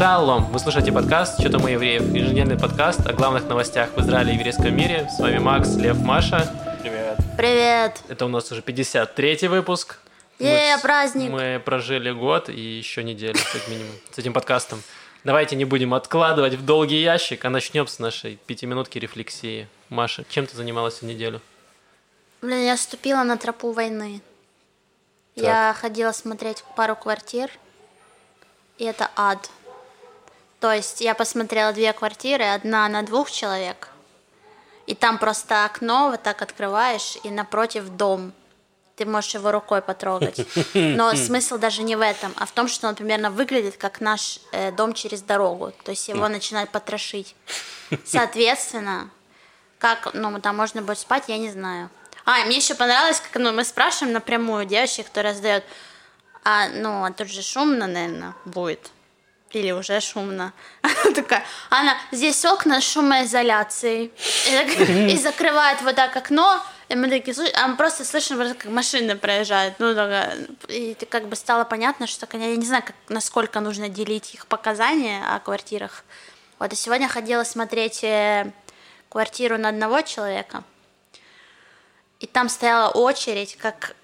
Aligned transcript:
Шалом! 0.00 0.46
Вы 0.46 0.58
слушаете 0.60 0.92
подкаст 0.92 1.38
«Что 1.38 1.50
там 1.50 1.64
у 1.64 1.68
евреев?» 1.68 2.00
Еженедельный 2.00 2.58
подкаст 2.58 3.06
о 3.06 3.12
главных 3.12 3.44
новостях 3.44 3.90
в 3.94 4.00
Израиле 4.00 4.32
и 4.32 4.36
еврейском 4.36 4.74
мире. 4.74 5.06
С 5.14 5.20
вами 5.20 5.36
Макс, 5.36 5.76
Лев, 5.76 5.98
Маша. 5.98 6.50
Привет. 6.80 7.18
Привет. 7.36 8.00
Это 8.08 8.24
у 8.24 8.28
нас 8.28 8.50
уже 8.50 8.62
53-й 8.62 9.48
выпуск. 9.48 9.98
Е, 10.38 10.76
Мы- 10.76 10.80
праздник. 10.80 11.30
Мы 11.30 11.60
прожили 11.62 12.12
год 12.12 12.48
и 12.48 12.58
еще 12.58 13.04
неделю, 13.04 13.38
как 13.52 13.68
минимум, 13.68 13.92
с 14.10 14.16
этим 14.16 14.32
подкастом. 14.32 14.82
Давайте 15.22 15.54
не 15.54 15.66
будем 15.66 15.92
откладывать 15.92 16.54
в 16.54 16.64
долгий 16.64 17.02
ящик, 17.02 17.44
а 17.44 17.50
начнем 17.50 17.86
с 17.86 17.98
нашей 17.98 18.36
пятиминутки 18.46 18.98
рефлексии. 18.98 19.68
Маша, 19.90 20.24
чем 20.30 20.46
ты 20.46 20.56
занималась 20.56 20.94
всю 20.94 21.04
неделю? 21.04 21.42
Блин, 22.40 22.64
я 22.64 22.78
ступила 22.78 23.22
на 23.22 23.36
тропу 23.36 23.70
войны. 23.72 24.22
Я 25.34 25.76
ходила 25.78 26.12
смотреть 26.12 26.64
пару 26.74 26.96
квартир, 26.96 27.50
и 28.78 28.84
это 28.84 29.10
ад. 29.14 29.50
То 30.60 30.72
есть 30.72 31.00
я 31.00 31.14
посмотрела 31.14 31.72
две 31.72 31.92
квартиры, 31.94 32.44
одна 32.44 32.86
на 32.88 33.02
двух 33.02 33.30
человек, 33.30 33.88
и 34.86 34.94
там 34.94 35.18
просто 35.18 35.64
окно 35.64 36.10
вот 36.10 36.22
так 36.22 36.42
открываешь, 36.42 37.16
и 37.24 37.30
напротив 37.30 37.88
дом. 37.88 38.32
Ты 38.96 39.06
можешь 39.06 39.32
его 39.32 39.50
рукой 39.50 39.80
потрогать. 39.80 40.46
Но 40.74 41.14
смысл 41.14 41.56
даже 41.56 41.82
не 41.82 41.96
в 41.96 42.02
этом, 42.02 42.34
а 42.36 42.44
в 42.44 42.52
том, 42.52 42.68
что 42.68 42.86
он 42.86 42.94
примерно 42.94 43.30
выглядит 43.30 43.78
как 43.78 44.02
наш 44.02 44.40
э, 44.52 44.72
дом 44.72 44.92
через 44.92 45.22
дорогу. 45.22 45.72
То 45.84 45.92
есть 45.92 46.06
его 46.08 46.28
начинают 46.28 46.68
потрошить. 46.68 47.34
Соответственно, 48.04 49.08
как 49.78 50.10
ну, 50.12 50.38
там 50.40 50.56
можно 50.56 50.82
будет 50.82 50.98
спать, 50.98 51.24
я 51.28 51.38
не 51.38 51.50
знаю. 51.50 51.88
А, 52.26 52.44
мне 52.44 52.58
еще 52.58 52.74
понравилось, 52.74 53.20
как 53.20 53.40
ну, 53.40 53.52
мы 53.52 53.64
спрашиваем 53.64 54.12
напрямую 54.12 54.66
девочки, 54.66 55.02
которая 55.02 55.34
задает, 55.34 55.64
а, 56.44 56.68
ну, 56.68 57.04
а 57.04 57.10
тут 57.12 57.30
же 57.30 57.40
шумно, 57.40 57.86
наверное, 57.86 58.34
будет. 58.44 58.90
Или 59.52 59.72
уже 59.72 60.00
шумно. 60.00 60.52
Она 60.82 61.14
такая, 61.14 61.44
она, 61.70 61.96
здесь 62.12 62.44
окна 62.44 62.80
с 62.80 62.84
шумоизоляцией. 62.84 64.12
И, 65.12 65.16
закрывает 65.16 65.82
вот 65.82 65.96
так 65.96 66.16
окно, 66.16 66.62
и 66.88 66.94
мы 66.94 67.08
такие, 67.08 67.34
слушай, 67.34 67.52
а 67.54 67.68
мы 67.68 67.76
просто 67.76 68.04
слышим, 68.04 68.38
как 68.38 68.64
машины 68.66 69.16
проезжают. 69.16 69.76
Ну, 69.78 69.94
и 70.68 70.94
как 71.08 71.28
бы 71.28 71.36
стало 71.36 71.64
понятно, 71.64 72.06
что, 72.06 72.28
я 72.32 72.56
не 72.56 72.66
знаю, 72.66 72.82
как, 72.84 72.96
насколько 73.08 73.60
нужно 73.60 73.88
делить 73.88 74.34
их 74.34 74.46
показания 74.46 75.22
о 75.24 75.38
квартирах. 75.38 76.04
Вот, 76.58 76.72
и 76.72 76.76
сегодня 76.76 77.08
ходила 77.08 77.44
смотреть 77.44 78.04
э, 78.04 78.52
квартиру 79.08 79.56
на 79.56 79.68
одного 79.68 80.02
человека, 80.02 80.62
и 82.18 82.26
там 82.26 82.48
стояла 82.48 82.90
очередь, 82.90 83.56
как, 83.56 83.96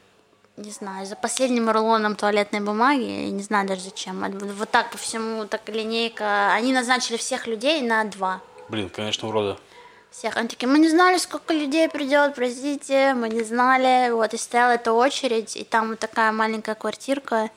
не 0.57 0.71
знаю, 0.71 1.07
за 1.07 1.17
последним 1.17 1.71
рулоном 1.71 2.17
туалетной 2.17 2.61
бумаги, 2.61 3.27
я 3.27 3.31
не 3.31 3.43
знаю 3.43 3.69
даже 3.69 3.83
зачем. 3.83 4.21
Вот 4.21 4.51
вот 4.53 4.71
так 4.71 4.91
по 4.91 4.99
всему, 4.99 5.45
так 5.45 5.69
линейка. 5.69 6.53
Они 6.53 6.73
назначили 6.73 7.17
всех 7.17 7.47
людей 7.47 7.83
на 7.83 8.05
два. 8.05 8.41
Блин, 8.69 8.89
конечно, 8.89 9.29
урода. 9.29 9.59
Всех. 10.11 10.37
Они 10.37 10.49
такие, 10.49 10.67
мы 10.67 10.79
не 10.79 10.89
знали, 10.89 11.19
сколько 11.19 11.53
людей 11.53 11.89
придет, 11.91 12.35
простите, 12.35 13.13
мы 13.15 13.29
не 13.29 13.43
знали. 13.43 14.11
Вот, 14.11 14.33
и 14.33 14.39
стояла 14.39 14.73
эта 14.73 14.93
очередь, 14.93 15.57
и 15.57 15.65
там 15.65 15.91
вот 15.91 15.99
такая 15.99 16.33
маленькая 16.33 16.75
квартирка. 16.75 17.51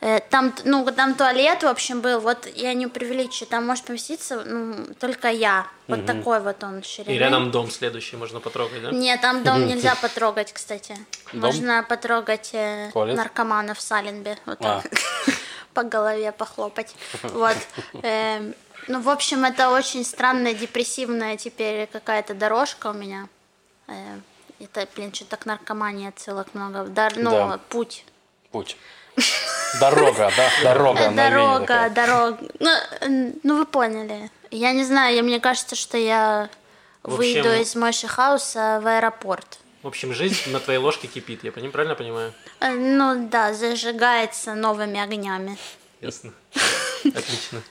Э, 0.00 0.20
Там, 0.30 0.54
ну, 0.64 0.84
там 0.92 1.14
туалет, 1.14 1.62
в 1.64 1.66
общем, 1.66 2.00
был, 2.00 2.20
вот 2.20 2.46
я 2.54 2.72
не 2.74 2.86
преувеличиваю, 2.86 3.48
там 3.50 3.66
может 3.66 3.84
поместиться 3.84 4.44
ну, 4.44 4.94
только 5.00 5.28
я. 5.28 5.66
Вот 5.88 6.06
такой 6.06 6.40
вот 6.40 6.62
он 6.62 6.82
ширины. 6.84 7.14
И 7.14 7.18
рядом 7.18 7.50
дом 7.50 7.70
следующий 7.70 8.16
можно 8.16 8.38
потрогать, 8.40 8.82
да? 8.82 8.90
Нет, 8.92 9.20
там 9.20 9.42
дом 9.42 9.66
нельзя 9.66 9.94
потрогать, 9.96 10.52
кстати. 10.52 10.96
Дом? 11.32 11.40
Можно 11.42 11.84
потрогать 11.88 12.50
э, 12.52 12.90
Туалет? 12.92 13.16
наркоманов 13.16 13.78
в 13.78 13.80
Саленбе. 13.80 14.36
Вот 14.46 14.58
А. 14.60 14.82
так. 14.82 14.92
По 15.74 15.82
голове 15.82 16.30
похлопать. 16.32 16.94
Вот. 17.22 17.56
Эм, 18.02 18.54
Ну, 18.86 19.00
в 19.00 19.08
общем, 19.08 19.44
это 19.44 19.70
очень 19.70 20.04
странная, 20.04 20.54
депрессивная 20.54 21.36
теперь 21.36 21.86
какая-то 21.88 22.34
дорожка 22.34 22.88
у 22.88 22.92
меня. 22.92 23.28
Э, 23.88 24.18
Это, 24.60 24.86
блин, 24.94 25.12
что-то 25.12 25.36
к 25.36 25.46
наркомании 25.46 26.08
отсылок 26.08 26.54
много. 26.54 26.84
Дар- 26.84 27.16
Ну, 27.16 27.30
Да. 27.30 27.58
путь. 27.68 28.04
Путь. 28.52 28.76
Дорога, 29.80 30.30
да? 30.36 30.50
Дорога. 30.62 31.10
Дорога, 31.10 31.90
дорога. 31.90 32.38
Ну, 32.58 32.70
ну, 33.42 33.56
вы 33.58 33.66
поняли. 33.66 34.30
Я 34.50 34.72
не 34.72 34.84
знаю, 34.84 35.14
я, 35.16 35.22
мне 35.22 35.40
кажется, 35.40 35.76
что 35.76 35.98
я 35.98 36.48
В 37.02 37.16
выйду 37.16 37.40
общем- 37.50 37.62
из 37.62 37.74
Мойши-хауса 37.76 38.80
в 38.82 38.86
аэропорт. 38.86 39.58
В 39.82 39.86
общем, 39.86 40.12
жизнь 40.12 40.50
на 40.50 40.58
твоей 40.58 40.78
ложке 40.80 41.06
кипит, 41.06 41.44
я 41.44 41.52
правильно 41.52 41.94
понимаю? 41.94 42.32
Э, 42.60 42.70
Ну 42.70 43.28
да, 43.30 43.52
зажигается 43.54 44.54
новыми 44.54 44.98
огнями. 45.00 45.56
Ясно. 46.00 46.32
Отлично. 47.04 47.62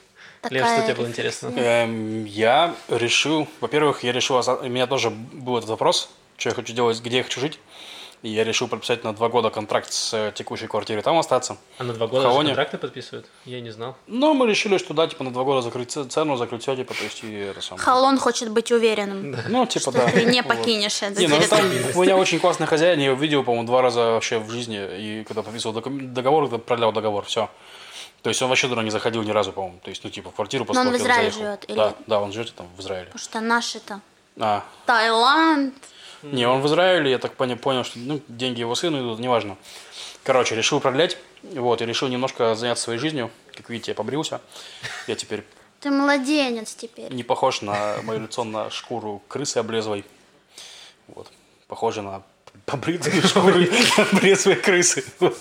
Лев, 0.50 0.66
что 0.66 0.82
тебе 0.82 0.94
было 0.94 1.06
интересно? 1.06 1.48
Эм, 1.56 2.24
Я 2.24 2.74
решил, 2.88 3.48
во-первых, 3.60 4.04
я 4.04 4.12
решил, 4.12 4.36
оста- 4.36 4.54
у 4.56 4.68
меня 4.68 4.86
тоже 4.86 5.10
был 5.10 5.58
этот 5.58 5.68
вопрос, 5.68 6.08
что 6.36 6.48
я 6.50 6.54
хочу 6.54 6.72
делать, 6.72 7.00
где 7.00 7.18
я 7.18 7.22
хочу 7.24 7.40
жить. 7.40 7.58
И 8.22 8.30
я 8.30 8.42
решил 8.42 8.66
подписать 8.66 9.04
на 9.04 9.12
два 9.14 9.28
года 9.28 9.48
контракт 9.50 9.92
с 9.92 10.12
э, 10.12 10.32
текущей 10.34 10.66
квартирой, 10.66 11.02
там 11.02 11.16
остаться. 11.18 11.56
А 11.78 11.84
на 11.84 11.92
два 11.92 12.08
года 12.08 12.28
контракты 12.28 12.76
подписывают? 12.76 13.26
Я 13.44 13.60
не 13.60 13.70
знал. 13.70 13.96
Но 14.08 14.34
мы 14.34 14.48
решили, 14.48 14.76
что 14.78 14.92
да, 14.92 15.06
типа 15.06 15.22
на 15.22 15.30
два 15.30 15.44
года 15.44 15.62
закрыть 15.62 15.92
цену, 15.92 16.36
закрыть 16.36 16.62
все, 16.62 16.74
типа, 16.74 16.94
то 16.94 17.04
есть 17.04 17.22
и 17.22 17.32
это 17.32 17.60
самое. 17.60 17.82
Халон 17.84 18.18
хочет 18.18 18.50
быть 18.50 18.72
уверенным, 18.72 19.36
Ну, 19.48 19.66
типа, 19.66 19.80
что 19.82 19.92
да. 19.92 20.10
ты 20.10 20.24
не 20.24 20.42
Вот. 20.42 20.48
покинешь 20.56 21.00
это 21.02 21.20
Не, 21.20 21.28
ну 21.28 21.36
там 21.48 21.60
у 21.94 22.02
меня 22.02 22.16
очень 22.16 22.40
классный 22.40 22.66
хозяин, 22.66 22.98
я 22.98 23.06
его 23.06 23.16
видел, 23.16 23.44
по-моему, 23.44 23.66
два 23.68 23.82
раза 23.82 24.00
вообще 24.00 24.38
в 24.40 24.50
жизни, 24.50 24.78
и 25.20 25.24
когда 25.24 25.42
подписывал 25.42 25.80
договор, 25.80 26.44
когда 26.44 26.58
продлял 26.58 26.92
договор, 26.92 27.24
все. 27.24 27.48
То 28.22 28.30
есть 28.30 28.42
он 28.42 28.48
вообще 28.48 28.66
туда 28.68 28.82
не 28.82 28.90
заходил 28.90 29.22
ни 29.22 29.30
разу, 29.30 29.52
по-моему. 29.52 29.78
То 29.84 29.90
есть, 29.90 30.02
ну, 30.02 30.10
типа, 30.10 30.30
в 30.30 30.34
квартиру 30.34 30.66
Но 30.68 30.80
он 30.80 30.90
в 30.90 30.96
Израиле 30.96 31.30
заехал. 31.30 31.38
живет, 31.40 31.64
или- 31.68 31.76
Да, 31.76 31.94
да, 32.08 32.20
он 32.20 32.32
живет 32.32 32.52
там 32.52 32.66
в 32.76 32.80
Израиле. 32.80 33.04
Потому 33.06 33.20
что 33.20 33.40
наши-то. 33.40 34.00
А, 34.40 34.64
Таиланд. 34.86 35.74
Не, 36.22 36.46
он 36.46 36.60
в 36.60 36.66
Израиле, 36.66 37.10
я 37.10 37.18
так 37.18 37.34
поня- 37.36 37.56
понял, 37.56 37.84
что 37.84 37.98
ну, 37.98 38.20
деньги 38.28 38.60
его 38.60 38.74
сыну 38.74 38.98
идут, 39.00 39.18
неважно. 39.18 39.56
Короче, 40.24 40.54
решил 40.56 40.80
продлять, 40.80 41.16
вот, 41.42 41.80
и 41.80 41.86
решил 41.86 42.08
немножко 42.08 42.54
заняться 42.54 42.84
своей 42.84 42.98
жизнью. 42.98 43.30
Как 43.54 43.70
видите, 43.70 43.92
я 43.92 43.94
побрился. 43.94 44.40
Я 45.06 45.14
теперь 45.14 45.44
Ты 45.80 45.90
младенец 45.90 46.74
теперь. 46.74 47.12
не 47.12 47.22
похож 47.22 47.62
на 47.62 47.96
мое 48.02 48.18
лицо 48.20 48.44
на 48.44 48.70
шкуру 48.70 49.22
крысы 49.28 49.58
облезлой. 49.58 50.04
Вот. 51.06 51.28
Похоже 51.66 52.02
на 52.02 52.22
побритые 52.66 53.22
шкуры 53.26 53.70
облезлой 53.96 54.56
крысы. 54.56 55.04
Вот. 55.20 55.38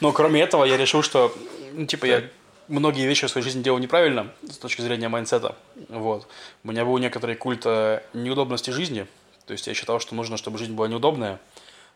Но 0.00 0.12
кроме 0.12 0.42
этого, 0.42 0.64
я 0.64 0.76
решил, 0.76 1.02
что, 1.02 1.34
ну, 1.72 1.86
типа, 1.86 2.04
я 2.06 2.22
многие 2.68 3.06
вещи 3.06 3.26
в 3.26 3.30
своей 3.30 3.44
жизни 3.44 3.62
делал 3.62 3.78
неправильно 3.78 4.32
с 4.48 4.58
точки 4.58 4.82
зрения 4.82 5.08
mindset 5.08 5.45
а. 5.45 5.56
Вот. 5.88 6.28
У 6.64 6.68
меня 6.68 6.84
был 6.84 6.98
некоторый 6.98 7.34
культ 7.34 7.62
э, 7.64 8.02
неудобности 8.12 8.70
жизни. 8.70 9.06
То 9.48 9.52
есть 9.52 9.66
я 9.66 9.72
считал, 9.72 9.98
что 9.98 10.14
нужно, 10.14 10.36
чтобы 10.36 10.58
жизнь 10.58 10.74
была 10.74 10.88
неудобная, 10.88 11.40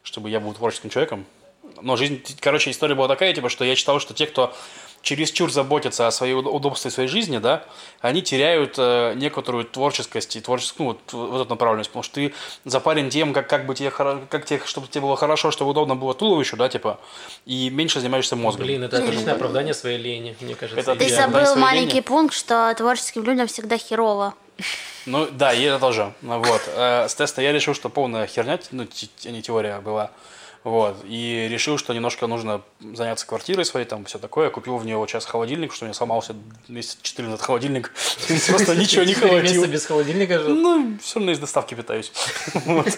чтобы 0.02 0.30
я 0.30 0.40
был 0.40 0.54
творческим 0.54 0.88
человеком. 0.88 1.26
Но 1.82 1.96
жизнь, 1.96 2.24
короче, 2.40 2.70
история 2.70 2.94
была 2.94 3.08
такая, 3.08 3.34
типа, 3.34 3.50
что 3.50 3.62
я 3.62 3.76
считал, 3.76 4.00
что 4.00 4.14
те, 4.14 4.26
кто 4.26 4.56
чересчур 5.02 5.50
заботятся 5.52 6.06
о 6.06 6.10
своей 6.10 6.34
уд- 6.34 6.46
удобстве 6.46 6.90
своей 6.90 7.08
жизни, 7.08 7.38
да, 7.38 7.64
они 8.00 8.22
теряют 8.22 8.74
э, 8.78 9.14
некоторую 9.16 9.64
творческость 9.64 10.36
и 10.36 10.40
творческую, 10.40 10.86
ну, 11.12 11.18
вот, 11.18 11.30
вот 11.30 11.40
эту 11.42 11.50
направленность, 11.50 11.90
потому 11.90 12.02
что 12.04 12.14
ты 12.14 12.34
запарен 12.64 13.10
тем, 13.10 13.32
как, 13.32 13.48
как 13.48 13.66
бы 13.66 13.74
тебе, 13.74 13.90
как 13.90 14.44
тебе, 14.44 14.62
чтобы 14.64 14.86
тебе 14.86 15.02
было 15.02 15.16
хорошо, 15.16 15.50
чтобы 15.50 15.72
удобно 15.72 15.96
было 15.96 16.14
туловищу, 16.14 16.56
да, 16.56 16.68
типа, 16.68 17.00
и 17.46 17.68
меньше 17.70 18.00
занимаешься 18.00 18.36
мозгом. 18.36 18.64
Блин, 18.64 18.84
это 18.84 18.98
отличное 18.98 19.34
оправдание 19.34 19.74
своей 19.74 19.98
лени, 19.98 20.36
мне 20.40 20.54
кажется. 20.54 20.80
Это 20.80 20.94
Ты 20.96 21.08
забыл 21.14 21.56
маленький 21.56 21.88
линии. 21.96 22.00
пункт, 22.00 22.34
что 22.34 22.72
творческим 22.76 23.24
людям 23.24 23.46
всегда 23.48 23.76
херово. 23.78 24.34
Ну, 25.06 25.26
да, 25.32 25.52
и 25.52 25.62
это 25.64 25.80
тоже. 25.80 26.12
Ну, 26.22 26.38
Вот. 26.40 26.62
Э, 26.76 27.08
С 27.08 27.14
теста 27.16 27.42
я 27.42 27.50
решил, 27.52 27.74
что 27.74 27.88
полная 27.88 28.26
херня, 28.28 28.60
ну, 28.70 28.86
не 29.24 29.42
теория 29.42 29.80
была. 29.80 30.10
Вот. 30.64 30.96
И 31.04 31.48
решил, 31.50 31.76
что 31.76 31.92
немножко 31.92 32.26
нужно 32.26 32.62
заняться 32.80 33.26
квартирой 33.26 33.64
своей, 33.64 33.84
там, 33.86 34.04
все 34.04 34.18
такое. 34.18 34.48
Купил 34.50 34.76
в 34.76 34.86
нее 34.86 34.96
вот 34.96 35.10
сейчас 35.10 35.26
холодильник, 35.26 35.72
что 35.72 35.84
у 35.84 35.86
меня 35.86 35.94
сломался 35.94 36.34
месяц 36.68 36.98
4 37.02 37.28
назад 37.28 37.42
холодильник. 37.42 37.92
Просто 38.48 38.76
ничего 38.76 39.04
не 39.04 39.14
хватило. 39.14 39.66
без 39.66 39.86
холодильника 39.86 40.38
жил? 40.38 40.54
Ну, 40.54 40.98
все 41.02 41.18
равно 41.18 41.32
из 41.32 41.38
доставки 41.40 41.74
питаюсь. 41.74 42.12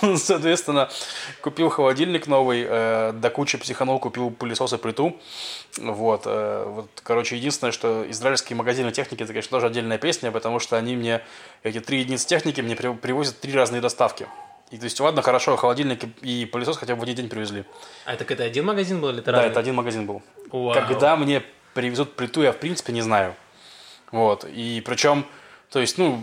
Соответственно, 0.16 0.90
купил 1.40 1.70
холодильник 1.70 2.26
новый, 2.26 2.64
э, 2.68 3.12
до 3.12 3.30
кучи 3.30 3.58
психанул, 3.58 3.98
купил 3.98 4.30
пылесос 4.30 4.72
и 4.72 4.76
плиту. 4.76 5.16
Вот, 5.76 6.22
э, 6.26 6.64
вот, 6.66 6.88
короче, 7.02 7.36
единственное, 7.36 7.72
что 7.72 8.08
израильские 8.10 8.56
магазины 8.56 8.92
техники, 8.92 9.22
это, 9.22 9.32
конечно, 9.32 9.50
тоже 9.50 9.66
отдельная 9.66 9.98
песня, 9.98 10.30
потому 10.30 10.60
что 10.60 10.76
они 10.76 10.96
мне, 10.96 11.22
эти 11.62 11.80
три 11.80 12.00
единицы 12.00 12.26
техники 12.26 12.60
мне 12.60 12.76
при- 12.76 12.94
привозят 12.94 13.40
три 13.40 13.52
разные 13.52 13.80
доставки. 13.80 14.28
И 14.70 14.76
то 14.76 14.84
есть, 14.84 15.00
ладно, 15.00 15.22
хорошо, 15.22 15.56
холодильник 15.56 16.04
и 16.20 16.44
пылесос 16.44 16.76
хотя 16.76 16.94
бы 16.94 17.00
в 17.00 17.02
один 17.04 17.16
день 17.16 17.28
привезли. 17.28 17.64
А 18.04 18.12
это 18.12 18.24
это 18.24 18.44
один 18.44 18.66
магазин 18.66 19.00
был 19.00 19.08
или 19.10 19.20
это 19.20 19.32
Да, 19.32 19.44
это 19.44 19.60
один 19.60 19.74
магазин 19.74 20.06
был. 20.06 20.22
Вау. 20.52 20.74
Когда 20.74 21.16
мне 21.16 21.42
привезут 21.74 22.16
плиту, 22.16 22.42
я 22.42 22.52
в 22.52 22.58
принципе 22.58 22.92
не 22.92 23.00
знаю. 23.00 23.34
Вот. 24.12 24.44
И 24.44 24.82
причем, 24.84 25.24
то 25.70 25.80
есть, 25.80 25.96
ну, 25.98 26.22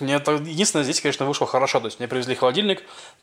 Мне 0.00 0.14
это 0.14 0.32
единственное, 0.32 0.82
здесь, 0.84 1.00
конечно, 1.00 1.26
вышло 1.26 1.46
хорошо. 1.46 1.78
То 1.80 1.86
есть 1.86 1.98
мне 1.98 2.08
привезли 2.08 2.34
холодильник, 2.34 2.82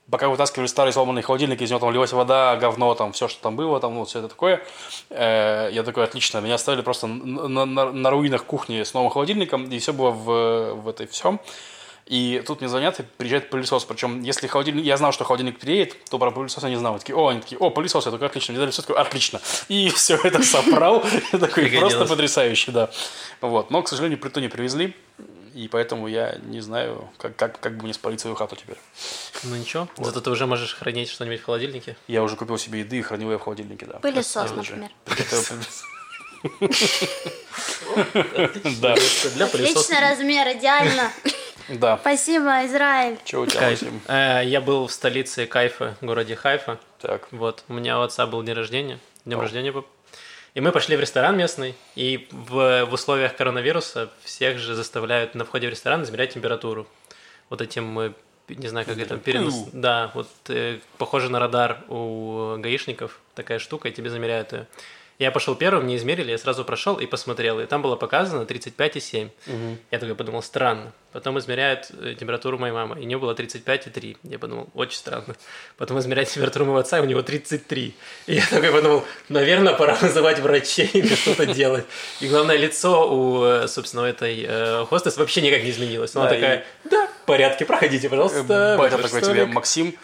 пока 0.10 0.30
вытаскивали 0.30 0.68
старый 0.68 0.94
сломанный 0.94 1.22
холодильник, 1.22 1.62
из 1.62 1.70
него 1.70 1.80
там 1.80 1.92
лилась 1.92 2.14
вода, 2.14 2.56
говно, 2.56 2.96
там 2.96 3.12
все, 3.12 3.28
что 3.28 3.42
там 3.42 3.56
было, 3.56 3.80
там 3.80 3.96
вот 4.00 4.10
все 4.10 4.20
это 4.20 4.30
такое. 4.30 4.62
Э, 5.10 5.70
я 5.72 5.84
такой, 5.84 6.06
отлично. 6.06 6.40
Меня 6.40 6.56
оставили 6.56 6.82
просто 6.82 7.08
на, 7.08 7.66
на, 7.66 7.92
на 7.92 8.10
руинах 8.10 8.46
кухни 8.46 8.82
с 8.82 8.94
новым 8.94 9.10
холодильником, 9.12 9.66
и 9.66 9.78
все 9.80 9.92
было 9.94 10.12
в, 10.12 10.74
в 10.76 10.88
этой 10.88 11.08
всем. 11.08 11.40
И 12.10 12.44
тут 12.46 12.60
мне 12.60 12.68
звонят, 12.68 13.00
и 13.00 13.04
приезжает 13.04 13.52
пылесос. 13.52 13.86
Причем, 13.86 14.24
если 14.24 14.48
холодильник... 14.48 14.84
Я 14.84 14.98
знал, 14.98 15.12
что 15.12 15.26
холодильник 15.26 15.60
приедет, 15.60 15.96
то 16.10 16.18
про 16.18 16.32
пылесос 16.32 16.64
я 16.64 16.70
не 16.70 16.76
знал. 16.76 16.94
Они 16.94 17.00
такие, 17.00 17.16
о, 17.16 17.28
они 17.28 17.40
такие, 17.40 17.60
о, 17.60 17.70
пылесос. 17.70 18.04
Я 18.08 18.12
такой, 18.12 18.28
отлично. 18.28 18.54
Мне 18.54 18.60
дали 18.60 18.72
все, 18.72 18.82
такой, 18.82 18.96
отлично. 18.96 19.40
И 19.68 19.90
все 19.96 20.16
это 20.16 20.42
собрал. 20.42 21.06
Такой, 21.32 21.70
просто 21.70 22.06
потрясающе, 22.06 22.72
да. 22.72 22.90
Вот. 23.42 23.70
Но, 23.70 23.84
к 23.84 23.88
сожалению, 23.88 24.20
плиту 24.20 24.40
не 24.40 24.48
привезли. 24.48 24.96
И 25.54 25.68
поэтому 25.68 26.08
я 26.08 26.40
не 26.44 26.62
знаю, 26.62 27.10
как, 27.18 27.36
как, 27.36 27.60
как 27.60 27.78
бы 27.78 27.84
мне 27.84 27.94
спалить 27.94 28.20
свою 28.20 28.36
хату 28.36 28.56
теперь. 28.56 28.78
Ну 29.44 29.56
ничего, 29.56 29.88
вот. 29.98 30.06
зато 30.06 30.22
ты 30.22 30.30
уже 30.30 30.46
можешь 30.46 30.76
хранить 30.76 31.10
что-нибудь 31.10 31.42
в 31.42 31.46
холодильнике. 31.46 31.98
Я 32.08 32.24
уже 32.24 32.36
купил 32.36 32.58
себе 32.58 32.80
еды 32.80 32.98
и 32.98 33.02
хранил 33.02 33.32
ее 33.32 33.38
в 33.38 33.42
холодильнике, 33.42 33.86
да. 33.86 34.00
Пылесос, 34.00 34.52
например. 34.52 34.90
Да. 38.80 38.94
Отличный 38.94 40.00
размер, 40.00 40.58
идеально. 40.58 41.12
Да. 41.70 41.98
Спасибо, 41.98 42.66
Израиль. 42.66 43.18
Че 43.24 43.42
у 43.42 43.46
тебя, 43.46 43.70
Максим? 43.70 44.02
Э, 44.08 44.42
я 44.44 44.62
был 44.62 44.88
в 44.88 44.92
столице 44.92 45.46
Кайфа, 45.46 45.96
городе 46.02 46.36
Хайфа. 46.36 46.80
Так. 47.00 47.28
Вот, 47.32 47.64
у 47.68 47.74
меня 47.74 48.00
у 48.00 48.02
отца 48.02 48.26
был 48.26 48.44
день 48.44 48.56
рождения. 48.56 49.00
Днем 49.26 49.40
рождения 49.40 49.72
был. 49.72 49.86
И 50.56 50.62
мы 50.62 50.72
пошли 50.72 50.96
в 50.96 51.00
ресторан 51.00 51.38
местный, 51.38 51.76
и 51.96 52.28
в, 52.32 52.86
в 52.86 52.94
условиях 52.94 53.36
коронавируса 53.36 54.10
всех 54.24 54.58
же 54.58 54.74
заставляют 54.74 55.36
на 55.36 55.46
входе 55.46 55.68
в 55.68 55.70
ресторан 55.70 56.04
измерять 56.04 56.34
температуру. 56.34 56.88
Вот 57.50 57.62
этим, 57.62 58.00
э, 58.00 58.12
не 58.48 58.68
знаю, 58.68 58.86
как 58.86 58.98
это, 58.98 59.18
перенос... 59.18 59.68
Да, 59.72 60.12
вот 60.16 60.28
э, 60.48 60.80
похоже 60.98 61.30
на 61.30 61.40
радар 61.40 61.84
у 61.88 62.56
гаишников, 62.58 63.20
такая 63.36 63.60
штука, 63.60 63.90
и 63.90 63.92
тебе 63.92 64.10
замеряют 64.10 64.54
ее. 64.54 64.68
Я 65.20 65.32
пошел 65.32 65.54
первым, 65.54 65.84
мне 65.84 65.98
измерили, 65.98 66.32
я 66.32 66.38
сразу 66.38 66.64
прошел 66.64 66.96
и 66.96 67.06
посмотрел, 67.06 67.60
и 67.60 67.66
там 67.66 67.82
было 67.82 67.98
показано 67.98 68.44
35,7. 68.44 69.26
Угу. 69.48 69.78
Я 69.92 70.00
такой 70.00 70.16
подумал, 70.16 70.42
странно. 70.42 70.94
Потом 71.12 71.38
измеряют 71.40 71.92
э, 71.92 72.16
температуру 72.18 72.58
моей 72.58 72.72
мамы, 72.72 72.96
и 72.96 73.04
у 73.04 73.06
нее 73.06 73.18
было 73.18 73.34
35,3. 73.34 74.16
Я 74.24 74.40
подумал, 74.40 74.70
очень 74.74 74.98
странно. 74.98 75.36
Потом 75.76 76.00
измеряют 76.00 76.30
температуру 76.30 76.64
моего 76.64 76.78
отца, 76.78 77.00
и 77.00 77.02
у 77.02 77.04
него 77.04 77.22
33. 77.22 77.96
И 78.28 78.34
я 78.34 78.46
такой 78.50 78.72
подумал, 78.72 79.04
наверное, 79.28 79.74
пора 79.74 79.96
вызывать 79.96 80.40
врачей 80.40 80.90
или 80.94 81.14
что-то 81.16 81.48
делать. 81.48 81.86
И 82.22 82.30
главное, 82.30 82.56
лицо 82.56 83.14
у, 83.14 83.44
э, 83.44 83.68
собственно, 83.68 84.06
этой 84.06 84.46
э, 84.48 84.86
хостес 84.86 85.18
вообще 85.18 85.42
никак 85.42 85.64
не 85.64 85.72
изменилось. 85.72 86.16
Она 86.16 86.30
да, 86.30 86.36
такая, 86.36 86.66
и... 86.86 86.90
да, 86.90 87.08
в 87.08 87.26
порядке, 87.26 87.66
проходите, 87.66 88.08
пожалуйста. 88.08 88.76
Батя 88.80 88.98
такой 88.98 89.20
тебе, 89.22 89.46
Максим, 89.48 89.96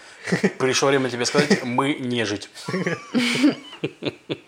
пришло 0.60 0.90
время 0.90 1.10
тебе 1.10 1.24
сказать, 1.24 1.64
мы 1.64 1.94
не 1.94 2.26
жить. 2.26 2.50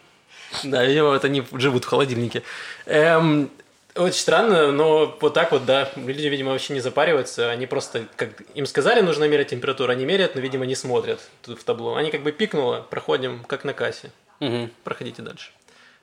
Да, 0.64 0.86
видимо, 0.86 1.10
вот 1.10 1.26
они 1.26 1.44
живут 1.54 1.86
в 1.86 1.88
холодильнике. 1.88 2.44
Эм, 2.86 3.50
очень 3.96 4.20
странно, 4.20 4.72
но 4.72 5.18
вот 5.20 5.34
так 5.34 5.52
вот, 5.52 5.66
да, 5.66 5.90
люди, 5.96 6.28
видимо, 6.28 6.52
вообще 6.52 6.74
не 6.74 6.80
запариваются, 6.80 7.50
они 7.50 7.66
просто, 7.66 8.06
как 8.16 8.30
им 8.54 8.66
сказали, 8.66 9.02
нужно 9.02 9.28
мерять 9.28 9.50
температуру, 9.50 9.92
они 9.92 10.06
меряют, 10.06 10.36
но, 10.36 10.42
видимо, 10.42 10.66
не 10.66 10.76
смотрят 10.76 11.20
тут 11.42 11.60
в 11.60 11.64
табло. 11.64 11.96
Они 11.96 12.12
как 12.12 12.22
бы 12.22 12.32
пикнуло, 12.32 12.86
проходим, 12.90 13.44
как 13.46 13.64
на 13.64 13.74
кассе. 13.74 14.12
Угу. 14.40 14.70
Проходите 14.84 15.22
дальше. 15.22 15.52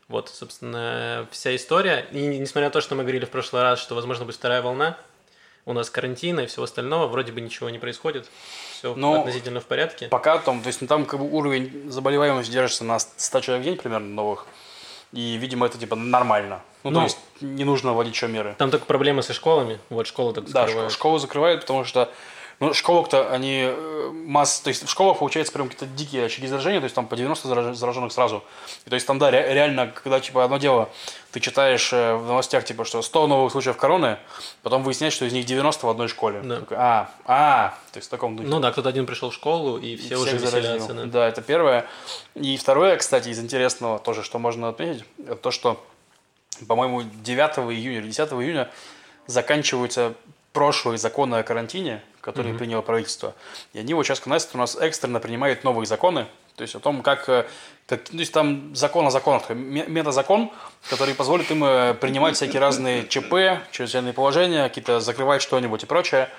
Вот, 0.09 0.29
собственно, 0.29 1.27
вся 1.31 1.55
история. 1.57 2.07
И 2.13 2.27
несмотря 2.27 2.69
на 2.69 2.73
то, 2.73 2.81
что 2.81 2.95
мы 2.95 3.03
говорили 3.03 3.25
в 3.25 3.31
прошлый 3.31 3.63
раз, 3.63 3.81
что, 3.81 3.95
возможно, 3.95 4.25
будет 4.25 4.37
вторая 4.37 4.61
волна, 4.61 4.99
у 5.67 5.73
нас 5.73 5.91
карантина 5.91 6.41
и 6.41 6.47
всего 6.47 6.65
остального, 6.65 7.07
вроде 7.07 7.33
бы 7.33 7.41
ничего 7.41 7.71
не 7.71 7.79
происходит 7.79 8.29
все 8.73 8.95
Но 8.95 9.21
относительно 9.21 9.61
в 9.61 9.65
порядке. 9.65 10.09
Пока 10.09 10.39
там, 10.39 10.61
то 10.61 10.67
есть 10.67 10.81
ну, 10.81 10.87
там 10.87 11.07
как 11.07 11.21
бы 11.21 11.31
уровень 11.31 11.91
заболеваемости 11.91 12.51
держится 12.51 12.85
на 12.85 12.99
100 12.99 13.41
человек 13.41 13.63
в 13.63 13.65
день 13.65 13.77
примерно 13.77 14.09
новых. 14.09 14.47
И, 15.13 15.37
видимо, 15.37 15.67
это 15.67 15.79
типа 15.79 15.97
нормально. 15.97 16.61
Ну, 16.83 16.91
ну, 16.91 16.99
то 16.99 17.05
есть 17.05 17.19
не 17.41 17.65
нужно 17.65 17.95
вводить 17.95 18.15
еще 18.15 18.27
меры. 18.27 18.55
Там 18.59 18.71
только 18.71 18.85
проблемы 18.85 19.23
со 19.23 19.33
школами. 19.33 19.79
Вот 19.89 20.07
школы 20.07 20.35
так 20.35 20.49
закрывают. 20.49 20.91
Да, 20.91 20.95
школы 20.95 21.19
закрывают, 21.19 21.61
потому 21.63 21.85
что 21.85 22.11
ну, 22.61 22.73
школах-то 22.73 23.31
они 23.31 23.63
э, 23.67 24.11
масс... 24.13 24.61
То 24.61 24.69
есть 24.69 24.85
в 24.85 24.91
школах 24.91 25.19
получается 25.19 25.53
прям 25.53 25.69
какие-то 25.69 25.87
дикие 25.95 26.27
очаги 26.27 26.47
заражения, 26.47 26.81
то 26.81 26.85
есть 26.85 26.95
там 26.95 27.07
по 27.07 27.17
90 27.17 27.75
зараженных 27.75 28.13
сразу. 28.13 28.45
И, 28.87 28.91
то 28.91 28.95
есть 28.95 29.07
там, 29.07 29.19
да, 29.19 29.31
реально, 29.31 29.89
когда, 29.89 30.21
типа, 30.21 30.45
одно 30.45 30.59
дело, 30.59 30.89
ты 31.33 31.41
читаешь 31.41 31.93
э, 31.93 32.15
в 32.15 32.27
новостях, 32.27 32.65
типа, 32.65 32.85
что 32.85 33.03
100 33.03 33.27
новых 33.27 33.53
случаев 33.53 33.77
короны, 33.77 34.19
потом 34.63 34.83
выясняешь, 34.83 35.15
что 35.15 35.25
из 35.25 35.33
них 35.33 35.47
90 35.47 35.87
в 35.87 35.91
одной 35.91 36.09
школе. 36.09 36.41
Да. 36.43 36.61
Такой, 36.61 36.77
а, 36.79 37.11
а, 37.25 37.75
то 37.93 37.99
есть 37.99 38.09
в 38.09 38.11
таком 38.11 38.37
духе. 38.37 38.49
Ну 38.49 38.61
да, 38.61 38.71
кто-то 38.71 38.89
один 38.89 39.07
пришел 39.07 39.31
в 39.31 39.35
школу, 39.35 39.79
и 39.79 39.97
все 39.97 40.15
и 40.15 40.17
уже 40.17 40.37
веселятся. 40.37 40.95
Да. 40.95 41.05
да, 41.07 41.29
это 41.29 41.43
первое. 41.43 41.87
И 42.35 42.57
второе, 42.57 42.97
кстати, 42.97 43.29
из 43.29 43.41
интересного 43.41 43.99
тоже, 43.99 44.23
что 44.23 44.39
можно 44.39 44.69
отметить, 44.69 45.05
это 45.19 45.37
то, 45.37 45.51
что, 45.51 45.85
по-моему, 46.69 47.03
9 47.03 47.59
июня 47.73 47.99
или 47.99 48.07
10 48.07 48.33
июня 48.33 48.71
заканчиваются 49.27 50.15
прошлые 50.55 50.97
законы 50.99 51.35
о 51.35 51.43
карантине, 51.43 52.01
которые 52.23 52.55
mm-hmm. 52.55 52.59
приняло 52.59 52.81
правительство. 52.81 53.35
И 53.75 53.79
они 53.79 53.93
вот 53.93 54.07
сейчас 54.07 54.21
КНЕСТ 54.21 54.55
у 54.55 54.59
нас 54.59 54.77
экстренно 54.77 55.21
принимают 55.21 55.65
новые 55.65 55.85
законы, 55.85 56.27
то 56.55 56.63
есть 56.63 56.77
о 56.77 56.81
том, 56.81 57.03
как, 57.03 57.29
э, 57.29 57.45
как 57.87 58.05
то 58.05 58.17
есть 58.17 58.33
там 58.33 58.75
закон 58.77 59.05
о 59.07 59.11
законах, 59.11 59.51
метазакон, 59.51 60.53
который 60.89 61.15
позволит 61.15 61.51
им 61.51 61.65
э, 61.65 61.95
принимать 61.95 62.37
всякие 62.37 62.61
разные 62.61 63.07
ЧП, 63.09 63.67
чрезвычайные 63.73 64.13
положения, 64.13 64.69
какие-то 64.69 65.01
закрывать 65.01 65.43
что-нибудь 65.43 65.83
и 65.83 65.87
прочее 65.87 66.31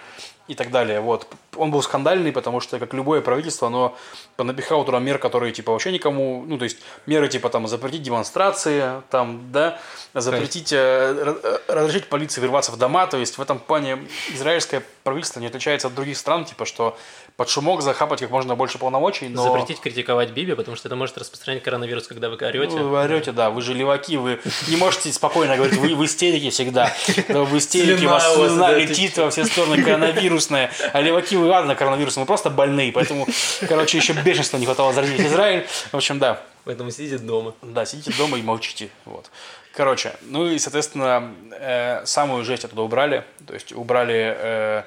и 0.47 0.55
так 0.55 0.71
далее. 0.71 0.99
Вот. 0.99 1.27
Он 1.55 1.71
был 1.71 1.81
скандальный, 1.81 2.31
потому 2.31 2.59
что, 2.59 2.77
как 2.79 2.93
любое 2.93 3.21
правительство, 3.21 3.67
оно 3.67 3.95
понапихало 4.35 4.85
туда 4.85 4.99
мер, 4.99 5.17
которые, 5.17 5.51
типа, 5.51 5.71
вообще 5.71 5.91
никому, 5.91 6.43
ну, 6.45 6.57
то 6.57 6.65
есть, 6.65 6.77
меры, 7.05 7.27
типа, 7.27 7.49
там, 7.49 7.67
запретить 7.67 8.03
демонстрации, 8.03 9.01
там, 9.09 9.51
да, 9.51 9.79
запретить, 10.13 10.71
э, 10.71 10.77
э, 10.77 11.59
разрешить 11.67 12.07
полиции 12.07 12.41
вырваться 12.41 12.71
в 12.71 12.77
дома, 12.77 13.07
то 13.07 13.17
есть, 13.17 13.37
в 13.37 13.41
этом 13.41 13.57
плане 13.59 13.99
израильское 14.33 14.83
правительство 15.03 15.39
не 15.39 15.47
отличается 15.47 15.87
от 15.87 15.95
других 15.95 16.17
стран, 16.17 16.45
типа, 16.45 16.65
что 16.65 16.97
под 17.37 17.49
шумок 17.49 17.81
захапать 17.81 18.21
как 18.21 18.29
можно 18.29 18.55
больше 18.55 18.77
полномочий, 18.77 19.27
но... 19.27 19.43
Запретить 19.43 19.81
критиковать 19.81 20.31
Биби, 20.31 20.53
потому 20.53 20.77
что 20.77 20.87
это 20.87 20.95
может 20.95 21.17
распространять 21.17 21.63
коронавирус, 21.63 22.07
когда 22.07 22.29
вы 22.29 22.35
орете. 22.35 22.77
Ну, 22.77 22.89
вы 22.89 23.03
орете, 23.03 23.31
да, 23.33 23.49
вы 23.49 23.61
же 23.61 23.73
леваки, 23.73 24.15
вы 24.15 24.39
не 24.67 24.77
можете 24.77 25.11
спокойно 25.11 25.57
говорить, 25.57 25.77
вы 25.77 25.95
в 25.95 26.05
истерике 26.05 26.49
всегда. 26.49 26.93
В 27.27 27.57
истерике 27.57 28.05
у 28.05 28.09
вас 28.09 28.33
слюна 28.33 28.71
летит 28.73 29.17
во 29.17 29.29
все 29.29 29.45
стороны 29.45 29.83
коронавирусная, 29.83 30.71
а 30.93 31.01
леваки 31.01 31.35
вы 31.35 31.47
ладно 31.47 31.75
коронавирусом, 31.75 32.23
вы 32.23 32.27
просто 32.27 32.49
больные, 32.49 32.91
поэтому, 32.91 33.27
короче, 33.67 33.97
еще 33.97 34.13
бешенства 34.13 34.57
не 34.57 34.65
хватало 34.65 34.93
заразить 34.93 35.19
Израиль. 35.19 35.67
В 35.91 35.95
общем, 35.95 36.19
да. 36.19 36.41
Поэтому 36.63 36.89
сидите 36.89 37.19
дома. 37.19 37.53
Да, 37.61 37.85
сидите 37.85 38.11
дома 38.17 38.39
и 38.39 38.41
молчите. 38.41 38.89
Вот. 39.05 39.29
Короче, 39.73 40.15
ну 40.21 40.47
и, 40.47 40.57
соответственно, 40.57 41.31
э, 41.51 42.05
самую 42.05 42.43
жесть 42.43 42.65
оттуда 42.65 42.81
убрали. 42.81 43.23
То 43.45 43.53
есть 43.53 43.73
убрали 43.73 44.35
э, 44.35 44.83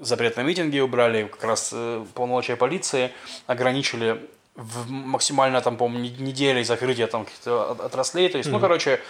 запрет 0.00 0.36
на 0.36 0.42
митинги 0.42 0.78
убрали, 0.78 1.24
как 1.24 1.44
раз 1.44 1.70
э, 1.72 2.04
полномочия 2.14 2.56
полиции 2.56 3.12
ограничили 3.46 4.20
в 4.56 4.90
максимально 4.90 5.60
там, 5.60 5.76
по-моему, 5.76 6.04
недели 6.18 6.62
закрытия 6.62 7.06
там 7.06 7.24
каких-то 7.24 7.72
отраслей. 7.72 8.28
То 8.28 8.38
есть, 8.38 8.48
mm-hmm. 8.48 8.52
ну, 8.52 8.60
короче, 8.60 9.00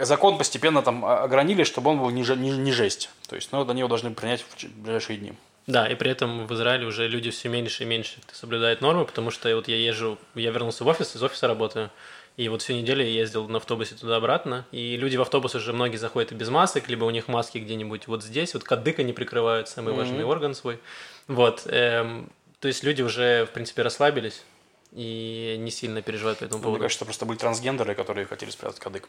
закон 0.00 0.38
постепенно 0.38 0.82
там 0.82 1.04
огранили, 1.04 1.64
чтобы 1.64 1.90
он 1.90 1.98
был 1.98 2.10
не, 2.10 2.22
не, 2.36 2.50
не 2.50 2.72
жесть. 2.72 3.10
То 3.28 3.36
есть, 3.36 3.52
ну, 3.52 3.68
они 3.68 3.80
его 3.80 3.88
должны 3.88 4.10
принять 4.10 4.42
в 4.42 4.64
ближайшие 4.82 5.18
дни. 5.18 5.32
Да, 5.66 5.86
и 5.86 5.94
при 5.94 6.10
этом 6.10 6.46
в 6.46 6.54
Израиле 6.54 6.86
уже 6.86 7.06
люди 7.08 7.30
все 7.30 7.50
меньше 7.50 7.82
и 7.82 7.86
меньше 7.86 8.16
соблюдают 8.32 8.80
нормы, 8.80 9.04
потому 9.04 9.30
что 9.30 9.54
вот 9.54 9.68
я 9.68 9.76
езжу, 9.76 10.18
я 10.34 10.50
вернулся 10.50 10.82
в 10.82 10.86
офис, 10.86 11.14
из 11.14 11.22
офиса 11.22 11.46
работаю, 11.46 11.90
и 12.38 12.48
вот 12.48 12.62
всю 12.62 12.72
неделю 12.74 13.04
я 13.04 13.10
ездил 13.10 13.48
на 13.48 13.58
автобусе 13.58 13.96
туда-обратно, 13.96 14.64
и 14.70 14.96
люди 14.96 15.16
в 15.16 15.22
автобус 15.22 15.56
уже 15.56 15.72
многие 15.72 15.96
заходят 15.96 16.30
и 16.30 16.36
без 16.36 16.48
масок, 16.48 16.88
либо 16.88 17.04
у 17.04 17.10
них 17.10 17.26
маски 17.26 17.58
где-нибудь 17.58 18.06
вот 18.06 18.22
здесь, 18.22 18.54
вот 18.54 18.62
кадык 18.62 19.00
они 19.00 19.12
прикрывают, 19.12 19.68
самый 19.68 19.92
mm-hmm. 19.92 19.96
важный 19.96 20.24
орган 20.24 20.54
свой. 20.54 20.78
Вот, 21.26 21.64
эм, 21.66 22.30
то 22.60 22.68
есть 22.68 22.84
люди 22.84 23.02
уже, 23.02 23.44
в 23.44 23.50
принципе, 23.50 23.82
расслабились 23.82 24.44
и 24.92 25.56
не 25.58 25.72
сильно 25.72 26.00
переживают 26.00 26.38
по 26.38 26.44
этому 26.44 26.62
поводу. 26.62 26.78
Мне 26.78 26.84
кажется, 26.84 27.04
просто 27.04 27.26
были 27.26 27.38
трансгендеры, 27.38 27.96
которые 27.96 28.24
хотели 28.24 28.50
спрятать 28.50 28.78
кадык. 28.78 29.08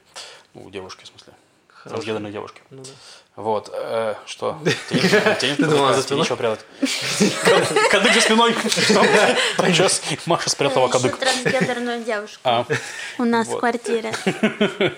Ну, 0.56 0.66
у 0.66 0.72
девушки, 0.72 1.04
в 1.04 1.08
смысле. 1.08 1.34
Хорошо. 1.68 1.90
Трансгендерные 1.90 2.34
девушки. 2.34 2.64
Ну, 2.72 2.82
да. 2.82 2.90
Вот, 3.40 3.70
э, 3.74 4.16
что? 4.26 4.58
Тебе 4.90 5.56
не 5.58 5.64
думала 5.64 5.94
за 5.94 6.02
спиной? 6.02 6.24
ничего 6.24 6.36
прятать. 6.36 6.66
Кадык 7.90 8.14
за 8.14 8.20
спиной. 8.20 8.54
Сейчас 9.66 10.02
Маша 10.26 10.50
спрятала 10.50 10.90
кадык. 10.90 11.16
трансгендерную 11.16 12.04
девушку. 12.04 12.42
А. 12.44 12.66
У 13.18 13.24
нас 13.24 13.48
в 13.48 13.58
квартире. 13.58 14.12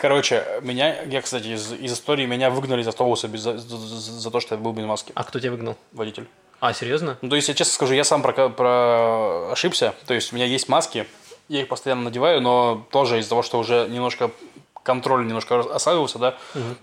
Короче, 0.00 0.44
меня, 0.62 1.00
я, 1.02 1.22
кстати, 1.22 1.46
из, 1.46 1.72
из 1.72 1.92
истории 1.92 2.26
меня 2.26 2.50
выгнали 2.50 2.82
из 2.82 2.88
автобуса 2.88 3.28
без, 3.28 3.42
за, 3.42 3.56
за, 3.56 3.76
за 3.76 4.30
то, 4.32 4.40
что 4.40 4.56
я 4.56 4.60
был 4.60 4.72
без 4.72 4.84
маски. 4.84 5.12
А 5.14 5.22
кто 5.22 5.38
тебя 5.38 5.52
выгнал? 5.52 5.76
Водитель. 5.92 6.26
А, 6.58 6.72
серьезно? 6.72 7.18
Ну, 7.22 7.28
то 7.28 7.36
есть, 7.36 7.46
я 7.46 7.54
честно 7.54 7.72
скажу, 7.72 7.94
я 7.94 8.02
сам 8.02 8.22
про, 8.22 8.48
про 8.48 9.52
ошибся. 9.52 9.94
То 10.08 10.14
есть, 10.14 10.32
у 10.32 10.36
меня 10.36 10.46
есть 10.46 10.68
маски, 10.68 11.06
я 11.48 11.60
их 11.60 11.68
постоянно 11.68 12.02
надеваю, 12.02 12.40
но 12.40 12.84
тоже 12.90 13.20
из-за 13.20 13.30
того, 13.30 13.42
что 13.42 13.60
уже 13.60 13.86
немножко 13.88 14.32
контроль 14.82 15.26
немножко 15.26 15.60
ослабился, 15.60 16.18
да, 16.18 16.38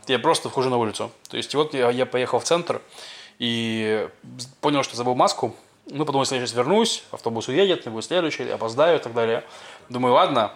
я 0.08 0.20
просто 0.20 0.50
вхожу 0.50 0.70
на 0.70 0.78
улицу. 0.78 1.12
То 1.30 1.38
есть 1.38 1.54
вот 1.56 1.74
я, 1.74 1.90
я 1.90 2.06
поехал 2.06 2.40
в 2.40 2.44
центр 2.44 2.82
и 3.40 4.08
понял, 4.62 4.84
что 4.84 4.96
забыл 4.96 5.16
маску. 5.16 5.56
Ну, 5.90 6.06
подумал, 6.06 6.24
если 6.24 6.36
я 6.36 6.42
сейчас 6.42 6.56
вернусь, 6.56 7.04
автобус 7.12 7.48
уедет, 7.48 7.86
не 7.86 7.92
будет 7.92 8.06
следующий, 8.06 8.50
опоздаю 8.50 9.00
и 9.00 9.02
так 9.02 9.14
далее. 9.14 9.44
Думаю, 9.88 10.16
ладно, 10.16 10.52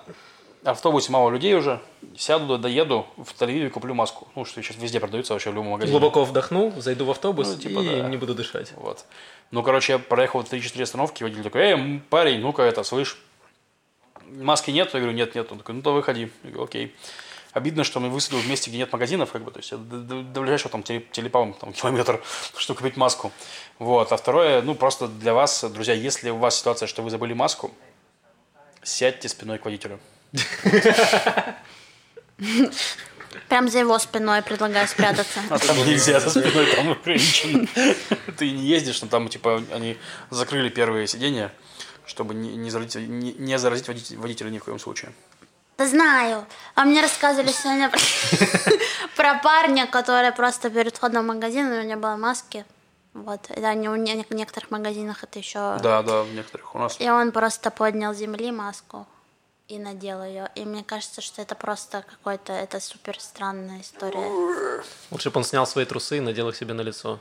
автобусе 0.63 1.11
мало 1.11 1.29
людей 1.29 1.55
уже, 1.55 1.79
сяду, 2.17 2.57
доеду 2.57 3.07
в 3.15 3.33
Тель-Авиве 3.39 3.69
куплю 3.69 3.93
маску. 3.93 4.27
Ну, 4.35 4.43
что 4.43 4.61
сейчас 4.61 4.77
везде 4.77 4.99
продаются 4.99 5.33
вообще 5.33 5.51
в 5.51 5.53
любом 5.53 5.71
магазине. 5.71 5.97
Глубоко 5.97 6.25
вдохну, 6.25 6.73
зайду 6.77 7.05
в 7.05 7.11
автобус 7.11 7.47
Ну, 7.47 7.57
типа, 7.57 7.79
и 7.79 8.01
да. 8.01 8.09
не 8.09 8.17
буду 8.17 8.35
дышать. 8.35 8.73
Вот. 8.75 9.05
Ну, 9.51 9.63
короче, 9.63 9.93
я 9.93 9.99
проехал 9.99 10.41
3-4 10.41 10.83
остановки, 10.83 11.23
водитель 11.23 11.43
такой, 11.43 11.61
эй, 11.61 12.01
парень, 12.09 12.39
ну-ка 12.39 12.63
это, 12.63 12.83
слышь, 12.83 13.17
маски 14.31 14.71
нет? 14.71 14.93
Я 14.93 14.99
говорю, 14.99 15.15
нет, 15.15 15.35
нет. 15.35 15.51
Он 15.51 15.59
такой, 15.59 15.75
ну 15.75 15.81
то 15.81 15.93
выходи. 15.93 16.31
Я 16.43 16.49
говорю, 16.49 16.63
окей. 16.65 16.95
Обидно, 17.53 17.83
что 17.83 17.99
мы 17.99 18.09
высадил 18.09 18.39
в 18.39 18.47
месте, 18.47 18.69
где 18.69 18.79
нет 18.79 18.91
магазинов, 18.93 19.31
как 19.31 19.43
бы, 19.43 19.51
то 19.51 19.59
есть 19.59 19.71
до, 19.71 19.97
до- 19.97 20.21
до 20.21 20.41
ближайшего 20.41 20.69
там 20.69 20.81
теле- 20.83 21.05
телепалм, 21.11 21.53
там 21.53 21.73
километр, 21.79 22.21
чтобы 22.57 22.77
купить 22.79 22.97
маску. 22.97 23.31
Вот. 23.79 24.11
А 24.11 24.17
второе, 24.17 24.61
ну 24.61 24.73
просто 24.75 25.07
для 25.07 25.33
вас, 25.33 25.63
друзья, 25.65 25.93
если 25.93 26.29
у 26.29 26.37
вас 26.37 26.57
ситуация, 26.57 26.87
что 26.87 27.01
вы 27.01 27.09
забыли 27.09 27.33
маску, 27.33 27.71
сядьте 28.83 29.27
спиной 29.27 29.57
к 29.59 29.65
водителю. 29.65 29.99
Прям 33.47 33.69
за 33.69 33.79
его 33.79 33.97
спиной 33.99 34.41
предлагаю 34.41 34.87
спрятаться. 34.87 35.41
А 35.49 35.59
там 35.59 35.77
нельзя, 35.85 36.19
за 36.19 36.29
спиной 36.29 36.65
там 36.73 36.91
ограничено. 36.91 37.67
Ты 38.37 38.49
не 38.51 38.65
ездишь, 38.65 39.01
но 39.01 39.07
там, 39.07 39.29
типа, 39.29 39.63
они 39.71 39.97
закрыли 40.29 40.69
первые 40.69 41.07
сиденья, 41.07 41.53
чтобы 42.05 42.33
не, 42.33 42.69
заразить, 42.69 42.95
не, 43.07 43.57
заразить 43.57 43.87
водителя 44.17 44.49
ни 44.49 44.57
в 44.59 44.63
коем 44.63 44.79
случае. 44.79 45.11
Знаю. 45.87 46.45
А 46.75 46.83
мне 46.85 47.01
рассказывали 47.01 47.51
сегодня 47.51 47.91
про, 49.15 49.39
парня, 49.39 49.87
который 49.87 50.31
просто 50.31 50.69
перед 50.69 50.95
входом 50.95 51.23
в 51.23 51.27
магазин, 51.27 51.67
у 51.67 51.73
него 51.73 51.83
не 51.83 51.95
было 51.95 52.15
маски. 52.15 52.65
Вот. 53.13 53.41
Да, 53.55 53.73
не- 53.73 53.89
в 53.89 54.33
некоторых 54.33 54.71
магазинах 54.71 55.23
это 55.23 55.39
еще... 55.39 55.77
Да, 55.81 56.01
да, 56.01 56.23
в 56.23 56.33
некоторых 56.33 56.75
у 56.75 56.79
нас. 56.79 56.95
И 56.99 57.09
он 57.09 57.31
просто 57.31 57.69
поднял 57.71 58.13
с 58.13 58.17
земли 58.17 58.51
маску 58.51 59.05
и 59.67 59.77
надел 59.77 60.23
ее. 60.23 60.49
И 60.55 60.65
мне 60.65 60.83
кажется, 60.83 61.21
что 61.21 61.41
это 61.41 61.55
просто 61.55 62.03
какой-то... 62.07 62.53
Это 62.53 62.79
супер 62.79 63.19
странная 63.19 63.81
история. 63.81 64.83
Лучше 65.11 65.29
бы 65.29 65.37
он 65.37 65.43
снял 65.43 65.65
свои 65.67 65.85
трусы 65.85 66.17
и 66.17 66.21
надел 66.21 66.49
их 66.49 66.55
себе 66.55 66.73
на 66.73 66.81
лицо. 66.81 67.19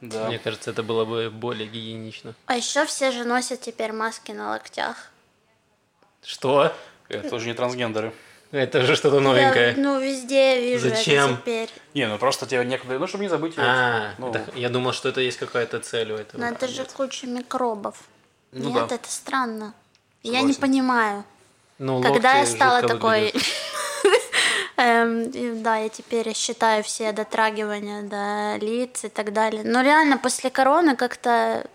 Да. 0.00 0.26
Мне 0.26 0.38
кажется, 0.38 0.70
это 0.70 0.82
было 0.82 1.04
бы 1.04 1.30
более 1.30 1.68
гигиенично. 1.68 2.34
А 2.46 2.56
еще 2.56 2.84
все 2.86 3.10
же 3.10 3.24
носят 3.24 3.60
теперь 3.60 3.92
маски 3.92 4.32
на 4.32 4.50
локтях. 4.50 4.96
Что? 6.22 6.72
Это 7.18 7.30
тоже 7.30 7.46
не 7.46 7.54
трансгендеры. 7.54 8.12
Это 8.52 8.82
же 8.82 8.94
что-то 8.94 9.18
новенькое. 9.20 9.72
Я, 9.72 9.82
ну, 9.82 9.98
везде 10.00 10.60
вижу 10.60 10.88
Зачем? 10.90 11.24
это 11.32 11.36
теперь. 11.40 11.70
Не, 11.94 12.06
ну 12.06 12.18
просто 12.18 12.46
тебе 12.46 12.64
некуда, 12.64 12.98
ну 12.98 13.06
чтобы 13.08 13.24
не 13.24 13.28
забыть. 13.30 13.54
А, 13.56 14.14
ну, 14.18 14.30
это- 14.30 14.44
я 14.54 14.68
думал, 14.68 14.92
что 14.92 15.08
это 15.08 15.20
есть 15.20 15.38
какая-то 15.38 15.80
цель 15.80 16.12
у 16.12 16.16
этого. 16.16 16.40
Но 16.40 16.46
это 16.48 16.68
же 16.68 16.84
куча 16.84 17.26
микробов. 17.26 17.96
Ну 18.52 18.70
Нет, 18.70 18.88
да. 18.88 18.94
это 18.94 19.10
странно. 19.10 19.74
Я 20.22 20.42
не 20.42 20.52
понимаю. 20.52 21.24
Ну, 21.78 22.00
Когда 22.02 22.34
я 22.38 22.46
стала 22.46 22.82
такой... 22.82 23.32
Эм, 24.76 25.62
Да, 25.62 25.76
я 25.76 25.88
теперь 25.88 26.34
считаю 26.34 26.82
все 26.82 27.12
дотрагивания 27.12 28.02
до 28.02 28.64
лиц 28.64 29.04
и 29.04 29.08
так 29.08 29.32
далее. 29.32 29.62
Но 29.64 29.82
реально 29.82 30.18
после 30.18 30.50
короны 30.50 30.96
как-то 30.96 31.66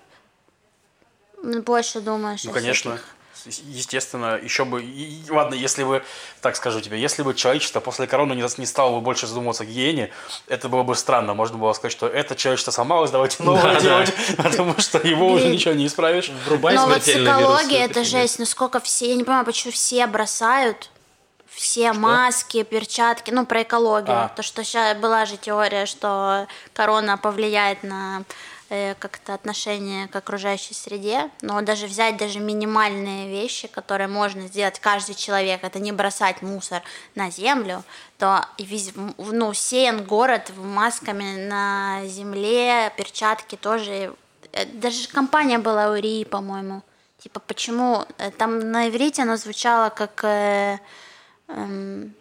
больше 1.44 2.02
думаешь. 2.02 2.44
Ну, 2.44 2.52
конечно. 2.52 2.92
всяких- 2.98 3.16
Естественно, 3.46 4.40
еще 4.42 4.66
бы... 4.66 4.84
и- 4.84 5.22
Ладно, 5.30 5.54
если 5.56 5.84
бы, 5.84 6.04
так 6.42 6.56
скажу 6.56 6.82
тебе, 6.82 7.00
если 7.00 7.24
бы 7.24 7.34
человечество 7.34 7.80
после 7.80 8.08
короны 8.08 8.34
не, 8.34 8.44
не 8.60 8.66
стало 8.66 8.96
бы 8.96 9.02
больше 9.02 9.28
задумываться 9.28 9.64
о 9.64 9.66
гигиене, 9.66 10.12
это 10.48 10.70
было 10.70 10.84
бы 10.84 10.96
странно. 10.96 11.34
Можно 11.34 11.58
было 11.58 11.74
сказать, 11.74 11.92
что 11.92 12.08
это 12.08 12.36
человечество 12.36 12.72
сломалось, 12.72 13.12
давайте 13.12 13.42
новое 13.44 13.76
Да, 13.76 13.80
делать, 13.82 14.14
потому 14.38 14.78
что 14.80 14.98
его 15.00 15.28
уже 15.28 15.44
Блин. 15.44 15.54
ничего 15.54 15.74
не 15.74 15.88
исправишь. 15.88 16.32
Врубай 16.46 16.76
Но 16.76 16.88
вот 16.88 17.08
экология 17.08 17.86
это 17.86 18.04
жесть. 18.04 18.40
Ну 18.40 18.46
сколько 18.46 18.80
все, 18.80 19.10
я 19.10 19.16
не 19.16 19.24
понимаю, 19.24 19.46
почему 19.46 19.72
все 19.72 20.06
бросают 20.08 20.90
все 21.60 21.92
маски, 21.94 22.64
перчатки, 22.64 23.32
ну 23.32 23.46
про 23.46 23.64
экологию. 23.64 24.16
А. 24.16 24.28
То, 24.30 24.44
что 24.44 24.64
сейчас 24.64 24.98
была 24.98 25.26
же 25.26 25.36
теория, 25.36 25.86
что 25.86 26.48
корона 26.74 27.18
повлияет 27.18 27.84
на 27.84 28.24
как-то 29.00 29.34
отношение 29.34 30.08
к 30.08 30.16
окружающей 30.16 30.74
среде, 30.74 31.30
но 31.42 31.62
даже 31.62 31.88
взять 31.88 32.18
даже 32.18 32.40
минимальные 32.40 33.30
вещи, 33.30 33.68
которые 33.68 34.08
можно 34.08 34.48
сделать 34.48 34.80
каждый 34.80 35.16
человек, 35.16 35.64
это 35.64 35.80
не 35.80 35.92
бросать 35.92 36.42
мусор 36.42 36.82
на 37.16 37.32
землю, 37.32 37.84
то 38.18 38.46
и 38.58 38.64
вез- 38.64 38.94
в- 39.18 39.34
ну, 39.34 39.54
сеян 39.54 40.04
город 40.04 40.52
масками 40.56 41.48
на 41.48 42.02
земле, 42.06 42.94
перчатки 42.98 43.56
тоже. 43.56 44.14
Э, 44.54 44.66
Даже 44.66 45.08
компания 45.08 45.60
была 45.60 45.92
у 45.92 45.96
Ри, 45.96 46.26
по-моему. 46.26 46.82
Типа, 47.18 47.40
почему... 47.40 48.06
э, 48.18 48.32
Там 48.32 48.72
на 48.72 48.88
иврите 48.90 49.24
оно 49.24 49.36
звучало 49.38 49.90
как... 49.90 50.24
э, 50.24 50.78
эм, 51.48 52.14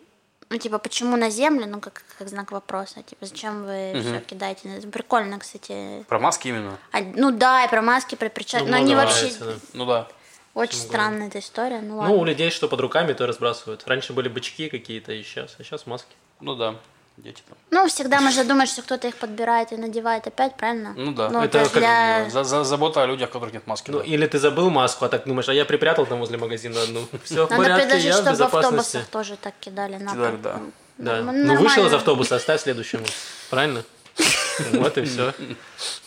ну, 0.51 0.59
типа, 0.59 0.79
почему 0.79 1.17
на 1.17 1.31
землю? 1.31 1.67
Ну, 1.67 1.81
как, 1.81 2.03
как 2.19 2.29
знак 2.29 2.53
вопроса. 2.53 3.03
Типа, 3.03 3.27
зачем 3.27 3.65
вы 3.65 4.01
все 4.01 4.21
кидаете? 4.21 4.69
Это 4.77 4.89
прикольно, 4.89 5.39
кстати. 5.39 6.05
Про 6.09 6.19
маски 6.19 6.49
именно. 6.49 6.79
А, 6.93 7.01
ну 7.01 7.31
да, 7.31 7.65
и 7.65 7.69
про 7.69 7.83
маски, 7.83 8.15
про 8.15 8.29
перчатки. 8.29 8.65
Ну, 8.65 8.73
но 8.73 8.77
они 8.77 8.95
много 8.95 9.07
вообще... 9.07 9.33
да. 9.39 9.55
Ну 9.75 9.87
да. 9.87 10.09
Очень 10.55 10.79
странная 10.79 11.29
эта 11.29 11.39
история. 11.39 11.81
Ну, 11.81 11.99
ладно. 11.99 12.15
Ну, 12.15 12.21
у 12.21 12.25
людей 12.25 12.51
что 12.51 12.67
под 12.69 12.81
руками, 12.81 13.13
то 13.13 13.25
и 13.25 13.27
разбрасывают. 13.27 13.87
Раньше 13.87 14.13
были 14.13 14.29
бычки 14.29 14.69
какие-то, 14.69 15.13
и 15.13 15.23
сейчас, 15.23 15.55
а 15.59 15.63
сейчас 15.63 15.87
маски. 15.87 16.17
Ну 16.41 16.57
да. 16.57 16.77
Дети 17.25 17.43
там. 17.49 17.59
Ну, 17.71 17.89
всегда 17.89 18.21
можно 18.21 18.45
думать, 18.45 18.69
что 18.69 18.83
кто-то 18.83 19.09
их 19.09 19.17
подбирает 19.17 19.73
и 19.73 19.77
надевает 19.77 20.27
опять, 20.29 20.57
правильно? 20.57 20.95
Ну 20.97 21.13
да. 21.13 21.29
Ну, 21.31 21.43
Это 21.43 21.65
как 21.65 21.73
для... 21.73 22.31
За, 22.31 22.45
за- 22.45 22.63
забота 22.65 23.03
о 23.03 23.07
людях, 23.07 23.31
у 23.31 23.33
которых 23.33 23.53
нет 23.55 23.67
маски. 23.67 23.91
Ну, 23.91 23.99
да. 23.99 24.05
или 24.05 24.27
ты 24.27 24.39
забыл 24.39 24.71
маску, 24.71 25.05
а 25.05 25.09
так 25.09 25.27
думаешь, 25.27 25.49
а 25.49 25.53
я 25.55 25.65
припрятал 25.65 26.07
там 26.07 26.21
возле 26.21 26.39
магазина 26.39 26.81
одну. 26.83 27.01
Все 27.25 27.47
в 27.47 27.51
Надо 27.51 27.63
порядке, 27.63 27.83
предложить, 27.87 28.07
я 28.07 28.13
в 28.13 28.21
чтобы 28.23 28.37
в 28.37 28.55
автобусах 28.55 29.07
тоже 29.07 29.37
так 29.37 29.55
кидали 29.61 29.97
на 29.97 30.13
Кидали, 30.13 30.37
да. 30.37 30.61
Да. 30.99 31.23
Ну, 31.23 31.33
Ну, 31.33 31.57
вышел 31.61 31.87
из 31.87 31.93
автобуса, 31.93 32.37
оставь 32.37 32.61
следующему. 32.63 33.05
Правильно? 33.51 33.83
Вот 34.73 34.99
и 34.99 35.05
все. 35.05 35.33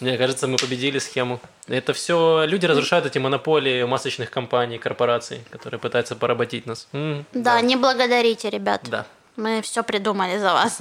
Мне 0.01 0.17
кажется, 0.17 0.47
мы 0.47 0.57
победили 0.57 0.99
схему. 0.99 1.39
Это 1.67 1.93
все 1.93 2.43
люди 2.45 2.65
разрушают 2.65 3.05
эти 3.05 3.17
монополии 3.17 3.83
масочных 3.83 4.29
компаний, 4.29 4.77
корпораций, 4.77 5.41
которые 5.49 5.79
пытаются 5.79 6.15
поработить 6.15 6.65
нас. 6.65 6.87
М, 6.93 7.25
Да, 7.33 7.61
не 7.61 7.75
благодарите, 7.77 8.49
ребят. 8.49 8.81
Да. 8.89 9.05
Мы 9.41 9.63
все 9.63 9.81
придумали 9.81 10.37
за 10.37 10.53
вас. 10.53 10.79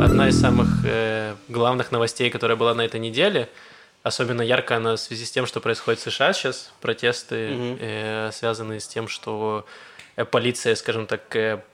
Одна 0.00 0.28
из 0.28 0.40
самых 0.40 0.68
э, 0.84 1.34
главных 1.48 1.90
новостей, 1.90 2.30
которая 2.30 2.56
была 2.56 2.72
на 2.72 2.82
этой 2.82 3.00
неделе, 3.00 3.48
особенно 4.04 4.40
ярко 4.40 4.76
она 4.76 4.94
в 4.94 5.00
связи 5.00 5.24
с 5.24 5.32
тем, 5.32 5.44
что 5.46 5.58
происходит 5.58 5.98
в 5.98 6.04
США 6.04 6.32
сейчас, 6.32 6.72
протесты, 6.80 7.76
э, 7.80 8.30
связанные 8.32 8.78
с 8.78 8.86
тем, 8.86 9.08
что 9.08 9.66
э, 10.14 10.24
полиция, 10.24 10.76
скажем 10.76 11.08
так, 11.08 11.34
э, 11.34 11.64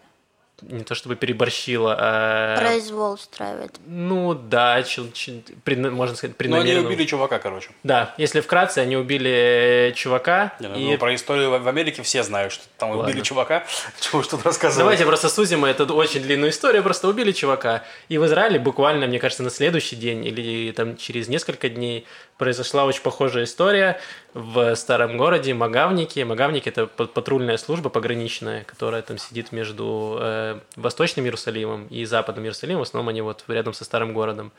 не 0.63 0.85
то 0.85 0.95
чтобы 0.95 1.17
переборщила, 1.17 1.97
а... 1.99 2.57
Произвол 2.59 3.13
устраивает. 3.13 3.73
Ну 3.87 4.35
да, 4.35 4.83
чел- 4.83 5.11
чел- 5.13 5.43
предна- 5.65 5.91
можно 5.91 6.17
сказать, 6.17 6.35
Ну, 6.39 6.45
они 6.47 6.55
преднамеренно. 6.55 6.89
убили 6.89 7.05
чувака, 7.05 7.39
короче. 7.39 7.71
Да, 7.83 8.15
если 8.17 8.41
вкратце, 8.41 8.79
они 8.79 8.97
убили 8.97 9.31
э, 9.31 9.93
чувака. 9.93 10.55
Не, 10.61 10.69
ну, 10.69 10.77
и... 10.77 10.91
ну, 10.93 10.99
про 10.99 11.15
историю 11.15 11.51
в 11.61 11.69
Америке 11.69 12.03
все 12.03 12.23
знают, 12.23 12.53
что 12.53 12.65
там 12.79 12.91
Ладно. 12.91 13.05
убили 13.05 13.23
чувака. 13.23 13.65
Чего 14.01 14.23
что 14.23 14.37
тут 14.37 14.47
рассказывать? 14.47 14.79
Давайте 14.79 15.05
просто 15.05 15.29
сузим 15.29 15.65
эту 15.65 15.87
очень 15.95 16.23
длинную 16.23 16.51
историю. 16.51 16.83
Просто 16.83 17.09
убили 17.09 17.33
чувака. 17.33 17.85
И 18.09 18.17
в 18.19 18.25
Израиле 18.25 18.59
буквально, 18.59 19.07
мне 19.07 19.19
кажется, 19.19 19.43
на 19.43 19.51
следующий 19.51 19.97
день 19.97 20.25
или 20.25 20.73
там 20.73 20.97
через 20.97 21.29
несколько 21.29 21.69
дней 21.69 22.07
произошла 22.39 22.85
очень 22.85 23.03
похожая 23.03 23.45
история 23.45 24.01
в 24.37 24.75
старом 24.77 25.17
городе 25.17 25.55
Магавники. 25.55 26.21
Магавники– 26.21 26.69
это 26.75 26.87
па- 26.87 27.07
патрульная 27.07 27.57
служба 27.57 27.89
пограничная, 27.89 28.65
которая 28.65 29.01
там 29.01 29.17
сидит 29.17 29.51
между 29.51 30.19
э, 30.21 30.61
Восточным 30.77 31.25
Иерусалимом 31.25 31.87
и 31.87 32.05
Западным 32.05 32.45
Иерусалимом. 32.45 32.81
В 32.81 32.87
основном 32.87 33.09
они 33.09 33.23
вот 33.23 33.45
рядом 33.49 33.73
со 33.73 33.85
старым 33.87 34.13
городом. 34.13 34.53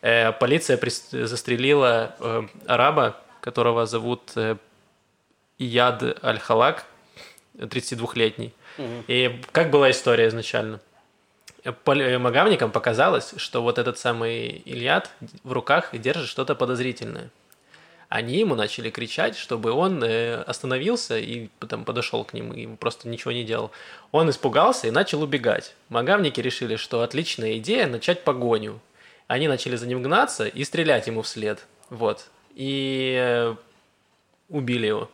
Э, 0.00 0.32
полиция 0.32 0.78
прис- 0.78 1.26
застрелила 1.26 2.16
э, 2.18 2.42
араба, 2.66 3.16
которого 3.42 3.84
зовут 3.84 4.32
э, 4.36 4.56
Ияд 5.58 6.02
Аль-Халак, 6.24 6.84
32-летний. 7.58 8.54
И 9.08 9.40
как 9.52 9.70
была 9.70 9.90
история 9.90 10.28
изначально? 10.28 10.80
Э, 11.64 12.18
Магавникам 12.18 12.70
показалось, 12.70 13.34
что 13.36 13.62
вот 13.62 13.76
этот 13.78 13.98
самый 13.98 14.62
Ильяд 14.64 15.10
в 15.44 15.52
руках 15.52 15.90
держит 15.92 16.28
что-то 16.28 16.54
подозрительное. 16.54 17.28
Они 18.08 18.38
ему 18.38 18.54
начали 18.54 18.88
кричать, 18.88 19.36
чтобы 19.36 19.70
он 19.70 20.02
э, 20.02 20.40
остановился 20.42 21.18
и 21.18 21.48
потом 21.58 21.84
подошел 21.84 22.24
к 22.24 22.32
ним 22.32 22.52
и 22.52 22.66
просто 22.76 23.06
ничего 23.06 23.32
не 23.32 23.44
делал. 23.44 23.70
Он 24.12 24.30
испугался 24.30 24.88
и 24.88 24.90
начал 24.90 25.22
убегать. 25.22 25.74
Магавники 25.90 26.40
решили, 26.40 26.76
что 26.76 27.02
отличная 27.02 27.58
идея 27.58 27.86
начать 27.86 28.24
погоню. 28.24 28.80
Они 29.26 29.46
начали 29.46 29.76
за 29.76 29.86
ним 29.86 30.02
гнаться 30.02 30.46
и 30.46 30.64
стрелять 30.64 31.06
ему 31.06 31.20
вслед. 31.20 31.66
Вот. 31.90 32.28
И 32.54 33.14
э, 33.20 33.54
убили 34.48 34.86
его. 34.86 35.10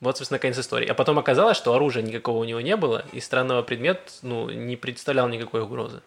Вот, 0.00 0.16
собственно, 0.16 0.38
конец 0.38 0.58
истории. 0.58 0.88
А 0.88 0.94
потом 0.94 1.18
оказалось, 1.18 1.58
что 1.58 1.74
оружия 1.74 2.02
никакого 2.02 2.38
у 2.38 2.44
него 2.44 2.60
не 2.62 2.76
было, 2.76 3.04
и 3.12 3.20
странного 3.20 3.62
предмет 3.62 4.20
ну, 4.22 4.48
не 4.48 4.76
представлял 4.76 5.28
никакой 5.28 5.60
угрозы. 5.60 6.00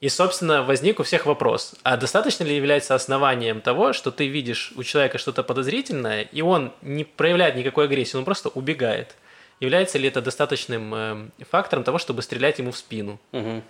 И, 0.00 0.08
собственно, 0.10 0.62
возник 0.62 1.00
у 1.00 1.02
всех 1.04 1.24
вопрос, 1.24 1.74
а 1.82 1.96
достаточно 1.96 2.44
ли 2.44 2.54
является 2.54 2.94
основанием 2.94 3.62
того, 3.62 3.94
что 3.94 4.10
ты 4.10 4.26
видишь 4.26 4.72
у 4.76 4.82
человека 4.82 5.16
что-то 5.16 5.42
подозрительное, 5.42 6.22
и 6.22 6.42
он 6.42 6.72
не 6.82 7.04
проявляет 7.04 7.56
никакой 7.56 7.86
агрессии, 7.86 8.16
он 8.16 8.24
просто 8.24 8.50
убегает? 8.50 9.16
Является 9.58 9.96
ли 9.96 10.06
это 10.06 10.20
достаточным 10.20 10.94
э, 10.94 11.28
фактором 11.50 11.82
того, 11.82 11.98
чтобы 11.98 12.20
стрелять 12.20 12.58
ему 12.58 12.72
в 12.72 12.76
спину? 12.76 13.18
Мгм. 13.32 13.62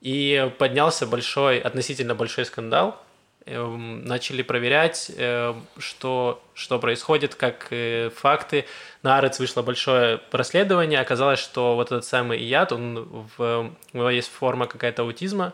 И 0.00 0.52
поднялся 0.58 1.04
большой, 1.04 1.58
относительно 1.58 2.14
большой 2.14 2.44
скандал. 2.44 3.02
Эм, 3.46 4.04
Начали 4.04 4.42
проверять, 4.42 5.10
э, 5.16 5.54
что, 5.78 6.42
что 6.54 6.80
происходит, 6.80 7.36
как 7.36 7.68
э, 7.70 8.10
факты. 8.10 8.66
На 9.04 9.18
Арец 9.18 9.38
вышло 9.38 9.62
большое 9.62 10.20
расследование. 10.32 11.00
Оказалось, 11.00 11.38
что 11.38 11.76
вот 11.76 11.86
этот 11.86 12.04
самый 12.04 12.42
яд, 12.42 12.72
он 12.72 13.28
в, 13.36 13.70
у 13.92 13.96
него 13.96 14.10
есть 14.10 14.30
форма 14.32 14.66
какая-то 14.66 15.02
аутизма 15.02 15.52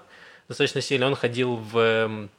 достаточно 0.48 0.80
сильная. 0.80 1.08
Он 1.08 1.16
ходил 1.16 1.56
в 1.56 1.78
эм, 1.78 2.30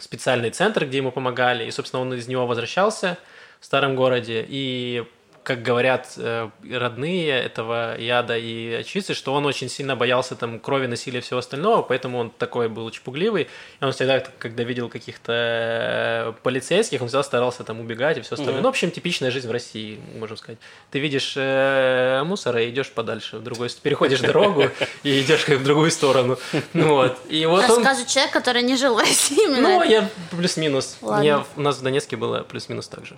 специальный 0.00 0.50
центр, 0.50 0.84
где 0.84 0.98
ему 0.98 1.12
помогали. 1.12 1.64
И, 1.64 1.70
собственно, 1.70 2.02
он 2.02 2.12
из 2.14 2.26
него 2.26 2.48
возвращался 2.48 3.18
в 3.60 3.66
старом 3.66 3.94
городе. 3.94 4.44
И 4.48 5.04
как 5.48 5.62
говорят 5.62 6.12
э, 6.18 6.50
родные 6.70 7.30
этого 7.30 7.98
яда 7.98 8.36
и 8.36 8.74
очевидцы, 8.74 9.14
что 9.14 9.32
он 9.32 9.46
очень 9.46 9.70
сильно 9.70 9.96
боялся 9.96 10.36
там 10.36 10.60
крови, 10.60 10.86
насилия 10.86 11.20
и 11.20 11.22
всего 11.22 11.38
остального, 11.38 11.80
поэтому 11.80 12.18
он 12.18 12.28
такой 12.28 12.68
был 12.68 12.84
очень 12.84 13.00
пугливый. 13.00 13.48
И 13.80 13.84
он 13.84 13.92
всегда, 13.92 14.22
когда 14.38 14.62
видел 14.62 14.90
каких-то 14.90 15.32
э, 15.32 16.32
полицейских, 16.42 17.00
он 17.00 17.08
всегда 17.08 17.22
старался 17.22 17.64
там 17.64 17.80
убегать 17.80 18.18
и 18.18 18.20
все 18.20 18.34
остальное. 18.34 18.56
Мгм. 18.56 18.62
Ну, 18.62 18.68
в 18.68 18.72
общем, 18.72 18.90
типичная 18.90 19.30
жизнь 19.30 19.48
в 19.48 19.50
России, 19.50 19.98
можем 20.18 20.36
сказать. 20.36 20.58
Ты 20.90 20.98
видишь 20.98 21.32
э, 21.34 22.22
мусора 22.26 22.62
и 22.62 22.68
идешь 22.68 22.90
подальше, 22.90 23.38
в 23.38 23.42
другой, 23.42 23.70
переходишь 23.82 24.20
дорогу 24.20 24.64
и 25.02 25.22
идешь 25.22 25.46
как 25.46 25.60
в 25.60 25.64
другую 25.64 25.90
сторону. 25.90 26.36
Ну 26.74 26.88
вот. 26.88 27.16
И 27.30 27.46
вот. 27.46 27.62
Рассказывает 27.62 28.08
человек, 28.08 28.34
который 28.34 28.62
не 28.62 28.76
жил 28.76 28.96
в 28.96 28.98
России. 28.98 29.44
именно 29.44 29.62
Ну, 29.62 29.82
я 29.82 30.10
плюс-минус. 30.30 30.98
У 31.00 31.60
нас 31.62 31.78
в 31.78 31.82
Донецке 31.82 32.16
было 32.16 32.42
плюс-минус 32.42 32.86
так 32.88 33.06
же. 33.06 33.16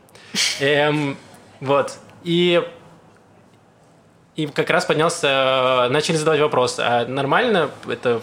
Эм, 0.60 1.16
вот. 1.60 1.98
И, 2.24 2.62
и 4.36 4.46
как 4.46 4.70
раз 4.70 4.84
поднялся, 4.84 5.88
начали 5.90 6.16
задавать 6.16 6.40
вопрос, 6.40 6.76
а 6.78 7.06
нормально 7.06 7.70
это 7.88 8.20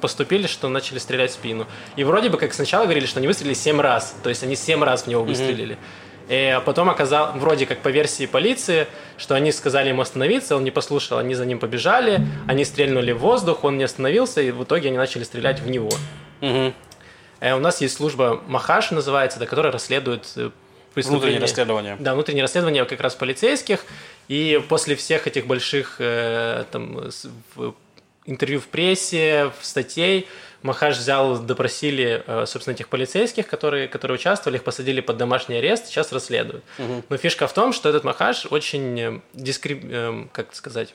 поступили, 0.00 0.46
что 0.46 0.68
начали 0.68 0.98
стрелять 0.98 1.30
в 1.30 1.34
спину? 1.34 1.66
И 1.96 2.04
вроде 2.04 2.28
бы 2.28 2.38
как 2.38 2.52
сначала 2.52 2.84
говорили, 2.84 3.06
что 3.06 3.18
они 3.18 3.26
выстрелили 3.26 3.54
7 3.54 3.80
раз, 3.80 4.16
то 4.22 4.28
есть 4.28 4.42
они 4.42 4.56
7 4.56 4.82
раз 4.82 5.04
в 5.04 5.06
него 5.06 5.22
выстрелили. 5.22 5.78
И 6.28 6.52
а 6.56 6.60
потом 6.60 6.90
оказалось, 6.90 7.40
вроде 7.40 7.64
как 7.64 7.78
по 7.78 7.88
версии 7.88 8.26
полиции, 8.26 8.86
что 9.16 9.34
они 9.34 9.50
сказали 9.50 9.88
ему 9.88 10.02
остановиться, 10.02 10.56
он 10.56 10.64
не 10.64 10.70
послушал, 10.70 11.18
они 11.18 11.34
за 11.34 11.46
ним 11.46 11.58
побежали, 11.58 12.20
они 12.46 12.64
стрельнули 12.66 13.12
в 13.12 13.18
воздух, 13.18 13.64
он 13.64 13.78
не 13.78 13.84
остановился, 13.84 14.42
и 14.42 14.50
в 14.50 14.62
итоге 14.64 14.88
они 14.88 14.98
начали 14.98 15.22
стрелять 15.22 15.60
в 15.60 15.70
него. 15.70 15.88
Э, 17.40 17.54
У 17.54 17.60
нас 17.60 17.80
есть 17.80 17.96
служба 17.96 18.42
Махаш, 18.46 18.90
называется, 18.90 19.44
которая 19.46 19.72
расследует 19.72 20.26
э, 20.36 20.50
преступления. 20.94 21.20
Внутреннее 21.20 21.40
расследование. 21.40 21.96
Да, 22.00 22.14
внутреннее 22.14 22.42
расследование 22.42 22.84
как 22.84 23.00
раз 23.00 23.14
полицейских. 23.14 23.84
И 24.28 24.62
после 24.68 24.94
всех 24.96 25.26
этих 25.26 25.46
больших 25.46 25.96
э, 26.00 26.64
там, 26.70 27.10
с- 27.10 27.28
в- 27.54 27.74
интервью 28.26 28.60
в 28.60 28.66
прессе, 28.66 29.52
в 29.60 29.64
статей, 29.64 30.28
Махаш 30.62 30.98
взял, 30.98 31.38
допросили, 31.38 32.22
э, 32.26 32.44
собственно, 32.46 32.74
этих 32.74 32.88
полицейских, 32.88 33.46
которые, 33.46 33.86
которые 33.88 34.16
участвовали, 34.16 34.56
их 34.58 34.64
посадили 34.64 35.00
под 35.00 35.16
домашний 35.16 35.56
арест, 35.58 35.86
сейчас 35.86 36.12
расследуют. 36.12 36.64
Но 37.08 37.16
фишка 37.16 37.46
в 37.46 37.52
том, 37.54 37.72
что 37.72 37.88
этот 37.88 38.04
Махаш 38.04 38.46
очень 38.50 39.00
э, 39.00 39.20
дискри... 39.34 39.80
э, 39.82 40.24
как 40.32 40.54
сказать, 40.54 40.94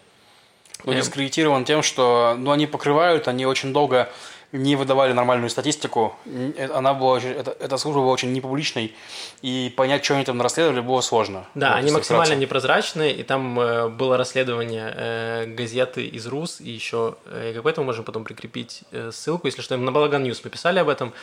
Ну, 0.86 0.92
Эм. 0.92 1.00
дискредитирован 1.00 1.64
тем, 1.66 1.82
что 1.82 2.36
ну, 2.38 2.52
они 2.52 2.68
покрывают, 2.68 3.28
они 3.30 3.46
очень 3.46 3.72
долго 3.72 4.10
не 4.54 4.76
выдавали 4.78 5.12
нормальную 5.14 5.50
статистику. 5.50 6.16
Э, 6.26 6.70
Она 6.74 6.94
была 6.94 7.14
очень, 7.16 7.30
это, 7.32 7.56
эта 7.60 7.78
служба 7.78 8.02
была 8.02 8.12
очень 8.14 8.32
непубличной, 8.34 8.94
и 9.42 9.74
понять, 9.76 10.06
что 10.06 10.14
они 10.16 10.24
там 10.24 10.42
расследовали, 10.42 10.80
было 10.80 11.02
сложно. 11.02 11.46
Да, 11.56 11.70
Вот, 11.72 11.78
они 11.80 11.92
максимально 11.92 12.26
вкратце. 12.26 12.42
непрозрачные, 12.42 13.14
и 13.14 13.24
там 13.24 13.60
э, 13.60 13.90
было 13.90 14.16
расследование 14.16 14.94
э, 14.96 15.46
газеты 15.48 16.06
из 16.06 16.26
РУС, 16.28 16.62
и 16.62 16.70
еще, 16.70 17.16
э, 17.26 17.52
как 17.56 17.64
поэтому 17.64 17.86
можем 17.88 18.06
потом 18.06 18.24
прикрепить 18.24 18.84
э, 18.92 19.12
ссылку, 19.12 19.48
если 19.48 19.62
что, 19.62 19.76
на 19.76 19.92
Balagan 19.92 20.24
News 20.24 20.42
мы 20.44 20.50
писали 20.52 20.80
об 20.80 20.88
этом, 20.90 21.14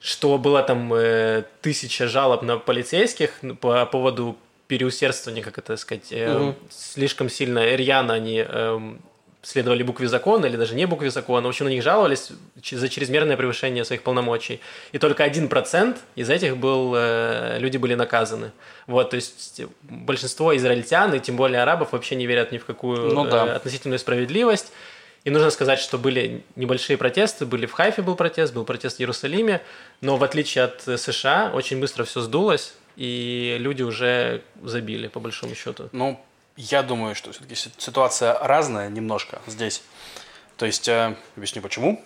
что 0.00 0.36
было 0.36 0.62
там 0.62 0.92
э, 0.92 1.44
тысяча 1.62 2.08
жалоб 2.08 2.42
на 2.42 2.58
полицейских 2.58 3.30
ну, 3.42 3.54
по 3.56 3.86
поводу 3.86 4.36
переусердствования, 4.66 5.42
как 5.44 5.58
это 5.58 5.76
сказать, 5.76 6.08
э, 6.10 6.36
Мгм. 6.36 6.54
слишком 6.68 7.30
сильно 7.30 7.74
рьяно 7.76 8.14
они 8.14 8.38
эм, 8.46 9.00
следовали 9.46 9.84
букве 9.84 10.08
закона 10.08 10.46
или 10.46 10.56
даже 10.56 10.74
не 10.74 10.86
букве 10.86 11.08
закона. 11.10 11.46
В 11.46 11.50
общем, 11.50 11.66
на 11.66 11.68
них 11.68 11.82
жаловались 11.82 12.30
за 12.68 12.88
чрезмерное 12.88 13.36
превышение 13.36 13.84
своих 13.84 14.02
полномочий. 14.02 14.60
И 14.90 14.98
только 14.98 15.22
один 15.22 15.48
процент 15.48 15.98
из 16.16 16.30
этих 16.30 16.56
был, 16.56 16.94
э, 16.96 17.58
люди 17.60 17.76
были 17.76 17.94
наказаны. 17.94 18.50
Вот, 18.88 19.10
то 19.10 19.16
есть 19.16 19.62
большинство 19.82 20.56
израильтян, 20.56 21.14
и 21.14 21.20
тем 21.20 21.36
более 21.36 21.62
арабов, 21.62 21.92
вообще 21.92 22.16
не 22.16 22.26
верят 22.26 22.50
ни 22.50 22.58
в 22.58 22.64
какую 22.64 23.12
Ну 23.14 23.24
да. 23.24 23.46
э, 23.46 23.50
относительную 23.52 24.00
справедливость. 24.00 24.72
И 25.22 25.30
нужно 25.30 25.50
сказать, 25.50 25.78
что 25.78 25.96
были 25.96 26.42
небольшие 26.56 26.96
протесты, 26.96 27.46
были 27.46 27.66
в 27.66 27.72
Хайфе 27.72 28.02
был 28.02 28.16
протест, 28.16 28.52
был 28.52 28.64
протест 28.64 28.96
в 28.96 29.00
Иерусалиме, 29.00 29.60
но 30.00 30.16
в 30.16 30.24
отличие 30.24 30.64
от 30.64 30.88
э, 30.88 30.96
США, 30.96 31.52
очень 31.54 31.78
быстро 31.78 32.02
все 32.02 32.20
сдулось, 32.20 32.74
и 32.96 33.56
люди 33.60 33.84
уже 33.84 34.42
забили, 34.62 35.06
по 35.06 35.20
большому 35.20 35.54
счету. 35.54 35.88
Ну, 35.92 36.20
я 36.56 36.82
думаю, 36.82 37.14
что 37.14 37.32
все-таки 37.32 37.54
ситуация 37.54 38.38
разная 38.38 38.88
немножко 38.88 39.40
здесь. 39.46 39.82
То 40.56 40.66
есть, 40.66 40.88
э, 40.88 41.14
объясню 41.36 41.62
почему. 41.62 42.02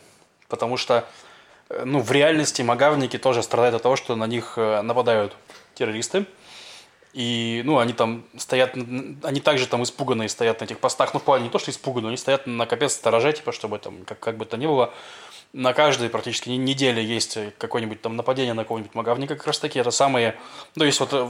Потому 0.48 0.76
что, 0.76 1.06
э, 1.68 1.84
ну, 1.84 2.00
в 2.00 2.10
реальности 2.10 2.62
магавники 2.62 3.16
тоже 3.18 3.42
страдают 3.42 3.76
от 3.76 3.82
того, 3.82 3.96
что 3.96 4.16
на 4.16 4.26
них 4.26 4.54
э, 4.56 4.82
нападают 4.82 5.36
террористы. 5.74 6.26
И, 7.12 7.62
ну, 7.64 7.78
они 7.78 7.92
там 7.92 8.24
стоят, 8.36 8.74
они 8.74 9.40
также 9.40 9.66
там 9.66 9.82
испуганные 9.82 10.28
стоят 10.28 10.60
на 10.60 10.64
этих 10.64 10.78
постах. 10.78 11.14
Ну, 11.14 11.20
в 11.20 11.22
плане 11.22 11.44
не 11.44 11.50
то, 11.50 11.58
что 11.58 11.70
испуганные, 11.70 12.08
они 12.08 12.16
стоят 12.16 12.46
на 12.46 12.66
капец 12.66 12.92
стороже, 12.92 13.32
типа, 13.32 13.52
чтобы 13.52 13.78
там, 13.78 14.04
как, 14.04 14.20
как 14.20 14.36
бы 14.36 14.44
то 14.44 14.56
ни 14.56 14.66
было, 14.66 14.92
на 15.52 15.72
каждой 15.72 16.08
практически 16.10 16.48
не- 16.48 16.58
неделе 16.58 17.04
есть 17.04 17.36
какое-нибудь 17.58 18.00
там 18.00 18.16
нападение 18.16 18.54
на 18.54 18.62
какого-нибудь 18.62 18.94
магавника, 18.94 19.34
как 19.36 19.46
раз 19.46 19.58
таки, 19.58 19.78
это 19.80 19.90
самые, 19.90 20.36
ну, 20.76 20.84
есть 20.84 21.00
вот 21.00 21.12
э, 21.12 21.28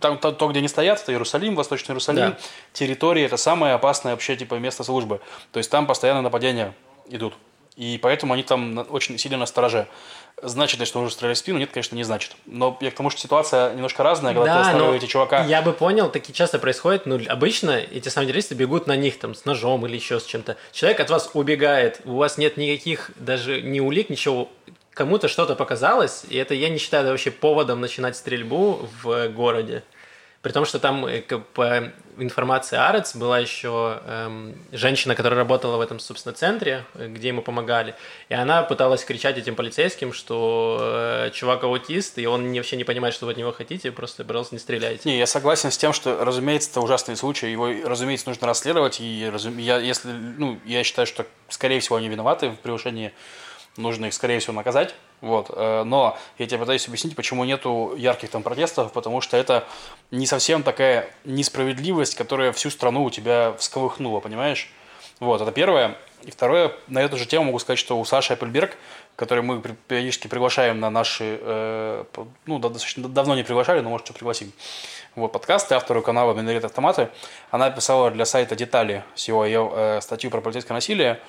там 0.00 0.18
то, 0.18 0.32
то, 0.32 0.48
где 0.48 0.58
они 0.58 0.68
стоят, 0.68 1.00
это 1.02 1.12
Иерусалим, 1.12 1.54
Восточный 1.54 1.92
Иерусалим, 1.92 2.30
Да. 2.32 2.38
территория, 2.74 3.24
это 3.24 3.36
самое 3.38 3.74
опасное 3.74 4.12
вообще, 4.12 4.36
типа, 4.36 4.56
место 4.56 4.84
службы. 4.84 5.20
То 5.52 5.58
есть 5.58 5.70
там 5.70 5.86
постоянно 5.86 6.20
нападения 6.22 6.74
идут. 7.08 7.34
И 7.76 7.98
поэтому 8.02 8.34
они 8.34 8.42
там 8.42 8.86
очень 8.90 9.16
сильно 9.16 9.38
на 9.38 9.46
стороже. 9.46 9.86
Значит 10.42 10.80
ли, 10.80 10.86
что 10.86 11.00
нужно 11.00 11.14
стрелять 11.14 11.36
в 11.36 11.40
спину? 11.40 11.58
Нет, 11.58 11.70
конечно, 11.72 11.94
не 11.94 12.04
значит. 12.04 12.32
Но 12.46 12.76
я 12.80 12.90
к 12.90 12.94
тому, 12.94 13.10
что 13.10 13.20
ситуация 13.20 13.72
немножко 13.74 14.02
разная, 14.02 14.34
когда 14.34 14.46
ты 14.46 14.54
но 14.54 14.60
останавливаете 14.60 15.06
чувака. 15.06 15.44
Я 15.44 15.62
бы 15.62 15.72
понял, 15.72 16.10
такие 16.10 16.34
часто 16.34 16.58
происходит. 16.58 17.06
Ну, 17.06 17.20
обычно 17.28 17.70
эти 17.70 18.08
самые 18.08 18.28
террористы 18.28 18.54
бегут 18.54 18.86
на 18.86 18.96
них 18.96 19.18
там 19.18 19.34
с 19.34 19.44
ножом 19.44 19.86
или 19.86 19.94
еще 19.94 20.18
с 20.18 20.24
чем-то. 20.24 20.56
Человек 20.72 21.00
от 21.00 21.10
вас 21.10 21.30
убегает, 21.34 22.00
у 22.04 22.16
вас 22.16 22.38
нет 22.38 22.56
никаких 22.56 23.12
даже 23.16 23.62
ни 23.62 23.78
улик, 23.78 24.10
ничего. 24.10 24.48
Кому-то 24.94 25.28
что-то 25.28 25.54
показалось, 25.54 26.24
и 26.28 26.36
это 26.36 26.54
я 26.54 26.68
не 26.68 26.78
считаю 26.78 27.04
это 27.04 27.12
вообще 27.12 27.30
поводом 27.30 27.80
начинать 27.80 28.16
стрельбу 28.16 28.88
в 29.02 29.28
городе. 29.28 29.84
При 30.42 30.50
том, 30.50 30.64
что 30.64 30.80
там 30.80 31.06
э, 31.06 31.22
по 31.54 31.92
информации 32.18 32.76
Арец 32.76 33.14
была 33.14 33.38
еще 33.38 34.00
эм, 34.04 34.54
женщина, 34.72 35.14
которая 35.14 35.38
работала 35.38 35.76
в 35.76 35.80
этом, 35.80 36.00
собственно, 36.00 36.34
центре, 36.34 36.84
э, 36.94 37.06
где 37.06 37.28
ему 37.28 37.42
помогали. 37.42 37.94
И 38.28 38.34
она 38.34 38.64
пыталась 38.64 39.04
кричать 39.04 39.38
этим 39.38 39.54
полицейским, 39.54 40.12
что 40.12 40.78
э, 40.80 41.30
чувак 41.32 41.62
аутист, 41.62 42.18
и 42.18 42.26
он 42.26 42.52
вообще 42.54 42.76
не 42.76 42.82
понимает, 42.82 43.14
что 43.14 43.26
вы 43.26 43.32
от 43.32 43.38
него 43.38 43.52
хотите, 43.52 43.92
просто, 43.92 44.24
пожалуйста, 44.24 44.56
не 44.56 44.58
стреляйте. 44.58 45.08
Не, 45.08 45.16
я 45.16 45.26
согласен 45.26 45.70
с 45.70 45.78
тем, 45.78 45.92
что, 45.92 46.24
разумеется, 46.24 46.70
это 46.70 46.80
ужасный 46.80 47.16
случай, 47.16 47.50
его, 47.50 47.68
разумеется, 47.84 48.28
нужно 48.28 48.48
расследовать, 48.48 49.00
и 49.00 49.30
разум- 49.32 49.58
я, 49.58 49.78
если, 49.78 50.10
ну, 50.10 50.58
я 50.64 50.82
считаю, 50.82 51.06
что, 51.06 51.24
скорее 51.48 51.78
всего, 51.78 51.96
они 51.96 52.08
виноваты 52.08 52.50
в 52.50 52.56
превышении, 52.56 53.12
нужно 53.76 54.06
их, 54.06 54.14
скорее 54.14 54.38
всего, 54.38 54.52
наказать, 54.52 54.94
вот, 55.20 55.50
э, 55.54 55.84
но 55.84 56.18
я 56.38 56.46
тебе 56.46 56.58
пытаюсь 56.58 56.86
объяснить, 56.88 57.16
почему 57.16 57.44
нету 57.44 57.94
ярких 57.96 58.30
там 58.30 58.42
протестов, 58.42 58.92
потому 58.92 59.20
что 59.20 59.36
это 59.36 59.64
не 60.10 60.26
совсем 60.26 60.62
такая 60.62 61.08
несправедливость, 61.24 62.16
которая 62.16 62.52
всю 62.52 62.70
страну 62.70 63.04
у 63.04 63.10
тебя 63.10 63.54
всколыхнула, 63.58 64.20
понимаешь? 64.20 64.70
Вот, 65.20 65.40
это 65.40 65.52
первое. 65.52 65.96
И 66.24 66.32
второе, 66.32 66.72
на 66.88 67.00
эту 67.00 67.16
же 67.16 67.26
тему 67.26 67.46
могу 67.46 67.58
сказать, 67.60 67.78
что 67.78 67.98
у 67.98 68.04
Саши 68.04 68.32
Аппельберг, 68.32 68.76
который 69.14 69.44
мы 69.44 69.60
периодически 69.60 70.26
приглашаем 70.26 70.80
на 70.80 70.90
наши, 70.90 71.38
э, 71.40 72.04
ну, 72.46 72.58
достаточно 72.58 73.08
давно 73.08 73.36
не 73.36 73.44
приглашали, 73.44 73.80
но, 73.80 73.90
может, 73.90 74.06
что 74.06 74.14
пригласим, 74.14 74.52
вот, 75.14 75.30
подкасты, 75.30 75.74
автору 75.74 76.02
канала 76.02 76.34
«Минорит 76.34 76.64
Автоматы», 76.64 77.10
она 77.50 77.70
писала 77.70 78.10
для 78.10 78.24
сайта 78.24 78.56
«Детали» 78.56 79.04
SEO 79.14 79.72
э, 79.74 80.00
статью 80.00 80.30
про 80.30 80.40
полицейское 80.40 80.74
насилие, 80.74 81.20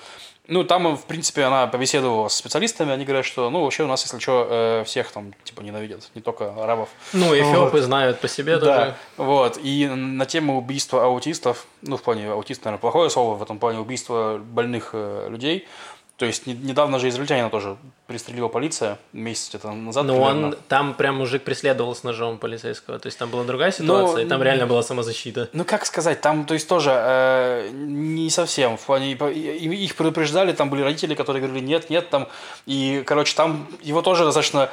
Ну, 0.48 0.66
там, 0.66 0.98
в 0.98 1.06
принципе, 1.06 1.44
она 1.44 1.68
побеседовала 1.68 2.28
с 2.28 2.36
специалистами, 2.36 2.92
они 2.92 3.06
говорят, 3.06 3.26
что, 3.26 3.50
ну, 3.50 3.64
вообще 3.64 3.84
у 3.84 3.88
нас, 3.88 4.04
если 4.04 4.20
что, 4.20 4.48
э, 4.50 4.84
всех 4.84 5.10
там, 5.12 5.34
типа, 5.46 5.62
ненавидят, 5.62 6.10
не 6.16 6.22
только 6.22 6.54
арабов. 6.62 6.90
Ну, 7.14 7.34
эфиопы 7.34 7.78
вот. 7.78 7.84
знают 7.84 8.20
по 8.20 8.28
себе 8.28 8.58
да, 8.58 8.66
тоже. 8.66 8.96
вот, 9.16 9.58
и 9.64 9.88
на 9.88 10.26
тему 10.26 10.58
убийства 10.58 11.06
аутистов, 11.06 11.66
ну, 11.82 11.96
в 11.96 12.02
плане 12.02 12.30
аутист, 12.30 12.66
наверное, 12.66 12.82
плохое 12.82 13.10
слово, 13.10 13.36
в 13.36 13.42
этом 13.42 13.58
плане 13.58 13.80
убийства 13.80 14.38
больных 14.38 14.90
э, 14.92 15.28
людей, 15.30 15.66
то 16.18 16.28
есть 16.28 16.46
недавно 16.46 17.00
же 17.00 17.10
израильтянина 17.10 17.50
тоже 17.50 17.76
пристрелила 18.06 18.48
полиция 18.48 19.00
месяц 19.14 19.50
где-то 19.50 19.72
назад. 19.72 20.06
Но 20.06 20.14
примерно. 20.14 20.48
он 20.48 20.56
там 20.68 20.94
прям 20.94 21.16
мужик 21.18 21.44
преследовал 21.44 21.96
с 21.96 22.04
ножом 22.04 22.38
полицейского. 22.38 23.00
То 23.00 23.08
есть 23.08 23.18
там 23.18 23.32
была 23.32 23.44
другая 23.44 23.72
ситуация, 23.72 24.18
Но, 24.18 24.22
и 24.22 24.26
там 24.28 24.44
реально 24.44 24.68
была 24.68 24.84
самозащита. 24.84 25.50
Ну 25.54 25.66
как 25.66 25.88
сказать, 25.88 26.22
там, 26.22 26.46
то 26.46 26.54
есть 26.54 26.68
тоже 26.68 26.92
э, 26.94 27.70
не 27.74 28.30
совсем. 28.30 28.78
В 28.78 28.82
плане 28.82 29.14
их 29.14 29.96
предупреждали, 29.96 30.54
там 30.54 30.70
были 30.70 30.84
родители, 30.84 31.16
которые 31.16 31.42
говорили 31.42 31.66
нет, 31.66 31.90
нет, 31.90 32.12
там. 32.12 32.28
И, 32.68 33.04
короче, 33.08 33.36
там 33.36 33.68
его 33.82 34.04
тоже 34.04 34.24
достаточно 34.24 34.70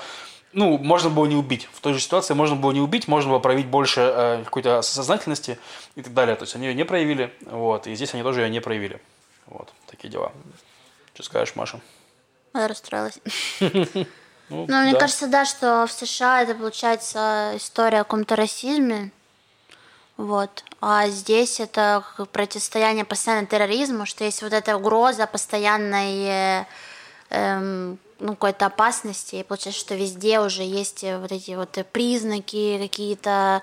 ну, 0.53 0.77
можно 0.77 1.09
было 1.09 1.25
не 1.27 1.37
убить. 1.37 1.69
В 1.73 1.81
той 1.81 1.95
же 1.95 2.01
ситуации 2.01 2.35
можно 2.35 2.57
было 2.57 2.73
не 2.73 2.81
убить, 2.81 3.09
можно 3.09 3.31
было 3.31 3.39
проявить 3.39 3.67
больше 3.67 4.01
э, 4.03 4.43
какой-то 4.45 4.83
сознательности 4.83 5.59
и 5.95 6.03
так 6.03 6.13
далее. 6.13 6.37
То 6.37 6.43
есть 6.43 6.55
они 6.55 6.67
ее 6.67 6.75
не 6.75 6.85
проявили, 6.85 7.33
вот, 7.47 7.87
и 7.87 7.95
здесь 7.95 8.13
они 8.13 8.23
тоже 8.23 8.43
ее 8.43 8.51
не 8.51 8.61
проявили. 8.61 9.01
Вот, 9.47 9.73
такие 9.87 10.11
дела. 10.11 10.33
Что 11.21 11.27
скажешь, 11.27 11.55
Маша? 11.55 11.81
Я 12.55 12.69
расстроилась. 12.69 13.19
Ну, 14.53 14.67
Но 14.67 14.81
мне 14.81 14.97
кажется, 14.97 15.29
да, 15.29 15.45
что 15.45 15.87
в 15.87 15.93
США 15.93 16.43
это 16.43 16.57
получается 16.57 17.53
история 17.55 18.01
о 18.01 18.05
каком-то 18.05 18.35
расизме. 18.35 19.13
Вот. 20.17 20.65
А 20.81 21.07
здесь 21.07 21.61
это 21.61 22.05
противостояние 22.33 23.05
постоянно 23.05 23.47
терроризму, 23.47 24.07
что 24.07 24.25
есть 24.25 24.43
вот 24.43 24.53
эта 24.53 24.77
угроза 24.77 25.29
постоянной 25.29 26.67
эм, 27.31 27.99
ну, 28.19 28.31
какой-то 28.33 28.67
опасности. 28.67 29.37
И 29.37 29.45
получается, 29.45 29.81
что 29.81 29.95
везде 29.95 30.41
уже 30.41 30.65
есть 30.65 31.05
вот 31.05 31.31
эти 31.31 31.53
вот 31.53 31.79
признаки 31.93 32.77
какие-то 32.81 33.63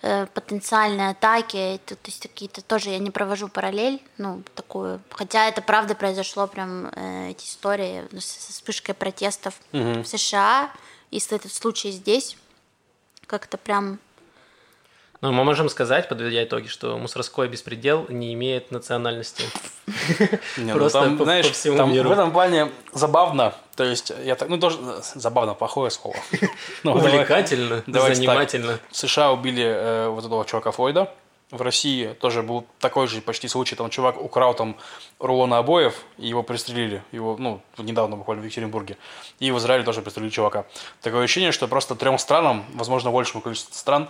потенциальные 0.00 1.10
атаки, 1.10 1.80
то, 1.86 1.96
то 1.96 2.06
есть 2.06 2.22
какие-то 2.22 2.62
тоже 2.62 2.90
я 2.90 2.98
не 2.98 3.10
провожу 3.10 3.48
параллель, 3.48 4.02
ну, 4.18 4.42
такую, 4.54 5.00
хотя 5.10 5.48
это 5.48 5.62
правда 5.62 5.94
произошло 5.94 6.46
прям 6.46 6.86
э, 6.94 7.30
эти 7.30 7.44
истории 7.44 8.04
с, 8.12 8.52
вспышкой 8.52 8.94
протестов 8.94 9.54
угу. 9.72 10.02
в 10.02 10.06
США, 10.06 10.70
если 11.10 11.36
этот 11.36 11.52
случай 11.52 11.90
здесь, 11.90 12.36
как-то 13.26 13.56
прям 13.58 13.98
ну, 15.20 15.32
мы 15.32 15.44
можем 15.44 15.68
сказать, 15.68 16.08
подведя 16.08 16.44
итоги, 16.44 16.66
что 16.66 16.98
мусорской 16.98 17.48
беспредел 17.48 18.06
не 18.08 18.34
имеет 18.34 18.70
национальности. 18.70 19.44
Ну 20.56 20.72
Просто 20.72 21.16
знаешь. 21.16 21.46
В 21.46 22.10
этом 22.10 22.32
плане 22.32 22.70
забавно. 22.92 23.54
То 23.76 23.84
есть, 23.84 24.12
я 24.24 24.34
так, 24.34 24.48
ну, 24.48 24.58
тоже 24.58 24.78
забавно, 25.14 25.54
плохое 25.54 25.90
слово. 25.90 26.16
Ну, 26.82 26.92
Увлекательно, 26.92 27.82
занимательно. 27.86 28.78
В 28.90 28.96
США 28.96 29.32
убили 29.32 29.64
э, 29.64 30.08
вот 30.08 30.24
этого 30.24 30.44
чувака 30.44 30.70
Флойда 30.70 31.10
в 31.50 31.62
России 31.62 32.08
тоже 32.20 32.42
был 32.42 32.66
такой 32.80 33.06
же 33.06 33.20
почти 33.20 33.46
случай. 33.46 33.76
Там 33.76 33.88
чувак 33.88 34.20
украл 34.20 34.54
там 34.54 34.76
рулоны 35.20 35.54
обоев, 35.54 35.94
и 36.18 36.26
его 36.26 36.42
пристрелили. 36.42 37.02
Его, 37.12 37.36
ну, 37.38 37.62
недавно 37.78 38.16
буквально 38.16 38.42
в 38.42 38.46
Екатеринбурге. 38.46 38.96
И 39.38 39.52
в 39.52 39.58
Израиле 39.58 39.84
тоже 39.84 40.02
пристрелили 40.02 40.30
чувака. 40.30 40.64
Такое 41.02 41.22
ощущение, 41.22 41.52
что 41.52 41.68
просто 41.68 41.94
трем 41.94 42.18
странам, 42.18 42.64
возможно, 42.74 43.12
большему 43.12 43.42
количеству 43.42 43.74
стран, 43.74 44.08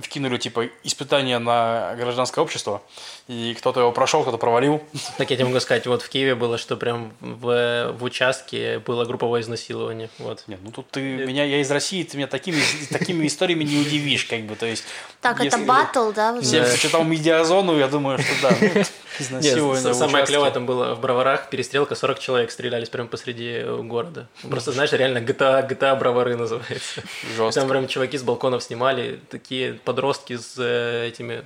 вкинули, 0.00 0.38
типа, 0.38 0.70
испытания 0.82 1.38
на 1.38 1.94
гражданское 1.96 2.40
общество. 2.40 2.82
И 3.28 3.54
кто-то 3.58 3.80
его 3.80 3.92
прошел, 3.92 4.22
кто-то 4.22 4.38
провалил. 4.38 4.82
Так 5.18 5.30
я 5.30 5.36
тебе 5.36 5.46
могу 5.46 5.60
сказать, 5.60 5.86
вот 5.86 6.00
в 6.00 6.08
Киеве 6.08 6.34
было, 6.34 6.56
что 6.56 6.76
прям 6.78 7.12
в, 7.20 7.92
в 7.98 8.02
участке 8.02 8.78
было 8.78 9.04
групповое 9.04 9.42
изнасилование. 9.42 10.08
Вот. 10.18 10.44
Нет, 10.46 10.60
ну 10.62 10.70
тут 10.70 10.90
ты 10.90 11.00
меня, 11.00 11.44
я 11.44 11.60
из 11.60 11.70
России, 11.70 12.02
ты 12.02 12.16
меня 12.16 12.28
такими, 12.28 12.62
такими 12.90 13.26
историями 13.26 13.64
не 13.64 13.78
удивишь, 13.78 14.24
как 14.24 14.40
бы, 14.42 14.56
то 14.56 14.64
есть... 14.64 14.84
Так, 15.20 15.44
это 15.44 15.58
батл, 15.58 16.12
да? 16.12 16.32
Читал 16.78 17.04
медиазону, 17.04 17.78
я 17.78 17.88
думаю, 17.88 18.18
что 18.18 18.32
да, 18.42 18.56
ну, 18.60 18.82
изнасилование 19.18 19.94
Самое 19.94 20.26
клевое 20.26 20.50
там 20.50 20.66
было 20.66 20.94
в 20.94 21.00
Броварах, 21.00 21.50
перестрелка, 21.50 21.94
40 21.94 22.18
человек 22.18 22.50
стрелялись 22.50 22.88
прямо 22.88 23.08
посреди 23.08 23.64
города. 23.82 24.28
Просто, 24.48 24.72
знаешь, 24.72 24.92
реально 24.92 25.18
GTA, 25.18 25.68
GTA 25.68 25.98
Бровары 25.98 26.36
называется. 26.36 27.02
Жестко. 27.36 27.60
Там 27.60 27.68
прям 27.68 27.88
чуваки 27.88 28.18
с 28.18 28.22
балконов 28.22 28.62
снимали, 28.62 29.20
такие 29.30 29.74
подростки 29.74 30.36
с 30.36 30.54
э, 30.58 31.08
этими 31.08 31.44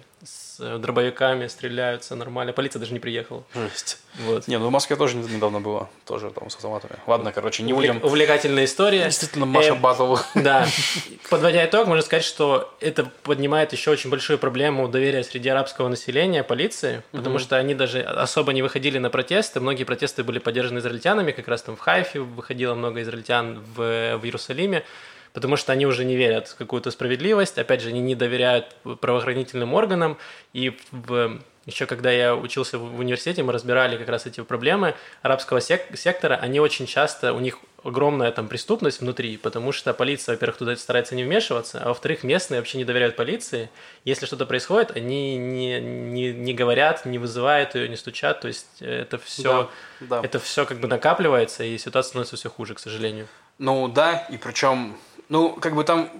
с 0.62 0.76
э, 0.76 0.78
дробовиками 0.78 1.46
стреляются 1.48 2.14
нормально. 2.14 2.52
Полиция 2.52 2.80
даже 2.80 2.92
не 2.92 3.00
приехала. 3.00 3.42
Жесть. 3.54 3.98
Вот. 4.20 4.46
Не, 4.46 4.58
ну 4.58 4.68
в 4.68 4.70
Москве 4.70 4.96
тоже 4.96 5.16
недавно 5.16 5.60
было, 5.60 5.88
тоже 6.06 6.30
там 6.30 6.50
с 6.50 6.56
автоматами. 6.56 6.94
Ладно, 7.06 7.32
короче, 7.32 7.62
не 7.62 7.72
будем... 7.72 8.02
Увлекательная 8.02 8.64
история. 8.64 9.04
Действительно, 9.04 9.46
Маша 9.46 9.72
э, 9.72 9.74
Батл. 9.74 10.16
Да. 10.34 10.66
Подводя 11.30 11.64
итог, 11.66 11.86
можно 11.86 12.02
сказать, 12.02 12.24
что 12.24 12.74
это 12.80 13.10
поднимает 13.22 13.72
еще 13.72 13.90
очень 13.90 14.10
большую 14.10 14.38
проблему 14.38 14.88
доверия 14.88 15.24
среди 15.24 15.48
арабского 15.48 15.88
населения 15.88 16.42
полиции, 16.42 17.02
потому 17.12 17.38
что 17.38 17.56
они 17.56 17.74
даже 17.74 18.00
особо 18.00 18.52
не 18.52 18.62
выходили 18.62 18.98
на 18.98 19.10
протесты. 19.10 19.60
Многие 19.60 19.84
протесты 19.84 20.22
были 20.22 20.38
поддержаны 20.38 20.78
израильтянами, 20.78 21.32
как 21.32 21.48
раз 21.48 21.62
там 21.62 21.76
в 21.76 21.80
Хайфе 21.80 22.20
выходило 22.20 22.74
много 22.74 23.02
израильтян 23.02 23.62
в, 23.74 24.16
в 24.16 24.24
Иерусалиме 24.24 24.84
потому 25.32 25.56
что 25.56 25.72
они 25.72 25.86
уже 25.86 26.04
не 26.04 26.16
верят 26.16 26.48
в 26.48 26.56
какую-то 26.56 26.90
справедливость, 26.90 27.58
опять 27.58 27.80
же, 27.80 27.88
они 27.88 28.00
не 28.00 28.14
доверяют 28.14 28.74
правоохранительным 29.00 29.74
органам, 29.74 30.18
и 30.52 30.76
в 30.90 31.40
еще 31.64 31.86
когда 31.86 32.10
я 32.10 32.34
учился 32.34 32.76
в 32.78 32.98
университете, 32.98 33.42
мы 33.44 33.52
разбирали 33.52 33.96
как 33.96 34.08
раз 34.08 34.26
эти 34.26 34.40
проблемы 34.42 34.94
арабского 35.22 35.60
сек- 35.60 35.96
сектора. 35.96 36.34
Они 36.34 36.58
очень 36.58 36.86
часто, 36.86 37.32
у 37.34 37.38
них 37.38 37.58
огромная 37.84 38.32
там 38.32 38.48
преступность 38.48 39.00
внутри, 39.00 39.36
потому 39.36 39.70
что 39.70 39.94
полиция, 39.94 40.34
во-первых, 40.34 40.58
туда 40.58 40.76
старается 40.76 41.14
не 41.14 41.22
вмешиваться, 41.22 41.80
а 41.80 41.88
во-вторых, 41.88 42.24
местные 42.24 42.58
вообще 42.58 42.78
не 42.78 42.84
доверяют 42.84 43.14
полиции. 43.14 43.70
Если 44.04 44.26
что-то 44.26 44.44
происходит, 44.44 44.96
они 44.96 45.36
не, 45.36 45.80
не, 45.80 46.32
не 46.32 46.54
говорят, 46.54 47.06
не 47.06 47.18
вызывают 47.18 47.76
ее, 47.76 47.88
не 47.88 47.96
стучат. 47.96 48.40
То 48.40 48.48
есть 48.48 48.80
это 48.80 49.18
все, 49.18 49.70
да, 50.00 50.20
да. 50.20 50.26
это 50.26 50.40
все 50.40 50.66
как 50.66 50.80
бы 50.80 50.88
накапливается, 50.88 51.62
и 51.62 51.78
ситуация 51.78 52.08
становится 52.08 52.36
все 52.36 52.50
хуже, 52.50 52.74
к 52.74 52.80
сожалению. 52.80 53.28
Ну 53.58 53.86
да, 53.86 54.26
и 54.30 54.36
причем 54.36 54.96
ну, 55.28 55.50
как 55.50 55.74
бы 55.74 55.84
там 55.84 56.10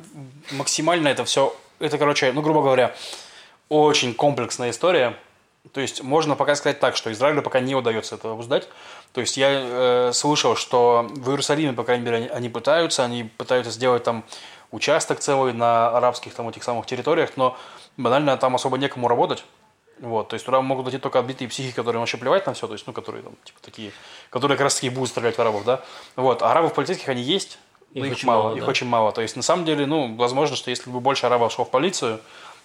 максимально 0.52 1.08
это 1.08 1.24
все, 1.24 1.54
это, 1.78 1.98
короче, 1.98 2.32
ну, 2.32 2.42
грубо 2.42 2.62
говоря, 2.62 2.94
очень 3.68 4.14
комплексная 4.14 4.70
история. 4.70 5.16
То 5.72 5.80
есть 5.80 6.02
можно 6.02 6.34
пока 6.34 6.54
сказать 6.56 6.80
так, 6.80 6.96
что 6.96 7.12
Израилю 7.12 7.42
пока 7.42 7.60
не 7.60 7.74
удается 7.74 8.16
это 8.16 8.32
обуздать. 8.32 8.68
То 9.12 9.20
есть 9.20 9.36
я 9.36 9.48
э, 9.50 10.10
слышал, 10.12 10.56
что 10.56 11.06
в 11.10 11.30
Иерусалиме, 11.30 11.72
по 11.72 11.84
крайней 11.84 12.04
мере, 12.04 12.16
они, 12.16 12.26
они 12.28 12.48
пытаются, 12.48 13.04
они 13.04 13.24
пытаются 13.24 13.70
сделать 13.70 14.02
там 14.02 14.24
участок 14.72 15.20
целый 15.20 15.52
на 15.52 15.96
арабских 15.96 16.34
там 16.34 16.48
этих 16.48 16.64
самых 16.64 16.86
территориях, 16.86 17.36
но 17.36 17.56
банально 17.96 18.36
там 18.36 18.54
особо 18.56 18.76
некому 18.76 19.06
работать. 19.06 19.44
Вот, 20.00 20.28
то 20.28 20.34
есть 20.34 20.44
туда 20.44 20.60
могут 20.60 20.88
идти 20.88 20.98
только 20.98 21.20
отбитые 21.20 21.48
психи, 21.48 21.72
которые 21.72 22.00
вообще 22.00 22.16
плевать 22.16 22.44
на 22.46 22.54
все, 22.54 22.66
то 22.66 22.72
есть, 22.72 22.84
ну, 22.88 22.92
которые 22.92 23.22
там, 23.22 23.34
типа, 23.44 23.60
такие, 23.62 23.92
которые 24.30 24.56
как 24.56 24.64
раз 24.64 24.74
таки 24.74 24.90
будут 24.90 25.10
стрелять 25.10 25.36
в 25.36 25.40
арабов, 25.40 25.64
да. 25.64 25.82
Вот, 26.16 26.42
а 26.42 26.50
арабов 26.50 26.74
полицейских 26.74 27.08
они 27.08 27.22
есть, 27.22 27.58
их, 27.94 28.04
их 28.04 28.12
очень 28.12 28.28
мало, 28.28 28.42
мало 28.44 28.56
их 28.56 28.64
да. 28.64 28.70
очень 28.70 28.86
мало. 28.86 29.12
То 29.12 29.22
есть, 29.22 29.36
на 29.36 29.42
самом 29.42 29.64
деле, 29.64 29.86
ну, 29.86 30.14
возможно, 30.16 30.56
что 30.56 30.70
если 30.70 30.90
бы 30.90 31.00
больше 31.00 31.26
арабов 31.26 31.52
шло 31.52 31.64
в 31.64 31.70
полицию, 31.70 32.20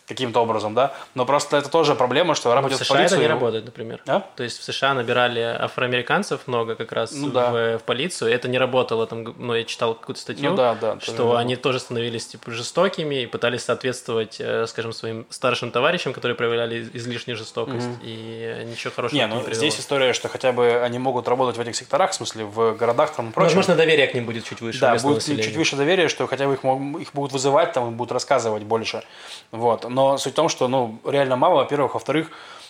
каким-то 0.08 0.40
образом, 0.40 0.74
да. 0.74 0.94
Но 1.16 1.26
просто 1.26 1.58
это 1.58 1.70
тоже 1.70 1.94
проблема, 1.94 2.34
что 2.34 2.52
араб 2.52 2.68
идет 2.68 2.80
в 2.80 2.84
США 2.84 2.96
в 2.96 2.98
полицию. 2.98 3.18
это 3.18 3.28
не 3.28 3.28
работает, 3.28 3.66
например. 3.66 4.02
А? 4.08 4.22
То 4.36 4.44
есть 4.44 4.60
в 4.60 4.64
США 4.64 4.94
набирали 4.94 5.42
афроамериканцев 5.42 6.48
много 6.48 6.76
как 6.76 6.92
раз 6.94 7.12
ну, 7.12 7.28
да. 7.28 7.52
в, 7.52 7.80
в 7.80 7.84
полицию. 7.84 8.32
Это 8.32 8.48
не 8.48 8.58
работало 8.58 9.06
там, 9.06 9.36
ну, 9.38 9.54
я 9.54 9.66
читал 9.66 9.96
какую-то 9.96 10.22
статью, 10.22 10.52
ну, 10.52 10.56
да, 10.56 10.76
да, 10.76 11.00
что 11.02 11.14
тоже 11.14 11.38
они 11.38 11.56
тоже 11.58 11.80
становились 11.80 12.28
типа 12.28 12.52
жестокими 12.52 13.24
и 13.24 13.26
пытались 13.26 13.64
соответствовать, 13.64 14.38
э, 14.40 14.66
скажем, 14.68 14.94
своим 14.94 15.26
старшим 15.30 15.72
товарищам, 15.72 16.14
которые 16.14 16.36
проявляли 16.36 16.90
излишнюю 16.94 17.36
жестокость. 17.36 17.88
Угу. 17.88 17.98
И 18.04 18.66
ничего 18.66 18.94
хорошего 18.96 19.20
не, 19.20 19.28
ну, 19.28 19.46
не 19.46 19.54
здесь 19.54 19.78
история, 19.80 20.14
что 20.14 20.30
хотя 20.30 20.54
бы 20.54 20.82
они 20.84 21.00
могут 21.00 21.28
работать 21.28 21.58
в 21.58 21.62
этих 21.62 21.76
секторах, 21.76 22.12
в 22.12 22.14
смысле 22.14 22.46
в 22.46 22.74
городах 22.74 23.14
там 23.14 23.30
и 23.30 23.32
прочее. 23.34 23.56
Возможно, 23.56 23.76
доверие 23.76 24.08
к 24.08 24.14
ним 24.14 24.26
будет 24.26 24.46
чуть 24.46 24.62
выше. 24.62 24.80
Да, 24.80 24.96
будет 24.96 25.16
населения. 25.16 25.44
чуть 25.44 25.58
выше 25.58 25.76
доверие, 25.76 26.08
что 26.08 26.28
хотя 26.28 26.48
бы 26.48 26.54
их, 26.54 26.64
их 27.02 27.14
будут 27.14 27.34
вызывать, 27.34 27.74
там, 27.74 27.94
будут 27.96 28.14
рассказывать 28.14 28.64
больше. 28.64 29.04
Вот. 29.52 29.86
Но 29.98 30.20
суть 30.20 30.34
в 30.34 30.36
том, 30.36 30.48
что, 30.48 30.68
ну, 30.68 31.00
реально 31.06 31.38
мало, 31.38 31.56
во-первых. 31.56 31.96
Во-вторых, 31.96 32.30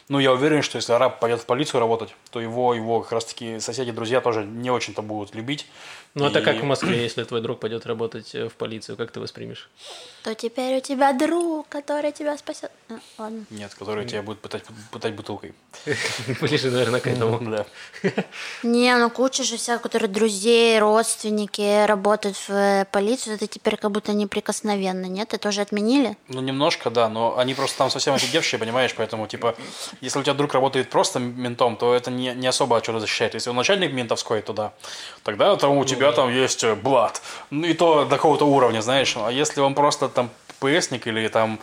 ну, 0.09 0.19
я 0.19 0.31
уверен, 0.31 0.61
что 0.61 0.77
если 0.77 0.93
араб 0.93 1.19
пойдет 1.19 1.41
в 1.41 1.45
полицию 1.45 1.81
работать, 1.81 2.15
то 2.31 2.39
его, 2.39 2.73
его 2.73 3.01
как 3.01 3.11
раз-таки 3.11 3.59
соседи, 3.59 3.91
друзья 3.91 4.21
тоже 4.21 4.45
не 4.45 4.71
очень-то 4.71 5.01
будут 5.01 5.35
любить. 5.35 5.67
Ну, 6.13 6.25
и... 6.25 6.29
это 6.29 6.41
как 6.41 6.61
в 6.61 6.63
Москве, 6.63 7.03
если 7.03 7.23
твой 7.25 7.41
друг 7.41 7.59
пойдет 7.59 7.85
работать 7.85 8.33
э, 8.33 8.47
в 8.47 8.53
полицию, 8.53 8.97
как 8.97 9.11
ты 9.11 9.19
воспримешь? 9.19 9.69
То 10.23 10.33
теперь 10.33 10.77
у 10.77 10.81
тебя 10.81 11.13
друг, 11.13 11.67
который 11.69 12.11
тебя 12.11 12.37
спасет. 12.37 12.71
А, 12.89 12.95
ладно. 13.17 13.45
Нет, 13.49 13.75
который 13.75 14.05
тебя 14.05 14.21
будет 14.21 14.39
пытать, 14.39 14.63
пытать 14.91 15.13
бутылкой. 15.13 15.53
Ближе, 16.41 16.71
наверное, 16.71 17.01
к 17.01 17.07
этому. 17.07 17.39
Да. 17.39 17.65
Не, 18.63 18.95
ну 18.95 19.09
куча 19.09 19.43
же 19.43 19.57
всех, 19.57 19.81
которые 19.81 20.09
друзей, 20.09 20.79
родственники 20.79 21.85
работают 21.85 22.37
в 22.37 22.49
э, 22.49 22.85
полицию, 22.91 23.35
это 23.35 23.45
теперь 23.45 23.77
как 23.77 23.91
будто 23.91 24.13
неприкосновенно, 24.13 25.05
нет? 25.05 25.33
Это 25.33 25.43
тоже 25.43 25.61
отменили? 25.61 26.17
Ну, 26.29 26.41
немножко, 26.41 26.89
да, 26.89 27.09
но 27.09 27.37
они 27.37 27.53
просто 27.53 27.77
там 27.77 27.89
совсем 27.89 28.15
офигевшие, 28.15 28.59
понимаешь, 28.59 28.95
поэтому, 28.95 29.27
типа, 29.27 29.55
если 30.01 30.19
у 30.19 30.23
тебя 30.23 30.33
друг 30.33 30.53
работает 30.53 30.89
просто 30.89 31.19
ментом, 31.19 31.75
то 31.75 31.93
это 31.93 32.11
не, 32.11 32.33
не 32.33 32.47
особо 32.47 32.77
от 32.77 32.83
чего 32.83 32.99
защищает. 32.99 33.33
Если 33.33 33.49
он 33.49 33.55
начальник 33.55 33.93
ментовской, 33.93 34.41
то 34.41 34.53
да. 34.53 34.73
Тогда 35.23 35.55
там 35.55 35.77
у 35.77 35.85
тебя 35.85 36.11
там 36.11 36.29
есть 36.33 36.63
э, 36.63 36.75
блат. 36.75 37.21
Ну 37.49 37.65
и 37.67 37.73
то 37.73 38.05
до 38.05 38.15
какого-то 38.15 38.45
уровня, 38.45 38.81
знаешь. 38.81 39.15
А 39.17 39.29
если 39.31 39.61
он 39.61 39.75
просто 39.75 40.09
там 40.09 40.29
ПСник 40.59 41.07
или 41.07 41.27
там 41.27 41.59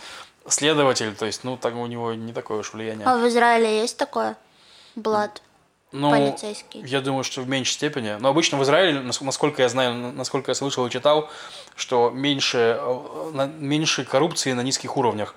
следователь, 0.48 1.14
то 1.14 1.26
есть, 1.26 1.44
ну, 1.44 1.56
так 1.56 1.74
у 1.74 1.86
него 1.86 2.14
не 2.14 2.32
такое 2.32 2.58
уж 2.58 2.72
влияние. 2.72 3.06
А 3.06 3.16
в 3.16 3.26
Израиле 3.28 3.80
есть 3.80 3.96
такое? 3.96 4.36
Блад. 4.94 5.42
Ну, 5.92 6.10
полицейский. 6.10 6.82
Я 6.84 7.00
думаю, 7.00 7.22
что 7.22 7.40
в 7.40 7.48
меньшей 7.48 7.72
степени. 7.74 8.16
Но 8.18 8.28
обычно 8.28 8.58
в 8.58 8.62
Израиле, 8.64 9.00
нас- 9.00 9.20
насколько 9.20 9.62
я 9.62 9.68
знаю, 9.68 9.94
насколько 10.12 10.50
я 10.50 10.54
слышал 10.56 10.84
и 10.86 10.90
читал, 10.90 11.28
что 11.76 12.10
меньше, 12.10 12.78
э, 12.80 13.48
меньше 13.58 14.04
коррупции 14.04 14.52
на 14.52 14.62
низких 14.62 14.96
уровнях. 14.96 15.34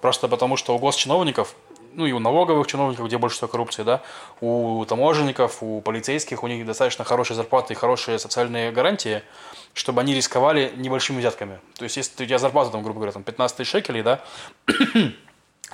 Просто 0.00 0.26
потому, 0.28 0.56
что 0.56 0.74
у 0.74 0.78
госчиновников, 0.78 1.54
ну 1.94 2.06
и 2.06 2.12
у 2.12 2.18
налоговых 2.18 2.66
чиновников, 2.66 3.06
где 3.06 3.18
больше 3.18 3.36
всего 3.36 3.48
коррупции, 3.48 3.82
да, 3.82 4.02
у 4.40 4.84
таможенников, 4.84 5.62
у 5.62 5.80
полицейских, 5.80 6.42
у 6.42 6.46
них 6.46 6.66
достаточно 6.66 7.04
хорошие 7.04 7.36
зарплаты 7.36 7.74
и 7.74 7.76
хорошие 7.76 8.18
социальные 8.18 8.72
гарантии, 8.72 9.22
чтобы 9.74 10.00
они 10.00 10.14
рисковали 10.14 10.72
небольшими 10.76 11.18
взятками. 11.18 11.58
То 11.76 11.84
есть, 11.84 11.96
если 11.96 12.24
у 12.24 12.26
тебя 12.26 12.38
зарплата, 12.38 12.70
там, 12.70 12.82
грубо 12.82 12.98
говоря, 12.98 13.12
там, 13.12 13.22
15 13.22 13.56
тысяч 13.56 13.70
шекелей, 13.70 14.02
да, 14.02 14.20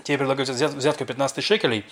тебе 0.02 0.18
предлагают 0.18 0.48
взят- 0.48 0.74
взятку 0.74 1.04
15 1.04 1.34
тысяч 1.34 1.46
шекелей, 1.46 1.84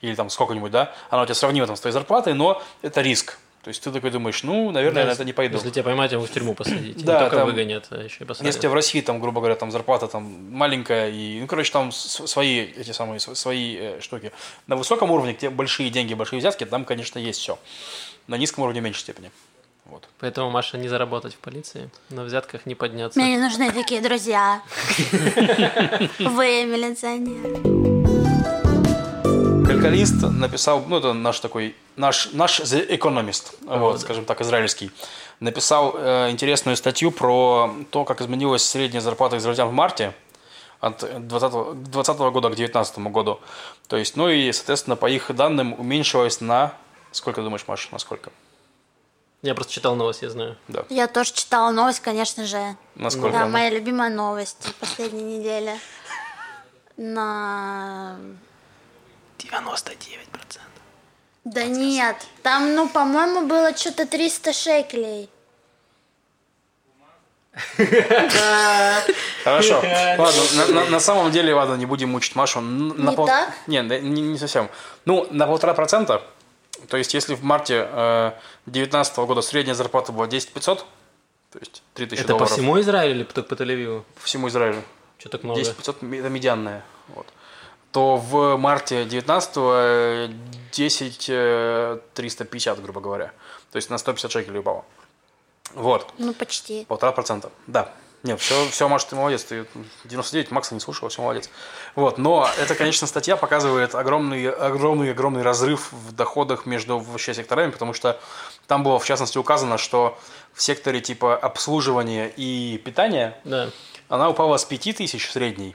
или 0.00 0.14
там 0.14 0.30
сколько-нибудь, 0.30 0.70
да, 0.70 0.94
она 1.10 1.22
у 1.22 1.24
тебя 1.26 1.34
сравнима 1.34 1.66
там 1.66 1.76
с 1.76 1.80
твоей 1.80 1.92
зарплатой, 1.92 2.34
но 2.34 2.62
это 2.82 3.00
риск. 3.00 3.38
То 3.62 3.68
есть 3.68 3.82
ты 3.82 3.92
такой 3.92 4.10
думаешь, 4.10 4.42
ну, 4.42 4.70
наверное, 4.70 5.04
на 5.04 5.10
это 5.10 5.24
не 5.24 5.34
пойду. 5.34 5.56
Если 5.56 5.70
тебя 5.70 5.82
поймать, 5.82 6.12
его 6.12 6.24
в 6.24 6.30
тюрьму 6.30 6.54
посадить. 6.54 7.04
Да, 7.04 7.14
не 7.14 7.20
только 7.20 7.36
там- 7.36 7.46
выгонят, 7.46 7.88
а 7.90 8.02
еще 8.02 8.24
и 8.24 8.26
посадят. 8.26 8.46
Если 8.46 8.60
тебя 8.60 8.70
в 8.70 8.74
России, 8.74 9.02
там, 9.02 9.20
грубо 9.20 9.40
говоря, 9.40 9.54
там 9.54 9.70
зарплата 9.70 10.06
там 10.08 10.50
маленькая, 10.50 11.10
и, 11.10 11.40
ну, 11.40 11.46
короче, 11.46 11.70
там 11.70 11.92
свои, 11.92 12.60
эти 12.60 12.92
самые, 12.92 13.20
свои 13.20 13.76
э, 13.76 14.00
штуки. 14.00 14.32
На 14.66 14.76
высоком 14.76 15.10
уровне, 15.10 15.34
где 15.34 15.50
большие 15.50 15.90
деньги, 15.90 16.14
большие 16.14 16.40
взятки, 16.40 16.64
там, 16.64 16.86
конечно, 16.86 17.18
есть 17.18 17.40
все. 17.40 17.58
На 18.28 18.38
низком 18.38 18.64
уровне 18.64 18.80
в 18.80 18.84
меньшей 18.84 19.00
степени. 19.00 19.30
Вот. 19.84 20.08
Поэтому, 20.20 20.50
Маша, 20.50 20.78
не 20.78 20.88
заработать 20.88 21.34
в 21.34 21.38
полиции, 21.38 21.90
на 22.08 22.22
взятках 22.22 22.64
не 22.64 22.74
подняться. 22.74 23.18
Мне 23.18 23.32
не 23.32 23.38
нужны 23.38 23.70
такие 23.72 24.00
друзья. 24.00 24.62
Вы 26.18 26.64
милиционер. 26.64 27.99
Калькалист 29.70 30.22
написал, 30.22 30.84
ну, 30.86 30.98
это 30.98 31.12
наш 31.12 31.38
такой, 31.38 31.76
наш, 31.96 32.30
наш 32.32 32.60
The 32.60 32.88
Economist, 32.88 33.54
вот, 33.62 33.92
да. 33.92 33.98
скажем 33.98 34.24
так, 34.24 34.40
израильский, 34.40 34.90
написал 35.38 35.94
э, 35.96 36.30
интересную 36.30 36.76
статью 36.76 37.12
про 37.12 37.72
то, 37.90 38.04
как 38.04 38.20
изменилась 38.20 38.64
средняя 38.64 39.00
зарплата 39.00 39.36
израильтян 39.36 39.68
в 39.68 39.72
марте 39.72 40.12
от 40.80 40.98
2020 41.00 41.90
20 41.90 42.18
года 42.18 42.48
к 42.48 42.56
2019 42.56 42.98
году. 42.98 43.40
То 43.86 43.96
есть, 43.96 44.16
ну 44.16 44.28
и, 44.28 44.50
соответственно, 44.50 44.96
по 44.96 45.08
их 45.08 45.34
данным 45.34 45.74
уменьшилась 45.78 46.40
на... 46.40 46.74
Сколько 47.12 47.42
думаешь, 47.42 47.64
Маша, 47.68 47.88
на 47.92 47.98
сколько? 47.98 48.32
Я 49.42 49.54
просто 49.54 49.72
читал 49.72 49.94
новость, 49.94 50.22
я 50.22 50.30
знаю. 50.30 50.56
Да. 50.68 50.84
Я 50.90 51.06
тоже 51.06 51.32
читала 51.32 51.70
новость, 51.70 52.00
конечно 52.00 52.44
же. 52.44 52.76
На 52.96 53.10
сколько? 53.10 53.32
Да, 53.32 53.42
она? 53.42 53.52
моя 53.52 53.70
любимая 53.70 54.10
новость 54.10 54.74
последней 54.80 55.38
недели. 55.38 55.78
На... 56.96 58.16
99%. 59.44 60.60
Да 61.44 61.64
нет, 61.64 62.16
там, 62.42 62.74
ну, 62.74 62.88
по-моему, 62.88 63.46
было 63.46 63.74
что-то 63.76 64.06
300 64.06 64.52
шекелей. 64.52 65.30
Хорошо. 69.44 69.82
Ладно, 70.18 70.84
на, 70.90 71.00
самом 71.00 71.32
деле, 71.32 71.52
ладно, 71.54 71.74
не 71.74 71.86
будем 71.86 72.10
мучить 72.10 72.36
Машу. 72.36 72.60
Не 72.60 73.16
так? 73.16 73.54
Не, 73.66 73.82
да, 73.82 73.98
не, 73.98 74.38
совсем. 74.38 74.68
Ну, 75.04 75.26
на 75.30 75.46
полтора 75.46 75.74
процента. 75.74 76.22
То 76.88 76.96
есть, 76.96 77.14
если 77.14 77.34
в 77.34 77.42
марте 77.42 77.88
2019 78.66 79.16
года 79.18 79.42
средняя 79.42 79.74
зарплата 79.74 80.12
была 80.12 80.26
10 80.26 80.52
500, 80.52 80.86
то 81.52 81.58
есть 81.58 81.82
3000 81.94 82.20
Это 82.20 82.32
по 82.32 82.38
долларов 82.38 82.52
всему 82.52 82.80
Израилю 82.80 83.14
или 83.16 83.24
только 83.24 83.42
по 83.42 83.60
Тель-Авиву? 83.60 84.04
по 84.14 84.22
всему 84.22 84.48
Израилю, 84.48 84.82
Что 85.18 85.30
так 85.30 85.42
много? 85.42 85.58
10 85.60 85.76
500– 85.76 86.02
это 86.02 86.28
медианная. 86.28 86.84
Вот. 87.08 87.26
То 87.92 88.16
в 88.16 88.56
марте 88.56 89.04
19 89.04 90.30
10 90.72 91.26
э, 91.28 91.98
350, 92.14 92.82
грубо 92.82 93.00
говоря. 93.00 93.32
То 93.72 93.76
есть 93.76 93.90
на 93.90 93.98
150 93.98 94.30
шекелей 94.30 94.60
упало. 94.60 94.84
Вот. 95.74 96.12
Ну, 96.18 96.32
почти. 96.32 96.84
Полтора 96.84 97.12
процента. 97.12 97.50
Да. 97.66 97.92
Нет, 98.22 98.38
все, 98.38 98.68
все, 98.68 98.86
Маша, 98.86 99.06
ты 99.08 99.16
молодец. 99.16 99.44
Ты 99.44 99.66
99 100.04 100.50
Макса 100.50 100.74
не 100.74 100.80
слушал, 100.80 101.08
все 101.08 101.22
молодец. 101.22 101.48
Вот. 101.94 102.18
Но 102.18 102.48
эта, 102.58 102.74
конечно, 102.74 103.06
статья 103.06 103.36
показывает 103.36 103.94
огромный, 103.94 104.50
огромный, 104.50 105.10
огромный 105.10 105.42
разрыв 105.42 105.90
в 105.92 106.12
доходах 106.12 106.66
между 106.66 106.98
вообще 106.98 107.32
секторами, 107.32 107.70
потому 107.70 107.94
что 107.94 108.20
там 108.66 108.82
было, 108.82 108.98
в 108.98 109.04
частности, 109.06 109.38
указано, 109.38 109.78
что 109.78 110.18
в 110.52 110.60
секторе 110.60 111.00
типа 111.00 111.36
обслуживания 111.36 112.28
и 112.28 112.78
питания 112.84 113.40
Да. 113.44 113.70
она 114.08 114.28
упала 114.28 114.58
с 114.58 114.64
5 114.66 114.96
тысяч 114.96 115.30
средней 115.30 115.74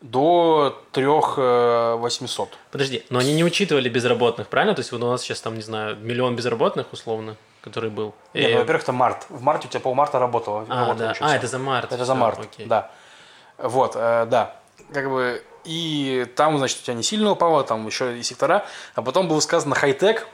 до 0.00 0.82
3 0.92 1.06
800. 1.06 2.48
Подожди, 2.70 3.04
но 3.10 3.18
они 3.18 3.32
не 3.34 3.44
учитывали 3.44 3.88
безработных, 3.88 4.48
правильно? 4.48 4.74
То 4.74 4.80
есть 4.80 4.92
вот 4.92 5.02
у 5.02 5.10
нас 5.10 5.22
сейчас 5.22 5.40
там, 5.40 5.54
не 5.54 5.62
знаю, 5.62 5.96
миллион 5.96 6.36
безработных 6.36 6.92
условно, 6.92 7.36
который 7.62 7.90
был. 7.90 8.14
Нет, 8.34 8.50
И- 8.50 8.52
ну, 8.52 8.58
во-первых, 8.60 8.82
это 8.82 8.92
март. 8.92 9.26
В 9.28 9.42
марте 9.42 9.66
у 9.68 9.70
тебя 9.70 9.80
полмарта 9.80 10.18
работало. 10.18 10.66
А, 10.68 10.94
да. 10.94 11.14
А, 11.20 11.36
это 11.36 11.46
за 11.46 11.58
март. 11.58 11.92
Это 11.92 12.04
за 12.04 12.12
Всё, 12.12 12.20
март, 12.20 12.38
окей. 12.40 12.66
да. 12.66 12.90
Вот, 13.58 13.92
э, 13.96 14.26
да. 14.30 14.56
Как 14.92 15.08
бы, 15.10 15.42
и 15.64 16.26
там, 16.36 16.58
значит, 16.58 16.78
у 16.80 16.82
тебя 16.82 16.94
не 16.94 17.02
сильно 17.02 17.30
упало, 17.30 17.64
там 17.64 17.86
еще 17.86 18.18
и 18.18 18.22
сектора. 18.22 18.66
А 18.94 19.02
потом 19.02 19.28
было 19.28 19.40
сказано 19.40 19.74
хай-тек. 19.74 20.26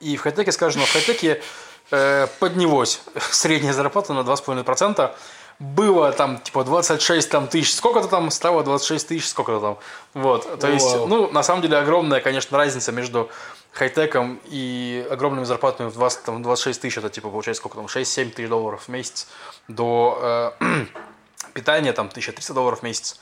И 0.00 0.16
в 0.16 0.22
хай-теке 0.22 0.50
сказано, 0.52 0.84
в 0.86 0.92
хай-теке 0.92 1.42
э, 1.90 2.26
поднялось 2.40 3.02
средняя 3.30 3.72
зарплата 3.74 4.14
на 4.14 4.20
2,5%. 4.20 5.10
Было 5.58 6.12
там, 6.12 6.38
типа, 6.38 6.62
26 6.62 7.28
там, 7.30 7.48
тысяч, 7.48 7.74
сколько-то 7.74 8.06
там, 8.06 8.30
стало 8.30 8.62
26 8.62 9.08
тысяч, 9.08 9.28
сколько-то 9.28 9.60
там. 9.60 9.78
Вот, 10.14 10.60
то 10.60 10.68
есть, 10.68 10.86
Вау. 10.86 11.06
ну, 11.08 11.30
на 11.32 11.42
самом 11.42 11.62
деле, 11.62 11.76
огромная, 11.78 12.20
конечно, 12.20 12.56
разница 12.56 12.92
между 12.92 13.28
хай-теком 13.72 14.40
и 14.44 15.04
огромными 15.10 15.44
зарплатами 15.44 15.88
в 15.88 15.94
20, 15.94 16.22
там, 16.22 16.42
26 16.44 16.80
тысяч, 16.80 16.98
это, 16.98 17.10
типа, 17.10 17.28
получается, 17.28 17.60
сколько 17.60 17.76
там, 17.76 17.86
6-7 17.86 18.30
тысяч 18.30 18.48
долларов 18.48 18.84
в 18.84 18.88
месяц, 18.88 19.26
до 19.66 20.54
э, 20.60 20.86
питания, 21.54 21.92
там, 21.92 22.06
1300 22.06 22.54
долларов 22.54 22.80
в 22.80 22.82
месяц. 22.84 23.18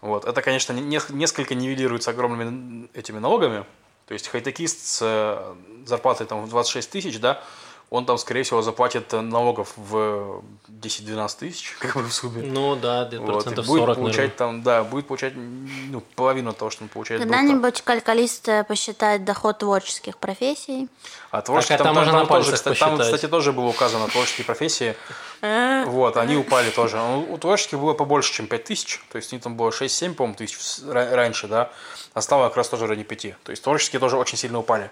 Вот. 0.00 0.24
Это, 0.24 0.42
конечно, 0.42 0.72
не- 0.72 0.82
нес- 0.82 1.10
несколько 1.10 1.54
нивелируется 1.54 2.10
огромными 2.10 2.88
этими 2.94 3.20
налогами. 3.20 3.64
То 4.06 4.14
есть 4.14 4.26
хай-текист 4.28 4.86
с 4.86 4.98
э, 5.02 5.54
зарплатой 5.86 6.26
там, 6.26 6.44
в 6.44 6.48
26 6.48 6.90
тысяч, 6.90 7.20
да, 7.20 7.42
он 7.88 8.04
там, 8.04 8.18
скорее 8.18 8.42
всего, 8.42 8.62
заплатит 8.62 9.14
э, 9.14 9.20
налогов 9.20 9.72
в 9.76 10.42
10-12 10.68 11.38
тысяч, 11.38 11.76
как 11.80 11.94
бы 11.94 12.02
в 12.02 12.12
сумме. 12.12 12.42
Ну 12.42 12.74
да, 12.74 13.04
где-то 13.04 13.22
Вот, 13.22 13.32
процентов 13.34 13.66
будет 13.66 13.80
40, 13.82 13.96
получать 13.96 14.16
наверное. 14.18 14.36
там, 14.36 14.62
да, 14.62 14.82
будет 14.82 15.06
получать 15.06 15.34
ну, 15.36 16.02
половину 16.16 16.52
того, 16.52 16.70
что 16.70 16.82
он 16.82 16.88
получает. 16.88 17.22
Когда-нибудь 17.22 17.82
калькалист 17.82 18.48
э, 18.48 18.64
посчитает 18.64 19.24
доход 19.24 19.58
творческих 19.58 20.18
профессий. 20.18 20.88
А 21.30 21.42
творческие, 21.42 21.78
Так, 21.78 21.86
а 21.86 21.88
там, 21.88 21.94
там 21.94 22.04
там, 22.04 22.14
можно 22.14 22.26
там 22.26 22.42
тоже, 22.42 22.56
кстати, 22.56 22.78
там, 22.78 22.98
кстати, 22.98 23.28
тоже 23.28 23.52
было 23.52 23.66
указано 23.66 24.08
творческие 24.08 24.44
профессии. 24.44 24.96
Э, 25.42 25.84
Вот, 25.86 26.16
они 26.16 26.36
упали 26.36 26.70
тоже. 26.70 26.96
Ну, 26.96 27.24
У 27.30 27.38
творческих 27.38 27.78
было 27.78 27.94
побольше, 27.94 28.32
чем 28.32 28.48
5 28.48 28.64
тысяч. 28.64 29.00
То 29.12 29.16
есть, 29.16 29.32
у 29.32 29.36
них 29.36 29.44
там 29.44 29.56
было 29.56 29.70
6-7, 29.70 30.14
по-моему, 30.14 30.36
тысяч 30.36 30.58
раньше, 30.88 31.46
да. 31.46 31.70
А 32.14 32.20
стало 32.20 32.48
как 32.48 32.56
раз 32.56 32.68
тоже 32.68 32.86
районе 32.88 33.04
5. 33.04 33.34
То 33.44 33.50
есть, 33.50 33.62
творческие 33.62 34.00
тоже 34.00 34.16
очень 34.16 34.38
сильно 34.38 34.58
упали. 34.58 34.90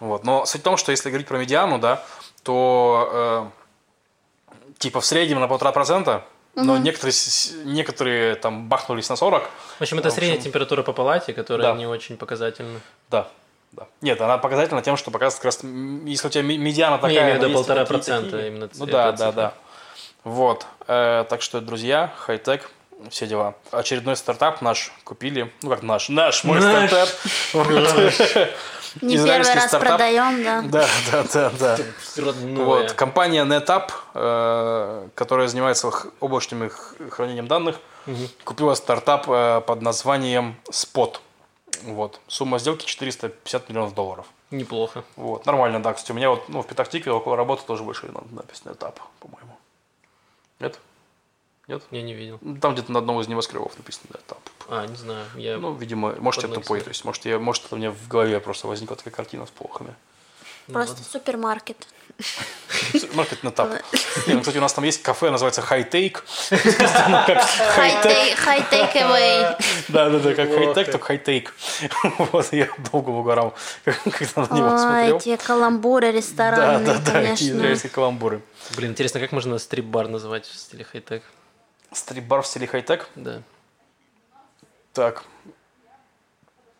Вот. 0.00 0.24
Но 0.24 0.44
суть 0.46 0.60
в 0.60 0.64
том, 0.64 0.76
что 0.76 0.90
если 0.92 1.08
говорить 1.10 1.26
про 1.26 1.38
медиану, 1.38 1.78
да, 1.78 2.02
то 2.42 3.50
э, 4.52 4.64
типа 4.78 5.00
в 5.00 5.04
среднем 5.06 5.40
на 5.40 5.48
полтора 5.48 5.72
процента, 5.72 6.24
но 6.54 6.78
некоторые, 6.78 7.12
с- 7.12 7.52
некоторые 7.64 8.34
там 8.34 8.68
бахнулись 8.68 9.08
на 9.08 9.16
40. 9.16 9.42
В 9.78 9.82
общем, 9.82 9.98
это 9.98 10.08
В 10.08 10.12
общем, 10.12 10.20
средняя 10.20 10.40
температура 10.40 10.82
по 10.82 10.92
палате, 10.92 11.32
которая 11.32 11.72
Да. 11.72 11.78
не 11.78 11.86
очень 11.86 12.16
показательна. 12.16 12.80
Да. 13.10 13.28
Да. 13.72 13.86
Нет, 14.00 14.20
она 14.20 14.38
показательна 14.38 14.80
тем, 14.80 14.96
что 14.96 15.10
показывает 15.10 15.36
как 15.42 15.44
раз, 15.46 15.60
если 16.06 16.26
у 16.28 16.30
тебя 16.30 16.42
медиана 16.44 16.96
такая... 16.96 17.10
Ну, 17.10 17.14
я 17.14 17.22
имею 17.26 17.40
в 17.40 17.42
виду 17.44 17.54
полтора 17.54 17.84
процента 17.84 18.46
именно 18.46 18.70
Ну 18.74 18.86
да, 18.86 19.12
да, 19.12 19.32
да. 19.32 19.54
Вот. 20.24 20.66
Э, 20.88 21.24
так 21.28 21.42
что, 21.42 21.60
друзья, 21.60 22.12
хай-тек, 22.16 22.70
все 23.10 23.26
дела. 23.26 23.54
Очередной 23.72 24.16
стартап 24.16 24.62
наш 24.62 24.92
купили. 25.04 25.52
Ну 25.62 25.68
как 25.70 25.82
наш? 25.82 26.08
Наш, 26.08 26.42
мой 26.44 26.60
Наш. 26.60 26.88
стартап. 26.90 27.08
Не 29.02 29.16
первый 29.16 29.38
раз 29.54 29.68
стартап. 29.68 29.80
продаем, 29.80 30.42
да. 30.44 30.62
Да, 30.62 30.88
да, 31.12 31.24
да, 31.32 31.76
да. 31.76 31.78
Вот, 32.64 32.92
компания 32.92 33.44
NetApp, 33.44 33.90
э, 34.14 35.08
которая 35.14 35.48
занимается 35.48 35.90
облачным 36.20 36.70
хранением 37.10 37.46
данных, 37.48 37.76
купила 38.44 38.74
стартап 38.74 39.26
э, 39.28 39.60
под 39.66 39.82
названием 39.82 40.56
Spot. 40.70 41.16
Вот. 41.82 42.20
Сумма 42.26 42.58
сделки 42.58 42.86
450 42.86 43.68
миллионов 43.68 43.94
долларов. 43.94 44.26
Неплохо. 44.50 45.04
Вот, 45.16 45.44
нормально, 45.44 45.82
да. 45.82 45.92
Кстати, 45.92 46.12
у 46.12 46.14
меня 46.14 46.30
вот 46.30 46.48
ну, 46.48 46.62
в 46.62 46.66
Петахтике 46.66 47.10
около 47.10 47.36
работы 47.36 47.64
тоже 47.66 47.82
вышли 47.82 48.08
на- 48.08 48.22
написано 48.30 48.72
этап, 48.72 49.00
по-моему. 49.20 49.58
Нет? 50.60 50.78
Нет? 51.68 51.82
Я 51.90 52.02
не 52.02 52.14
видел. 52.14 52.38
Ну, 52.42 52.58
Там 52.58 52.74
где-то 52.74 52.92
на 52.92 53.00
одном 53.00 53.20
из 53.20 53.26
небоскребов 53.26 53.76
написано 53.76 54.06
да, 54.12 54.20
этап. 54.20 54.38
А, 54.68 54.86
не 54.86 54.96
знаю. 54.96 55.24
Я... 55.34 55.56
Ну, 55.58 55.74
видимо, 55.74 56.14
может, 56.20 56.42
я 56.44 56.48
тупой. 56.48 56.80
То 56.80 56.88
есть, 56.90 57.04
может, 57.04 57.24
я, 57.24 57.38
может, 57.40 57.64
это 57.64 57.74
у 57.74 57.78
меня 57.78 57.90
в 57.90 58.06
голове 58.08 58.38
просто 58.38 58.68
возникла 58.68 58.96
такая 58.96 59.12
картина 59.12 59.46
с 59.46 59.50
плохами. 59.50 59.94
ну, 60.68 60.74
Просто 60.74 60.94
ладно. 60.94 61.06
супермаркет. 61.10 61.88
Маркет 63.14 63.42
на 63.42 63.50
тап. 63.50 63.82
Ну, 64.28 64.38
кстати, 64.40 64.58
у 64.58 64.60
нас 64.60 64.72
там 64.72 64.84
есть 64.84 65.02
кафе, 65.02 65.30
называется 65.30 65.60
High 65.60 65.90
Take. 65.90 66.22
Хай 67.74 68.60
take 68.60 68.94
away. 68.94 69.60
Да, 69.88 70.08
да, 70.08 70.18
да, 70.20 70.34
как 70.34 70.48
Плохо. 70.48 70.64
хай-тек, 70.66 70.92
только 70.92 71.06
High 71.06 71.27
Take. 71.27 71.54
Вот, 72.32 72.52
я 72.52 72.68
долго 72.92 73.10
угорал, 73.10 73.54
когда 73.84 74.46
на 74.46 74.56
него 74.56 74.68
Ой, 74.68 74.78
смотрел. 74.78 75.16
эти 75.16 75.36
каламбуры 75.36 76.12
ресторанные, 76.12 76.86
да, 76.86 76.94
да, 76.94 77.20
эти 77.20 77.26
конечно. 77.26 77.44
израильские 77.44 77.90
каламбуры. 77.90 78.42
Блин, 78.76 78.92
интересно, 78.92 79.20
как 79.20 79.32
можно 79.32 79.58
стрип-бар 79.58 80.08
называть 80.08 80.46
в 80.46 80.56
стиле 80.56 80.84
хай-тек? 80.90 81.22
Стрип-бар 81.92 82.42
в 82.42 82.46
стиле 82.46 82.66
хай-тек. 82.66 83.08
Да. 83.14 83.42
Так. 84.92 85.24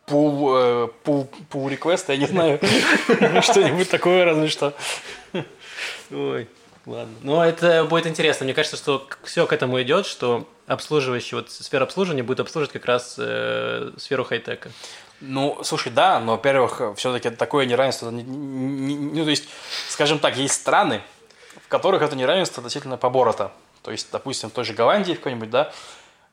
Пул, 0.06 0.56
э, 0.56 0.88
пул, 1.04 1.24
пул 1.50 1.68
реквест, 1.68 2.08
я 2.08 2.16
не 2.16 2.26
знаю. 2.26 2.60
Что-нибудь 3.42 3.90
такое, 3.90 4.24
разве 4.24 4.48
что. 4.48 4.72
Ой, 6.12 6.48
ладно. 6.86 7.14
Но 7.22 7.44
это 7.44 7.84
будет 7.84 8.06
интересно. 8.06 8.44
Мне 8.44 8.54
кажется, 8.54 8.76
что 8.76 9.06
все 9.24 9.46
к 9.46 9.52
этому 9.52 9.80
идет, 9.82 10.06
что 10.06 10.48
обслуживающий, 10.66 11.34
вот 11.34 11.50
сфера 11.50 11.82
обслуживания 11.84 12.22
будет 12.22 12.40
обслуживать 12.40 12.72
как 12.72 12.84
раз 12.84 13.16
э, 13.18 13.90
сферу 13.96 14.24
хай-тека. 14.24 14.70
Ну, 15.20 15.58
слушай, 15.64 15.90
да, 15.90 16.20
но, 16.20 16.32
во-первых, 16.32 16.80
все-таки 16.96 17.30
такое 17.30 17.66
неравенство, 17.66 18.10
не- 18.10 18.22
не- 18.22 18.94
не- 18.94 19.18
ну, 19.18 19.24
то 19.24 19.30
есть, 19.30 19.48
скажем 19.88 20.18
так, 20.18 20.36
есть 20.36 20.54
страны, 20.54 21.00
в 21.64 21.68
которых 21.68 22.02
это 22.02 22.14
неравенство 22.14 22.60
относительно 22.60 22.96
поборота. 22.96 23.50
То 23.86 23.92
есть, 23.92 24.08
допустим, 24.10 24.50
в 24.50 24.52
той 24.52 24.64
же 24.64 24.72
Голландии 24.72 25.12
в 25.12 25.18
какой-нибудь, 25.18 25.48
да, 25.48 25.70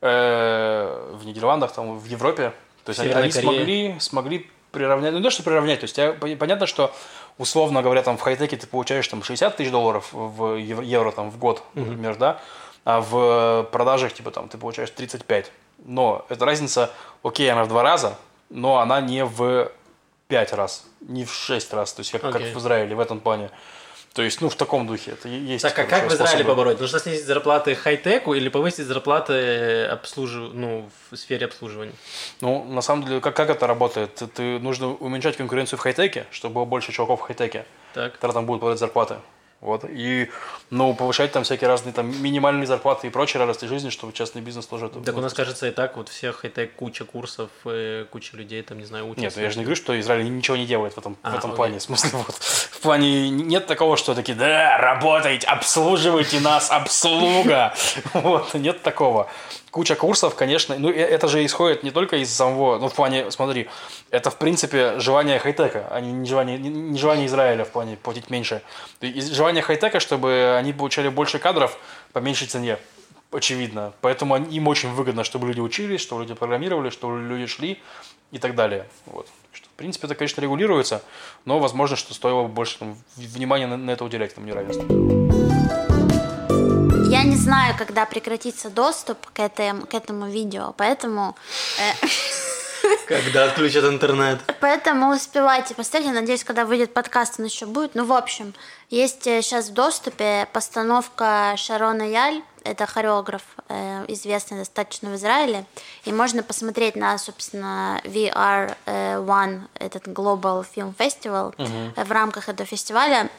э, 0.01 1.11
в 1.13 1.23
Нидерландах, 1.23 1.71
там, 1.71 1.99
в 1.99 2.05
Европе. 2.05 2.51
То 2.83 2.89
есть, 2.89 2.99
они, 2.99 3.09
Северной 3.09 3.23
они 3.25 3.31
Корее. 3.31 3.53
смогли, 3.53 3.99
смогли 3.99 4.49
приравнять, 4.71 5.11
ну, 5.11 5.19
не 5.19 5.23
то, 5.23 5.29
что 5.29 5.43
приравнять, 5.43 5.79
то 5.79 5.83
есть, 5.83 5.95
я- 5.99 6.13
понятно, 6.13 6.65
что, 6.65 6.91
условно 7.37 7.83
говоря, 7.83 8.01
там, 8.01 8.17
в 8.17 8.21
хай-теке 8.21 8.57
ты 8.57 8.65
получаешь, 8.65 9.07
там, 9.07 9.21
60 9.21 9.55
тысяч 9.55 9.69
долларов 9.69 10.09
в 10.11 10.55
евро, 10.55 10.83
евро, 10.83 11.11
там, 11.11 11.29
в 11.29 11.37
год, 11.37 11.61
например, 11.75 12.15
да, 12.15 12.41
а 12.85 13.01
в 13.01 13.69
продажах, 13.71 14.13
типа, 14.13 14.31
там, 14.31 14.49
ты 14.49 14.57
получаешь 14.57 14.89
35. 14.89 15.51
Но 15.85 16.25
эта 16.29 16.45
разница, 16.45 16.89
окей, 17.21 17.51
она 17.51 17.65
в 17.65 17.67
два 17.67 17.83
раза, 17.83 18.17
но 18.49 18.79
она 18.79 18.99
не 18.99 19.23
в 19.23 19.71
пять 20.27 20.53
раз, 20.53 20.87
не 21.01 21.23
в 21.23 21.31
шесть 21.31 21.71
раз, 21.71 21.93
то 21.93 21.99
есть 21.99 22.11
как, 22.11 22.21
как 22.21 22.35
Окей. 22.35 22.51
в 22.51 22.57
Израиле 22.57 22.95
в 22.95 22.99
этом 22.99 23.19
плане. 23.19 23.51
То 24.13 24.21
есть, 24.21 24.41
ну, 24.41 24.49
в 24.49 24.55
таком 24.55 24.85
духе. 24.85 25.11
Это 25.11 25.27
есть. 25.27 25.63
Так, 25.63 25.77
а 25.79 25.85
как 25.85 26.09
в 26.09 26.13
Израиле 26.13 26.43
побороть? 26.45 26.79
Нужно 26.79 26.99
снизить 26.99 27.25
зарплаты 27.25 27.73
хай-теку 27.73 28.35
или 28.35 28.47
повысить 28.47 28.85
зарплаты 28.85 29.85
обслужив... 29.85 30.53
ну, 30.53 30.87
в 31.09 31.15
сфере 31.15 31.47
обслуживания? 31.47 31.93
Ну, 32.39 32.63
на 32.63 32.81
самом 32.81 33.05
деле, 33.05 33.21
как, 33.21 33.35
как 33.35 33.49
это 33.49 33.65
работает? 33.65 34.21
Ты, 34.35 34.59
нужно 34.59 34.89
уменьшать 34.93 35.35
конкуренцию 35.37 35.79
в 35.79 35.81
хай-теке, 35.81 36.27
чтобы 36.29 36.55
было 36.55 36.65
больше 36.65 36.91
чуваков 36.91 37.21
в 37.21 37.23
хай-теке, 37.23 37.65
Так. 37.95 38.13
которые 38.13 38.33
там 38.35 38.45
будут 38.45 38.61
платить 38.61 38.79
зарплаты. 38.79 39.15
Вот. 39.63 39.85
И, 39.89 40.29
ну, 40.71 40.93
повышать 40.93 41.31
там 41.31 41.45
всякие 41.45 41.69
разные 41.69 41.93
там 41.93 42.21
минимальные 42.21 42.67
зарплаты 42.67 43.07
и 43.07 43.09
прочие 43.09 43.39
радости 43.39 43.63
жизни, 43.63 43.91
чтобы 43.91 44.11
частный 44.11 44.41
бизнес 44.41 44.65
тоже... 44.65 44.87
это- 44.87 44.99
Так 44.99 45.15
у 45.15 45.21
нас, 45.21 45.33
кажется, 45.33 45.67
и 45.69 45.71
так 45.71 45.95
вот 45.95 46.09
всех 46.09 46.41
хай-тек 46.41 46.75
куча 46.75 47.05
курсов, 47.05 47.49
э, 47.63 48.05
куча 48.11 48.35
людей, 48.35 48.61
там, 48.61 48.77
не 48.77 48.83
знаю, 48.83 49.05
учатся. 49.07 49.21
Нет, 49.21 49.33
ну 49.37 49.41
я 49.41 49.49
же 49.49 49.57
не 49.59 49.63
говорю, 49.63 49.77
что 49.77 49.97
Израиль 49.97 50.29
ничего 50.29 50.57
не 50.57 50.65
делает 50.65 50.95
в 50.95 50.97
этом, 50.97 51.15
А, 51.23 51.31
в 51.31 51.35
этом 51.37 51.51
окей. 51.51 51.55
плане. 51.55 51.79
В 51.79 51.81
смысле, 51.83 52.09
вот, 52.13 52.35
в 52.35 52.79
плане 52.81 53.29
нет 53.29 53.65
такого, 53.65 53.95
что 53.95 54.13
такие, 54.15 54.37
да, 54.37 54.77
работайте, 54.79 55.47
обслуживайте 55.47 56.41
нас, 56.41 56.69
обслуга. 56.69 57.73
Вот, 58.13 58.53
нет 58.55 58.81
такого. 58.83 59.29
Куча 59.73 59.95
курсов, 59.95 60.35
конечно, 60.35 60.75
ну, 60.77 60.91
э- 60.91 60.93
это 60.93 61.27
же 61.27 61.43
исходит 61.43 61.81
не 61.81 61.89
только 61.89 62.17
из 62.17 62.31
самого, 62.31 62.77
ну, 62.77 62.89
в 62.89 62.93
плане, 62.93 63.31
смотри, 63.31 63.67
это, 64.11 64.29
в 64.29 64.37
принципе, 64.37 64.99
желание 64.99 65.39
хай-тека, 65.39 65.87
а 65.89 65.99
не 65.99 66.27
желание, 66.27 66.59
не- 66.59 66.95
желание 66.95 67.25
Израиля 67.25 67.65
в 67.65 67.71
плане 67.71 67.97
платить 67.97 68.29
меньше. 68.29 68.61
И 69.01 69.19
Желание 69.19 69.63
хай-тека, 69.63 69.99
чтобы 69.99 70.55
они 70.59 70.73
получали 70.73 71.09
больше 71.09 71.39
кадров 71.39 71.75
по 72.11 72.19
меньшей 72.19 72.45
цене 72.45 72.77
очевидно. 73.31 73.93
Поэтому 74.01 74.37
им 74.37 74.67
очень 74.67 74.91
выгодно, 74.91 75.23
чтобы 75.23 75.47
люди 75.47 75.59
учились, 75.59 76.01
чтобы 76.01 76.21
люди 76.21 76.35
программировали, 76.35 76.91
чтобы 76.91 77.19
люди 77.19 77.47
шли 77.47 77.81
и 78.31 78.37
так 78.37 78.53
далее. 78.53 78.85
Вот. 79.07 79.27
В 79.53 79.75
принципе, 79.75 80.05
это, 80.05 80.13
конечно, 80.13 80.39
регулируется, 80.39 81.01
но 81.45 81.57
возможно, 81.57 81.95
что 81.95 82.13
стоило 82.13 82.43
бы 82.43 82.49
больше 82.49 82.77
там, 82.77 82.95
внимания 83.17 83.65
на, 83.65 83.77
на 83.77 83.89
это 83.89 84.05
уделять, 84.05 84.33
этому 84.33 84.45
неравенству. 84.45 85.92
Я 87.13 87.21
не 87.21 87.35
знаю, 87.35 87.75
когда 87.77 88.07
прекратится 88.07 88.71
доступ 88.71 89.27
к 89.33 89.39
этому, 89.39 89.85
к 89.85 89.93
этому 89.93 90.27
видео, 90.27 90.73
поэтому, 90.75 91.35
э, 91.77 92.07
Когда 93.07 93.43
отключат 93.43 93.85
интернет. 93.85 94.39
поэтому 94.59 95.11
успевайте 95.13 95.75
поставить. 95.75 96.07
Я 96.07 96.13
надеюсь, 96.13 96.43
когда 96.43 96.65
выйдет 96.65 96.91
подкаст, 96.91 97.35
он 97.39 97.45
еще 97.45 97.67
будет. 97.67 97.93
Ну, 97.93 98.05
в 98.05 98.13
общем, 98.13 98.55
есть 98.89 99.25
сейчас 99.25 99.69
в 99.69 99.73
доступе 99.73 100.47
постановка 100.53 101.53
Шарона 101.55 102.01
Яль, 102.01 102.41
это 102.63 102.85
хореограф, 102.85 103.41
э, 103.69 104.05
известный 104.07 104.57
достаточно 104.57 105.09
в 105.09 105.15
Израиле, 105.15 105.65
и 106.05 106.11
можно 106.11 106.43
посмотреть 106.43 106.95
на, 106.95 107.17
собственно, 107.17 108.01
VR 108.03 108.75
э, 108.85 109.17
One, 109.17 109.61
этот 109.75 110.07
Global 110.07 110.65
Film 110.75 110.95
Festival. 110.95 111.53
Э, 111.57 112.03
В 112.03 112.11
рамках 112.11 112.49
этого 112.49 112.67
фестиваля 112.67 113.29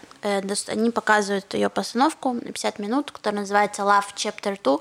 они 0.68 0.90
показывают 0.90 1.52
ее 1.52 1.68
постановку 1.68 2.32
на 2.32 2.40
50 2.40 2.78
минут, 2.78 3.10
которая 3.10 3.42
называется 3.42 3.82
Love 3.82 4.14
Chapter 4.16 4.58
2. 4.62 4.78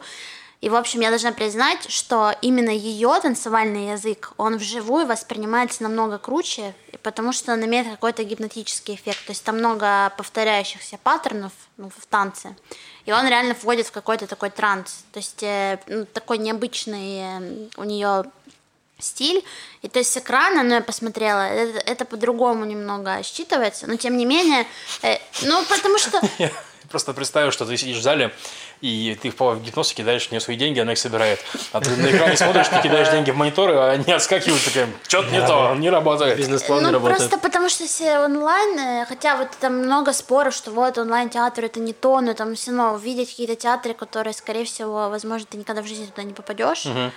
И, 0.63 0.69
в 0.69 0.75
общем, 0.75 1.01
я 1.01 1.09
должна 1.09 1.33
признать, 1.33 1.91
что 1.91 2.33
именно 2.41 2.69
ее 2.69 3.19
танцевальный 3.21 3.91
язык, 3.91 4.31
он 4.37 4.55
вживую 4.55 5.05
воспринимается 5.05 5.83
намного 5.83 6.17
круче, 6.17 6.73
потому 7.01 7.33
что 7.33 7.51
он 7.51 7.65
имеет 7.65 7.85
какой-то 7.89 8.23
гипнотический 8.23 8.95
эффект. 8.95 9.25
То 9.25 9.31
есть 9.31 9.43
там 9.43 9.57
много 9.57 10.13
повторяющихся 10.15 10.97
паттернов 11.03 11.51
ну, 11.75 11.89
в 11.89 12.05
танце, 12.05 12.55
и 13.05 13.11
он 13.11 13.27
реально 13.27 13.55
вводит 13.61 13.87
в 13.87 13.91
какой-то 13.91 14.27
такой 14.27 14.49
транс. 14.49 15.03
То 15.11 15.19
есть 15.19 15.43
э, 15.43 15.79
ну, 15.87 16.05
такой 16.05 16.37
необычный 16.37 17.19
э, 17.19 17.67
у 17.77 17.83
нее 17.83 18.23
стиль. 18.99 19.43
И 19.81 19.89
то 19.89 19.99
есть 19.99 20.11
с 20.11 20.17
экрана, 20.17 20.63
ну, 20.63 20.75
я 20.75 20.81
посмотрела, 20.81 21.41
это, 21.41 21.79
это 21.79 22.05
по-другому 22.05 22.65
немного 22.65 23.21
считывается, 23.21 23.87
но 23.87 23.97
тем 23.97 24.17
не 24.17 24.25
менее, 24.25 24.65
э, 25.01 25.17
ну, 25.43 25.63
потому 25.65 25.97
что... 25.97 26.21
Просто 26.93 27.13
представил, 27.13 27.49
что 27.49 27.65
ты 27.65 27.75
сидишь 27.75 27.97
в 27.97 28.03
зале, 28.03 28.31
и 28.81 29.17
ты 29.19 29.31
впал 29.31 29.53
в 29.55 29.63
гипноз 29.63 29.91
и 29.93 29.95
кидаешь 29.95 30.27
в 30.27 30.31
нее 30.31 30.39
свои 30.39 30.55
деньги, 30.55 30.79
она 30.79 30.91
их 30.91 30.99
собирает. 30.99 31.39
А 31.71 31.81
ты 31.81 31.89
на 31.89 32.11
экране 32.11 32.37
смотришь, 32.37 32.67
ты 32.67 32.79
кидаешь 32.83 33.09
деньги 33.09 33.31
в 33.31 33.35
мониторы, 33.35 33.73
а 33.75 33.89
они 33.93 34.13
отскакивают, 34.13 34.63
такие, 34.63 34.87
что-то 35.07 35.31
не 35.31 35.41
то, 35.41 35.73
не 35.73 35.89
работает. 35.89 36.37
Бизнес-план 36.37 36.81
не 36.81 36.85
Ну, 36.85 36.91
работает. 36.91 37.17
просто 37.17 37.39
потому 37.39 37.67
что 37.69 37.87
все 37.87 38.19
онлайн, 38.19 38.77
э, 38.77 39.05
хотя 39.07 39.37
вот 39.37 39.47
там 39.59 39.79
много 39.79 40.13
споров, 40.13 40.53
что 40.53 40.69
вот 40.69 40.99
онлайн-театр 40.99 41.65
это 41.65 41.79
не 41.79 41.93
то, 41.93 42.21
но 42.21 42.35
там 42.35 42.53
все 42.53 42.69
равно 42.69 42.93
увидеть 42.93 43.31
какие-то 43.31 43.55
театры, 43.55 43.95
которые, 43.95 44.35
скорее 44.35 44.65
всего, 44.65 45.09
возможно, 45.09 45.47
ты 45.49 45.57
никогда 45.57 45.81
в 45.81 45.87
жизни 45.87 46.05
туда 46.05 46.21
не 46.21 46.33
попадешь, 46.33 46.85
э, 46.85 47.09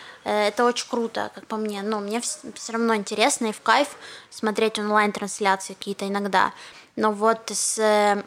это 0.49 0.65
очень 0.65 0.89
круто, 0.89 1.31
как 1.35 1.47
по 1.47 1.57
мне. 1.57 1.83
Ну, 1.83 2.01
мне 2.01 2.23
все 2.23 2.73
равно 2.73 2.95
интересно 2.97 3.49
и 3.49 3.53
в 3.53 3.61
кайф 3.61 3.89
смотреть 4.31 4.79
онлайн-трансляции 4.79 5.75
какие-то 5.75 6.09
иногда. 6.09 6.53
Но 6.97 7.12
вот 7.12 7.51
с 7.51 7.79
э, 7.79 8.23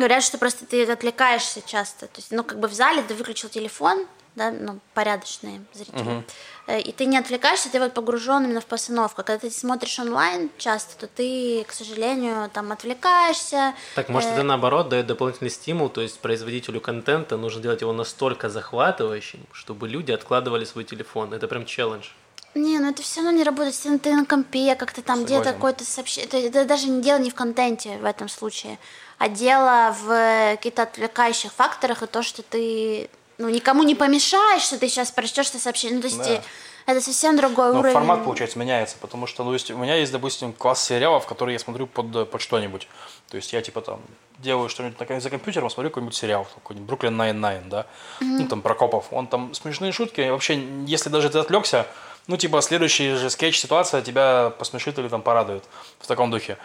Говорят, 0.00 0.24
что 0.24 0.38
просто 0.38 0.64
ты 0.64 0.90
отвлекаешься 0.90 1.60
часто. 1.60 2.06
То 2.06 2.20
есть, 2.20 2.30
ну, 2.32 2.42
как 2.42 2.58
бы 2.58 2.68
в 2.68 2.72
зале 2.72 3.02
ты 3.02 3.12
выключил 3.14 3.50
телефон, 3.50 4.06
да, 4.34 4.50
ну, 4.50 4.78
порядочные 4.94 5.60
зрители. 5.74 6.24
Э, 6.66 6.80
И 6.80 6.90
ты 6.92 7.04
не 7.04 7.18
отвлекаешься, 7.18 7.68
ты 7.70 7.78
вот 7.78 7.92
погружен 7.92 8.44
именно 8.44 8.62
в 8.62 8.64
постановку. 8.64 9.16
Когда 9.22 9.38
ты 9.38 9.50
смотришь 9.50 9.98
онлайн 9.98 10.48
часто, 10.56 10.96
то 11.00 11.06
ты, 11.06 11.64
к 11.68 11.72
сожалению, 11.72 12.48
там 12.48 12.72
отвлекаешься. 12.72 13.74
Так, 13.94 14.08
может, 14.08 14.30
Э, 14.30 14.32
это 14.34 14.42
наоборот 14.42 14.88
дает 14.88 15.06
дополнительный 15.06 15.50
стимул, 15.50 15.90
то 15.90 16.00
есть 16.00 16.18
производителю 16.20 16.80
контента 16.80 17.36
нужно 17.36 17.60
делать 17.60 17.82
его 17.82 17.92
настолько 17.92 18.48
захватывающим, 18.48 19.40
чтобы 19.52 19.86
люди 19.86 20.12
откладывали 20.12 20.64
свой 20.64 20.84
телефон. 20.84 21.34
Это 21.34 21.46
прям 21.46 21.66
челлендж. 21.66 22.06
Не, 22.54 22.78
ну 22.80 22.90
это 22.90 23.02
все 23.02 23.20
равно 23.20 23.36
не 23.38 23.44
работает. 23.44 23.74
Если 23.74 23.96
ты 23.98 24.14
на 24.14 24.26
компе, 24.26 24.74
как-то 24.74 25.02
там 25.02 25.24
где-то 25.24 25.52
какое-то 25.52 25.84
сообщение. 25.84 26.26
Это, 26.26 26.36
это 26.38 26.64
даже 26.64 26.88
не 26.88 27.00
дело 27.00 27.18
не 27.18 27.30
в 27.30 27.34
контенте 27.34 27.96
в 27.98 28.04
этом 28.04 28.28
случае, 28.28 28.78
а 29.18 29.28
дело 29.28 29.94
в 30.00 30.56
каких-то 30.56 30.82
отвлекающих 30.82 31.52
факторах 31.52 32.02
и 32.02 32.06
то, 32.06 32.22
что 32.22 32.42
ты 32.42 33.08
ну, 33.38 33.48
никому 33.48 33.82
не 33.84 33.94
помешаешь, 33.94 34.62
что 34.62 34.78
ты 34.78 34.88
сейчас 34.88 35.10
прочтешь 35.10 35.48
это 35.48 35.58
сообщение. 35.58 35.96
Ну, 35.96 36.02
то 36.02 36.08
есть 36.08 36.18
Да. 36.18 36.34
э, 36.34 36.40
это 36.86 37.00
совсем 37.00 37.36
другой 37.36 37.72
Но 37.72 37.78
уровень. 37.78 37.94
формат, 37.94 38.24
получается, 38.24 38.58
меняется, 38.58 38.96
потому 39.00 39.26
что, 39.26 39.44
ну, 39.44 39.52
есть, 39.52 39.70
у 39.70 39.78
меня 39.78 39.94
есть, 39.94 40.12
допустим, 40.12 40.52
класс 40.52 40.84
сериалов, 40.84 41.26
которые 41.26 41.54
я 41.54 41.58
смотрю 41.58 41.86
под, 41.86 42.30
под 42.30 42.40
что-нибудь. 42.40 42.88
То 43.30 43.36
есть 43.36 43.52
я, 43.52 43.62
типа, 43.62 43.80
там, 43.80 44.00
делаю 44.38 44.68
что-нибудь 44.68 45.22
за 45.22 45.30
компьютером, 45.30 45.70
смотрю 45.70 45.90
какой-нибудь 45.90 46.14
сериал, 46.14 46.46
какой-нибудь 46.54 46.86
Бруклин 46.88 47.20
Nine-Nine, 47.20 47.68
да, 47.68 47.86
ну, 48.20 48.46
там, 48.46 48.60
Прокопов, 48.60 49.06
он 49.12 49.26
там 49.26 49.54
смешные 49.54 49.92
шутки, 49.92 50.28
вообще, 50.28 50.62
если 50.86 51.08
даже 51.08 51.30
ты 51.30 51.38
отвлекся, 51.38 51.86
ну, 52.30 52.36
типа, 52.36 52.62
следующий 52.62 53.14
же 53.14 53.28
скетч, 53.28 53.58
ситуация 53.58 54.02
тебя 54.02 54.50
посмешит 54.56 54.98
или 54.98 55.08
там 55.08 55.20
порадует 55.20 55.64
в 55.98 56.06
таком 56.06 56.30
духе. 56.30 56.58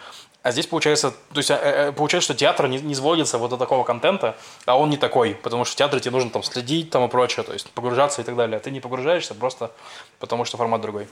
А 0.44 0.52
здесь 0.52 0.68
получается, 0.68 1.10
то 1.10 1.38
есть, 1.38 1.50
э, 1.50 1.54
э, 1.56 1.92
получается, 1.92 2.26
что 2.26 2.34
театр 2.38 2.68
не, 2.68 2.78
не 2.78 2.94
сводится 2.94 3.36
вот 3.36 3.50
до 3.50 3.56
такого 3.56 3.82
контента, 3.82 4.36
а 4.64 4.78
он 4.78 4.90
не 4.90 4.96
такой, 4.96 5.34
потому 5.34 5.64
что 5.64 5.72
в 5.72 5.76
театре 5.76 6.00
тебе 6.00 6.12
нужно 6.12 6.30
там 6.30 6.44
следить 6.44 6.90
там 6.90 7.04
и 7.04 7.08
прочее, 7.08 7.44
то 7.44 7.52
есть 7.52 7.68
погружаться 7.70 8.22
и 8.22 8.24
так 8.24 8.36
далее. 8.36 8.58
А 8.58 8.60
ты 8.60 8.70
не 8.70 8.78
погружаешься 8.78 9.34
просто 9.34 9.72
потому, 10.20 10.44
что 10.44 10.56
формат 10.56 10.80
другой. 10.82 11.08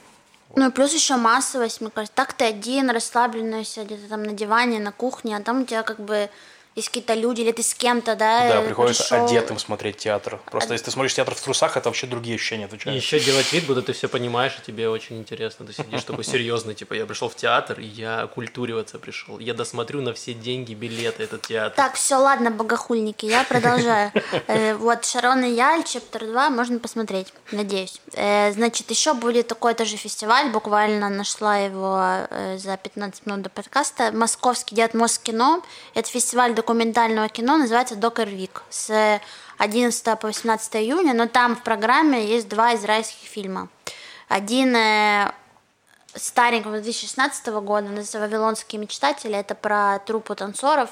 Ну 0.55 0.69
и 0.69 0.71
плюс 0.71 0.95
еще 0.95 1.17
массовость, 1.17 1.81
мне 1.81 1.91
кажется. 1.91 2.15
Так 2.15 2.33
ты 2.33 2.45
один, 2.45 2.91
расслабленный, 2.91 3.63
где-то 3.63 4.09
там 4.09 4.23
на 4.23 4.35
диване, 4.35 4.79
на 4.79 4.93
кухне, 4.93 5.37
а 5.37 5.43
там 5.43 5.63
у 5.63 5.65
тебя 5.65 5.83
как 5.83 5.99
бы 5.99 6.31
есть 6.75 6.89
какие-то 6.89 7.15
люди, 7.15 7.43
или 7.43 7.53
ты 7.53 7.63
с 7.63 7.75
кем-то, 7.75 8.17
да? 8.17 8.49
Да, 8.49 8.63
приходится 8.63 9.05
пришел... 9.05 9.27
одетым 9.27 9.59
смотреть 9.59 9.99
театр. 9.99 10.41
Просто 10.51 10.71
а... 10.71 10.75
если 10.75 10.87
ты 10.87 10.91
смотришь 10.91 11.15
театр 11.15 11.35
в 11.35 11.41
трусах, 11.41 11.77
это 11.77 11.89
вообще 11.89 12.07
другие 12.07 12.35
ощущения 12.35 12.65
отвечают. 12.65 12.97
И 12.97 13.05
еще 13.05 13.21
делать 13.21 13.53
вид, 13.53 13.67
будто 13.67 13.83
ты 13.83 13.93
все 13.93 14.09
понимаешь, 14.09 14.57
и 14.59 14.67
тебе 14.67 14.89
очень 14.89 15.19
интересно. 15.19 15.67
Ты 15.67 15.73
сидишь 15.73 16.03
такой 16.03 16.25
серьезный, 16.25 16.75
типа, 16.75 16.95
я 16.95 17.07
пришел 17.07 17.29
в 17.29 17.37
театр, 17.37 17.79
и 17.79 17.85
я 17.85 18.27
культуриваться 18.27 18.99
пришел. 18.99 19.39
Я 19.39 19.55
досмотрю 19.55 20.03
на 20.03 20.15
все 20.15 20.35
деньги 20.35 20.75
билеты 20.75 21.23
этот 21.23 21.43
театр. 21.43 21.77
Так, 21.77 21.95
все, 21.95 22.17
ладно, 22.17 22.51
богохульники, 22.51 23.27
я 23.27 23.45
продолжаю. 23.45 24.13
Э, 24.47 24.75
вот, 24.75 25.05
Шарон 25.05 25.45
и 25.45 25.51
Яль, 25.51 25.85
Чептер 25.85 26.27
2, 26.27 26.51
можно 26.51 26.79
посмотреть, 26.79 27.33
надеюсь. 27.53 28.01
Э, 28.13 28.53
значит, 28.53 28.91
еще 28.91 29.15
будет 29.15 29.47
такой 29.47 29.75
тоже 29.75 29.97
фестиваль, 29.97 30.51
буквально 30.51 31.09
нашла 31.09 31.57
его 31.57 32.27
э, 32.31 32.59
за 32.59 32.77
15 32.77 33.27
минут 33.27 33.43
до 33.43 33.49
подкаста. 33.49 34.13
Московский 34.13 34.75
Дед 34.75 34.95
Москино. 34.95 35.63
Это 35.95 36.09
фестиваль 36.09 36.55
документального 36.65 37.29
кино, 37.29 37.59
называется 37.59 37.95
Докер 37.95 38.29
Вик, 38.29 38.63
с 38.71 39.21
11 39.59 40.19
по 40.19 40.29
18 40.29 40.77
июня, 40.77 41.13
но 41.13 41.27
там 41.27 41.57
в 41.57 41.63
программе 41.63 42.25
есть 42.25 42.49
два 42.49 42.75
израильских 42.75 43.29
фильма. 43.29 43.69
Один 44.29 44.75
э, 44.75 45.31
старенького 46.15 46.81
2016 46.81 47.47
года, 47.49 47.89
называется 47.89 48.19
«Вавилонские 48.19 48.81
мечтатели», 48.81 49.35
это 49.37 49.55
про 49.55 49.99
трупы 49.99 50.35
танцоров, 50.35 50.89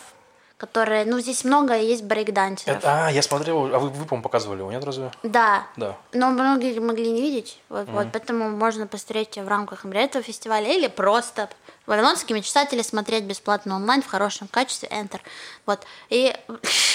которые, 0.58 1.06
ну, 1.06 1.18
здесь 1.20 1.42
много 1.42 1.74
есть 1.74 2.04
брейкдансеров. 2.04 2.78
Это, 2.78 3.06
а, 3.06 3.10
я 3.10 3.22
смотрел, 3.22 3.74
а 3.74 3.78
вы, 3.78 3.88
вы 3.88 4.04
по-моему, 4.04 4.22
показывали 4.22 4.58
его, 4.58 4.70
нет, 4.70 4.84
разве? 4.84 5.10
Да. 5.22 5.66
Да. 5.76 5.96
Но 6.12 6.30
многие 6.30 6.78
могли 6.78 7.10
не 7.10 7.22
видеть, 7.22 7.60
вот, 7.70 7.88
mm-hmm. 7.88 7.92
вот 7.92 8.06
поэтому 8.12 8.50
можно 8.50 8.86
посмотреть 8.86 9.38
в 9.38 9.48
рамках, 9.48 9.84
например, 9.84 10.06
этого 10.06 10.22
фестиваля 10.22 10.70
или 10.70 10.88
просто 10.88 11.48
Вавилонские 11.86 12.36
мечтатели 12.36 12.82
смотреть 12.82 13.24
бесплатно 13.24 13.76
онлайн 13.76 14.02
в 14.02 14.06
хорошем 14.06 14.48
качестве, 14.48 14.88
Enter. 14.88 15.20
Вот. 15.66 15.80
И... 16.10 16.34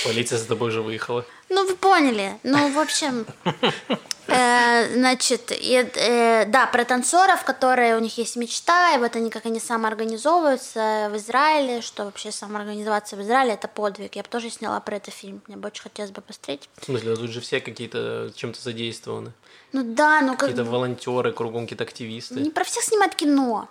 Полиция 0.04 0.38
за 0.38 0.48
тобой 0.48 0.70
уже 0.70 0.82
выехала. 0.82 1.26
Ну, 1.50 1.68
вы 1.68 1.76
поняли. 1.76 2.38
Ну, 2.44 2.72
в 2.72 2.80
общем, 2.80 3.26
э, 4.28 4.94
значит, 4.94 5.52
и, 5.52 5.90
э, 5.94 6.46
да, 6.46 6.68
про 6.68 6.86
танцоров, 6.86 7.44
которые 7.44 7.98
у 7.98 8.00
них 8.00 8.18
есть 8.18 8.36
мечта, 8.38 8.96
и 8.96 8.98
вот 8.98 9.16
они, 9.16 9.30
как 9.30 9.46
они 9.46 9.60
самоорганизовываются 9.60 11.10
в 11.12 11.18
Израиле, 11.18 11.82
что 11.82 12.06
вообще 12.06 12.32
самоорганизоваться 12.32 13.16
в 13.18 13.22
Израиле 13.22 13.54
это 13.54 13.68
подвиг. 13.68 14.16
Я 14.16 14.24
бы 14.24 14.30
тоже 14.30 14.50
сняла 14.50 14.80
про 14.80 14.98
это 14.98 15.12
фильм. 15.12 15.42
Мне 15.48 15.58
бы 15.58 15.68
очень 15.68 15.84
хотелось 15.84 16.12
бы 16.12 16.22
посмотреть. 16.22 16.70
В 16.80 16.86
смысле, 16.86 17.16
тут 17.16 17.32
же 17.32 17.42
все 17.42 17.60
какие-то 17.60 18.32
чем-то 18.36 18.62
задействованы. 18.62 19.34
Ну 19.74 19.84
да, 19.84 20.22
ну 20.22 20.32
как... 20.32 20.50
Какие-то 20.50 20.64
волонтеры, 20.64 21.32
кругом 21.32 21.64
какие-то 21.64 21.84
активисты. 21.84 22.40
Не 22.40 22.50
про 22.50 22.64
всех 22.64 22.84
снимать 22.84 23.16
кино. 23.16 23.68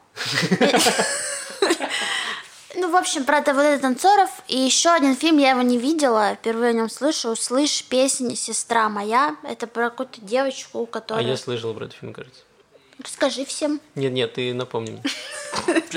Ну, 2.78 2.90
в 2.90 2.96
общем, 2.96 3.24
про 3.24 3.38
вот 3.40 3.62
это 3.62 3.80
танцоров. 3.80 4.28
И 4.48 4.58
еще 4.58 4.90
один 4.90 5.16
фильм, 5.16 5.38
я 5.38 5.50
его 5.50 5.62
не 5.62 5.78
видела, 5.78 6.34
впервые 6.34 6.70
о 6.70 6.72
нем 6.74 6.90
слышу. 6.90 7.30
«Услышь 7.30 7.82
песнь 7.84 8.34
«Сестра 8.36 8.90
моя». 8.90 9.36
Это 9.42 9.66
про 9.66 9.88
какую-то 9.88 10.20
девочку, 10.20 10.80
у 10.80 10.86
которой... 10.86 11.20
А 11.20 11.22
я 11.22 11.38
слышал 11.38 11.72
про 11.72 11.86
этот 11.86 11.96
фильм, 11.96 12.12
кажется. 12.12 12.42
Расскажи 13.02 13.44
всем. 13.44 13.80
Нет, 13.94 14.12
нет, 14.12 14.34
ты 14.34 14.54
напомни 14.54 14.92
мне. 14.92 15.02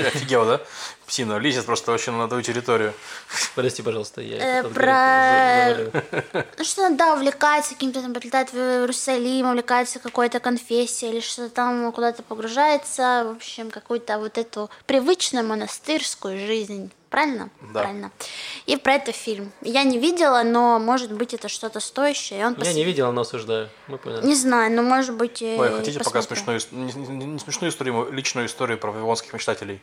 Офигел, 0.06 0.44
да? 0.44 0.60
Псина 1.06 1.38
лезет 1.38 1.66
просто 1.66 1.90
вообще 1.90 2.10
на 2.10 2.28
твою 2.28 2.42
территорию. 2.42 2.94
Прости, 3.54 3.82
пожалуйста, 3.82 4.20
я 4.20 4.60
э, 4.60 4.68
про... 4.68 6.44
Ну, 6.58 6.64
что 6.64 6.88
да, 6.90 7.14
увлекается 7.14 7.74
каким-то, 7.74 8.02
там, 8.02 8.12
прилетает 8.12 8.52
в 8.52 8.56
Иерусалим, 8.56 9.48
увлекается 9.48 9.98
какой-то 9.98 10.40
конфессией 10.40 11.12
или 11.12 11.20
что-то 11.20 11.50
там 11.50 11.90
куда-то 11.92 12.22
погружается, 12.22 13.24
в 13.26 13.36
общем, 13.36 13.70
какую-то 13.70 14.18
вот 14.18 14.38
эту 14.38 14.70
привычную 14.86 15.44
монастырскую 15.44 16.38
жизнь. 16.46 16.92
Правильно? 17.10 17.50
Да. 17.74 17.82
Правильно. 17.82 18.12
И 18.66 18.76
про 18.76 18.94
это 18.94 19.10
фильм. 19.10 19.52
Я 19.62 19.82
не 19.82 19.98
видела, 19.98 20.44
но 20.44 20.78
может 20.78 21.12
быть 21.12 21.34
это 21.34 21.48
что-то 21.48 21.80
стоящее. 21.80 22.40
И 22.40 22.44
он 22.44 22.52
Я 22.52 22.58
пос... 22.60 22.74
не 22.74 22.84
видела, 22.84 23.10
но 23.10 23.22
осуждаю. 23.22 23.68
Мы 23.88 23.98
поняли. 23.98 24.24
Не 24.24 24.36
знаю, 24.36 24.72
но 24.72 24.82
может 24.82 25.16
быть. 25.16 25.42
Ой, 25.42 25.76
хотите 25.76 25.98
пока 25.98 26.22
смешную, 26.22 26.60
не, 26.70 26.92
не, 26.92 27.24
не 27.26 27.38
смешную 27.40 27.72
историю, 27.72 28.10
личную 28.12 28.46
историю 28.46 28.78
про 28.78 28.92
вавилонских 28.92 29.32
мечтателей? 29.32 29.80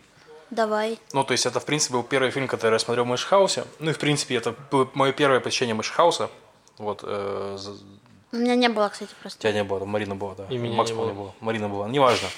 Давай. 0.51 0.97
Ну, 1.11 1.25
то 1.25 1.34
есть 1.34 1.45
это, 1.45 1.59
в 1.59 1.65
принципе, 1.65 1.95
был 1.95 2.03
первый 2.03 2.32
фильм, 2.32 2.47
который 2.47 2.73
я 2.73 2.80
смотрел 2.80 3.03
в 3.03 3.07
Мэшхаусе. 3.07 3.65
Ну 3.80 3.91
и, 3.91 3.93
в 3.93 3.99
принципе, 3.99 4.36
это 4.36 4.55
было 4.71 4.89
мое 4.93 5.11
первое 5.11 5.41
посещение 5.41 5.75
Мэшхауса. 5.75 6.30
Вот. 6.78 7.01
Э, 7.03 7.57
У 8.32 8.38
меня 8.38 8.55
не 8.55 8.69
было, 8.69 8.88
кстати, 8.88 9.11
просто. 9.21 9.39
У 9.39 9.41
тебя 9.41 9.51
не 9.51 9.65
было, 9.65 9.84
Марина 9.84 10.15
была, 10.15 10.36
да. 10.36 10.45
И 10.49 10.57
меня 10.57 10.75
Макс 10.75 10.91
не 10.91 10.95
было. 10.95 11.07
не 11.07 11.13
было. 11.13 11.34
Марина 11.41 11.67
была. 11.67 11.89
Неважно. 11.89 12.30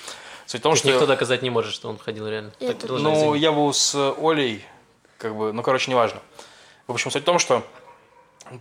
Суть 0.48 0.62
в 0.62 0.64
том, 0.64 0.76
что... 0.76 0.88
Никто 0.88 1.06
доказать 1.06 1.44
не 1.44 1.52
может, 1.52 1.74
что 1.74 1.90
он 1.90 2.00
ходил 2.00 2.28
реально. 2.28 2.52
Так, 2.60 2.78
ну, 2.90 3.36
я 3.36 3.52
был 3.52 3.72
с 3.72 3.94
Олей, 4.18 4.66
как 5.20 5.36
бы, 5.36 5.54
ну, 5.54 5.62
короче, 5.62 5.92
неважно. 5.92 6.20
В 6.88 6.94
общем, 6.94 7.12
суть 7.12 7.22
в 7.22 7.26
том, 7.26 7.38
что 7.38 7.64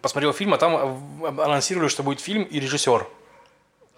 посмотрел 0.02 0.34
фильм, 0.34 0.52
а 0.52 0.58
там 0.58 1.24
анонсировали, 1.40 1.88
что 1.88 2.02
будет 2.02 2.20
фильм 2.20 2.42
и 2.42 2.60
режиссер. 2.60 3.06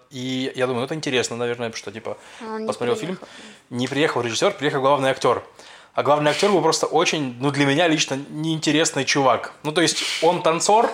И 0.09 0.51
я 0.55 0.67
думаю, 0.67 0.81
ну 0.81 0.85
это 0.85 0.95
интересно, 0.95 1.35
наверное, 1.35 1.71
что 1.73 1.91
типа 1.91 2.17
Он 2.41 2.67
посмотрел 2.67 2.95
фильм, 2.95 3.17
не 3.69 3.87
приехал 3.87 4.21
режиссер, 4.21 4.51
приехал 4.51 4.81
главный 4.81 5.09
актер. 5.09 5.43
А 5.93 6.03
главный 6.03 6.31
актер 6.31 6.49
был 6.49 6.61
просто 6.61 6.85
очень, 6.85 7.35
ну 7.39 7.51
для 7.51 7.65
меня 7.65 7.87
лично 7.87 8.19
неинтересный 8.29 9.05
чувак. 9.05 9.53
Ну 9.63 9.71
то 9.71 9.81
есть 9.81 10.03
он 10.21 10.41
танцор, 10.43 10.89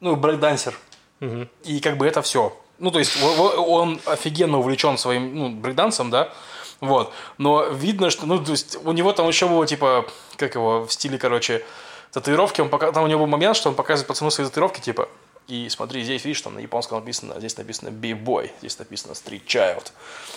ну 0.00 0.16
брейкдансер. 0.16 0.74
Угу. 1.20 1.48
И 1.64 1.80
как 1.80 1.96
бы 1.96 2.06
это 2.06 2.22
все. 2.22 2.56
Ну 2.78 2.90
то 2.90 2.98
есть 2.98 3.22
он 3.22 4.00
офигенно 4.06 4.58
увлечен 4.58 4.96
своим 4.96 5.34
ну, 5.34 5.48
брейкдансом, 5.50 6.10
да. 6.10 6.32
Вот. 6.80 7.12
Но 7.38 7.64
видно, 7.64 8.10
что, 8.10 8.26
ну, 8.26 8.42
то 8.42 8.52
есть 8.52 8.78
у 8.82 8.92
него 8.92 9.12
там 9.12 9.28
еще 9.28 9.48
было, 9.48 9.66
типа, 9.66 10.06
как 10.36 10.54
его, 10.54 10.86
в 10.86 10.92
стиле, 10.92 11.18
короче, 11.18 11.64
татуировки, 12.12 12.60
он 12.60 12.68
пока, 12.68 12.92
там 12.92 13.04
у 13.04 13.06
него 13.06 13.20
был 13.20 13.26
момент, 13.26 13.56
что 13.56 13.68
он 13.68 13.74
показывает 13.74 14.08
пацану 14.08 14.30
свои 14.30 14.46
татуировки, 14.46 14.80
типа, 14.80 15.08
и 15.50 15.68
смотри, 15.68 16.04
здесь, 16.04 16.24
видишь, 16.24 16.40
там 16.42 16.54
на 16.54 16.60
японском 16.60 17.00
написано, 17.00 17.34
здесь 17.38 17.56
написано 17.56 17.90
B-boy, 17.90 18.52
здесь 18.60 18.78
написано 18.78 19.12
street 19.12 19.44
child. 19.46 19.90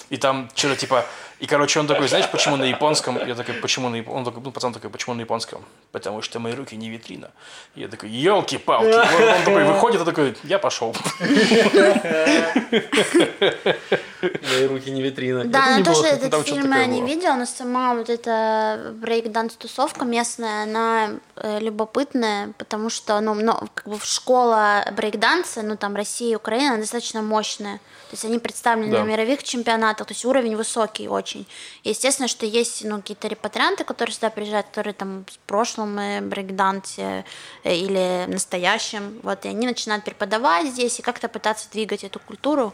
И 0.09 0.17
там 0.17 0.49
что-то 0.55 0.75
типа... 0.75 1.05
И, 1.39 1.45
короче, 1.45 1.79
он 1.79 1.85
такой, 1.85 2.07
знаешь, 2.07 2.27
почему 2.31 2.55
на 2.55 2.63
японском? 2.63 3.19
Я 3.27 3.35
такой, 3.35 3.53
почему 3.55 3.89
на 3.89 3.97
японском? 3.97 4.17
Он 4.17 4.25
такой, 4.25 4.41
ну, 4.41 4.51
пацан 4.51 4.73
такой, 4.73 4.89
почему 4.89 5.13
на 5.13 5.21
японском? 5.21 5.63
Потому 5.91 6.23
что 6.23 6.39
мои 6.39 6.53
руки 6.53 6.75
не 6.75 6.89
витрина. 6.89 7.29
И 7.75 7.81
я 7.81 7.89
такой, 7.89 8.09
елки-палки. 8.09 8.87
Он, 8.87 9.37
он 9.37 9.43
такой 9.45 9.63
выходит, 9.65 10.01
и 10.01 10.05
такой, 10.05 10.35
я 10.43 10.57
пошел. 10.57 10.95
Мои 14.24 14.67
руки 14.67 14.91
не 14.91 15.01
витрина. 15.01 15.45
Да, 15.45 15.76
она 15.76 15.84
тоже 15.84 16.05
этот 16.05 16.47
фильм 16.47 16.71
я 16.71 16.86
не 16.86 17.01
видела, 17.01 17.36
но 17.36 17.45
сама 17.45 17.93
вот 17.93 18.09
эта 18.09 18.93
брейк-данс-тусовка 18.95 20.05
местная, 20.05 20.63
она 20.63 21.11
э, 21.36 21.59
любопытная, 21.59 22.53
потому 22.57 22.89
что, 22.89 23.19
ну, 23.19 23.36
как 23.74 23.88
бы 23.88 23.99
школа 24.03 24.86
брейкданса, 24.95 25.61
ну, 25.61 25.76
там, 25.78 25.95
Россия 25.95 26.34
и 26.34 26.36
Украина, 26.36 26.78
достаточно 26.78 27.21
мощная. 27.21 27.78
То 28.13 28.15
есть 28.15 28.26
они 28.26 28.38
представлены 28.39 28.91
да. 28.91 29.03
на 29.03 29.07
мировых 29.07 29.43
чемпионатах, 29.43 30.07
то 30.07 30.13
есть 30.13 30.24
уровень 30.26 30.55
высокий 30.55 31.07
очень. 31.07 31.47
Естественно, 31.84 32.28
что 32.28 32.45
есть 32.45 32.84
ну, 32.84 32.97
какие-то 32.97 33.28
репатрианты, 33.28 33.84
которые 33.84 34.13
сюда 34.13 34.30
приезжают, 34.30 34.67
которые 34.67 34.93
там 34.93 35.26
в 35.26 35.39
прошлом 35.47 35.97
э, 35.97 36.21
брейкдансе 36.21 37.26
э, 37.63 37.76
или 37.76 38.26
настоящем, 38.28 39.19
вот, 39.24 39.45
и 39.45 39.49
они 39.49 39.65
начинают 39.65 40.05
преподавать 40.05 40.67
здесь 40.67 40.99
и 40.99 41.01
как-то 41.01 41.28
пытаться 41.28 41.67
двигать 41.71 42.03
эту 42.03 42.19
культуру. 42.19 42.74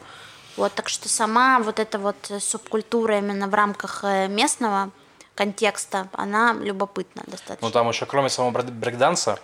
Вот, 0.60 0.74
так 0.74 0.90
что 0.90 1.08
сама 1.08 1.60
вот 1.60 1.80
эта 1.80 1.98
вот 1.98 2.18
субкультура 2.40 3.18
именно 3.20 3.48
в 3.48 3.54
рамках 3.54 4.04
э, 4.04 4.28
местного 4.28 4.92
контекста, 5.34 6.10
она 6.12 6.52
любопытна 6.52 7.24
достаточно. 7.28 7.66
Ну, 7.66 7.72
там 7.72 7.88
еще, 7.88 8.06
кроме 8.06 8.28
самого 8.28 8.62
брейкданса, 8.62 9.40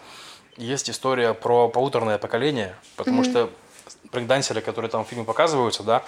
есть 0.57 0.89
история 0.89 1.33
про 1.33 1.69
полуторное 1.69 2.17
поколение, 2.17 2.75
потому 2.97 3.21
mm-hmm. 3.21 3.29
что 3.31 3.49
брейкдансеры, 4.11 4.59
которые 4.59 4.91
там 4.91 5.05
в 5.05 5.07
фильме 5.07 5.23
показываются, 5.23 5.83
да, 5.83 6.03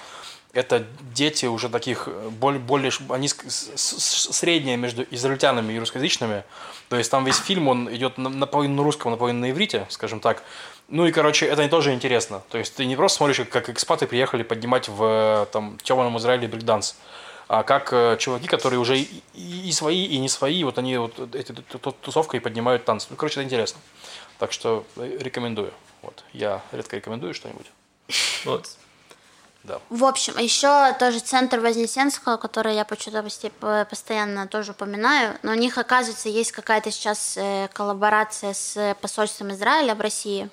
это 0.52 0.86
дети 1.14 1.46
уже 1.46 1.70
таких 1.70 2.10
более, 2.32 2.60
более 2.60 2.92
они 3.10 3.30
средние 3.30 4.76
между 4.76 5.06
израильтянами 5.10 5.72
и 5.72 5.80
русскоязычными. 5.80 6.44
То 6.90 6.98
есть 6.98 7.10
там 7.10 7.24
весь 7.24 7.38
фильм, 7.38 7.70
он 7.70 7.94
идет 7.96 8.18
наполовину 8.18 8.76
на 8.76 8.84
русском, 8.84 9.12
наполовину 9.12 9.40
на 9.40 9.52
иврите, 9.52 9.86
скажем 9.90 10.20
так. 10.20 10.44
Ну 10.90 11.06
и, 11.06 11.12
короче, 11.12 11.46
это 11.46 11.68
тоже 11.68 11.94
интересно. 11.94 12.42
То 12.50 12.58
есть 12.58 12.76
ты 12.76 12.86
не 12.86 12.96
просто 12.96 13.18
смотришь, 13.18 13.42
как 13.50 13.70
экспаты 13.70 14.08
приехали 14.08 14.44
поднимать 14.44 14.88
в 14.88 15.48
там, 15.52 15.78
темном 15.84 16.18
Израиле 16.18 16.48
брейкданс, 16.48 16.96
а 17.50 17.64
как 17.64 17.92
э, 17.92 18.18
чуваки, 18.20 18.48
которые 18.48 18.80
уже 18.80 19.00
и, 19.00 19.22
и 19.34 19.72
свои, 19.72 20.06
и 20.06 20.18
не 20.18 20.30
свои, 20.30 20.64
вот 20.64 20.78
они 20.78 20.98
вот 20.98 21.20
этой 21.36 21.56
тусовкой 22.02 22.42
поднимают 22.42 22.86
танцы. 22.86 23.08
Ну, 23.10 23.16
короче, 23.16 23.40
это 23.40 23.44
интересно. 23.44 23.80
Так 24.40 24.52
что 24.54 24.86
э, 24.96 25.18
рекомендую. 25.20 25.74
Вот. 26.02 26.24
Я 26.34 26.62
редко 26.72 26.96
рекомендую 26.96 27.34
что-нибудь. 27.34 27.68
Вот. 28.46 28.70
Да. 29.64 29.80
В 29.90 30.06
общем, 30.06 30.38
еще 30.38 30.94
тоже 30.94 31.20
центр 31.20 31.60
Вознесенского, 31.60 32.38
который 32.38 32.76
я 32.76 32.86
почему-то 32.86 33.24
постоянно 33.90 34.48
тоже 34.48 34.72
упоминаю, 34.72 35.38
но 35.44 35.52
у 35.52 35.56
них, 35.56 35.78
оказывается, 35.78 36.30
есть 36.30 36.52
какая-то 36.52 36.90
сейчас 36.92 37.36
э, 37.38 37.68
коллаборация 37.74 38.54
с 38.54 38.96
посольством 39.02 39.52
Израиля 39.52 39.96
в 39.96 40.02
России. 40.02 40.50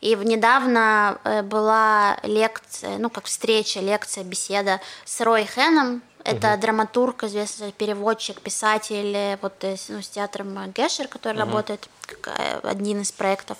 И 0.00 0.14
недавно 0.14 1.18
э, 1.24 1.42
была 1.42 2.18
лекция, 2.22 2.98
ну 2.98 3.10
как 3.10 3.24
встреча, 3.24 3.80
лекция, 3.80 4.22
беседа 4.22 4.80
с 5.04 5.20
Рой 5.20 5.46
Хэном, 5.46 6.02
это 6.24 6.52
угу. 6.52 6.60
драматург, 6.60 7.24
известный 7.24 7.72
переводчик, 7.72 8.40
писатель, 8.40 9.16
э, 9.16 9.38
вот 9.40 9.54
ну, 9.88 10.02
с 10.02 10.08
театром 10.08 10.72
Гешер, 10.72 11.08
который 11.08 11.38
угу. 11.38 11.46
работает, 11.46 11.88
как 12.02 12.64
один 12.64 13.00
из 13.00 13.12
проектов. 13.12 13.58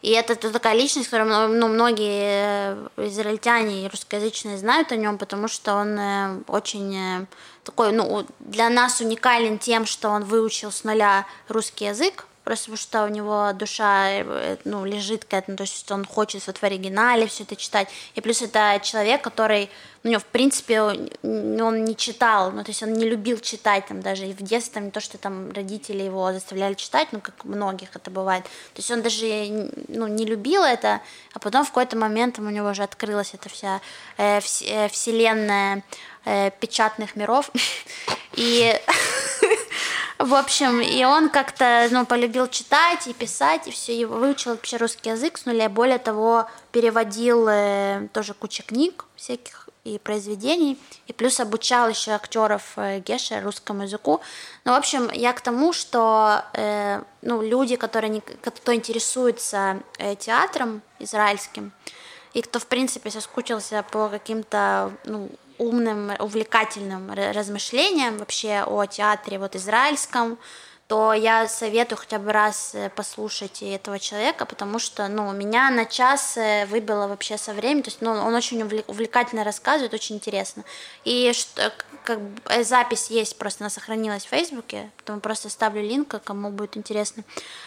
И 0.00 0.10
это 0.10 0.36
такая 0.36 0.74
личность, 0.74 1.08
которую 1.08 1.58
ну, 1.58 1.68
многие 1.68 2.86
э, 2.96 3.06
израильтяне 3.08 3.84
и 3.84 3.88
русскоязычные 3.88 4.56
знают 4.56 4.92
о 4.92 4.96
нем, 4.96 5.18
потому 5.18 5.48
что 5.48 5.74
он 5.74 5.98
э, 5.98 6.40
очень 6.46 6.96
э, 6.96 7.26
такой, 7.64 7.90
ну, 7.92 8.24
для 8.38 8.70
нас 8.70 9.00
уникален 9.00 9.58
тем, 9.58 9.86
что 9.86 10.10
он 10.10 10.22
выучил 10.22 10.70
с 10.70 10.84
нуля 10.84 11.26
русский 11.48 11.86
язык, 11.86 12.26
просто 12.48 12.70
потому 12.70 12.78
что 12.78 13.04
у 13.04 13.08
него 13.08 13.52
душа 13.52 14.24
ну, 14.64 14.86
лежит 14.86 15.26
к 15.26 15.34
этому, 15.34 15.58
то 15.58 15.64
есть 15.64 15.90
он 15.90 16.06
хочет 16.06 16.46
вот 16.46 16.56
в 16.56 16.64
оригинале 16.64 17.26
все 17.26 17.42
это 17.42 17.56
читать. 17.56 17.88
И 18.14 18.22
плюс 18.22 18.40
это 18.40 18.80
человек, 18.82 19.20
который 19.20 19.68
у 20.02 20.08
него, 20.08 20.20
в 20.20 20.24
принципе, 20.24 20.80
он 20.80 21.84
не 21.84 21.94
читал, 21.94 22.50
ну, 22.50 22.64
то 22.64 22.70
есть 22.70 22.82
он 22.82 22.94
не 22.94 23.04
любил 23.04 23.38
читать, 23.38 23.86
там, 23.86 24.00
даже 24.00 24.26
и 24.26 24.32
в 24.32 24.40
детстве, 24.40 24.80
не 24.80 24.90
то, 24.90 25.00
что 25.00 25.18
там 25.18 25.52
родители 25.52 26.02
его 26.02 26.32
заставляли 26.32 26.72
читать, 26.72 27.08
ну, 27.12 27.20
как 27.20 27.34
у 27.44 27.48
многих 27.48 27.90
это 27.94 28.10
бывает, 28.10 28.44
то 28.44 28.78
есть 28.78 28.90
он 28.90 29.02
даже, 29.02 29.70
ну, 29.88 30.06
не 30.06 30.24
любил 30.24 30.62
это, 30.62 31.02
а 31.34 31.38
потом 31.40 31.66
в 31.66 31.68
какой-то 31.68 31.98
момент 31.98 32.36
там, 32.36 32.46
у 32.46 32.50
него 32.50 32.70
уже 32.70 32.82
открылась 32.82 33.34
эта 33.34 33.50
вся 33.50 33.82
э, 34.16 34.40
э, 34.62 34.88
вселенная 34.88 35.82
э, 36.24 36.50
печатных 36.60 37.14
миров, 37.14 37.50
и 38.36 38.74
в 40.18 40.34
общем, 40.34 40.80
и 40.80 41.04
он 41.04 41.30
как-то, 41.30 41.88
ну, 41.90 42.04
полюбил 42.04 42.48
читать 42.48 43.06
и 43.06 43.14
писать, 43.14 43.68
и 43.68 43.70
все, 43.70 43.94
и 43.94 44.04
выучил 44.04 44.52
вообще 44.52 44.76
русский 44.76 45.10
язык 45.10 45.38
с 45.38 45.46
нуля. 45.46 45.68
Более 45.68 45.98
того, 45.98 46.48
переводил 46.72 47.46
э, 47.48 48.08
тоже 48.12 48.34
кучу 48.34 48.64
книг 48.64 49.04
всяких 49.14 49.68
и 49.84 49.98
произведений, 49.98 50.78
и 51.06 51.12
плюс 51.12 51.40
обучал 51.40 51.88
еще 51.88 52.12
актеров 52.12 52.72
э, 52.76 52.98
Геша 52.98 53.40
русскому 53.40 53.84
языку. 53.84 54.20
Ну, 54.64 54.72
в 54.72 54.74
общем, 54.74 55.08
я 55.12 55.32
к 55.32 55.40
тому, 55.40 55.72
что 55.72 56.42
э, 56.52 57.02
ну, 57.22 57.40
люди, 57.40 57.76
которые 57.76 58.10
не, 58.10 58.20
кто 58.20 58.74
интересуется 58.74 59.80
э, 59.98 60.16
театром 60.16 60.82
израильским, 60.98 61.72
и 62.34 62.42
кто, 62.42 62.58
в 62.58 62.66
принципе, 62.66 63.10
соскучился 63.10 63.84
по 63.90 64.08
каким-то 64.08 64.92
ну, 65.04 65.30
умным, 65.58 66.12
увлекательным 66.18 67.12
размышлениям 67.12 68.18
вообще 68.18 68.62
о 68.66 68.86
театре 68.86 69.38
вот 69.38 69.56
израильском, 69.56 70.38
то 70.88 71.12
я 71.12 71.46
советую 71.48 71.98
хотя 71.98 72.18
бы 72.18 72.32
раз 72.32 72.74
э, 72.74 72.88
послушать 72.88 73.62
этого 73.62 73.98
человека, 73.98 74.46
потому 74.46 74.78
что, 74.78 75.06
ну, 75.08 75.30
меня 75.32 75.68
на 75.68 75.84
час 75.84 76.38
э, 76.38 76.64
выбило 76.64 77.06
вообще 77.06 77.36
со 77.36 77.52
временем, 77.52 77.82
то 77.82 77.90
есть, 77.90 78.00
ну, 78.00 78.10
он 78.10 78.34
очень 78.34 78.62
увлекательно 78.62 79.44
рассказывает, 79.44 79.92
очень 79.92 80.16
интересно. 80.16 80.64
И 81.04 81.32
что, 81.34 81.74
как 82.04 82.18
э, 82.46 82.64
запись 82.64 83.10
есть, 83.10 83.36
просто 83.36 83.64
она 83.64 83.70
сохранилась 83.70 84.24
в 84.24 84.30
Фейсбуке, 84.30 84.90
поэтому 84.96 85.20
просто 85.20 85.50
ставлю 85.50 85.82
линк, 85.82 86.22
кому 86.24 86.50
будет 86.50 86.78
интересно. 86.78 87.22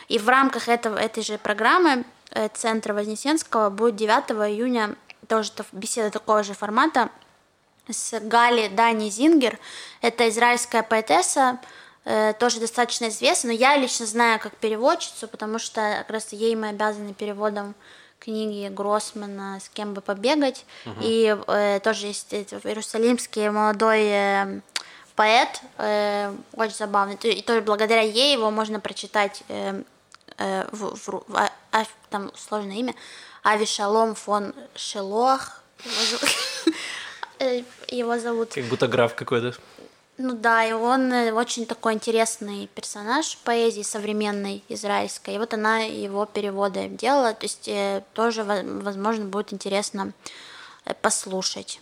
И 0.07 0.17
в 0.17 0.27
рамках 0.27 0.67
этого, 0.67 0.97
этой 0.97 1.23
же 1.23 1.37
программы 1.37 2.05
Центра 2.53 2.93
Вознесенского 2.93 3.69
будет 3.69 3.97
9 3.97 4.31
июня 4.49 4.95
тоже 5.27 5.51
беседа 5.73 6.09
такого 6.09 6.43
же 6.43 6.53
формата 6.53 7.09
с 7.91 8.19
Гали 8.19 8.67
Дани 8.67 9.09
Зингер. 9.09 9.59
Это 10.01 10.29
израильская 10.29 10.83
поэтесса, 10.83 11.59
э, 12.05 12.33
тоже 12.33 12.59
достаточно 12.59 13.09
известна, 13.09 13.47
но 13.49 13.53
я 13.53 13.77
лично 13.77 14.05
знаю 14.05 14.39
как 14.39 14.55
переводчицу, 14.55 15.27
потому 15.27 15.59
что 15.59 15.95
как 15.99 16.09
раз 16.09 16.33
ей 16.33 16.55
мы 16.55 16.69
обязаны 16.69 17.13
переводом 17.13 17.75
книги 18.19 18.69
Гроссмана 18.69 19.59
«С 19.59 19.69
кем 19.69 19.93
бы 19.93 20.01
побегать». 20.01 20.65
Угу. 20.85 20.95
И 21.01 21.35
э, 21.47 21.79
тоже 21.83 22.07
есть 22.07 22.33
иерусалимский 22.33 23.49
молодой 23.49 24.03
э, 24.03 24.61
поэт, 25.15 25.61
э, 25.77 26.33
очень 26.53 26.75
забавный. 26.75 27.15
И 27.15 27.41
тоже 27.41 27.61
благодаря 27.61 28.01
ей 28.01 28.33
его 28.33 28.51
можно 28.51 28.79
прочитать 28.79 29.43
э, 29.49 29.83
э, 30.37 30.67
в, 30.71 30.95
в, 30.95 31.23
в, 31.27 31.37
а, 31.37 31.51
а, 31.71 31.83
там 32.09 32.31
сложное 32.35 32.77
имя, 32.77 32.95
Авишалом 33.43 34.15
фон 34.15 34.53
Шелох. 34.75 35.61
Э, 37.41 37.63
его 37.87 38.19
зовут. 38.19 38.53
Как 38.53 38.65
будто 38.65 38.87
граф 38.87 39.15
какой-то. 39.15 39.53
Ну 40.17 40.33
да, 40.33 40.63
и 40.63 40.73
он 40.73 41.11
э, 41.11 41.31
очень 41.31 41.65
такой 41.65 41.93
интересный 41.93 42.69
персонаж 42.75 43.37
поэзии 43.43 43.81
современной 43.81 44.63
израильской. 44.69 45.35
И 45.35 45.37
вот 45.39 45.53
она 45.55 45.79
его 45.79 46.25
переводы 46.25 46.87
делала, 46.87 47.33
то 47.33 47.45
есть 47.45 47.67
э, 47.67 48.03
тоже, 48.13 48.43
возможно, 48.43 49.25
будет 49.25 49.53
интересно 49.53 50.11
послушать. 51.01 51.81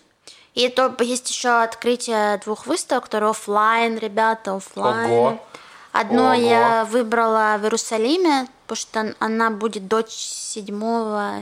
И 0.56 0.70
то 0.70 0.96
есть 1.00 1.30
еще 1.30 1.62
открытие 1.62 2.38
двух 2.38 2.66
выставок, 2.66 3.06
которые 3.06 3.32
офлайн, 3.32 3.98
ребята, 3.98 4.56
офлайн. 4.56 5.12
Ого. 5.12 5.46
Одно 5.92 6.32
Ого. 6.32 6.34
я 6.34 6.86
выбрала 6.86 7.58
в 7.60 7.64
Иерусалиме, 7.64 8.48
потому 8.68 8.78
что 8.78 9.16
она 9.20 9.50
будет 9.50 9.88
до 9.88 10.04
7 10.08 10.68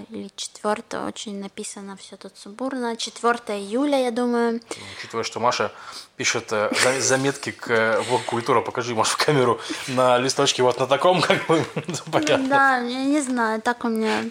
или 0.10 0.32
4, 0.36 0.84
очень 1.06 1.42
написано 1.42 1.98
все 1.98 2.16
тут 2.16 2.38
сумбурно. 2.38 2.96
4 2.96 3.60
июля, 3.60 4.02
я 4.02 4.12
думаю. 4.12 4.62
Учитывая, 4.98 5.24
что 5.24 5.40
Маша 5.40 5.72
пишет 6.16 6.48
э, 6.52 6.72
заметки 7.00 7.52
к 7.52 7.70
э, 7.70 8.00
влог 8.02 8.24
культура, 8.24 8.62
покажи, 8.62 8.96
Маша, 8.96 9.12
в 9.12 9.18
камеру, 9.18 9.60
на 9.88 10.18
листочке 10.18 10.64
вот 10.64 10.80
на 10.80 10.88
таком, 10.88 11.22
как 11.22 11.46
бы, 11.48 11.66
понятно. 12.12 12.48
Да, 12.48 12.78
я 12.78 13.04
не 13.04 13.22
знаю, 13.22 13.62
так 13.62 13.84
у 13.84 13.90
меня... 13.90 14.26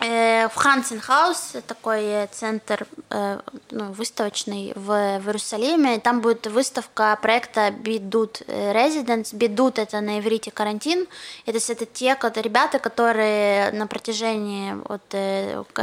Э, 0.00 0.48
в 0.48 0.54
Хансенхаус, 0.56 1.56
такой 1.66 2.02
э, 2.02 2.26
центр 2.32 2.86
э, 3.10 3.38
ну, 3.70 3.92
выставочный 3.92 4.72
в, 4.74 4.86
в 5.20 5.26
Иерусалиме. 5.26 6.00
Там 6.00 6.20
будет 6.20 6.46
выставка 6.46 7.16
проекта 7.22 7.70
Бидут 7.70 8.42
Residence. 8.48 9.34
Бидут 9.34 9.78
это 9.78 10.00
на 10.00 10.18
иврите 10.18 10.50
карантин. 10.50 11.06
Это, 11.46 11.58
это 11.72 11.86
те 11.86 12.16
ребята, 12.36 12.78
которые 12.78 13.70
на 13.72 13.86
протяжении 13.86 14.74
вот, 14.88 15.02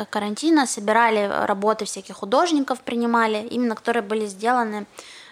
карантина 0.10 0.68
собирали 0.68 1.30
работы 1.46 1.86
всяких 1.86 2.16
художников, 2.16 2.82
принимали, 2.82 3.48
именно 3.50 3.76
которые 3.76 4.04
были 4.04 4.26
сделаны, 4.26 4.86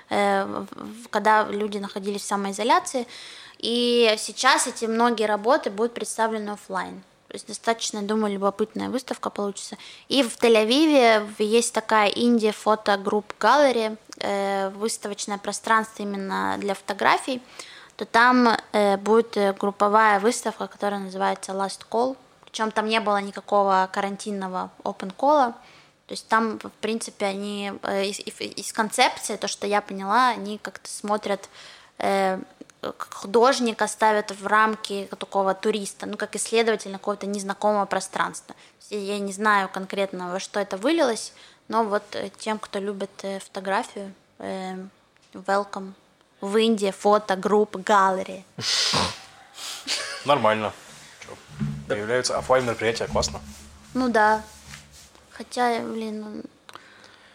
когда 0.07 1.43
люди 1.49 1.77
находились 1.79 2.21
в 2.21 2.25
самоизоляции. 2.25 3.05
И 3.59 4.15
сейчас 4.17 4.67
эти 4.67 4.85
многие 4.85 5.25
работы 5.25 5.69
будут 5.69 5.93
представлены 5.93 6.51
офлайн. 6.51 7.03
То 7.27 7.35
есть 7.35 7.47
достаточно, 7.47 8.01
думаю, 8.01 8.33
любопытная 8.33 8.89
выставка 8.89 9.29
получится. 9.29 9.77
И 10.07 10.23
в 10.23 10.37
Тель-Авиве 10.37 11.27
есть 11.39 11.73
такая 11.73 12.07
Индия 12.07 12.53
фотогрупп 12.53 13.33
галерея, 13.37 13.97
э, 14.19 14.69
выставочное 14.69 15.37
пространство 15.37 16.03
именно 16.03 16.55
для 16.57 16.73
фотографий, 16.73 17.41
то 17.97 18.05
там 18.05 18.49
э, 18.71 18.97
будет 18.97 19.37
групповая 19.57 20.19
выставка, 20.19 20.67
которая 20.67 21.01
называется 21.01 21.51
Last 21.51 21.81
Call. 21.89 22.15
Причем 22.45 22.71
там 22.71 22.87
не 22.87 22.99
было 23.01 23.21
никакого 23.21 23.89
карантинного 23.91 24.71
open 24.83 25.13
call. 25.15 25.53
То 26.07 26.13
есть 26.13 26.27
там, 26.29 26.57
в 26.59 26.71
принципе, 26.79 27.25
они 27.25 27.73
э, 27.83 28.05
из, 28.05 28.19
из 28.39 28.71
концепции, 28.71 29.35
то, 29.35 29.49
что 29.49 29.67
я 29.67 29.81
поняла, 29.81 30.29
они 30.29 30.57
как-то 30.57 30.89
смотрят 30.89 31.49
э, 31.97 32.39
художника 32.81 33.87
ставят 33.87 34.31
в 34.31 34.45
рамки 34.47 35.07
такого 35.17 35.53
туриста, 35.53 36.05
ну, 36.05 36.17
как 36.17 36.35
исследователь 36.35 36.91
какого-то 36.91 37.25
незнакомого 37.25 37.85
пространства. 37.85 38.55
Я 38.89 39.19
не 39.19 39.33
знаю 39.33 39.69
конкретно, 39.69 40.31
во 40.31 40.39
что 40.39 40.59
это 40.59 40.77
вылилось, 40.77 41.33
но 41.67 41.83
вот 41.83 42.03
э, 42.13 42.29
тем, 42.37 42.59
кто 42.59 42.79
любит 42.79 43.11
э, 43.23 43.39
фотографию, 43.39 44.13
э, 44.39 44.75
welcome 45.33 45.93
в 46.39 46.55
Индии, 46.57 46.91
фото, 46.91 47.35
групп, 47.35 47.75
галереи. 47.75 48.45
Нормально. 50.25 50.73
Появляются 51.87 52.37
офлайн 52.37 52.65
мероприятия, 52.65 53.07
классно. 53.07 53.41
Ну 53.93 54.09
да. 54.09 54.43
Хотя, 55.31 55.79
блин, 55.81 56.43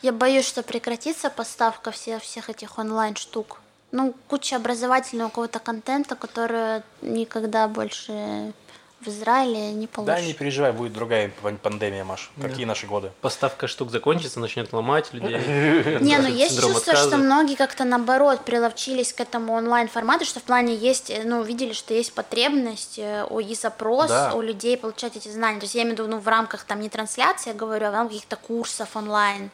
я 0.03 0.12
боюсь, 0.12 0.47
что 0.47 0.62
прекратится 0.62 1.30
поставка 1.30 1.90
всех, 1.90 2.22
всех 2.22 2.51
этих 2.51 2.78
онлайн 2.78 3.16
штук 3.16 3.61
ну, 3.93 4.14
куча 4.28 4.57
образовательного 4.57 5.28
какого-то 5.28 5.59
контента, 5.59 6.16
который 6.16 6.82
никогда 7.03 7.68
больше 7.68 8.53
в 9.01 9.09
Израиле 9.09 9.72
не 9.72 9.88
получишь. 9.88 10.14
Да, 10.14 10.20
не 10.22 10.32
переживай, 10.32 10.70
будет 10.70 10.93
другая 10.93 11.32
пан- 11.43 11.59
пандемия, 11.59 12.05
Маш. 12.05 12.30
Какие 12.40 12.66
наши 12.66 12.86
годы? 12.86 13.11
Поставка 13.20 13.66
штук 13.66 13.90
закончится, 13.90 14.38
начнет 14.38 14.72
ломать 14.72 15.12
людей. 15.12 15.38
Не, 16.01 16.18
ну 16.18 16.28
есть 16.28 16.61
чувство, 16.61 16.95
что 16.95 17.16
многие 17.16 17.57
как-то 17.57 17.82
наоборот 17.84 18.45
приловчились 18.45 19.12
к 19.12 19.20
этому 19.20 19.55
онлайн-формату, 19.55 20.24
что 20.24 20.38
в 20.38 20.45
плане 20.45 20.76
есть, 20.76 21.11
э, 21.11 21.22
ну, 21.24 21.43
видели, 21.43 21.72
что 21.72 21.93
есть 21.95 22.12
потребность 22.14 22.97
э, 22.99 23.26
и 23.45 23.55
запрос 23.57 24.07
Да. 24.09 24.34
у 24.34 24.40
людей 24.40 24.76
получать 24.76 25.16
эти 25.16 25.28
знания. 25.30 25.59
То 25.59 25.64
есть 25.64 25.74
я 25.74 25.82
имею 25.82 25.97
в 25.97 25.99
виду, 25.99 26.09
ну, 26.09 26.18
в 26.18 26.28
рамках 26.28 26.62
там 26.62 26.80
не 26.80 26.88
трансляции, 26.88 27.49
я 27.51 27.55
говорю, 27.55 27.86
а 27.86 27.90
в 27.90 27.95
рамках 27.95 28.12
каких-то 28.14 28.36
курсов 28.36 28.95
онлайн 28.97 29.51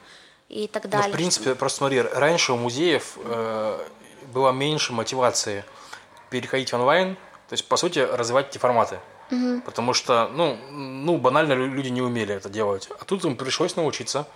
и 0.50 0.66
так 0.68 0.84
Ну, 0.84 0.90
далее. 0.90 1.08
в 1.08 1.12
принципе, 1.12 1.54
просто 1.54 1.78
смотри, 1.78 2.02
раньше 2.02 2.52
у 2.52 2.56
музеев 2.58 3.16
э, 3.24 3.78
было 4.32 4.50
меньше 4.52 4.92
мотивации 4.92 5.64
переходить 6.30 6.70
в 6.72 6.74
онлайн, 6.76 7.14
то 7.48 7.54
есть, 7.54 7.66
по 7.68 7.76
сути, 7.76 7.98
развивать 8.00 8.48
эти 8.50 8.58
форматы. 8.58 8.98
Потому 9.64 9.92
что, 9.94 10.30
ну, 10.34 10.56
ну, 10.70 11.18
банально 11.18 11.52
лю- 11.52 11.66
люди 11.72 11.88
не 11.88 12.00
умели 12.02 12.34
это 12.34 12.48
делать. 12.48 12.88
А 13.00 13.04
тут 13.04 13.24
им 13.24 13.36
пришлось 13.36 13.76
научиться. 13.76 14.26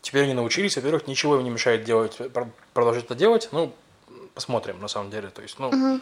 Теперь 0.00 0.24
они 0.24 0.34
научились, 0.34 0.76
во-первых, 0.76 1.06
ничего 1.06 1.36
им 1.36 1.44
не 1.44 1.50
мешает 1.50 1.84
делать, 1.84 2.16
пр- 2.32 2.48
продолжать 2.72 3.04
это 3.04 3.14
делать. 3.14 3.48
Ну, 3.52 3.74
посмотрим, 4.34 4.80
на 4.80 4.88
самом 4.88 5.10
деле. 5.10 5.28
То 5.28 5.42
есть, 5.42 5.58
ну, 5.58 6.00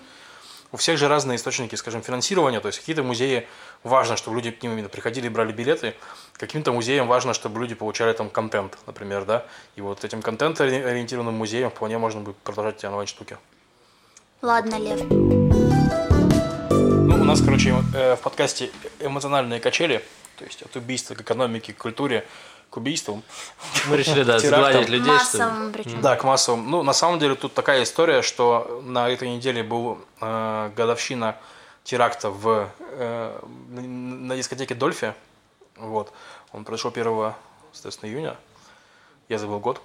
у 0.72 0.76
всех 0.76 0.98
же 0.98 1.08
разные 1.08 1.36
источники, 1.36 1.74
скажем, 1.74 2.02
финансирования. 2.02 2.60
То 2.60 2.68
есть, 2.68 2.80
какие-то 2.80 3.02
музеи 3.02 3.46
важно, 3.82 4.16
чтобы 4.16 4.36
люди 4.36 4.50
к 4.50 4.62
ним 4.62 4.72
именно 4.72 4.88
приходили 4.88 5.26
и 5.26 5.28
брали 5.28 5.52
билеты. 5.52 5.94
Каким-то 6.34 6.72
музеям 6.72 7.06
важно, 7.06 7.34
чтобы 7.34 7.60
люди 7.60 7.74
получали 7.74 8.12
там 8.12 8.30
контент, 8.30 8.78
например, 8.86 9.24
да. 9.24 9.44
И 9.76 9.80
вот 9.80 10.04
этим 10.04 10.22
контент-ориентированным 10.22 11.34
музеем 11.34 11.70
вполне 11.70 11.98
можно 11.98 12.20
будет 12.20 12.36
продолжать 12.38 12.76
эти 12.76 12.86
онлайн-штуки. 12.86 13.38
Ладно, 14.42 14.76
Лев. 14.78 15.00
Ну, 17.08 17.20
у 17.20 17.24
нас, 17.24 17.40
короче, 17.40 17.74
э, 17.94 18.16
в 18.16 18.20
подкасте 18.20 18.70
эмоциональные 19.00 19.60
качели, 19.60 20.02
то 20.36 20.44
есть 20.44 20.62
от 20.62 20.76
убийства 20.76 21.14
к 21.14 21.22
экономике, 21.22 21.72
к 21.72 21.78
культуре, 21.78 22.26
к 22.70 22.76
убийству. 22.76 23.22
Мы 23.86 23.96
решили, 23.96 24.22
да, 24.22 24.38
сгладить 24.40 24.88
людей, 24.88 25.12
Массовым 25.12 25.72
причем. 25.72 26.00
Да, 26.00 26.16
к 26.16 26.24
массовым. 26.24 26.70
Ну, 26.70 26.82
на 26.82 26.92
самом 26.92 27.18
деле, 27.18 27.34
тут 27.34 27.54
такая 27.54 27.82
история, 27.82 28.22
что 28.22 28.82
на 28.84 29.08
этой 29.08 29.28
неделе 29.28 29.62
был 29.62 29.98
э, 30.20 30.70
годовщина 30.76 31.36
теракта 31.84 32.30
в, 32.30 32.68
э, 32.78 33.40
на 33.68 34.36
дискотеке 34.36 34.74
Дольфи. 34.74 35.14
Вот. 35.76 36.12
Он 36.52 36.64
произошел 36.64 36.90
1 36.90 37.34
соответственно, 37.72 38.10
июня. 38.10 38.36
Я 39.28 39.38
забыл 39.38 39.60
год. 39.60 39.80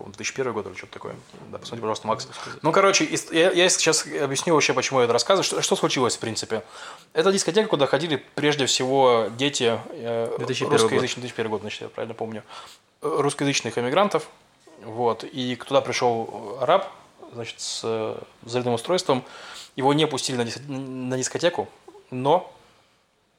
По-моему, 0.00 0.14
2001 0.14 0.52
год 0.54 0.66
или 0.66 0.74
что-то 0.74 0.94
такое. 0.94 1.14
Да, 1.52 1.58
посмотри, 1.58 1.82
пожалуйста, 1.82 2.06
Макс. 2.06 2.26
Ну, 2.62 2.72
короче, 2.72 3.06
я, 3.32 3.50
я 3.50 3.68
сейчас 3.68 4.06
объясню 4.06 4.54
вообще, 4.54 4.72
почему 4.72 5.00
я 5.00 5.04
это 5.04 5.12
рассказываю. 5.12 5.44
Что, 5.44 5.60
что 5.60 5.76
случилось, 5.76 6.16
в 6.16 6.20
принципе? 6.20 6.62
Это 7.12 7.30
дискотека, 7.30 7.68
куда 7.68 7.86
ходили 7.86 8.16
прежде 8.34 8.64
всего 8.64 9.26
дети 9.36 9.78
э, 9.90 10.34
2001 10.38 10.70
год. 10.70 10.80
русскоязычных, 10.80 11.20
2001 11.20 11.50
год, 11.50 11.60
значит, 11.60 11.80
я 11.82 11.88
правильно 11.90 12.14
помню, 12.14 12.42
русскоязычных 13.02 13.76
эмигрантов. 13.76 14.26
Вот, 14.82 15.22
и 15.24 15.56
туда 15.56 15.82
пришел 15.82 16.56
араб, 16.62 16.88
значит, 17.34 17.60
с 17.60 17.82
э, 17.84 18.16
взрывным 18.40 18.72
устройством. 18.72 19.22
Его 19.76 19.92
не 19.92 20.06
пустили 20.06 20.36
на, 20.38 20.42
дис- 20.42 20.66
на 20.66 21.18
дискотеку, 21.18 21.68
но 22.10 22.50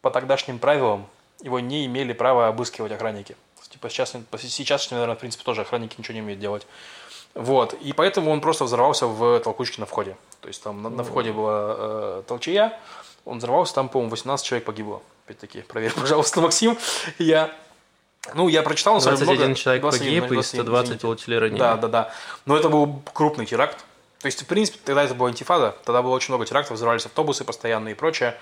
по 0.02 0.12
тогдашним 0.12 0.60
правилам 0.60 1.08
его 1.42 1.60
не 1.60 1.88
имели 1.88 2.14
права 2.14 2.48
обыскивать 2.50 2.92
охранники. 2.92 3.36
Типа 3.72 3.90
сейчас, 3.90 4.14
сейчас, 4.38 4.92
наверное, 4.92 5.16
в 5.16 5.20
принципе, 5.20 5.44
тоже 5.44 5.62
охранники 5.62 5.96
ничего 5.98 6.14
не 6.14 6.22
умеют 6.22 6.40
делать. 6.40 6.68
Вот. 7.34 7.74
И 7.74 7.94
поэтому 7.94 8.32
он 8.32 8.42
просто 8.42 8.66
взорвался 8.66 9.08
в 9.08 9.40
толкучке 9.40 9.80
на 9.80 9.86
входе. 9.86 10.18
То 10.42 10.48
есть 10.48 10.62
там 10.62 10.82
на, 10.82 10.90
на 10.90 11.04
входе 11.04 11.32
была 11.32 11.76
э, 11.78 12.24
толчая, 12.28 12.78
он 13.26 13.38
взорвался, 13.38 13.74
там, 13.76 13.90
по-моему, 13.90 14.12
18 14.12 14.46
человек 14.46 14.66
погибло. 14.66 15.02
Опять-таки, 15.26 15.62
проверь, 15.62 15.94
пожалуйста, 16.00 16.42
Максим. 16.42 16.78
Я, 17.18 17.54
ну, 18.34 18.48
я 18.50 18.64
прочитал, 18.64 18.96
на 18.96 19.00
самом 19.00 19.18
деле, 19.18 19.26
21 19.28 19.46
много. 19.48 19.60
человек 19.60 19.82
21, 19.82 20.22
погиб 20.22 20.32
и 20.32 20.36
21, 20.36 20.64
120 20.64 20.86
извините. 20.86 21.02
получили 21.02 21.36
ранения. 21.36 21.60
Да, 21.60 21.78
да, 21.78 21.88
да. 21.88 22.14
Но 22.46 22.58
это 22.58 22.70
был 22.70 23.02
крупный 23.14 23.46
теракт. 23.46 23.86
То 24.20 24.28
есть, 24.28 24.42
в 24.42 24.46
принципе, 24.46 24.80
тогда 24.84 25.04
это 25.04 25.16
была 25.16 25.30
антифада, 25.30 25.76
тогда 25.84 26.02
было 26.02 26.12
очень 26.12 26.32
много 26.32 26.46
терактов, 26.46 26.76
взрывались 26.78 27.06
автобусы 27.06 27.44
постоянно 27.44 27.90
и 27.90 27.94
прочее. 27.94 28.38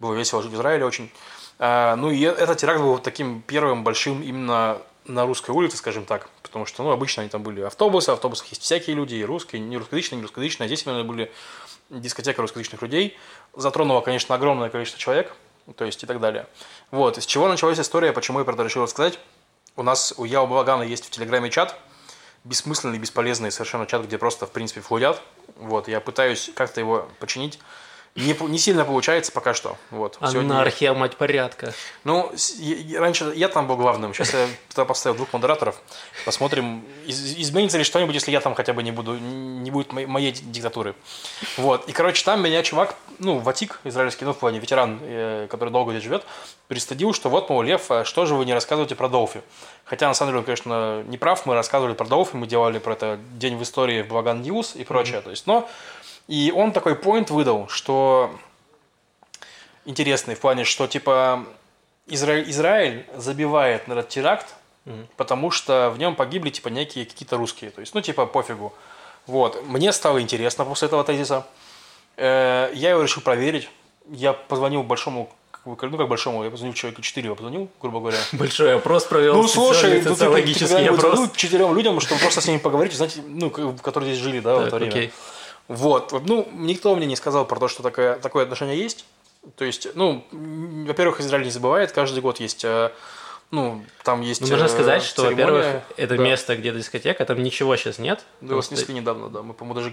Было 0.00 0.14
весело 0.14 0.42
жить 0.42 0.52
в 0.52 0.56
Израиле 0.56 0.84
очень. 0.84 1.10
А, 1.58 1.94
ну 1.96 2.10
и 2.10 2.20
этот 2.22 2.58
теракт 2.58 2.80
был 2.80 2.98
таким 2.98 3.42
первым 3.42 3.84
большим 3.84 4.22
именно 4.22 4.82
на 5.04 5.26
русской 5.26 5.50
улице, 5.50 5.76
скажем 5.76 6.04
так. 6.04 6.28
Потому 6.42 6.66
что, 6.66 6.82
ну, 6.82 6.90
обычно 6.90 7.22
они 7.22 7.30
там 7.30 7.42
были 7.42 7.60
автобусы, 7.60 8.10
в 8.10 8.14
автобусах 8.14 8.46
есть 8.48 8.62
всякие 8.62 8.96
люди, 8.96 9.14
и 9.14 9.24
русские, 9.24 9.60
не 9.60 9.76
русскоязычные, 9.76 10.16
не 10.16 10.22
русскоязычные. 10.22 10.64
А 10.64 10.68
здесь 10.68 10.84
именно 10.86 11.04
были 11.04 11.30
дискотека 11.90 12.42
русскоязычных 12.42 12.82
людей. 12.82 13.16
Затронула, 13.54 14.00
конечно, 14.00 14.34
огромное 14.34 14.70
количество 14.70 14.98
человек, 14.98 15.34
то 15.76 15.84
есть 15.84 16.02
и 16.02 16.06
так 16.06 16.20
далее. 16.20 16.46
Вот, 16.90 17.18
из 17.18 17.26
чего 17.26 17.48
началась 17.48 17.78
история, 17.78 18.12
почему 18.12 18.38
я 18.38 18.44
про 18.44 18.54
это 18.54 18.62
решил 18.62 18.82
рассказать. 18.82 19.18
У 19.76 19.82
нас 19.82 20.14
у 20.16 20.24
Яо 20.24 20.46
Балагана 20.46 20.82
есть 20.82 21.06
в 21.06 21.10
Телеграме 21.10 21.50
чат, 21.50 21.76
бессмысленный, 22.44 22.98
бесполезный 22.98 23.52
совершенно 23.52 23.86
чат, 23.86 24.04
где 24.04 24.18
просто, 24.18 24.46
в 24.46 24.50
принципе, 24.50 24.80
флудят. 24.80 25.20
Вот, 25.56 25.88
я 25.88 26.00
пытаюсь 26.00 26.50
как-то 26.54 26.80
его 26.80 27.08
починить. 27.18 27.58
Не, 28.16 28.34
не 28.48 28.58
сильно 28.58 28.84
получается 28.84 29.30
пока 29.30 29.54
что. 29.54 29.76
Вот. 29.90 30.18
Сегодня- 30.20 30.40
Анархия, 30.54 30.92
мать 30.94 31.16
порядка. 31.16 31.72
ну, 32.02 32.32
я- 32.58 33.00
раньше 33.00 33.32
я 33.36 33.48
там 33.48 33.68
был 33.68 33.76
главным, 33.76 34.12
сейчас 34.12 34.34
я 34.34 34.48
туда 34.68 34.84
поставил 34.84 35.16
двух 35.16 35.32
модераторов. 35.32 35.76
Посмотрим, 36.24 36.84
из- 37.06 37.38
изменится 37.38 37.78
ли 37.78 37.84
что-нибудь, 37.84 38.14
если 38.14 38.32
я 38.32 38.40
там 38.40 38.54
хотя 38.56 38.72
бы 38.72 38.82
не 38.82 38.90
буду, 38.90 39.16
не 39.16 39.70
будет 39.70 39.92
мо- 39.92 40.06
моей 40.08 40.32
диктатуры. 40.32 40.94
Вот. 41.56 41.88
И, 41.88 41.92
короче, 41.92 42.24
там 42.24 42.42
меня 42.42 42.62
чувак, 42.64 42.96
ну, 43.20 43.38
ותיק, 43.38 43.78
израильский, 43.84 44.24
ну, 44.24 44.32
в 44.32 44.38
плане 44.38 44.58
ветеран, 44.58 44.98
э, 45.02 45.46
который 45.48 45.70
долго 45.70 45.92
здесь 45.92 46.02
живет, 46.02 46.24
пристыдил, 46.66 47.12
что 47.14 47.30
вот, 47.30 47.48
мол, 47.48 47.62
Лев, 47.62 47.90
а 47.92 48.04
что 48.04 48.26
же 48.26 48.34
вы 48.34 48.44
не 48.44 48.52
рассказываете 48.54 48.96
про 48.96 49.08
Долфи? 49.08 49.40
Хотя, 49.84 50.08
на 50.08 50.14
самом 50.14 50.30
деле, 50.32 50.38
он, 50.40 50.44
конечно, 50.44 51.02
не 51.04 51.16
прав, 51.16 51.46
мы 51.46 51.54
рассказывали 51.54 51.94
про 51.94 52.06
Долфи, 52.06 52.34
мы 52.36 52.46
делали 52.48 52.78
про 52.80 52.92
это 52.94 53.18
день 53.34 53.56
в 53.56 53.62
истории 53.62 54.02
в 54.02 54.08
Balagan 54.08 54.42
News 54.42 54.74
и 54.74 54.82
прочее. 54.84 55.20
То 55.20 55.30
есть, 55.30 55.46
но... 55.46 55.68
И 56.30 56.52
он 56.54 56.70
такой 56.72 56.94
поинт 56.94 57.30
выдал, 57.30 57.66
что 57.68 58.30
интересный 59.84 60.34
в 60.36 60.40
плане, 60.40 60.64
что 60.64 60.86
типа 60.86 61.44
Изра- 62.06 62.48
Израиль 62.48 63.04
забивает 63.16 63.88
на 63.88 63.94
этот 63.94 64.08
теракт, 64.10 64.54
потому 65.16 65.50
что 65.50 65.90
в 65.94 65.98
нем 65.98 66.14
погибли 66.14 66.50
типа 66.50 66.68
некие 66.68 67.04
какие-то 67.04 67.36
русские. 67.36 67.70
То 67.70 67.80
есть, 67.80 67.94
ну 67.94 68.00
типа 68.00 68.26
пофигу. 68.26 68.72
Вот. 69.26 69.64
Мне 69.66 69.92
стало 69.92 70.22
интересно 70.22 70.64
после 70.64 70.86
этого 70.86 71.04
тезиса. 71.04 71.46
Э, 72.16 72.70
Я 72.74 72.90
его 72.90 73.02
решил 73.02 73.22
проверить. 73.22 73.68
Я 74.08 74.32
позвонил 74.32 74.82
большому, 74.82 75.30
ну 75.64 75.76
как 75.76 76.08
большому, 76.08 76.44
я 76.44 76.50
позвонил 76.50 76.74
человеку 76.74 77.02
4, 77.02 77.28
я 77.28 77.34
позвонил, 77.34 77.68
грубо 77.80 77.98
говоря. 78.00 78.18
Большой 78.32 78.76
опрос 78.76 79.04
провел. 79.04 79.34
Ну, 79.34 79.46
слушай, 79.48 79.94
ну, 79.94 79.96
ты, 79.98 80.02
ты, 80.04 80.08
социологический 80.10 80.66
когда-нибудь 80.68 80.98
опрос. 80.98 81.14
звонил 81.14 81.32
четырем 81.34 81.74
людям, 81.76 82.00
чтобы 82.00 82.20
просто 82.20 82.40
с 82.40 82.46
ними 82.46 82.58
поговорить, 82.58 82.92
знаете, 82.94 83.20
ну, 83.26 83.50
которые 83.50 84.12
здесь 84.14 84.24
жили, 84.24 84.40
да, 84.40 84.54
в 84.54 84.58
Так, 84.58 84.66
это 84.68 84.76
время. 84.76 84.90
окей. 84.90 85.12
Вот, 85.70 86.12
ну, 86.26 86.48
никто 86.52 86.96
мне 86.96 87.06
не 87.06 87.14
сказал 87.14 87.44
про 87.46 87.60
то, 87.60 87.68
что 87.68 87.84
такое, 87.84 88.16
такое 88.16 88.42
отношение 88.42 88.76
есть. 88.76 89.04
То 89.56 89.64
есть, 89.64 89.86
ну, 89.94 90.24
во-первых, 90.32 91.20
Израиль 91.20 91.44
не 91.44 91.50
забывает, 91.52 91.92
каждый 91.92 92.20
год 92.20 92.40
есть, 92.40 92.64
э, 92.64 92.90
ну, 93.52 93.84
там 94.02 94.20
есть 94.20 94.40
Ну, 94.40 94.48
нужно 94.48 94.64
э, 94.64 94.68
сказать, 94.68 95.04
что, 95.04 95.22
во-первых, 95.22 95.64
это 95.96 96.16
Да. 96.16 96.22
место, 96.24 96.56
где 96.56 96.72
дискотека, 96.72 97.24
там 97.24 97.40
ничего 97.40 97.76
сейчас 97.76 98.00
нет. 98.00 98.24
Да, 98.40 98.48
его 98.54 98.62
снесли 98.62 98.92
недавно, 98.94 99.28
да. 99.28 99.42
Мы, 99.42 99.54
по-моему, 99.54 99.74
даже 99.80 99.90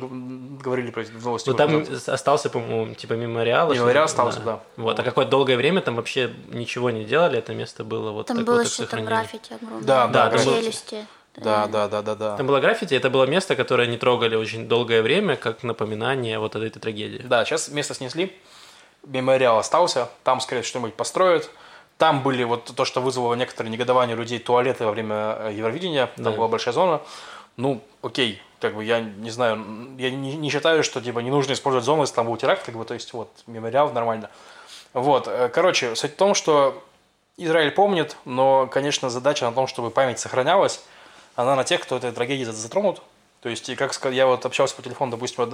говорили 0.64 0.90
про 0.90 1.04
это 1.04 1.12
в 1.12 1.24
новости. 1.24 1.48
Ну, 1.48 1.56
там 1.56 1.84
назад. 1.84 2.10
остался, 2.10 2.50
по-моему, 2.50 2.96
типа 2.96 3.14
мемориал. 3.14 3.72
Мемориал 3.72 4.06
остался, 4.06 4.40
да. 4.40 4.64
Вот, 4.78 5.00
а 5.00 5.04
какое-то 5.04 5.30
долгое 5.30 5.58
время 5.58 5.82
там 5.82 5.96
вообще 5.96 6.34
ничего 6.50 6.90
не 6.90 7.06
делали, 7.06 7.38
это 7.38 7.54
место 7.54 7.84
было 7.84 8.10
вот 8.10 8.26
Там 8.26 8.38
так 8.38 8.46
было 8.48 8.56
вот, 8.56 8.64
так 8.64 8.72
что-то 8.74 8.90
сохранили. 8.90 9.10
граффити 9.10 9.54
огромное. 9.54 9.84
Да, 9.84 10.08
да, 10.08 10.30
там 10.32 10.44
было- 10.44 10.60
Челюсти. 10.60 11.06
Да, 11.38 11.68
да, 11.68 11.88
да, 11.88 12.02
да, 12.02 12.16
да. 12.16 12.38
Там 12.38 12.48
было 12.48 12.60
граффити, 12.60 12.96
это 12.96 13.10
было 13.10 13.26
место, 13.26 13.56
которое 13.56 13.88
не 13.88 13.98
трогали 13.98 14.36
очень 14.36 14.68
долгое 14.68 15.02
время, 15.02 15.36
как 15.36 15.64
напоминание 15.64 16.40
вот 16.40 16.56
этой 16.56 16.70
трагедии. 16.70 17.22
Да, 17.24 17.46
сейчас 17.46 17.70
место 17.70 17.94
снесли, 17.94 18.36
мемориал 19.06 19.60
остался, 19.60 20.10
там, 20.24 20.42
скорее 20.42 20.62
всего, 20.62 20.70
что-нибудь 20.72 20.96
построят. 20.96 21.50
Там 21.98 22.22
были 22.22 22.44
вот 22.44 22.66
то, 22.76 22.86
что 22.86 23.02
вызвало 23.02 23.34
некоторое 23.36 23.70
негодование 23.70 24.16
людей, 24.16 24.40
туалеты 24.40 24.86
во 24.86 24.92
время 24.92 25.16
э, 25.40 25.54
Евровидения, 25.56 26.08
там 26.16 26.26
Да. 26.26 26.32
была 26.32 26.48
большая 26.48 26.74
зона. 26.74 27.02
Ну, 27.56 27.82
окей, 28.04 28.40
как 28.60 28.76
бы 28.76 28.84
я 28.84 29.00
не 29.00 29.32
знаю, 29.32 29.64
я 29.98 30.12
не, 30.12 30.36
не 30.36 30.50
считаю, 30.52 30.84
что 30.84 31.02
типа 31.02 31.20
не 31.20 31.32
нужно 31.32 31.54
использовать 31.54 31.86
зону, 31.86 32.02
если 32.04 32.14
там 32.16 32.28
был 32.28 32.38
теракт, 32.38 32.64
как 32.64 32.76
бы, 32.76 32.86
то 32.86 32.94
есть 32.94 33.14
вот 33.14 33.30
мемориал 33.48 33.92
нормально. 33.92 34.30
Вот, 34.94 35.28
э, 35.28 35.50
короче, 35.50 35.96
суть 35.96 36.14
в 36.14 36.16
том, 36.18 36.36
что 36.36 36.84
Израиль 37.38 37.72
помнит, 37.72 38.16
но, 38.26 38.68
конечно, 38.68 39.10
задача 39.10 39.46
на 39.46 39.52
том, 39.52 39.66
чтобы 39.68 39.90
память 39.90 40.20
сохранялась, 40.20 40.84
она 41.38 41.56
на 41.56 41.64
тех, 41.64 41.80
кто 41.82 41.96
этой 41.96 42.12
трагедией 42.12 42.46
за- 42.46 42.52
затронут. 42.52 43.02
То 43.42 43.50
есть, 43.50 43.70
и 43.70 43.76
как 43.76 43.94
я 44.12 44.26
вот 44.28 44.46
общался 44.46 44.76
по 44.76 44.82
телефону, 44.82 45.12
допустим, 45.12 45.44
од- 45.44 45.54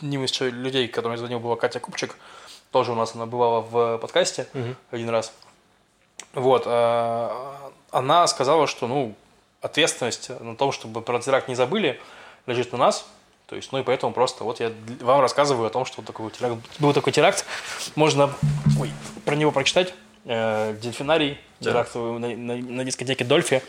одним 0.00 0.24
из 0.24 0.38
людей, 0.40 0.88
которому 0.88 1.14
я 1.14 1.18
звонил, 1.18 1.40
была 1.40 1.56
Катя 1.56 1.80
Купчик, 1.80 2.16
тоже 2.70 2.92
у 2.92 2.94
нас 2.96 3.14
она 3.14 3.24
бывала 3.24 3.60
в 3.60 3.98
подкасте 3.98 4.46
один 4.90 5.08
раз. 5.08 5.32
Вот, 6.34 6.64
э, 6.66 7.30
она 7.92 8.26
сказала, 8.26 8.66
что, 8.66 8.86
ну, 8.88 9.14
ответственность 9.62 10.28
на 10.40 10.56
том, 10.56 10.72
чтобы 10.72 11.00
про 11.00 11.20
теракт 11.20 11.48
не 11.48 11.54
забыли, 11.54 12.00
лежит 12.46 12.72
на 12.72 12.78
нас, 12.78 13.06
То 13.46 13.56
есть, 13.56 13.72
ну 13.72 13.78
и 13.78 13.82
поэтому 13.82 14.12
просто 14.14 14.42
вот 14.42 14.58
я 14.60 14.72
вам 15.00 15.20
рассказываю 15.20 15.66
о 15.66 15.70
том, 15.70 15.84
что 15.84 16.00
такой 16.02 16.30
теракт, 16.30 16.56
был 16.78 16.92
такой 16.94 17.12
теракт. 17.12 17.44
Можно 17.94 18.32
ой, 18.80 18.90
про 19.26 19.36
него 19.36 19.52
прочитать. 19.52 19.92
Э, 20.24 20.74
дельфинарий, 20.80 21.38
Да. 21.60 21.70
теракт 21.70 21.94
на, 21.94 22.18
на- 22.18 22.56
на 22.56 22.84
дискотеке 22.84 23.22
Дольфи. 23.22 23.62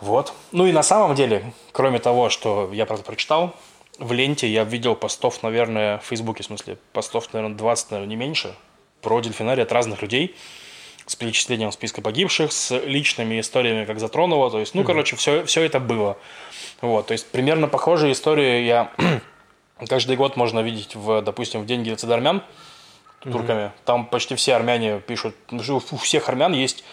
Вот. 0.00 0.32
Ну 0.52 0.66
и 0.66 0.72
на 0.72 0.82
самом 0.82 1.14
деле, 1.14 1.52
кроме 1.72 1.98
того, 1.98 2.30
что 2.30 2.70
я 2.72 2.86
правда 2.86 3.04
прочитал, 3.04 3.54
в 3.98 4.12
ленте 4.12 4.48
я 4.48 4.64
видел 4.64 4.94
постов, 4.94 5.42
наверное, 5.42 5.98
в 5.98 6.04
Фейсбуке, 6.04 6.42
в 6.42 6.46
смысле, 6.46 6.78
постов, 6.92 7.32
наверное, 7.32 7.56
20, 7.56 7.90
наверное, 7.90 8.08
не 8.08 8.16
меньше, 8.16 8.54
про 9.02 9.20
дельфинарий 9.20 9.62
от 9.62 9.72
разных 9.72 10.02
людей 10.02 10.34
с 11.06 11.16
перечислением 11.16 11.72
списка 11.72 12.00
погибших, 12.02 12.52
с 12.52 12.78
личными 12.78 13.40
историями, 13.40 13.84
как 13.84 14.00
затронуло. 14.00 14.50
То 14.50 14.60
есть, 14.60 14.74
ну, 14.74 14.84
короче, 14.84 15.16
все, 15.16 15.44
все 15.44 15.62
это 15.62 15.80
было. 15.80 16.16
Вот, 16.80 17.08
то 17.08 17.12
есть, 17.12 17.26
примерно 17.26 17.68
похожие 17.68 18.12
истории 18.12 18.64
я 18.64 18.92
каждый 19.88 20.16
год 20.16 20.36
можно 20.36 20.60
видеть, 20.60 20.94
в, 20.94 21.20
допустим, 21.20 21.62
в 21.62 21.66
День 21.66 21.82
геноцида 21.82 22.14
армян 22.14 22.42
турками. 23.20 23.72
Там 23.84 24.06
почти 24.06 24.34
все 24.34 24.54
армяне 24.54 25.00
пишут, 25.00 25.34
ну, 25.50 25.60
у 25.90 25.96
всех 25.96 26.28
армян 26.28 26.52
есть 26.52 26.84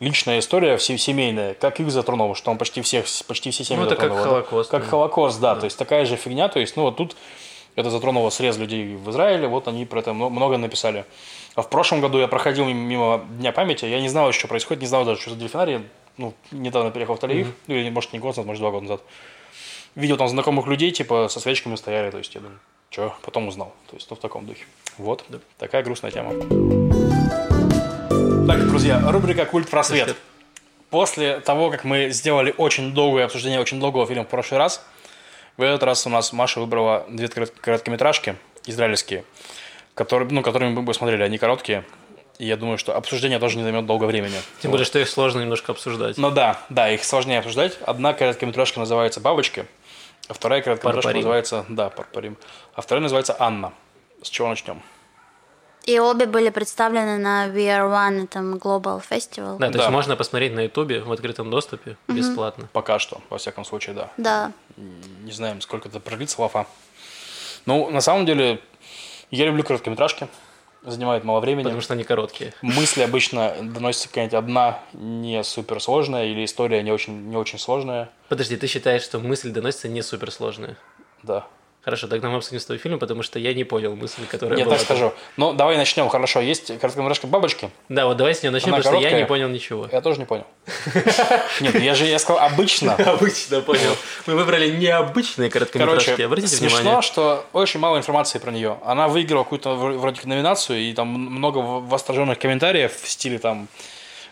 личная 0.00 0.38
история 0.40 0.76
все- 0.76 0.98
семейная, 0.98 1.54
как 1.54 1.80
их 1.80 1.90
затронуло, 1.90 2.34
что 2.34 2.46
там 2.46 2.58
почти 2.58 2.80
всех, 2.82 3.06
почти 3.26 3.50
все 3.50 3.64
семьи 3.64 3.80
Ну, 3.80 3.86
это 3.86 3.96
как 3.96 4.10
затронуло. 4.12 4.42
Холокост, 4.42 4.70
Как 4.70 4.82
да. 4.82 4.88
Холокост, 4.88 5.40
да, 5.40 5.54
то 5.56 5.64
есть 5.64 5.78
такая 5.78 6.04
же 6.06 6.16
фигня, 6.16 6.48
то 6.48 6.58
есть, 6.60 6.76
ну, 6.76 6.82
вот 6.84 6.96
тут 6.96 7.16
это 7.76 7.90
затронуло 7.90 8.30
срез 8.30 8.58
людей 8.58 8.94
в 8.96 9.10
Израиле, 9.10 9.48
вот 9.48 9.68
они 9.68 9.84
про 9.86 10.00
это 10.00 10.12
мно- 10.12 10.30
много 10.30 10.58
написали. 10.58 11.04
А 11.54 11.62
в 11.62 11.68
прошлом 11.70 12.00
году 12.00 12.18
я 12.18 12.28
проходил 12.28 12.66
мимо- 12.66 13.24
Дня 13.38 13.52
памяти, 13.52 13.84
я 13.86 14.00
не 14.00 14.08
знал, 14.08 14.32
что 14.32 14.48
происходит, 14.48 14.80
не 14.82 14.88
знал 14.88 15.04
даже, 15.04 15.20
что 15.20 15.30
за 15.30 15.36
дельфинарий, 15.36 15.80
ну, 16.16 16.34
недавно 16.50 16.90
переехал 16.90 17.16
в 17.16 17.20
Тель-Авив, 17.20 17.46
ну, 17.66 17.74
или, 17.74 17.88
может, 17.90 18.12
не 18.12 18.18
год 18.18 18.28
назад, 18.36 18.46
может, 18.46 18.60
два 18.60 18.70
года 18.70 18.82
назад. 18.84 19.00
Видел 19.94 20.16
там 20.16 20.28
знакомых 20.28 20.66
людей, 20.66 20.90
типа, 20.90 21.28
со 21.28 21.40
свечками 21.40 21.76
стояли, 21.76 22.10
то 22.10 22.18
есть 22.18 22.34
я 22.34 22.40
думаю, 22.40 22.58
что, 22.90 23.14
потом 23.22 23.48
узнал, 23.48 23.72
то 23.90 23.96
есть, 23.96 24.08
ну, 24.10 24.16
в 24.16 24.20
таком 24.20 24.46
духе. 24.46 24.64
Вот, 24.98 25.24
такая 25.58 25.82
грустная 25.82 26.10
тема. 26.10 27.61
Так, 28.46 28.66
друзья, 28.66 29.00
рубрика 29.04 29.46
«Культ 29.46 29.68
просвет». 29.68 30.16
После 30.90 31.40
того, 31.40 31.70
как 31.70 31.84
мы 31.84 32.10
сделали 32.10 32.52
очень 32.56 32.92
долгое 32.92 33.24
обсуждение 33.24 33.60
очень 33.60 33.78
долгого 33.80 34.06
фильма 34.06 34.24
в 34.24 34.28
прошлый 34.28 34.58
раз, 34.58 34.84
в 35.56 35.62
этот 35.62 35.82
раз 35.84 36.06
у 36.06 36.10
нас 36.10 36.32
Маша 36.32 36.60
выбрала 36.60 37.06
две 37.08 37.28
корот- 37.28 37.52
короткометражки 37.60 38.36
израильские, 38.66 39.24
которые, 39.94 40.28
ну, 40.30 40.42
которые 40.42 40.70
мы 40.70 40.82
бы 40.82 40.92
смотрели, 40.92 41.22
они 41.22 41.38
короткие. 41.38 41.84
И 42.38 42.46
я 42.46 42.56
думаю, 42.56 42.78
что 42.78 42.96
обсуждение 42.96 43.38
тоже 43.38 43.56
не 43.56 43.62
займет 43.62 43.86
долго 43.86 44.04
времени. 44.04 44.36
Тем 44.60 44.70
более, 44.70 44.84
что 44.86 44.98
их 44.98 45.08
сложно 45.08 45.40
немножко 45.40 45.72
обсуждать. 45.72 46.18
Ну 46.18 46.30
да, 46.30 46.60
да, 46.68 46.90
их 46.90 47.04
сложнее 47.04 47.38
обсуждать. 47.38 47.78
Одна 47.86 48.12
короткометражка 48.12 48.80
называется 48.80 49.20
«Бабочки», 49.20 49.66
а 50.28 50.34
вторая 50.34 50.62
короткометражка 50.62 51.08
Парпарим. 51.08 51.20
называется... 51.20 51.64
Да, 51.68 51.90
«Парпарим». 51.90 52.36
А 52.74 52.82
вторая 52.82 53.02
называется 53.02 53.36
«Анна». 53.38 53.72
С 54.22 54.28
чего 54.28 54.48
начнем? 54.48 54.82
И 55.84 55.98
обе 55.98 56.26
были 56.26 56.50
представлены 56.50 57.18
на 57.18 57.48
VR 57.48 57.90
One, 57.90 58.24
этом 58.24 58.54
Global 58.54 59.02
Festival. 59.08 59.58
Да, 59.58 59.66
то 59.66 59.72
Да. 59.72 59.78
есть 59.80 59.90
можно 59.90 60.14
посмотреть 60.16 60.54
на 60.54 60.60
Ютубе 60.60 61.00
в 61.00 61.10
открытом 61.10 61.50
доступе 61.50 61.96
бесплатно. 62.08 62.68
Пока 62.72 62.98
что, 62.98 63.20
во 63.30 63.38
всяком 63.38 63.64
случае, 63.64 63.94
да. 63.96 64.10
Да. 64.16 64.52
Не 64.76 65.32
знаем, 65.32 65.60
сколько 65.60 65.88
это 65.88 65.98
продлится 65.98 66.40
лафа. 66.40 66.66
Ну, 67.66 67.90
на 67.90 68.00
самом 68.00 68.26
деле, 68.26 68.60
я 69.30 69.46
люблю 69.46 69.64
короткометражки. 69.64 70.28
Занимает 70.84 71.22
мало 71.22 71.38
времени. 71.38 71.62
Потому 71.62 71.80
что 71.80 71.94
они 71.94 72.02
короткие. 72.02 72.52
Мысли 72.60 73.02
обычно 73.02 73.54
доносится 73.60 74.08
какая-нибудь 74.08 74.34
одна 74.34 74.80
не 74.92 75.44
супер 75.44 75.80
сложная 75.80 76.24
или 76.26 76.44
история 76.44 76.82
не 76.82 76.90
очень, 76.90 77.28
не 77.28 77.36
очень 77.36 77.60
сложная. 77.60 78.10
Подожди, 78.28 78.56
ты 78.56 78.66
считаешь, 78.66 79.02
что 79.02 79.20
мысль 79.20 79.50
доносится 79.52 79.88
не 79.88 80.02
суперсложная? 80.02 80.76
Да. 81.22 81.46
Хорошо, 81.84 82.06
тогда 82.06 82.28
мы 82.28 82.36
обсудим 82.36 82.60
с 82.60 82.64
тобой 82.64 82.78
фильм, 82.78 83.00
потому 83.00 83.24
что 83.24 83.40
я 83.40 83.52
не 83.54 83.64
понял 83.64 83.96
мысль, 83.96 84.24
которая 84.30 84.56
Я 84.56 84.64
была 84.64 84.76
так 84.76 84.86
там. 84.86 84.96
скажу. 84.96 85.12
Ну, 85.36 85.52
давай 85.52 85.76
начнем. 85.76 86.08
Хорошо, 86.08 86.40
есть 86.40 86.78
короткометражка 86.78 87.26
«Бабочки». 87.26 87.70
Да, 87.88 88.06
вот 88.06 88.16
давай 88.16 88.36
с 88.36 88.42
нее 88.44 88.52
начнем, 88.52 88.68
Она 88.74 88.78
потому 88.78 88.98
что 88.98 89.02
я 89.02 89.10
короткая? 89.10 89.22
не 89.22 89.26
понял 89.26 89.48
ничего. 89.48 89.88
Я 89.90 90.00
тоже 90.00 90.20
не 90.20 90.24
понял. 90.24 90.46
Нет, 91.60 91.74
я 91.82 91.94
же 91.96 92.04
я 92.06 92.20
сказал 92.20 92.40
обычно. 92.44 92.94
Обычно 93.04 93.62
понял. 93.62 93.96
Мы 94.26 94.36
выбрали 94.36 94.70
необычные 94.70 95.50
короткометражки. 95.50 96.22
Обратите 96.22 96.54
смешно, 96.54 96.78
внимание. 96.78 97.02
что 97.02 97.44
очень 97.52 97.80
мало 97.80 97.98
информации 97.98 98.38
про 98.38 98.52
нее. 98.52 98.78
Она 98.84 99.08
выиграла 99.08 99.42
какую-то 99.42 99.70
вр- 99.70 99.98
вроде 99.98 100.16
как 100.16 100.26
номинацию, 100.26 100.78
и 100.78 100.92
там 100.92 101.08
много 101.08 101.58
восторженных 101.58 102.38
комментариев 102.38 102.92
в 102.94 103.08
стиле 103.10 103.38
там... 103.40 103.66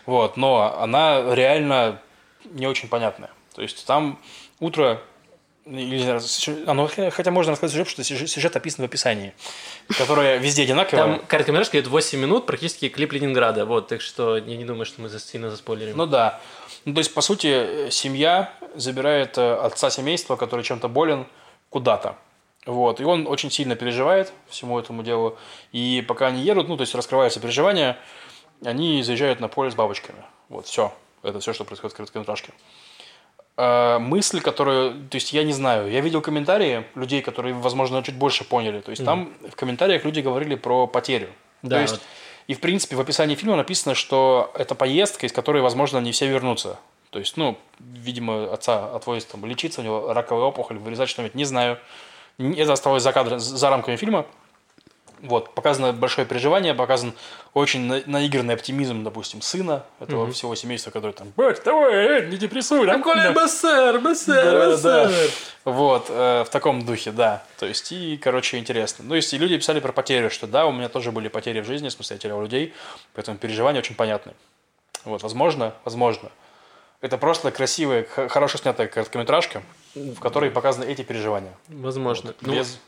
Вот, 0.05 0.37
но 0.37 0.77
она 0.79 1.35
реально 1.35 1.99
не 2.45 2.65
очень 2.65 2.87
понятная. 2.87 3.29
То 3.55 3.61
есть 3.61 3.85
там 3.85 4.17
утро... 4.61 5.01
или, 5.65 5.97
знаю, 6.03 6.19
сюжет- 6.21 6.63
а, 6.67 6.73
ну, 6.73 6.87
хотя- 6.87 7.31
можно 7.31 7.51
рассказать 7.51 7.71
сюжет, 7.73 7.87
что 7.87 8.03
сюжет, 8.27 8.55
описан 8.55 8.83
в 8.83 8.87
описании, 8.87 9.33
которое 9.97 10.37
везде 10.37 10.63
одинаковое. 10.63 11.03
Там 11.17 11.25
короткометражка 11.27 11.77
идет 11.79 11.87
8 11.89 12.19
минут, 12.19 12.45
практически 12.45 12.89
клип 12.89 13.11
Ленинграда. 13.13 13.65
Вот, 13.65 13.87
так 13.87 14.01
что 14.01 14.37
я 14.37 14.57
не 14.57 14.65
думаю, 14.65 14.85
что 14.85 15.01
мы 15.01 15.09
за- 15.09 15.19
сильно 15.19 15.49
заспойлерим. 15.51 15.95
Ну 15.97 16.05
да. 16.07 16.39
Ну, 16.85 16.93
то 16.93 16.99
есть, 16.99 17.13
по 17.13 17.21
сути, 17.21 17.47
э, 17.47 17.91
семья 17.91 18.53
забирает 18.75 19.37
э, 19.37 19.53
отца 19.53 19.89
семейства, 19.91 20.35
который 20.35 20.63
чем-то 20.63 20.87
болен, 20.87 21.27
куда-то. 21.69 22.15
Вот. 22.65 22.99
И 22.99 23.03
он 23.03 23.27
очень 23.27 23.51
сильно 23.51 23.75
переживает 23.75 24.33
всему 24.49 24.79
этому 24.79 25.03
делу. 25.03 25.37
И 25.71 26.03
пока 26.07 26.27
они 26.27 26.41
едут, 26.41 26.67
ну, 26.69 26.77
то 26.77 26.81
есть 26.81 26.95
раскрываются 26.95 27.39
переживания, 27.39 27.97
они 28.65 29.03
заезжают 29.03 29.39
на 29.39 29.47
поле 29.47 29.69
с 29.71 29.75
бабочками. 29.75 30.23
Вот, 30.49 30.65
все. 30.65 30.93
Это 31.23 31.39
все, 31.39 31.53
что 31.53 31.65
происходит 31.65 31.93
в 31.93 31.97
короткометражке. 31.97 32.51
Э, 33.63 33.99
мысль, 33.99 34.41
которую, 34.41 35.07
то 35.07 35.15
есть 35.17 35.33
я 35.33 35.43
не 35.43 35.53
знаю, 35.53 35.91
я 35.91 36.01
видел 36.01 36.19
комментарии 36.21 36.83
людей, 36.95 37.21
которые, 37.21 37.53
возможно, 37.53 38.01
чуть 38.01 38.15
больше 38.15 38.43
поняли. 38.43 38.81
То 38.81 38.89
есть 38.89 39.05
там 39.05 39.33
в 39.47 39.55
комментариях 39.55 40.03
люди 40.03 40.19
говорили 40.19 40.55
про 40.55 40.87
потерю. 40.87 41.27
Да, 41.61 41.75
то 41.75 41.81
есть, 41.83 41.93
вот. 41.93 42.01
и 42.47 42.55
в 42.55 42.59
принципе 42.59 42.95
в 42.95 42.99
описании 42.99 43.35
фильма 43.35 43.57
написано, 43.57 43.93
что 43.93 44.51
это 44.55 44.73
поездка, 44.73 45.27
из 45.27 45.31
которой, 45.31 45.61
возможно, 45.61 45.99
не 45.99 46.11
все 46.11 46.25
вернутся. 46.25 46.79
То 47.11 47.19
есть, 47.19 47.37
ну, 47.37 47.55
видимо, 47.77 48.51
отца 48.51 48.95
отвозят 48.95 49.27
там 49.27 49.45
лечиться, 49.45 49.81
у 49.81 49.83
него 49.83 50.11
раковая 50.11 50.45
опухоль, 50.45 50.79
вырезать 50.79 51.09
что-нибудь, 51.09 51.35
не 51.35 51.45
знаю. 51.45 51.77
Это 52.39 52.73
осталось 52.73 53.03
за 53.03 53.11
кадром, 53.11 53.39
за 53.39 53.69
рамками 53.69 53.95
фильма. 53.95 54.25
Вот, 55.21 55.53
показано 55.53 55.93
большое 55.93 56.25
переживание, 56.25 56.73
показан 56.73 57.13
очень 57.53 57.81
на- 57.81 58.01
наигранный 58.05 58.55
оптимизм, 58.55 59.03
допустим, 59.03 59.41
сына 59.41 59.85
этого 59.99 60.31
всего 60.31 60.55
семейства, 60.55 60.89
который 60.89 61.11
там, 61.11 61.31
«Бать, 61.37 61.61
давай, 61.63 61.93
э, 61.93 62.25
не 62.27 62.37
депрессуй, 62.37 62.85
да?» 62.87 62.93
Да. 63.27 63.31
бассер, 63.99 63.99
Да, 64.43 64.77
да. 64.77 65.11
Вот, 65.63 66.07
э, 66.09 66.43
в 66.43 66.49
таком 66.49 66.83
духе, 66.85 67.11
да. 67.11 67.43
То 67.59 67.67
есть, 67.67 67.91
и, 67.91 68.17
короче, 68.17 68.57
интересно. 68.57 69.05
Ну, 69.07 69.13
есть, 69.13 69.31
и 69.33 69.37
люди 69.37 69.57
писали 69.57 69.79
про 69.79 69.91
потери, 69.91 70.29
что 70.29 70.47
да, 70.47 70.65
у 70.65 70.71
меня 70.71 70.89
тоже 70.89 71.11
были 71.11 71.27
потери 71.27 71.61
в 71.61 71.65
жизни, 71.65 71.89
в 71.89 71.91
смысле, 71.91 72.15
я 72.15 72.19
терял 72.19 72.41
людей, 72.41 72.73
поэтому 73.13 73.37
переживания 73.37 73.79
очень 73.79 73.95
понятны. 73.95 74.33
Вот, 75.05 75.21
возможно, 75.23 75.73
возможно. 75.85 76.29
Это 77.01 77.17
просто 77.17 77.51
красивая, 77.51 78.05
хорошо 78.05 78.57
снятая 78.57 78.87
короткометражка, 78.87 79.63
в 79.95 80.19
которой 80.19 80.51
показаны 80.51 80.85
эти 80.85 81.01
переживания. 81.01 81.53
Возможно. 81.67 82.33
Ну, 82.41 82.53
Без... 82.53 82.79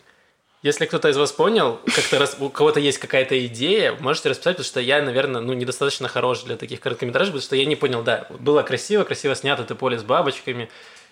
Если 0.64 0.86
кто-то 0.86 1.10
из 1.10 1.18
вас 1.18 1.34
понял, 1.34 1.82
как-то 1.94 2.20
раз 2.20 2.38
у 2.40 2.50
кого-то 2.50 2.80
есть 2.80 2.98
какая-то 2.98 3.46
идея, 3.48 3.98
можете 4.00 4.30
расписать, 4.30 4.56
потому 4.56 4.66
что 4.66 4.80
я, 4.80 5.02
наверное, 5.02 5.42
ну, 5.42 5.52
недостаточно 5.52 6.08
хорош 6.08 6.44
для 6.44 6.56
таких 6.56 6.80
короткометражек, 6.80 7.34
потому 7.34 7.44
что 7.46 7.58
я 7.58 7.66
не 7.66 7.76
понял, 7.76 8.02
да, 8.02 8.28
было 8.30 8.64
красиво, 8.64 9.04
красиво 9.04 9.36
снято 9.36 9.64
это 9.64 9.76
поле 9.76 10.00
с 10.00 10.04
бабочками, 10.04 10.70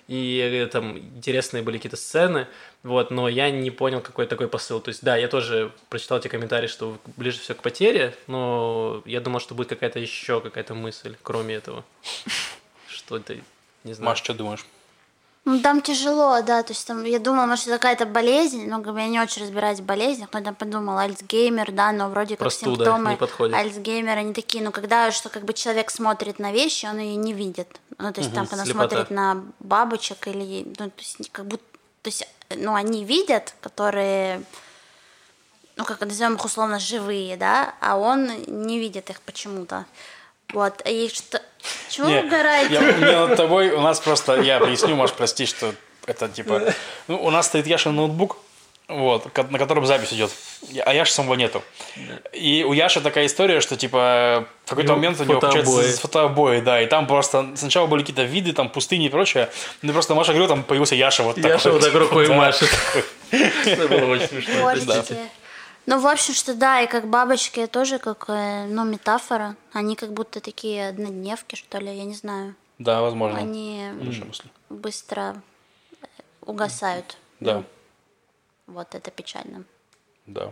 и 0.08 0.39
э, 0.39 0.68
там 0.68 0.97
интересные 0.97 1.64
были 1.64 1.78
какие-то 1.78 1.97
сцены, 1.97 2.47
вот, 2.84 3.12
но 3.12 3.28
я 3.28 3.52
не 3.52 3.72
понял, 3.72 3.99
какой 3.99 4.26
такой 4.26 4.47
посыл. 4.47 4.80
То 4.80 4.88
есть, 4.88 5.04
да, 5.04 5.18
я 5.18 5.28
тоже 5.28 5.74
прочитал 5.89 6.20
эти 6.20 6.30
комментарии, 6.30 6.68
что 6.68 6.97
ближе 7.18 7.39
все 7.39 7.54
к 7.54 7.62
потере, 7.62 8.16
но 8.28 9.04
я 9.06 9.20
думал, 9.20 9.41
что 9.41 9.54
будет 9.54 9.68
какая-то 9.68 9.99
еще 9.99 10.39
какая-то 10.39 10.76
мысль, 10.76 11.18
кроме 11.24 11.56
этого. 11.56 11.84
Что 12.88 13.18
это, 13.18 13.36
не 13.84 13.93
знаю. 13.93 14.12
Маш, 14.12 14.20
что 14.20 14.34
думаешь? 14.34 14.66
Ну, 15.43 15.59
там 15.59 15.81
тяжело, 15.81 16.39
да, 16.43 16.61
то 16.61 16.71
есть 16.71 16.85
там, 16.85 17.03
я 17.03 17.17
думала, 17.17 17.47
может, 17.47 17.65
это 17.65 17.77
какая-то 17.77 18.05
болезнь, 18.05 18.69
но 18.69 18.79
я 18.99 19.07
не 19.07 19.19
очень 19.19 19.41
разбираюсь 19.41 19.79
в 19.79 19.83
болезнях, 19.83 20.29
но 20.33 20.41
там 20.41 20.53
подумала, 20.53 21.01
Альцгеймер, 21.01 21.71
да, 21.71 21.91
но 21.91 22.09
вроде 22.09 22.35
как 22.35 22.41
Простуда 22.41 22.75
симптомы 22.75 23.09
не 23.11 23.15
подходит. 23.17 23.55
Альцгеймера, 23.55 24.19
они 24.19 24.33
такие, 24.33 24.63
ну, 24.63 24.71
когда 24.71 25.09
что 25.11 25.29
как 25.29 25.43
бы 25.45 25.53
человек 25.53 25.89
смотрит 25.89 26.37
на 26.37 26.51
вещи, 26.51 26.85
он 26.85 26.99
ее 26.99 27.15
не 27.15 27.33
видит. 27.33 27.81
Ну, 27.97 28.13
то 28.13 28.21
есть 28.21 28.31
там, 28.35 28.45
когда 28.45 28.65
слепота. 28.65 28.89
смотрит 28.89 29.09
на 29.09 29.43
бабочек 29.59 30.27
или, 30.27 30.63
ну, 30.77 30.91
то 30.91 30.99
есть 30.99 31.31
как 31.31 31.47
будто, 31.47 31.63
то 32.03 32.09
есть, 32.09 32.27
ну, 32.55 32.75
они 32.75 33.03
видят, 33.03 33.55
которые, 33.61 34.43
ну, 35.75 35.85
как 35.85 36.01
назовем 36.01 36.35
их 36.35 36.45
условно, 36.45 36.77
живые, 36.77 37.35
да, 37.35 37.73
а 37.81 37.97
он 37.97 38.29
не 38.45 38.77
видит 38.77 39.09
их 39.09 39.19
почему-то. 39.21 39.87
Вот, 40.54 40.82
и 40.86 41.10
что... 41.14 41.41
Чего 41.89 42.08
вы 42.08 42.14
Не, 42.14 42.20
угораете? 42.24 42.74
я, 42.74 42.82
мне 42.82 43.12
над 43.28 43.36
тобой, 43.38 43.70
у 43.72 43.82
нас 43.82 43.99
просто, 43.99 44.41
я 44.41 44.60
поясню, 44.60 44.95
Маш, 44.95 45.12
прости, 45.12 45.45
что 45.45 45.74
это 46.08 46.28
типа... 46.28 46.74
Ну, 47.08 47.24
у 47.24 47.30
нас 47.30 47.45
стоит 47.47 47.68
Яшин 47.68 47.95
ноутбук, 47.95 48.38
вот, 48.88 49.26
на 49.52 49.58
котором 49.60 49.86
запись 49.86 50.12
идет. 50.12 50.32
Я- 50.70 50.84
А 50.84 50.93
Яши 50.93 51.14
самого 51.14 51.36
нету. 51.36 51.64
И 52.34 52.66
у 52.68 52.74
Яши 52.74 52.99
такая 52.99 53.26
история, 53.28 53.62
что 53.62 53.78
типа 53.78 54.47
в 54.66 54.70
какой-то 54.70 54.93
момент 54.93 55.20
у 55.22 55.24
него 55.24 55.39
получается 55.39 56.02
фотообои, 56.02 56.60
да, 56.60 56.82
и 56.82 56.88
там 56.88 57.08
просто 57.08 57.52
сначала 57.56 57.88
были 57.88 58.02
какие-то 58.02 58.24
виды, 58.24 58.52
там 58.54 58.68
пустыни 58.70 59.06
и 59.06 59.10
прочее, 59.10 59.49
ну 59.82 59.93
просто 59.93 60.14
Маша 60.16 60.32
говорю, 60.34 60.47
там 60.49 60.64
появился 60.64 60.95
Яша 60.95 61.24
вот 61.24 61.36
такой. 61.36 61.52
Яша 61.52 61.72
вот 61.72 61.82
так 61.82 61.93
рукой 61.93 62.28
машет. 62.36 62.70
Это 63.32 63.88
было 63.88 64.12
очень 64.14 64.28
смешно. 64.28 64.74
Ну, 65.88 65.99
в 65.99 66.07
общем, 66.07 66.34
что 66.34 66.53
да, 66.53 66.82
и 66.82 66.88
как 66.88 67.07
бабочки 67.07 67.65
тоже 67.67 67.97
как, 67.99 68.25
э, 68.27 68.65
ну, 68.67 68.86
метафора. 68.86 69.55
Они 69.73 69.95
как 69.95 70.13
будто 70.13 70.39
такие 70.39 70.89
однодневки, 70.89 71.55
что 71.55 71.79
ли, 71.79 71.88
я 71.95 72.03
не 72.03 72.13
знаю. 72.13 72.55
Да, 72.77 73.01
возможно. 73.01 73.39
Они 73.39 73.88
быстро 74.69 75.41
э, 76.01 76.05
угасают. 76.41 77.17
Да, 77.39 77.63
Вот 78.67 78.93
это 78.95 79.09
печально. 79.11 79.63
да. 80.27 80.51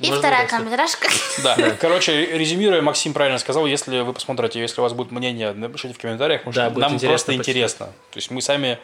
И 0.00 0.06
Можно 0.08 0.18
вторая 0.18 0.46
короткометражка. 0.46 1.08
Да, 1.42 1.56
короче, 1.80 2.26
резюмируя, 2.36 2.82
Максим 2.82 3.14
правильно 3.14 3.38
сказал, 3.38 3.64
если 3.64 4.00
вы 4.02 4.12
посмотрите, 4.12 4.60
если 4.60 4.80
у 4.80 4.84
вас 4.84 4.92
будет 4.92 5.10
мнение, 5.12 5.54
напишите 5.54 5.94
в 5.94 5.98
комментариях, 5.98 6.42
потому 6.42 6.54
Да, 6.54 6.64
что 6.66 6.74
будет 6.74 6.82
нам 6.82 6.94
интересно 6.94 7.08
просто 7.08 7.26
почитать. 7.32 7.48
интересно. 7.48 7.86
То 7.86 8.16
есть 8.18 8.30
мы 8.30 8.42
сами, 8.42 8.78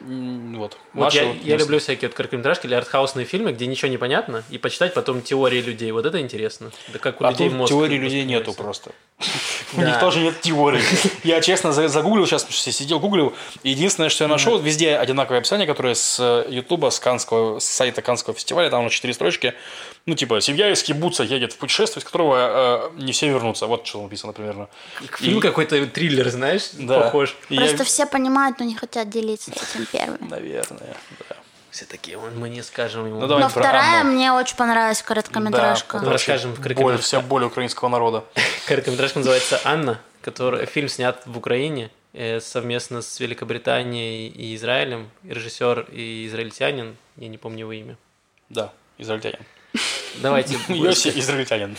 вот, 0.00 0.76
Вот 0.92 1.14
я, 1.14 1.32
я 1.44 1.56
люблю 1.56 1.78
всякие 1.78 2.08
вот 2.08 2.16
короткометражки 2.16 2.66
или 2.66 2.74
артхаусные 2.74 3.24
фильмы, 3.24 3.52
где 3.52 3.66
ничего 3.66 3.90
не 3.90 3.96
понятно, 3.96 4.44
и 4.50 4.58
почитать 4.58 4.92
потом 4.94 5.22
теории 5.22 5.60
людей. 5.62 5.90
Вот 5.92 6.04
это 6.04 6.20
интересно. 6.20 6.70
Да 6.92 6.98
как 6.98 7.20
у 7.20 7.24
А 7.24 7.30
людей 7.30 7.48
мозг 7.48 7.70
теории 7.70 7.96
людей 7.96 8.24
нету 8.24 8.52
просто. 8.52 8.90
У 9.76 9.80
них 9.80 9.98
тоже 10.00 10.20
нет 10.20 10.40
теории. 10.40 10.82
Я 11.22 11.40
честно 11.40 11.72
за- 11.72 11.88
загуглил 11.88 12.26
сейчас, 12.26 12.42
потому 12.42 12.58
что 12.58 12.72
сидел, 12.72 13.00
гуглил. 13.00 13.34
Единственное, 13.62 14.08
что 14.08 14.24
я 14.24 14.28
нашел, 14.28 14.58
везде 14.58 14.96
одинаковое 14.96 15.38
описание, 15.40 15.66
которое 15.66 15.94
с 15.94 16.18
э, 16.20 16.46
Ютуба, 16.50 16.90
с 16.90 17.00
Канского, 17.00 17.58
с 17.60 17.64
сайта 17.64 18.02
Канского 18.02 18.34
фестиваля, 18.34 18.70
там 18.70 18.84
на 18.84 18.90
четыре 18.90 19.14
строчки. 19.14 19.54
Ну, 20.06 20.14
типа, 20.14 20.40
семья 20.42 20.70
из 20.70 20.82
кибуца 20.82 21.22
едет 21.22 21.54
в 21.54 21.56
путешествие, 21.58 22.00
из 22.02 22.04
которого 22.04 22.90
э, 22.96 23.02
не 23.02 23.12
все 23.12 23.28
вернутся. 23.28 23.66
Вот 23.66 23.86
что 23.86 24.02
написано 24.02 24.34
примерно. 24.34 24.68
Фильм 25.18 25.38
И- 25.38 25.40
какой-то 25.40 25.86
триллер, 25.86 26.28
знаешь, 26.28 26.70
Да. 26.74 27.00
похож. 27.00 27.34
И 27.48 27.54
я- 27.54 27.60
Просто 27.62 27.84
все 27.84 28.04
понимают, 28.04 28.58
но 28.58 28.66
не 28.66 28.74
хотят 28.76 29.08
делиться 29.08 29.50
этим 29.50 29.86
первыми. 29.86 30.28
Наверное, 30.28 30.94
да. 31.30 31.36
Все 31.70 31.86
такие, 31.86 32.18
«Ой, 32.18 32.30
мы 32.36 32.50
не 32.50 32.62
скажем 32.62 33.06
ему. 33.06 33.18
Ну, 33.18 33.26
давай 33.26 33.44
Но 33.44 33.48
вторая 33.48 34.02
Анну. 34.02 34.12
мне 34.12 34.30
очень 34.32 34.56
понравилась 34.56 35.02
короткометражка. 35.02 35.98
Да, 35.98 36.04
Ну, 36.04 36.10
расскажем 36.12 36.52
в 36.54 36.60
боль, 36.74 36.98
вся 36.98 37.20
боль 37.20 37.44
украинского 37.44 37.88
народа. 37.88 38.24
Короткометражка 38.66 39.18
называется 39.20 39.58
«Анна», 39.64 39.98
который, 40.20 40.66
фильм 40.66 40.88
снят 40.88 41.20
в 41.26 41.36
Украине 41.38 41.90
э, 42.12 42.38
совместно 42.40 43.00
с 43.02 43.18
Великобританией 43.18 44.28
и 44.28 44.54
Израилем. 44.54 45.10
Режиссер 45.24 45.86
и 45.90 46.26
израильтянин, 46.28 46.96
я 47.16 47.26
не 47.28 47.38
помню 47.38 47.60
его 47.60 47.72
имя. 47.72 47.96
Да, 48.50 48.70
израильтянин. 48.98 49.40
Давайте. 50.22 50.58
Йоси 50.68 51.08
израильтянин. 51.18 51.76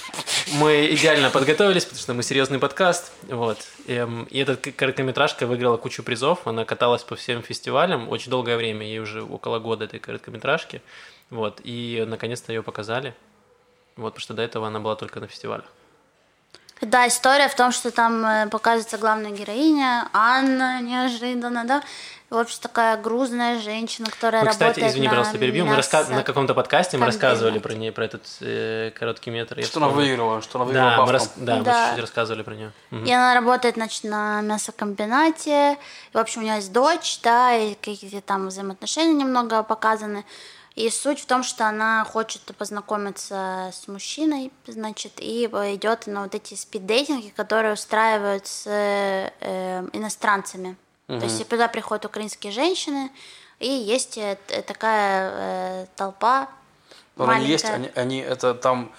Мы 0.53 0.87
идеально 0.91 1.29
подготовились, 1.29 1.85
потому 1.85 2.01
что 2.01 2.13
мы 2.13 2.23
серьезный 2.23 2.59
подкаст. 2.59 3.11
Вот. 3.23 3.57
Эм, 3.87 4.23
И 4.29 4.39
эта 4.39 4.55
короткометражка 4.55 5.47
выиграла 5.47 5.77
кучу 5.77 6.03
призов. 6.03 6.45
Она 6.45 6.65
каталась 6.65 7.03
по 7.03 7.15
всем 7.15 7.41
фестивалям 7.41 8.09
очень 8.09 8.29
долгое 8.29 8.57
время. 8.57 8.85
Ей 8.85 8.99
уже 8.99 9.23
около 9.23 9.59
года 9.59 9.85
этой 9.85 9.99
короткометражки. 9.99 10.81
Вот. 11.29 11.61
И 11.63 12.03
наконец-то 12.07 12.51
ее 12.51 12.63
показали. 12.63 13.13
Вот, 13.95 14.13
потому 14.13 14.21
что 14.21 14.33
до 14.33 14.41
этого 14.41 14.67
она 14.67 14.79
была 14.79 14.95
только 14.95 15.19
на 15.19 15.27
фестивалях. 15.27 15.65
Да, 16.81 17.07
история 17.07 17.47
в 17.47 17.55
том, 17.55 17.71
что 17.71 17.89
там 17.89 18.25
э, 18.25 18.47
показывается 18.49 18.97
главная 18.97 19.31
героиня, 19.31 20.07
Анна, 20.13 20.81
неожиданно, 20.81 21.63
да? 21.65 21.81
В 22.29 22.37
общем, 22.37 22.57
такая 22.59 22.97
грузная 22.97 23.59
женщина, 23.61 24.09
которая 24.09 24.41
Мы, 24.41 24.47
работает 24.47 24.75
кстати, 24.75 24.89
извини, 24.91 25.05
на 25.07 25.11
пожалуйста, 25.11 25.37
перебью. 25.37 25.65
Мы 25.65 25.75
раска- 25.75 26.09
на 26.11 26.23
каком-то 26.23 26.53
подкасте 26.53 26.97
мы 26.97 27.05
рассказывали 27.05 27.59
про 27.59 27.73
ней, 27.73 27.91
про 27.91 28.05
этот 28.05 28.23
э, 28.41 28.91
короткий 28.97 29.29
метр. 29.29 29.63
Что 29.63 29.77
она 29.79 29.89
выиграла, 29.89 30.41
что 30.41 30.57
она 30.59 30.65
выиграла 30.65 30.89
Да, 30.97 31.05
мы, 31.05 31.11
рас- 31.13 31.33
да, 31.37 31.55
мы 31.57 31.63
Да. 31.63 31.85
чуть-чуть 31.85 32.01
рассказывали 32.01 32.41
про 32.43 32.55
нее. 32.55 32.71
И 32.91 33.11
она 33.13 33.35
работает, 33.35 33.75
значит, 33.75 34.03
на 34.03 34.41
мясокомбинате. 34.41 35.73
И, 35.73 36.17
в 36.17 36.19
общем, 36.19 36.41
у 36.41 36.43
нее 36.43 36.55
есть 36.55 36.73
дочь, 36.73 37.19
да, 37.23 37.55
и 37.55 37.75
какие-то 37.75 38.21
там 38.21 38.47
взаимоотношения 38.47 39.13
немного 39.13 39.63
показаны. 39.63 40.25
И 40.75 40.89
суть 40.89 41.21
в 41.21 41.25
том, 41.25 41.43
что 41.43 41.67
она 41.67 42.03
хочет 42.03 42.41
познакомиться 42.57 43.71
с 43.73 43.87
мужчиной, 43.87 44.51
значит, 44.67 45.13
и 45.19 45.45
идет 45.45 46.07
на 46.07 46.23
вот 46.23 46.35
эти 46.35 46.53
спиддейтинги, 46.53 47.29
которые 47.29 47.73
устраивают 47.73 48.45
с 48.45 48.65
э, 48.67 49.87
иностранцами. 49.93 50.75
То 51.07 51.23
есть 51.23 51.47
туда 51.47 51.67
приходят 51.67 52.05
украинские 52.05 52.51
женщины, 52.51 53.11
и 53.59 53.69
есть 53.69 54.17
э, 54.17 54.37
такая 54.67 55.31
э, 55.33 55.85
толпа 55.95 56.49
Но 57.15 57.29
они 57.29 57.45
есть, 57.45 57.65
они, 57.65 57.89
они 57.95 58.19
это 58.19 58.53
там 58.53 58.91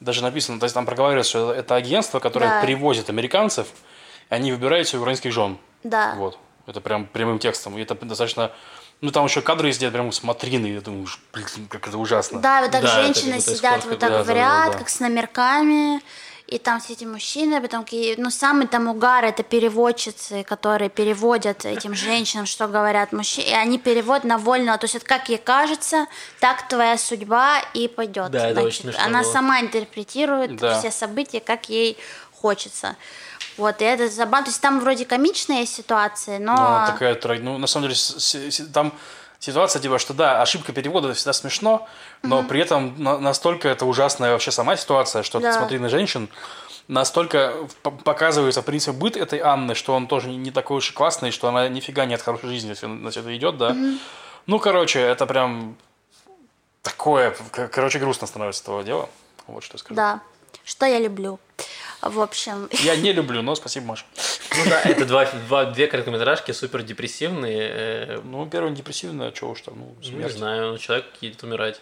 даже 0.00 0.22
написано, 0.22 0.58
то 0.58 0.64
есть 0.64 0.74
там 0.74 0.86
проговаривается, 0.86 1.30
что 1.30 1.52
это 1.52 1.76
агентство, 1.76 2.18
которое 2.18 2.48
Да. 2.48 2.62
привозит 2.62 3.10
американцев, 3.10 3.68
они 4.30 4.50
выбирают 4.50 4.88
себе 4.88 5.00
украинских 5.00 5.32
жен. 5.32 5.58
Да. 5.84 6.14
Вот. 6.16 6.38
Это 6.66 6.80
прям 6.80 7.06
прямым 7.06 7.38
текстом. 7.38 7.78
И 7.78 7.82
это 7.82 7.94
достаточно... 7.94 8.50
Ну, 9.00 9.10
там 9.10 9.24
еще 9.24 9.40
кадры 9.40 9.72
сделать 9.72 9.94
прям 9.94 10.12
смотрины. 10.12 10.66
Я 10.66 10.80
думаю, 10.80 11.06
блин, 11.32 11.46
как 11.68 11.88
это 11.88 11.96
ужасно. 11.96 12.40
Да, 12.40 12.60
вот 12.62 12.70
так 12.70 12.82
Да, 12.82 12.88
это 12.88 13.02
женщины 13.02 13.38
какой-то 13.38 13.56
сидят 13.56 13.78
эскорт 13.78 13.84
вот 13.86 13.98
так 13.98 14.10
в 14.10 14.12
Да, 14.12 14.24
да, 14.24 14.34
ряд, 14.34 14.66
да, 14.66 14.72
да. 14.72 14.78
как 14.78 14.88
с 14.90 15.00
номерками, 15.00 16.02
и 16.46 16.58
там 16.58 16.80
все 16.80 16.94
эти 16.94 17.04
мужчины, 17.04 17.60
потом 17.62 17.84
какие, 17.84 18.16
ну 18.18 18.28
самый 18.28 18.66
там 18.66 18.88
угар 18.88 19.24
это 19.24 19.42
переводчицы, 19.44 20.42
которые 20.42 20.90
переводят 20.90 21.64
этим 21.64 21.94
женщинам, 21.94 22.44
что 22.44 22.66
говорят 22.66 23.12
мужчины, 23.12 23.46
и 23.46 23.52
они 23.52 23.78
переводят 23.78 24.24
на 24.24 24.36
вольного, 24.36 24.76
то 24.76 24.84
есть 24.84 24.96
это 24.96 25.06
как 25.06 25.28
ей 25.28 25.38
кажется, 25.38 26.06
так 26.40 26.66
твоя 26.68 26.98
судьба 26.98 27.60
и 27.72 27.86
пойдет. 27.88 28.32
Да, 28.32 28.48
это 28.48 28.62
очень 28.62 28.82
смешно 28.82 29.00
она 29.04 29.22
было. 29.22 29.32
сама 29.32 29.60
интерпретирует 29.60 30.56
Да. 30.56 30.78
все 30.78 30.90
события, 30.90 31.40
как 31.40 31.68
ей 31.68 31.96
хочется. 32.32 32.96
Вот, 33.56 33.82
и 33.82 33.84
это 33.84 34.08
забавно. 34.08 34.44
То 34.46 34.50
есть 34.50 34.60
там 34.60 34.80
вроде 34.80 35.04
комичные 35.04 35.66
ситуации, 35.66 36.38
но... 36.38 36.54
Но 36.56 36.66
она 36.76 36.86
такая, 36.86 37.14
трой- 37.14 37.40
ну, 37.40 37.58
на 37.58 37.66
самом 37.66 37.88
деле, 37.88 37.98
там 38.72 38.92
ситуация, 39.38 39.80
типа, 39.80 39.98
что 39.98 40.14
да, 40.14 40.40
ошибка 40.42 40.72
перевода 40.72 41.08
это 41.08 41.16
всегда 41.16 41.32
смешно, 41.32 41.88
но 42.22 42.42
при 42.42 42.60
этом 42.60 42.94
на- 43.02 43.18
настолько 43.18 43.68
это 43.68 43.86
ужасная 43.86 44.32
вообще 44.32 44.50
сама 44.50 44.76
ситуация, 44.76 45.22
что 45.22 45.40
Да. 45.40 45.52
смотри 45.52 45.78
на 45.78 45.88
женщин, 45.88 46.28
настолько 46.88 47.54
показывается, 47.82 48.62
в 48.62 48.64
принципе, 48.64 48.92
быт 48.92 49.16
этой 49.16 49.40
Анны, 49.40 49.74
что 49.74 49.94
он 49.94 50.06
тоже 50.06 50.28
не- 50.28 50.50
такой 50.50 50.78
уж 50.78 50.90
и 50.90 50.92
классный, 50.92 51.30
что 51.30 51.48
она 51.48 51.68
нифига 51.68 52.04
не 52.06 52.14
от 52.14 52.22
хорошей 52.22 52.48
жизни, 52.48 52.74
на 52.86 53.10
все 53.10 53.20
это 53.20 53.36
идет, 53.36 53.58
да. 53.58 53.76
Ну, 54.46 54.58
короче, 54.58 55.00
это 55.00 55.26
прям 55.26 55.76
такое, 56.82 57.34
короче, 57.72 57.98
грустно 57.98 58.26
становится 58.26 58.62
этого 58.62 58.82
дела. 58.82 59.08
Вот 59.46 59.62
что 59.64 59.74
я 59.74 59.78
скажу. 59.78 59.94
Да, 59.94 60.20
что 60.64 60.86
я 60.86 60.98
люблю. 60.98 61.38
В 62.02 62.20
общем, 62.20 62.68
Я 62.82 62.96
не 62.96 63.12
люблю, 63.12 63.42
но 63.42 63.54
спасибо, 63.54 63.86
Маша. 63.86 64.04
Ну 64.56 64.64
да, 64.70 64.80
это 64.82 65.04
два, 65.04 65.26
два, 65.46 65.64
две 65.66 65.86
короткометражки 65.86 66.52
супер 66.52 66.82
депрессивные. 66.82 67.70
э, 67.72 68.20
Ну, 68.24 68.46
первый 68.46 68.72
депрессивный, 68.72 69.28
а 69.28 69.32
чего 69.32 69.50
уж 69.50 69.60
там, 69.60 69.74
ну, 69.78 69.94
Ну, 70.10 70.18
Не 70.18 70.28
знаю, 70.28 70.78
человек 70.78 71.06
едет 71.20 71.42
умирать. 71.42 71.80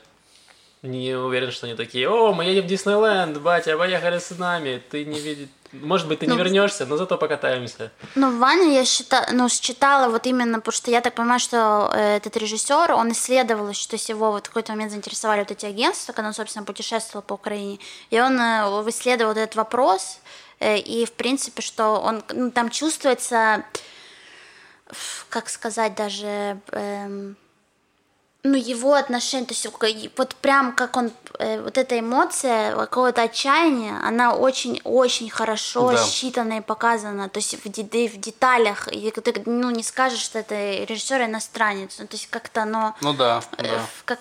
Не 0.82 1.14
уверен, 1.16 1.50
что 1.50 1.66
они 1.66 1.74
такие, 1.74 2.08
о, 2.08 2.32
мы 2.32 2.44
едем 2.44 2.62
в 2.64 2.66
Диснейленд, 2.66 3.40
батя, 3.40 3.76
поехали 3.76 4.18
с 4.18 4.30
нами. 4.38 4.80
Ты 4.90 5.04
не 5.04 5.18
видишь... 5.18 5.48
Может 5.72 6.08
быть, 6.08 6.20
ты 6.20 6.26
не 6.26 6.32
Ну, 6.32 6.38
вернешься, 6.38 6.86
но 6.86 6.96
зато 6.96 7.18
покатаемся. 7.18 7.90
Ну, 8.14 8.38
Ваня 8.38 8.72
я 8.72 8.84
считала, 8.84 9.26
ну, 9.32 9.48
считала 9.48 10.08
вот 10.10 10.26
именно, 10.26 10.58
потому 10.60 10.72
что 10.72 10.90
я 10.90 11.00
так 11.00 11.14
понимаю, 11.14 11.40
что 11.40 11.90
э, 11.94 12.16
этот 12.16 12.36
режиссер, 12.36 12.92
он 12.92 13.12
исследовал, 13.12 13.72
что 13.74 13.96
его 13.96 14.32
вот 14.32 14.46
в 14.46 14.48
какой-то 14.48 14.72
момент 14.72 14.92
заинтересовали 14.92 15.40
вот 15.40 15.50
эти 15.50 15.66
агентства, 15.66 16.12
когда 16.12 16.28
он, 16.28 16.34
собственно, 16.34 16.64
путешествовал 16.64 17.22
по 17.22 17.34
Украине, 17.34 17.78
и 18.10 18.18
он 18.20 18.40
э, 18.40 18.88
исследовал 18.88 19.32
этот 19.32 19.56
вопрос, 19.56 20.20
э, 20.60 20.78
и, 20.78 21.04
в 21.04 21.12
принципе, 21.12 21.60
что 21.62 22.00
он, 22.00 22.22
ну, 22.32 22.50
там 22.50 22.70
чувствуется, 22.70 23.62
как 25.28 25.48
сказать, 25.50 25.94
даже... 25.94 26.58
эм, 26.72 27.36
ну, 28.45 28.55
его 28.57 28.95
отношение, 28.95 29.47
то 29.47 29.55
есть 29.55 29.66
вот 30.16 30.34
прям 30.36 30.72
как 30.74 30.97
он, 30.97 31.11
э, 31.41 31.61
вот 31.61 31.76
эта 31.76 31.99
эмоция 31.99 32.74
какого-то 32.76 33.22
отчаяния, 33.22 33.99
она 34.05 34.32
очень-очень 34.34 35.28
хорошо 35.28 35.91
Да. 35.91 36.05
считана 36.05 36.59
и 36.59 36.61
показана, 36.61 37.28
то 37.28 37.39
есть 37.39 37.55
в, 37.64 37.68
де- 37.68 38.09
в 38.09 38.16
деталях, 38.16 38.89
и 38.93 39.11
ты, 39.11 39.43
ну, 39.45 39.70
не 39.70 39.82
скажешь, 39.82 40.20
что 40.20 40.39
это 40.39 40.55
режиссер 40.84 41.24
иностранец, 41.24 41.99
ну, 41.99 42.07
то 42.07 42.14
есть 42.14 42.28
как-то 42.30 42.62
оно 42.62 42.95
Ну 43.01 43.12
да, 43.12 43.43
э, 43.57 43.62
да. 43.62 43.86
как, 44.05 44.20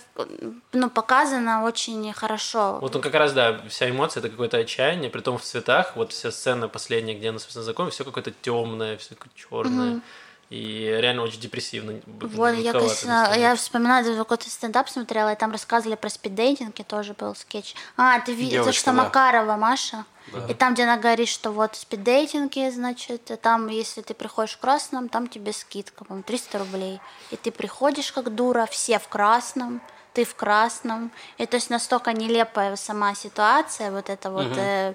ну, 0.74 0.90
показано 0.90 1.64
очень 1.64 2.12
хорошо. 2.14 2.80
Вот 2.82 2.96
он 2.96 3.02
как 3.04 3.14
раз, 3.14 3.34
да, 3.34 3.62
вся 3.70 3.88
эмоция 3.88 4.22
это 4.22 4.30
какое-то 4.30 4.58
отчаяние, 4.58 5.12
при 5.12 5.22
том 5.22 5.38
в 5.38 5.44
цветах, 5.44 5.96
вот 5.96 6.12
вся 6.12 6.32
сцена 6.32 6.68
последняя, 6.68 7.14
где 7.14 7.30
она, 7.30 7.38
собственно, 7.38 7.64
знакомит, 7.64 7.94
все 7.94 8.04
какое-то 8.04 8.32
темное, 8.32 8.98
все 8.98 9.16
черное. 9.36 10.02
И 10.50 10.98
реально 11.02 11.24
очень 11.24 11.42
депрессивно. 11.42 12.00
Вот, 12.06 12.52
я, 12.52 12.72
конечно, 12.72 13.34
я 13.36 13.56
вспоминаю, 13.56 14.16
какой-то 14.16 14.50
стендап 14.50 14.88
смотрела, 14.88 15.34
и 15.34 15.36
там 15.36 15.52
рассказывали 15.52 15.96
про 15.96 16.10
спиддейтинг, 16.10 16.80
и 16.80 16.84
тоже 16.84 17.14
был 17.14 17.36
скетч. 17.36 17.76
А, 17.98 18.20
ты 18.22 18.34
видел, 18.34 18.72
что 18.72 18.92
да. 18.92 19.04
Макарова, 19.04 19.58
Маша? 19.58 20.06
Да. 20.32 20.46
И 20.48 20.54
там, 20.54 20.74
где 20.74 20.84
она 20.84 20.98
говорит, 20.98 21.28
что 21.28 21.52
вот 21.52 21.76
спиддейтинги, 21.76 22.70
значит, 22.70 23.30
там, 23.42 23.68
если 23.68 24.02
ты 24.02 24.14
приходишь 24.14 24.54
в 24.54 24.60
красном, 24.60 25.10
там 25.10 25.28
тебе 25.28 25.52
скидка, 25.52 26.06
по 26.06 26.22
300 26.22 26.60
рублей. 26.60 27.02
И 27.32 27.36
ты 27.36 27.52
приходишь 27.52 28.14
как 28.14 28.34
дура, 28.34 28.68
все 28.72 29.00
в 29.00 29.08
красном, 29.10 29.82
ты 30.14 30.24
в 30.24 30.36
красном. 30.36 31.12
И 31.38 31.46
то 31.46 31.56
есть 31.56 31.70
настолько 31.70 32.14
нелепая 32.14 32.76
сама 32.78 33.16
ситуация, 33.16 33.92
вот 33.92 34.10
это 34.10 34.30
вот... 34.30 34.48
Угу. 34.48 34.56
Э, 34.58 34.94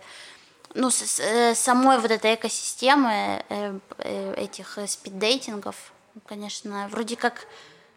ну, 0.75 0.91
с, 0.91 1.21
э, 1.21 1.55
самой 1.55 1.99
вот 1.99 2.11
этой 2.11 2.35
экосистемы 2.35 3.45
э, 3.49 3.79
э, 3.99 4.35
этих 4.35 4.79
спиддейтингов, 4.87 5.93
конечно, 6.27 6.89
вроде 6.91 7.17
как, 7.17 7.47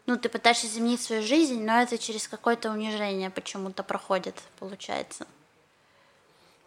ну, 0.06 0.18
ты 0.18 0.30
пытаешься 0.30 0.68
изменить 0.68 1.02
свою 1.02 1.22
жизнь, 1.22 1.64
но 1.64 1.82
это 1.82 1.98
через 1.98 2.28
какое-то 2.28 2.72
унижение 2.72 3.30
почему-то 3.30 3.84
проходит, 3.84 4.36
получается. 4.60 5.26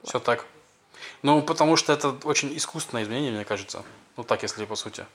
Все 0.05 0.19
так. 0.19 0.47
Ну, 1.23 1.43
потому 1.43 1.77
что 1.77 1.93
это 1.93 2.17
очень 2.25 2.57
искусственное 2.57 3.05
изменение, 3.05 3.33
мне 3.33 3.45
кажется. 3.45 3.85
Ну, 4.17 4.25
так, 4.25 4.43
если 4.43 4.65
по 4.65 4.77
сути. 4.77 5.07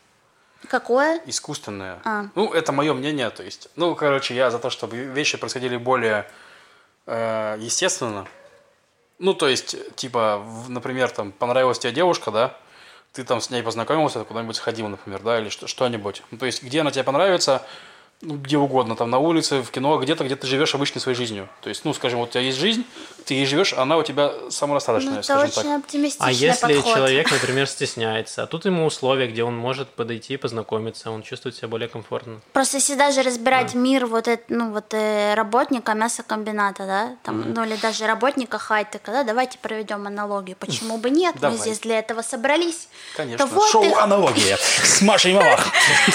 Какое? 0.69 1.21
Искусственное. 1.25 1.99
А. 2.05 2.27
Ну, 2.35 2.53
это 2.53 2.71
мое 2.71 2.93
мнение, 2.93 3.29
то 3.29 3.43
есть. 3.43 3.67
Ну, 3.75 3.95
короче, 3.95 4.35
я 4.35 4.49
за 4.49 4.59
то, 4.59 4.69
чтобы 4.69 4.97
вещи 4.97 5.37
происходили 5.37 5.77
более 5.77 6.29
э, 7.05 7.57
естественно. 7.59 8.27
Ну, 9.23 9.33
то 9.33 9.47
есть, 9.47 9.77
типа, 9.95 10.45
например, 10.67 11.09
там, 11.09 11.31
понравилась 11.31 11.79
тебе 11.79 11.93
девушка, 11.93 12.29
да, 12.29 12.57
ты 13.13 13.23
там 13.23 13.39
с 13.39 13.49
ней 13.49 13.63
познакомился, 13.63 14.25
куда-нибудь 14.25 14.57
сходил, 14.57 14.89
например, 14.89 15.21
да, 15.21 15.39
или 15.39 15.47
что-нибудь. 15.47 16.23
Ну, 16.31 16.37
то 16.37 16.45
есть, 16.45 16.61
где 16.61 16.81
она 16.81 16.91
тебе 16.91 17.05
понравится, 17.05 17.65
ну, 18.23 18.35
где 18.35 18.57
угодно, 18.57 18.95
там 18.95 19.09
на 19.09 19.19
улице, 19.19 19.61
в 19.61 19.69
кино, 19.69 19.97
где-то, 19.97 20.23
где 20.23 20.35
ты 20.35 20.47
живешь 20.47 20.73
обычной 20.73 21.01
своей 21.01 21.17
жизнью. 21.17 21.49
То 21.61 21.69
есть, 21.69 21.83
ну, 21.83 21.93
скажем, 21.93 22.19
вот 22.19 22.29
у 22.29 22.31
тебя 22.31 22.41
есть 22.41 22.57
жизнь, 22.57 22.85
ты 23.25 23.33
ей 23.33 23.45
живешь, 23.45 23.73
она 23.73 23.97
у 23.97 24.03
тебя 24.03 24.31
самодостаточная, 24.49 25.15
ну, 25.15 25.23
скажем 25.23 25.49
очень 25.49 25.69
так. 25.69 25.79
оптимистичный 25.83 26.27
А 26.27 26.31
если 26.31 26.73
подход. 26.75 26.93
человек, 26.93 27.31
например, 27.31 27.67
стесняется, 27.67 28.43
а 28.43 28.47
тут 28.47 28.65
ему 28.65 28.85
условия, 28.85 29.27
где 29.27 29.43
он 29.43 29.57
может 29.57 29.89
подойти, 29.89 30.37
познакомиться, 30.37 31.11
он 31.11 31.21
чувствует 31.21 31.55
себя 31.55 31.67
более 31.67 31.89
комфортно. 31.89 32.39
Просто 32.53 32.77
если 32.77 32.95
даже 32.95 33.23
разбирать 33.23 33.73
да. 33.73 33.79
мир 33.79 34.05
вот 34.05 34.27
это, 34.27 34.43
ну 34.47 34.71
вот 34.71 34.93
э, 34.93 35.33
работника 35.35 35.93
мясокомбината, 35.93 36.85
да, 36.85 37.15
там, 37.23 37.41
mm-hmm. 37.41 37.53
ну 37.55 37.63
или 37.65 37.75
даже 37.75 38.07
работника 38.07 38.57
хайтека, 38.57 39.11
да, 39.11 39.23
давайте 39.23 39.57
проведем 39.57 40.07
аналогию. 40.07 40.55
Почему 40.57 40.97
бы 40.97 41.09
нет? 41.09 41.35
Давай. 41.39 41.57
Мы 41.57 41.61
здесь 41.61 41.79
для 41.79 41.99
этого 41.99 42.21
собрались. 42.21 42.87
Конечно. 43.15 43.45
Вот 43.47 43.69
Шоу 43.69 43.83
их... 43.83 43.97
аналогия 43.97 44.57
с 44.57 45.01
Машей 45.01 45.33
Малах. 45.33 45.67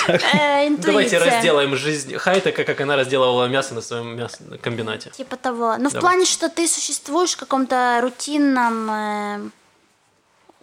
Э, 0.09 0.68
давайте 0.70 1.18
разделаем 1.18 1.76
жизнь 1.76 1.97
хайтека, 2.18 2.64
как 2.64 2.80
она 2.80 2.96
разделывала 2.96 3.46
мясо 3.46 3.74
на 3.74 3.80
своем 3.80 4.16
мясокомбинате. 4.16 5.11
Типа 5.11 5.36
того. 5.36 5.76
Ну 5.78 5.88
в 5.90 5.99
плане, 5.99 6.24
что 6.24 6.49
ты 6.49 6.66
существуешь 6.68 7.32
в 7.32 7.36
каком-то 7.36 8.01
рутинном 8.03 8.90
э, 8.90 9.51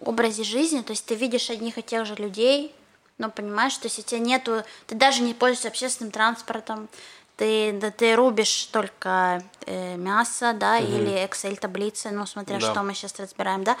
образе 0.00 0.44
жизни, 0.44 0.82
то 0.82 0.92
есть 0.92 1.06
ты 1.06 1.14
видишь 1.14 1.50
одних 1.50 1.78
и 1.78 1.82
тех 1.82 2.06
же 2.06 2.14
людей, 2.14 2.74
но 3.18 3.30
понимаешь, 3.30 3.72
что 3.72 3.86
если 3.86 4.02
тебя 4.02 4.20
нету, 4.20 4.62
ты 4.86 4.94
даже 4.94 5.22
не 5.22 5.34
пользуешься 5.34 5.68
общественным 5.68 6.10
транспортом, 6.10 6.88
ты, 7.36 7.72
да, 7.72 7.90
ты 7.90 8.14
рубишь 8.14 8.66
только 8.72 9.42
э, 9.66 9.96
мясо, 9.96 10.54
да, 10.54 10.78
угу. 10.78 10.86
или 10.86 11.24
Excel 11.24 11.56
таблицы, 11.56 12.10
ну, 12.10 12.26
смотря 12.26 12.58
да. 12.58 12.70
что 12.70 12.82
мы 12.82 12.94
сейчас 12.94 13.18
разбираем, 13.18 13.62
да. 13.62 13.76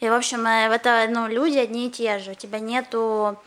И, 0.00 0.08
в 0.08 0.12
общем, 0.12 0.46
э, 0.46 0.68
это, 0.74 1.06
ну, 1.08 1.26
люди 1.26 1.56
одни 1.56 1.88
и 1.88 1.90
те 1.90 2.18
же. 2.18 2.32
У 2.32 2.34
тебя 2.34 2.58
нету 2.58 3.38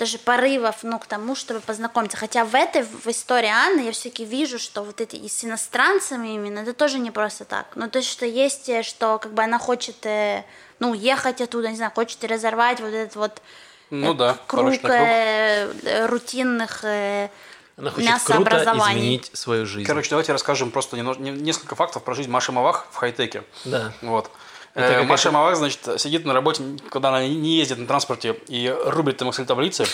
даже 0.00 0.16
порывов, 0.16 0.76
ну, 0.82 0.98
к 0.98 1.06
тому, 1.06 1.36
чтобы 1.36 1.60
познакомиться. 1.60 2.16
Хотя 2.16 2.46
в 2.46 2.54
этой, 2.54 2.82
в 2.82 3.06
истории 3.06 3.50
Анны 3.50 3.80
я 3.80 3.92
все-таки 3.92 4.24
вижу, 4.24 4.58
что 4.58 4.82
вот 4.82 4.98
эти 5.02 5.16
и 5.16 5.28
с 5.28 5.44
иностранцами 5.44 6.28
именно, 6.28 6.60
это 6.60 6.72
тоже 6.72 6.98
не 6.98 7.10
просто 7.10 7.44
так. 7.44 7.66
Ну, 7.74 7.86
то 7.88 7.98
есть, 7.98 8.10
что 8.10 8.24
есть, 8.24 8.70
э, 8.70 8.82
что 8.82 9.18
как 9.18 9.34
бы 9.34 9.42
она 9.42 9.58
хочет, 9.58 10.06
э, 10.06 10.42
ну, 10.78 10.92
уехать 10.92 11.42
оттуда, 11.42 11.68
не 11.68 11.76
знаю, 11.76 11.92
хочет 11.94 12.24
разорвать 12.24 12.80
вот 12.80 12.94
этот 12.94 13.14
вот 13.14 13.42
ну, 13.90 14.14
да, 14.14 14.38
круг 14.46 14.72
э, 14.84 16.06
рутинных 16.06 16.82
она 17.76 17.90
хочет 17.90 18.22
круто 18.24 18.74
изменить 18.76 19.30
свою 19.32 19.66
жизнь. 19.66 19.86
Короче, 19.86 20.10
давайте 20.10 20.32
расскажем 20.32 20.70
просто 20.70 20.96
несколько 20.98 21.74
фактов 21.74 22.02
про 22.04 22.14
жизнь 22.14 22.30
Маши 22.30 22.52
Мавах 22.52 22.86
в 22.90 22.96
хай-теке. 22.96 23.42
Да. 23.64 23.92
Вот. 24.02 24.30
Это 24.74 25.02
Маша 25.04 25.30
Мавак, 25.30 25.56
значит, 25.56 25.80
сидит 25.98 26.24
на 26.24 26.32
работе, 26.32 26.62
когда 26.90 27.08
она 27.08 27.26
не 27.26 27.56
ездит 27.56 27.78
на 27.78 27.86
транспорте 27.86 28.36
и 28.48 28.74
рубит 28.84 29.16
там 29.16 29.28
Excel 29.30 29.44
таблицы. 29.44 29.84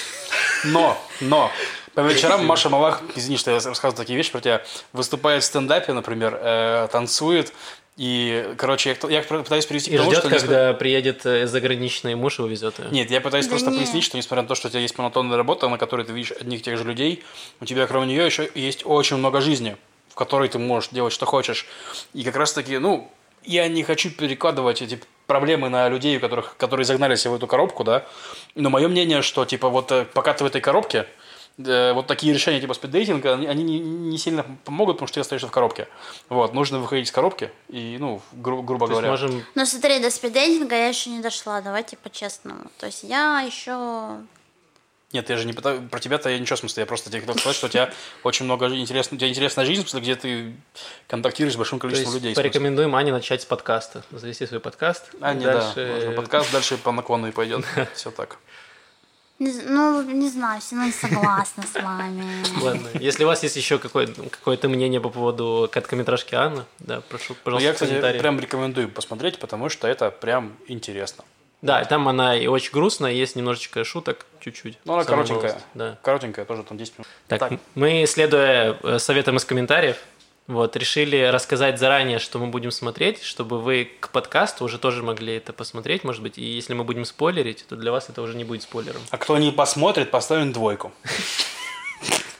Но, 0.64 0.98
но, 1.20 1.50
по 1.94 2.00
вечерам 2.00 2.44
Маша 2.44 2.68
Мавах, 2.68 3.02
извини, 3.14 3.38
что 3.38 3.50
я 3.50 3.56
рассказываю 3.56 3.94
такие 3.94 4.16
вещи 4.16 4.30
про 4.30 4.40
тебя, 4.40 4.62
выступает 4.92 5.42
в 5.42 5.46
стендапе, 5.46 5.92
например, 5.92 6.38
э, 6.40 6.88
танцует, 6.92 7.52
и, 7.96 8.54
короче, 8.58 8.94
я, 9.02 9.08
я 9.08 9.22
пытаюсь 9.22 9.64
привести 9.64 9.90
и 9.90 9.94
к 9.94 9.98
тому, 9.98 10.10
ждет, 10.10 10.20
что... 10.20 10.28
когда 10.28 10.46
несмотря... 10.46 10.72
приедет 10.74 11.24
э, 11.24 11.46
заграничный 11.46 12.14
муж 12.14 12.38
и 12.38 12.42
увезет 12.42 12.78
ее. 12.78 12.88
Нет, 12.90 13.10
я 13.10 13.22
пытаюсь 13.22 13.46
да 13.46 13.50
просто 13.50 13.70
нет. 13.70 13.80
пояснить, 13.80 14.04
что 14.04 14.18
несмотря 14.18 14.42
на 14.42 14.48
то, 14.48 14.54
что 14.54 14.68
у 14.68 14.70
тебя 14.70 14.80
есть 14.80 14.98
монотонная 14.98 15.38
работа, 15.38 15.66
на 15.68 15.78
которой 15.78 16.04
ты 16.04 16.12
видишь 16.12 16.32
одних 16.32 16.60
и 16.60 16.62
тех 16.62 16.76
же 16.76 16.84
людей, 16.84 17.24
у 17.60 17.64
тебя 17.64 17.86
кроме 17.86 18.08
нее 18.08 18.26
еще 18.26 18.50
есть 18.54 18.82
очень 18.84 19.16
много 19.16 19.40
жизни, 19.40 19.78
в 20.10 20.14
которой 20.14 20.50
ты 20.50 20.58
можешь 20.58 20.90
делать, 20.90 21.14
что 21.14 21.24
хочешь. 21.24 21.66
И 22.12 22.22
как 22.22 22.36
раз 22.36 22.52
таки, 22.52 22.76
ну, 22.76 23.10
я 23.46 23.68
не 23.68 23.82
хочу 23.82 24.10
перекладывать 24.10 24.82
эти 24.82 25.00
проблемы 25.26 25.68
на 25.68 25.88
людей, 25.88 26.16
у 26.16 26.20
которых, 26.20 26.56
которые 26.56 26.84
загнали 26.84 27.16
себя 27.16 27.32
в 27.32 27.36
эту 27.36 27.46
коробку, 27.46 27.84
да. 27.84 28.06
Но 28.54 28.70
мое 28.70 28.88
мнение, 28.88 29.22
что, 29.22 29.44
типа, 29.44 29.68
вот 29.68 29.90
э, 29.92 30.04
пока 30.04 30.32
ты 30.34 30.44
в 30.44 30.46
этой 30.46 30.60
коробке, 30.60 31.06
э, 31.58 31.92
вот 31.92 32.06
такие 32.06 32.32
решения 32.32 32.60
типа 32.60 32.74
спиддейтинга, 32.74 33.34
они, 33.34 33.46
они 33.46 33.64
не, 33.64 33.80
не 33.80 34.18
сильно 34.18 34.44
помогут, 34.64 34.96
потому 34.96 35.08
что 35.08 35.14
ты 35.14 35.20
остаешься 35.20 35.48
в 35.48 35.50
коробке. 35.50 35.88
Вот, 36.28 36.54
нужно 36.54 36.78
выходить 36.78 37.08
из 37.08 37.12
коробки 37.12 37.50
и, 37.68 37.96
ну, 37.98 38.20
гру- 38.32 38.62
грубо 38.62 38.86
То 38.86 38.92
говоря. 38.92 39.10
Можем... 39.10 39.44
Ну, 39.54 39.66
смотри, 39.66 39.98
до 39.98 40.10
спиддейтинга 40.10 40.76
я 40.76 40.88
еще 40.88 41.10
не 41.10 41.20
дошла, 41.20 41.60
давайте 41.60 41.96
по-честному. 41.96 42.70
То 42.78 42.86
есть 42.86 43.02
я 43.02 43.40
еще 43.40 44.18
нет, 45.12 45.30
я 45.30 45.36
же 45.36 45.46
не 45.46 45.52
пытаюсь... 45.52 45.80
Про 45.88 46.00
тебя-то 46.00 46.28
я 46.28 46.38
ничего 46.38 46.56
смысла. 46.56 46.80
Я 46.80 46.86
просто 46.86 47.10
тебе 47.10 47.20
хотел 47.20 47.36
сказать, 47.38 47.56
что 47.56 47.66
у 47.66 47.70
тебя 47.70 47.92
очень 48.24 48.44
много 48.44 48.66
интересных... 48.66 49.14
У 49.14 49.16
тебя 49.16 49.28
интересная 49.28 49.64
жизнь, 49.64 49.84
в 49.84 49.88
смысле, 49.88 50.00
где 50.00 50.16
ты 50.16 50.56
контактируешь 51.06 51.54
с 51.54 51.56
большим 51.56 51.78
количеством 51.78 52.10
То 52.10 52.16
есть 52.16 52.24
людей. 52.24 52.34
Порекомендуем 52.34 52.94
Ане 52.96 53.12
начать 53.12 53.42
с 53.42 53.44
подкаста. 53.44 54.04
Завести 54.10 54.46
свой 54.46 54.58
подкаст. 54.58 55.10
А, 55.20 55.32
не, 55.32 55.44
дальше... 55.44 56.04
да. 56.06 56.12
Подкаст 56.12 56.50
дальше 56.50 56.76
по 56.76 56.90
наклону 56.90 57.28
и 57.28 57.30
пойдет. 57.30 57.64
Все 57.94 58.10
так. 58.10 58.38
ну, 59.38 60.02
не 60.02 60.28
знаю, 60.28 60.60
все 60.60 60.74
равно 60.74 60.86
не 60.86 60.92
согласна 60.92 61.62
с 61.62 61.74
вами. 61.80 62.24
Ладно, 62.60 62.88
если 62.94 63.22
у 63.22 63.26
вас 63.28 63.42
есть 63.44 63.54
еще 63.54 63.78
какое- 63.78 64.08
какое-то 64.08 64.68
мнение 64.68 65.00
по 65.00 65.10
поводу 65.10 65.68
короткометражки 65.70 66.34
Анны, 66.34 66.64
да, 66.80 67.00
прошу, 67.00 67.34
Ну, 67.34 67.36
пожалуйста, 67.44 67.68
я, 67.68 67.72
кстати, 67.74 68.18
прям 68.18 68.40
рекомендую 68.40 68.88
посмотреть, 68.88 69.38
потому 69.38 69.68
что 69.68 69.86
это 69.86 70.10
прям 70.10 70.56
интересно. 70.66 71.24
Да, 71.62 71.84
там 71.84 72.06
она 72.08 72.36
и 72.36 72.46
очень 72.46 72.72
грустная, 72.72 73.12
есть 73.12 73.34
немножечко 73.34 73.82
шуток, 73.84 74.26
чуть-чуть. 74.40 74.78
Ну, 74.84 74.94
она 74.94 75.04
коротенькая. 75.04 75.50
малость, 75.50 75.66
Да. 75.74 75.98
Коротенькая, 76.02 76.44
тоже 76.44 76.62
там 76.62 76.76
10 76.76 76.98
минут. 76.98 77.08
Так, 77.28 77.52
мы, 77.74 78.04
следуя 78.06 78.78
э, 78.82 78.98
советам 78.98 79.36
из 79.36 79.44
комментариев, 79.44 79.96
вот, 80.46 80.76
решили 80.76 81.24
рассказать 81.24 81.80
заранее, 81.80 82.20
что 82.20 82.38
мы 82.38 82.48
будем 82.48 82.70
смотреть, 82.70 83.22
чтобы 83.22 83.60
вы 83.60 83.90
к 83.98 84.10
подкасту 84.10 84.64
уже 84.64 84.78
тоже 84.78 85.02
могли 85.02 85.34
это 85.34 85.52
посмотреть, 85.52 86.04
может 86.04 86.22
быть, 86.22 86.38
и 86.38 86.44
если 86.44 86.74
мы 86.74 86.84
будем 86.84 87.04
спойлерить, 87.04 87.66
то 87.68 87.74
для 87.74 87.90
вас 87.90 88.08
это 88.10 88.22
уже 88.22 88.36
не 88.36 88.44
будет 88.44 88.62
спойлером. 88.62 89.00
А 89.10 89.18
кто 89.18 89.36
не 89.38 89.50
посмотрит, 89.50 90.10
поставим 90.10 90.52
двойку. 90.52 90.92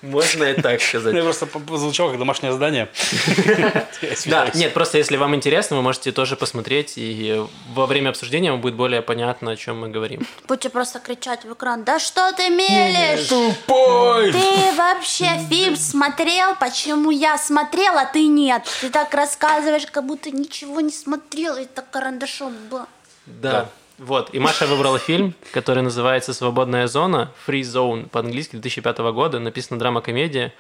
Можно 0.02 0.44
и 0.44 0.60
так 0.60 0.80
сказать. 0.80 1.14
Я 1.14 1.22
просто 1.22 1.48
звучал 1.76 2.10
как 2.10 2.18
домашнее 2.18 2.52
задание. 2.52 2.88
Да, 4.26 4.50
нет, 4.54 4.74
просто 4.74 4.98
если 4.98 5.16
вам 5.16 5.34
интересно, 5.34 5.76
вы 5.76 5.82
можете 5.82 6.12
тоже 6.12 6.36
посмотреть, 6.36 6.94
и 6.96 7.42
во 7.72 7.86
время 7.86 8.10
обсуждения 8.10 8.50
вам 8.50 8.60
будет 8.60 8.74
более 8.74 9.02
понятно, 9.02 9.52
о 9.52 9.56
чем 9.56 9.80
мы 9.80 9.88
говорим. 9.88 10.26
Будете 10.46 10.68
просто 10.70 10.98
кричать 11.00 11.44
в 11.44 11.52
экран, 11.52 11.84
да 11.84 11.98
что 11.98 12.32
ты 12.32 12.48
мелешь? 12.50 13.26
Тупой! 13.28 14.32
Ты 14.32 14.76
вообще 14.76 15.40
фильм 15.48 15.76
смотрел? 15.76 16.56
Почему 16.56 17.10
я 17.10 17.38
смотрела, 17.38 18.02
а 18.02 18.06
ты 18.06 18.26
нет? 18.26 18.62
Ты 18.80 18.90
так 18.90 19.12
рассказываешь, 19.14 19.86
как 19.86 20.04
будто 20.04 20.30
ничего 20.30 20.80
не 20.80 20.92
смотрел, 20.92 21.56
и 21.56 21.64
так 21.64 21.90
карандашом 21.90 22.54
было. 22.70 22.86
Да. 23.26 23.68
Вот, 23.98 24.30
и 24.34 24.38
Маша 24.38 24.66
выбрала 24.66 24.98
фильм, 24.98 25.32
который 25.52 25.82
называется 25.82 26.34
«Свободная 26.34 26.86
зона», 26.86 27.30
«Free 27.46 27.62
Zone» 27.62 28.08
по-английски 28.10 28.56
2005 28.56 28.98
года, 28.98 29.38
написана 29.38 29.78
драма-комедия, 29.78 30.52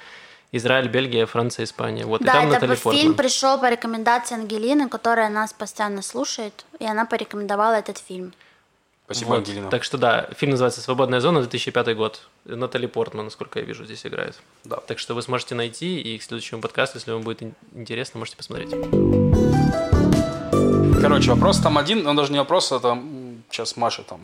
Израиль, 0.52 0.88
Бельгия, 0.88 1.26
Франция, 1.26 1.64
Испания. 1.64 2.06
Вот, 2.06 2.22
да, 2.22 2.30
и 2.30 2.34
там 2.34 2.44
это 2.46 2.60
Натали 2.66 2.74
фильм 2.76 2.92
Портман. 2.94 3.14
пришел 3.14 3.58
по 3.60 3.68
рекомендации 3.70 4.36
Ангелины, 4.36 4.88
которая 4.88 5.28
нас 5.28 5.52
постоянно 5.52 6.00
слушает, 6.02 6.64
и 6.78 6.86
она 6.86 7.04
порекомендовала 7.04 7.74
этот 7.74 7.98
фильм. 7.98 8.32
Спасибо, 9.04 9.28
Вот. 9.28 9.36
Ангелина. 9.38 9.70
Так 9.70 9.84
что 9.84 9.98
да, 9.98 10.28
фильм 10.36 10.52
называется 10.52 10.80
«Свободная 10.80 11.20
зона», 11.20 11.40
2005 11.40 11.94
год. 11.94 12.22
Натали 12.46 12.86
Портман, 12.86 13.26
насколько 13.26 13.58
я 13.58 13.64
вижу, 13.66 13.84
здесь 13.84 14.06
играет. 14.06 14.36
Да. 14.64 14.76
Так 14.76 14.98
что 14.98 15.14
вы 15.14 15.20
сможете 15.22 15.54
найти, 15.54 16.00
и 16.00 16.16
к 16.18 16.22
следующему 16.22 16.60
подкасту, 16.62 16.96
если 16.98 17.12
вам 17.12 17.22
будет 17.22 17.42
ин- 17.42 17.54
интересно, 17.74 18.18
можете 18.18 18.36
посмотреть. 18.38 18.70
Короче, 21.00 21.30
вопрос 21.30 21.58
там 21.60 21.78
один, 21.78 22.06
он 22.06 22.16
даже 22.16 22.32
не 22.32 22.38
вопрос, 22.38 22.72
это 22.72 22.88
м, 22.88 23.15
сейчас 23.56 23.76
Маша 23.76 24.02
там. 24.02 24.20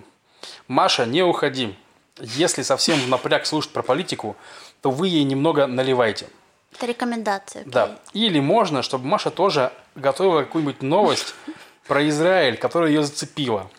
Маша, 0.68 1.07
не 1.07 1.22
уходи. 1.22 1.74
Если 2.20 2.62
совсем 2.62 3.01
в 3.01 3.09
напряг 3.09 3.47
слушать 3.47 3.72
про 3.72 3.83
политику, 3.83 4.37
то 4.83 4.91
вы 4.91 5.09
ей 5.09 5.24
немного 5.24 5.66
наливайте. 5.66 6.26
Это 6.74 6.87
рекомендация. 6.87 7.64
Да. 7.64 7.99
Или 8.12 8.41
можно, 8.41 8.83
чтобы 8.83 9.07
Маша 9.07 9.30
тоже 9.30 9.72
готовила 9.95 10.43
какую-нибудь 10.43 10.83
новость 10.83 11.35
про 11.87 12.07
Израиль, 12.09 12.57
которая 12.59 12.91
ее 12.91 13.03
зацепила. 13.03 13.70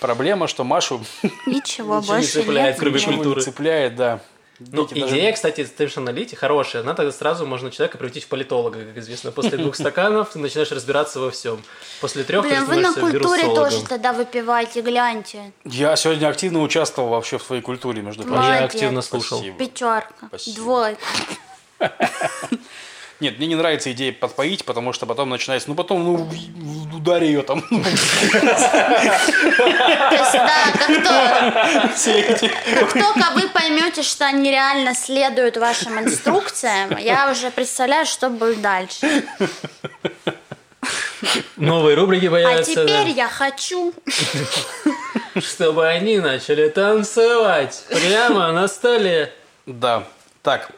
Проблема, 0.00 0.46
что 0.46 0.62
Машу 0.62 1.04
Ничего 1.46 1.98
не 2.00 2.06
больше 2.06 2.28
цепляет, 2.28 2.70
нет. 2.70 2.78
кроме 2.78 2.94
ничего. 2.94 3.14
культуры. 3.14 3.42
цепляет, 3.42 3.96
да. 3.96 4.20
Ну, 4.60 4.86
Дети 4.86 5.00
даже- 5.00 5.14
идея, 5.14 5.32
кстати, 5.32 5.68
совершенно 5.76 6.10
лить 6.10 6.36
хорошая. 6.36 6.82
Она 6.82 6.94
тогда 6.94 7.12
сразу 7.12 7.46
можно 7.46 7.70
человека 7.70 7.96
превратить 7.96 8.24
в 8.24 8.28
политолога, 8.28 8.80
как 8.84 8.96
известно. 8.98 9.30
После 9.30 9.56
двух 9.56 9.74
стаканов 9.76 10.30
ты 10.30 10.38
начинаешь 10.40 10.72
разбираться 10.72 11.20
во 11.20 11.30
всем. 11.30 11.62
После 12.00 12.24
трех 12.24 12.42
ты 12.42 12.48
Блин, 12.48 12.64
вы 12.64 12.76
на 12.76 12.92
культуре 12.92 13.44
тоже 13.54 13.84
тогда 13.86 14.12
выпиваете, 14.12 14.80
гляньте. 14.80 15.52
Я 15.64 15.94
сегодня 15.96 16.28
активно 16.28 16.60
участвовал 16.62 17.10
вообще 17.10 17.38
в 17.38 17.42
своей 17.42 17.62
культуре, 17.62 18.02
между 18.02 18.24
прочим. 18.24 18.42
я 18.42 18.64
активно 18.64 19.02
слушал. 19.02 19.42
Пятерка, 19.58 20.28
двойка. 20.56 21.00
Нет, 23.20 23.38
мне 23.38 23.48
не 23.48 23.56
нравится 23.56 23.90
идея 23.92 24.12
подпоить, 24.12 24.64
потому 24.64 24.92
что 24.92 25.04
потом 25.04 25.30
начинается, 25.30 25.68
ну 25.68 25.74
потом, 25.74 26.04
ну, 26.04 26.28
ударь 26.96 27.24
ее 27.24 27.42
там. 27.42 27.60
То 27.68 27.74
есть, 27.76 28.22
да, 30.32 30.72
как, 30.78 30.88
только 32.92 33.30
вы 33.34 33.48
поймете, 33.48 34.04
что 34.04 34.24
они 34.26 34.48
реально 34.50 34.94
следуют 34.94 35.56
вашим 35.56 35.98
инструкциям, 35.98 36.96
я 36.96 37.28
уже 37.32 37.50
представляю, 37.50 38.06
что 38.06 38.30
будет 38.30 38.62
дальше. 38.62 39.24
Новые 41.56 41.96
рубрики 41.96 42.26
А 42.26 42.30
появятся. 42.30 42.70
теперь 42.72 43.08
я 43.08 43.28
хочу. 43.28 43.92
Чтобы 45.36 45.88
они 45.88 46.18
начали 46.18 46.68
танцевать 46.68 47.84
прямо 47.90 48.52
на 48.52 48.68
столе. 48.68 49.32
Да. 49.66 50.04
Так, 50.42 50.70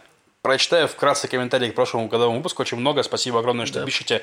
прочитаю 0.42 0.88
вкратце 0.88 1.28
комментарии 1.28 1.70
к 1.70 1.74
прошлому 1.74 2.08
годовому 2.08 2.38
выпуску. 2.38 2.62
Очень 2.62 2.78
много. 2.78 3.02
Спасибо 3.02 3.38
огромное, 3.40 3.66
что 3.66 3.80
Да. 3.80 3.84
пишете. 3.86 4.22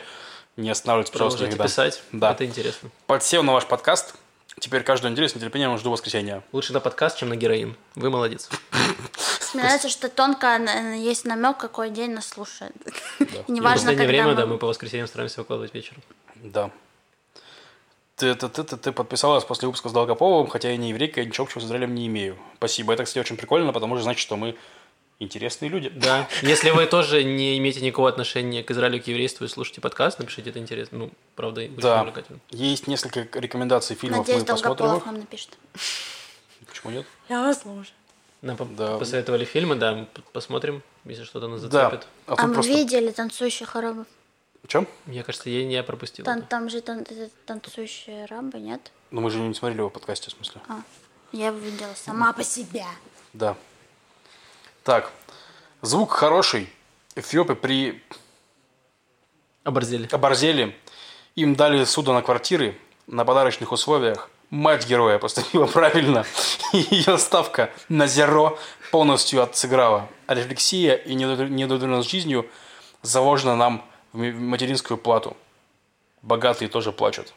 Не 0.55 0.70
останавливайтесь, 0.72 1.11
пожалуйста, 1.11 1.38
Продолжайте 1.39 1.55
никогда. 1.55 1.91
писать. 1.91 2.03
Да. 2.11 2.32
Это 2.32 2.45
интересно. 2.45 2.89
Подсел 3.05 3.43
на 3.43 3.53
ваш 3.53 3.65
подкаст. 3.68 4.15
Теперь 4.59 4.82
каждую 4.82 5.11
неделю 5.11 5.30
с 5.30 5.36
нетерпением 5.36 5.78
жду 5.78 5.91
воскресенья. 5.91 6.41
Лучше 6.51 6.74
на 6.74 6.80
подкаст, 6.80 7.20
чем 7.20 7.30
на 7.30 7.36
героин. 7.36 7.76
Вы 7.93 8.09
молодец. 8.09 8.49
Мне 9.53 9.63
нравится, 9.63 9.88
что 9.89 10.09
тонко 10.09 10.47
э, 10.47 10.97
есть 10.97 11.26
намек, 11.26 11.57
какой 11.57 11.91
день 11.91 12.11
нас 12.11 12.28
слушает. 12.28 12.74
В 13.20 13.49
неважно, 13.51 13.91
последнее 13.91 13.95
когда 13.97 14.07
время, 14.07 14.34
да, 14.36 14.45
мы- 14.47 14.57
по 14.57 14.65
воскресеньям 14.68 15.07
стараемся 15.07 15.41
выкладывать 15.41 15.74
вечером. 15.76 16.01
Да. 16.36 16.72
Ты, 18.15 18.34
ты, 18.34 18.49
ты, 18.49 18.63
ты, 18.63 18.78
ты 18.78 18.91
подписалась 18.91 19.43
после 19.45 19.68
выпуска 19.68 19.89
с 19.89 19.91
Долгополовым, 19.91 20.47
хотя 20.47 20.72
я 20.72 20.78
не 20.78 20.89
еврейка, 20.89 21.22
и 21.22 21.26
ничего 21.28 21.43
общего 21.45 21.59
с 21.59 21.65
Израилем 21.65 21.93
не 21.93 22.07
имею. 22.07 22.36
Спасибо. 22.57 22.93
Это, 22.93 23.03
кстати, 23.03 23.20
очень 23.20 23.38
прикольно, 23.38 23.72
потому 23.74 23.95
что 23.95 24.03
значит, 24.03 24.22
что 24.22 24.36
мы 24.38 24.57
интересные 25.20 25.70
люди. 25.70 25.89
Да. 25.89 26.28
Если 26.41 26.70
вы 26.70 26.86
тоже 26.86 27.24
не 27.24 27.57
имеете 27.57 27.82
никакого 27.82 28.09
отношения 28.09 28.63
к 28.63 28.72
Израилю, 28.72 29.01
к 29.01 29.07
еврейству 29.07 29.45
и 29.45 29.47
слушаете 29.47 29.82
подкаст, 29.82 30.20
напишите, 30.20 30.49
это 30.51 30.59
интересно. 30.59 30.97
Ну, 30.99 31.11
правда, 31.36 31.61
очень 31.61 31.76
Да. 31.78 32.01
увлекательно. 32.01 32.39
Есть 32.51 32.88
несколько 32.88 33.39
рекомендаций 33.39 33.95
фильмов, 33.95 34.20
Надеюсь, 34.20 34.41
мы 34.41 34.47
посмотрим 34.47 34.95
их. 34.97 35.05
нам 35.05 35.20
напишет. 35.20 35.57
Почему 36.65 36.91
нет? 36.91 37.05
Я 37.30 37.41
вас 37.41 37.61
слушаю. 37.61 37.93
Нам 38.41 38.57
Да. 38.76 38.97
посоветовали 38.97 39.45
фильмы, 39.45 39.76
да, 39.76 40.05
посмотрим, 40.34 40.84
если 41.05 41.24
что-то 41.24 41.47
нас 41.47 41.61
Да. 41.63 41.86
зацепит. 41.89 42.07
А 42.28 42.34
А 42.34 42.36
тут 42.36 42.45
мы 42.47 42.53
просто... 42.53 42.72
видели 42.72 43.11
танцующих 43.11 43.76
арабов? 43.76 44.05
В 44.63 44.68
чем? 44.68 44.88
Мне 45.05 45.24
кажется, 45.24 45.49
я 45.49 45.65
не 45.65 45.82
пропустил. 45.82 46.26
Там, 46.26 46.39
это. 46.39 46.47
там 46.47 46.70
же 46.70 46.82
тан- 46.82 47.05
э, 47.09 47.30
танцующие 47.45 48.26
арабы, 48.26 48.59
нет? 48.59 48.91
Ну, 49.11 49.22
мы 49.22 49.32
же 49.32 49.39
не 49.39 49.53
смотрели 49.55 49.80
его 49.80 49.89
в 49.89 49.93
подкасте, 49.93 50.30
в 50.30 50.34
смысле. 50.34 50.61
А, 50.68 50.82
я 51.32 51.47
его 51.47 51.57
видела 51.57 51.93
сама 51.95 52.34
по 52.34 52.43
себе. 52.43 52.84
Да. 53.34 53.55
Так. 54.88 55.11
Звук 55.81 56.11
хороший. 56.11 56.69
Эфиопы 57.17 57.55
при 57.55 58.01
Оборзели. 59.65 60.07
оборзели. 60.13 60.77
Им 61.35 61.55
дали 61.55 61.83
суда 61.83 62.13
на 62.13 62.21
квартиры 62.21 62.77
на 63.05 63.25
подарочных 63.25 63.73
условиях. 63.73 64.29
Мать 64.49 64.88
героя 64.88 65.19
поступила 65.19 65.65
правильно. 65.73 66.23
И 66.71 66.77
ее 66.89 67.17
ставка 67.17 67.69
на 67.89 68.07
зеро 68.07 68.57
полностью 68.89 69.43
отсыграла. 69.43 70.07
А 70.25 70.35
рефлексия 70.35 70.95
и 70.95 71.15
неудовлетворенность 71.15 72.09
жизнью 72.09 72.49
заложена 73.01 73.57
нам 73.57 73.83
в 74.13 74.19
материнскую 74.19 74.97
плату. 74.97 75.35
Богатые 76.21 76.69
тоже 76.69 76.93
плачут. 76.93 77.33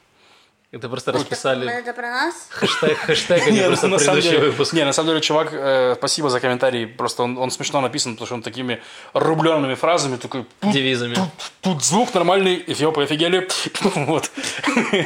Это 0.73 0.89
просто 0.89 1.11
расписали 1.11 1.69
это 1.69 1.93
про 1.93 2.11
нас? 2.11 2.47
хэштег, 2.51 2.97
хэштег, 2.99 3.45
а 3.45 3.51
не 3.51 3.61
просто 3.63 3.89
на 3.89 3.99
самом 3.99 4.15
предыдущий 4.15 4.39
деле, 4.39 4.51
выпуск. 4.53 4.73
не, 4.73 4.85
на 4.85 4.93
самом 4.93 5.09
деле, 5.09 5.21
чувак, 5.21 5.49
э, 5.53 5.95
спасибо 5.99 6.31
за 6.31 6.39
комментарий. 6.39 6.87
Просто 6.87 7.25
он, 7.25 7.37
он 7.39 7.51
смешно 7.51 7.81
написан, 7.81 8.13
потому 8.13 8.27
что 8.27 8.35
он 8.37 8.43
такими 8.43 8.81
рубленными 9.13 9.75
фразами 9.75 10.17
такой... 10.17 10.47
Тут, 10.61 10.71
Девизами. 10.73 11.15
тут, 11.15 11.29
тут 11.61 11.85
звук 11.85 12.15
нормальный, 12.15 12.63
эфиопы 12.69 13.03
офигели. 13.03 13.49
Вот. 13.97 14.31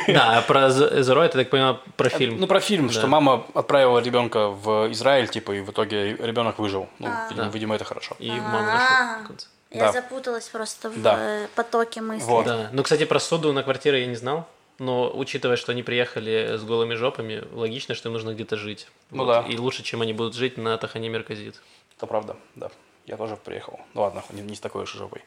Да, 0.08 0.38
а 0.38 0.42
про 0.42 0.68
Зеро, 0.70 1.22
это, 1.24 1.38
так 1.38 1.48
понимаю, 1.48 1.80
про 1.96 2.10
фильм. 2.10 2.38
Ну, 2.38 2.46
про 2.46 2.60
фильм, 2.60 2.88
Да. 2.88 2.92
что 2.92 3.06
мама 3.06 3.46
отправила 3.54 3.98
ребенка 4.00 4.48
в 4.48 4.92
Израиль, 4.92 5.28
типа, 5.28 5.52
и 5.52 5.60
в 5.60 5.70
итоге 5.70 6.14
ребенок 6.16 6.58
выжил. 6.58 6.88
Ну, 6.98 7.08
видимо, 7.30 7.44
Да. 7.46 7.50
видимо, 7.50 7.74
это 7.74 7.84
хорошо. 7.86 8.16
И 8.18 8.30
маму 8.30 8.66
нашел 8.66 8.96
А, 9.00 9.18
в 9.24 9.26
конце. 9.28 9.46
Я 9.70 9.80
Да. 9.86 9.92
запуталась 9.92 10.48
просто 10.48 10.90
в 10.90 11.00
Да. 11.00 11.16
э, 11.18 11.46
потоке 11.54 12.02
мыслей. 12.02 12.26
Вот. 12.28 12.44
Да. 12.44 12.68
Ну, 12.72 12.82
кстати, 12.82 13.06
про 13.06 13.18
суду 13.18 13.52
на 13.54 13.62
квартиры 13.62 14.00
я 14.00 14.06
не 14.06 14.16
знал. 14.16 14.46
Но 14.78 15.10
учитывая, 15.16 15.56
что 15.56 15.72
они 15.72 15.82
приехали 15.82 16.56
с 16.56 16.64
голыми 16.64 16.94
жопами, 16.94 17.44
логично, 17.52 17.94
что 17.94 18.08
им 18.08 18.12
нужно 18.14 18.34
где-то 18.34 18.56
жить. 18.56 18.88
Ну 19.10 19.24
Вот. 19.24 19.44
да. 19.44 19.48
И 19.48 19.56
лучше, 19.56 19.82
чем 19.84 20.02
они 20.02 20.12
будут 20.12 20.34
жить 20.34 20.56
на 20.56 20.76
Тахане 20.78 21.08
Мерказит. 21.08 21.60
Это 21.96 22.06
правда, 22.06 22.36
да. 22.56 22.70
Я 23.06 23.16
тоже 23.16 23.36
приехал. 23.36 23.78
Ну 23.92 24.00
ладно, 24.00 24.24
не, 24.30 24.40
не 24.42 24.56
с 24.56 24.60
такой 24.60 24.82
уж 24.84 24.92
жопой. 24.94 25.20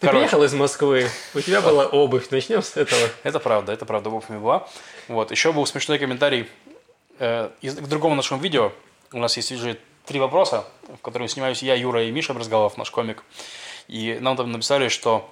Ты 0.00 0.06
Короче, 0.06 0.18
приехал 0.20 0.44
из 0.44 0.54
Москвы, 0.54 1.08
у 1.34 1.40
тебя 1.40 1.60
была 1.60 1.84
обувь, 1.86 2.30
начнем 2.30 2.62
с 2.62 2.76
этого. 2.76 3.00
Это 3.24 3.40
правда, 3.40 3.72
это 3.72 3.84
правда, 3.84 4.08
обувь 4.08 4.28
не 4.30 4.38
была. 4.38 4.66
Вот, 5.08 5.30
еще 5.32 5.52
был 5.52 5.66
смешной 5.66 5.98
комментарий 5.98 6.48
э, 7.18 7.50
из- 7.60 7.74
к 7.74 7.86
другому 7.88 8.14
нашему 8.14 8.40
видео. 8.40 8.72
У 9.12 9.18
нас 9.18 9.36
есть 9.36 9.50
уже 9.52 9.78
три 10.06 10.20
вопроса, 10.20 10.64
в 10.86 10.98
которых 11.02 11.30
снимаюсь 11.30 11.62
я, 11.62 11.74
Юра 11.74 12.04
и 12.04 12.10
Миша 12.12 12.32
Брызгалов, 12.34 12.78
наш 12.78 12.90
комик. 12.90 13.24
И 13.88 14.16
нам 14.20 14.36
там 14.36 14.52
написали, 14.52 14.88
что 14.88 15.28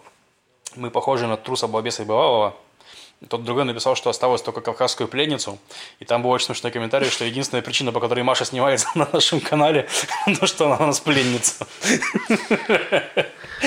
мы 0.74 0.90
похожи 0.90 1.26
на 1.26 1.36
труса 1.36 1.68
балбеса 1.68 2.02
и 2.02 2.06
бывалого. 2.06 2.54
Тот 3.28 3.44
другой 3.44 3.64
написал, 3.64 3.96
что 3.96 4.10
осталось 4.10 4.42
только 4.42 4.60
кавказскую 4.60 5.08
пленницу. 5.08 5.58
И 6.00 6.04
там 6.04 6.22
был 6.22 6.30
очень 6.30 6.46
смешной 6.46 6.70
комментарий, 6.70 7.08
что 7.08 7.24
единственная 7.24 7.62
причина, 7.62 7.90
по 7.90 7.98
которой 7.98 8.20
Маша 8.22 8.44
снимается 8.44 8.88
на 8.94 9.08
нашем 9.10 9.40
канале, 9.40 9.88
то, 10.40 10.46
что 10.46 10.66
она 10.66 10.76
у 10.84 10.86
нас 10.86 11.00
пленница. 11.00 11.66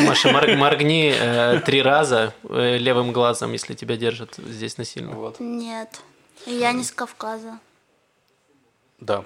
Маша, 0.01 0.31
мор- 0.31 0.55
моргни 0.55 1.11
э, 1.15 1.61
три 1.65 1.81
раза 1.81 2.33
э, 2.47 2.77
левым 2.77 3.11
глазом, 3.11 3.51
если 3.53 3.73
тебя 3.73 3.97
держат 3.97 4.35
здесь 4.37 4.77
насильно. 4.77 5.15
Вот. 5.15 5.39
Нет, 5.39 5.99
я 6.45 6.71
не 6.71 6.83
с 6.83 6.91
Кавказа. 6.91 7.59
Да. 8.99 9.23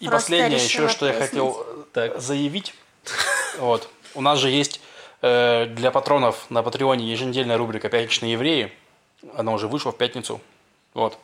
И 0.00 0.06
Просто 0.06 0.30
последнее 0.30 0.62
еще, 0.64 0.88
что 0.88 1.06
я 1.06 1.12
пояснить. 1.12 1.30
хотел 1.30 1.66
э, 1.66 1.82
Так. 1.92 2.20
заявить. 2.20 2.74
Вот. 3.58 3.88
У 4.14 4.22
нас 4.22 4.38
же 4.38 4.48
есть 4.48 4.80
э, 5.22 5.66
для 5.66 5.90
патронов 5.90 6.46
на 6.50 6.62
Патреоне 6.62 7.10
еженедельная 7.10 7.58
рубрика 7.58 7.88
«Пятничные 7.90 8.32
евреи». 8.32 8.72
Она 9.36 9.52
уже 9.52 9.68
вышла 9.68 9.92
в 9.92 9.96
пятницу. 9.96 10.40
Вот. 10.94 11.18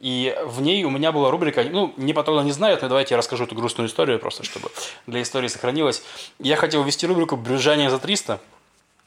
И 0.00 0.36
в 0.44 0.60
ней 0.60 0.84
у 0.84 0.90
меня 0.90 1.10
была 1.10 1.30
рубрика, 1.30 1.64
ну, 1.64 1.92
не 1.96 2.12
патроны 2.12 2.44
не 2.44 2.52
знают, 2.52 2.82
но 2.82 2.88
давайте 2.88 3.14
я 3.14 3.18
расскажу 3.18 3.44
эту 3.44 3.54
грустную 3.56 3.88
историю 3.88 4.18
просто, 4.20 4.44
чтобы 4.44 4.70
для 5.06 5.22
истории 5.22 5.48
сохранилась. 5.48 6.02
Я 6.38 6.56
хотел 6.56 6.84
ввести 6.84 7.06
рубрику 7.06 7.36
«Брюзжание 7.36 7.90
за 7.90 7.96
300», 7.96 8.38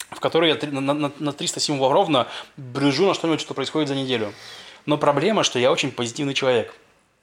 в 0.09 0.19
которой 0.19 0.49
я 0.49 0.57
на, 0.71 0.93
на- 0.93 1.11
на 1.17 1.31
300 1.31 1.59
символов 1.61 1.93
ровно 1.93 2.27
брюжу 2.57 3.05
на 3.07 3.13
что-нибудь, 3.13 3.39
что 3.39 3.53
происходит 3.53 3.87
за 3.87 3.95
неделю. 3.95 4.33
Но 4.85 4.97
проблема, 4.97 5.43
что 5.43 5.59
я 5.59 5.71
очень 5.71 5.91
позитивный 5.91 6.33
человек. 6.33 6.73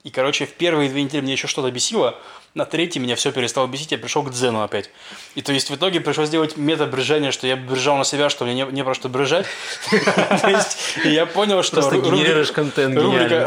И, 0.05 0.11
короче, 0.11 0.47
в 0.47 0.53
первые 0.53 0.89
две 0.89 1.03
недели 1.03 1.23
меня 1.23 1.33
еще 1.33 1.49
что-то 1.49 1.71
бесило, 1.73 2.17
на 2.55 2.65
третьей 2.65 3.03
меня 3.03 3.17
все 3.17 3.33
перестало 3.33 3.67
бесить, 3.67 3.93
я 3.93 3.99
пришел 3.99 4.23
к 4.23 4.31
дзену 4.31 4.63
опять. 4.63 4.91
И 5.35 5.43
то 5.43 5.53
есть 5.53 5.71
в 5.71 5.75
итоге 5.75 6.01
пришлось 6.01 6.29
сделать 6.29 6.57
метод 6.57 6.91
брюзжания, 6.91 7.31
что 7.31 7.47
я 7.47 7.57
брюзжал 7.57 7.97
на 7.97 8.05
себя, 8.05 8.31
что 8.31 8.45
мне 8.45 8.55
не, 8.55 8.63
не 8.73 8.85
про 8.85 8.95
что 8.95 9.09
брюзжать. 9.09 9.47
То 9.91 10.49
есть 10.49 10.79
я 11.05 11.27
понял, 11.27 11.63
что 11.63 11.83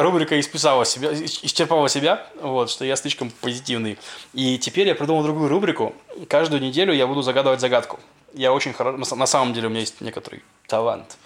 рубрика 0.02 0.40
исписала 0.40 0.86
себя, 0.86 1.14
исчерпала 1.14 1.90
себя, 1.90 2.28
вот, 2.42 2.70
что 2.70 2.86
я 2.86 2.96
слишком 2.96 3.32
позитивный. 3.32 3.98
И 4.34 4.58
теперь 4.58 4.88
я 4.88 4.96
придумал 4.96 5.24
другую 5.24 5.50
рубрику. 5.50 5.96
Каждую 6.28 6.62
неделю 6.62 6.94
я 6.94 7.08
буду 7.08 7.22
загадывать 7.22 7.60
загадку. 7.60 8.00
Я 8.34 8.54
очень 8.54 8.74
хорошо... 8.74 9.16
На 9.16 9.26
самом 9.26 9.54
деле 9.54 9.68
у 9.68 9.70
меня 9.70 9.82
есть 9.82 10.00
некоторый 10.02 10.44
талант 10.68 11.18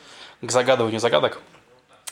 к 0.42 0.52
загадыванию 0.52 1.00
загадок. 1.00 1.42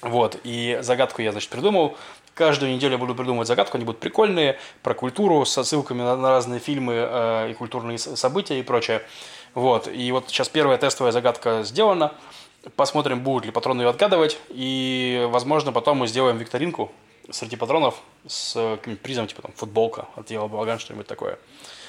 Вот, 0.04 0.38
и 0.43 0.78
загадку 0.82 1.22
я, 1.22 1.32
значит, 1.32 1.49
придумал. 1.49 1.97
Каждую 2.34 2.74
неделю 2.74 2.97
буду 2.97 3.16
придумывать 3.16 3.47
загадку, 3.47 3.78
они 3.78 3.86
будут 3.86 4.01
прикольные, 4.01 4.60
про 4.82 4.93
культуру, 4.93 5.45
со 5.45 5.64
ссылками 5.64 6.01
на, 6.01 6.18
на 6.18 6.30
разные 6.30 6.60
фильмы 6.60 6.93
э, 6.95 7.51
и 7.51 7.54
культурные 7.54 7.97
события 7.97 8.60
и 8.60 8.64
прочее. 8.64 9.01
Вот, 9.54 9.88
и 9.88 10.12
вот 10.12 10.26
сейчас 10.28 10.49
первая 10.49 10.78
тестовая 10.78 11.12
загадка 11.12 11.64
сделана. 11.64 12.14
Посмотрим, 12.76 13.22
будут 13.22 13.45
ли 13.45 13.51
патроны 13.51 13.82
ее 13.82 13.89
отгадывать. 13.89 14.39
И, 14.49 15.26
возможно, 15.30 15.72
потом 15.72 15.97
мы 15.99 16.08
сделаем 16.08 16.38
викторинку 16.38 16.91
среди 17.30 17.56
патронов 17.56 18.01
с 18.28 18.56
э, 18.56 18.78
каким-нибудь 18.78 19.04
призом, 19.04 19.28
типа 19.28 19.43
там 19.43 19.51
футболка 19.56 20.08
от 20.16 20.30
Ева 20.32 20.47
Балаган, 20.47 20.80
что-нибудь 20.80 21.08
такое. 21.08 21.38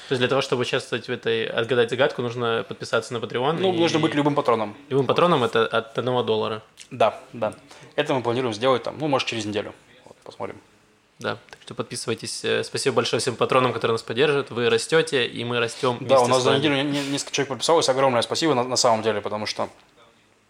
То 0.07 0.13
есть 0.13 0.19
для 0.19 0.27
того, 0.27 0.41
чтобы 0.41 0.61
участвовать 0.61 1.07
в 1.07 1.11
этой 1.11 1.45
отгадать 1.45 1.89
загадку, 1.89 2.21
нужно 2.21 2.63
подписаться 2.67 3.13
на 3.13 3.17
Patreon. 3.17 3.57
Ну, 3.59 3.73
и- 3.73 3.77
нужно 3.77 3.99
быть 3.99 4.13
любым 4.13 4.35
патроном. 4.35 4.75
Любым 4.89 5.07
патроном 5.07 5.43
это 5.43 5.65
от 5.65 5.97
одного 5.97 6.21
доллара. 6.23 6.61
Да, 6.91 7.19
да. 7.33 7.53
Это 7.95 8.13
мы 8.13 8.21
планируем 8.21 8.53
сделать 8.53 8.83
там, 8.83 8.97
ну, 8.99 9.07
может, 9.07 9.27
через 9.27 9.45
неделю. 9.45 9.73
Вот, 10.05 10.15
посмотрим. 10.23 10.57
Да, 11.17 11.37
так 11.49 11.59
что 11.63 11.73
подписывайтесь. 11.75 12.43
Э, 12.43 12.63
Спасибо 12.63 12.97
большое 12.97 13.19
всем 13.21 13.35
патронам, 13.35 13.71
которые 13.73 13.93
нас 13.93 14.03
поддерживают. 14.03 14.51
Вы 14.51 14.69
растете, 14.69 15.25
и 15.25 15.43
мы 15.45 15.59
растем 15.59 15.97
Да, 16.01 16.19
у 16.19 16.27
нас 16.27 16.43
за 16.43 16.57
неделю 16.57 16.75
не- 16.75 16.83
не- 16.83 17.07
несколько 17.09 17.31
человек 17.33 17.49
подписалось. 17.49 17.87
Огромное 17.89 18.21
спасибо 18.21 18.53
на, 18.53 18.63
на 18.63 18.75
самом 18.75 19.01
деле, 19.01 19.21
потому 19.21 19.45
что 19.45 19.69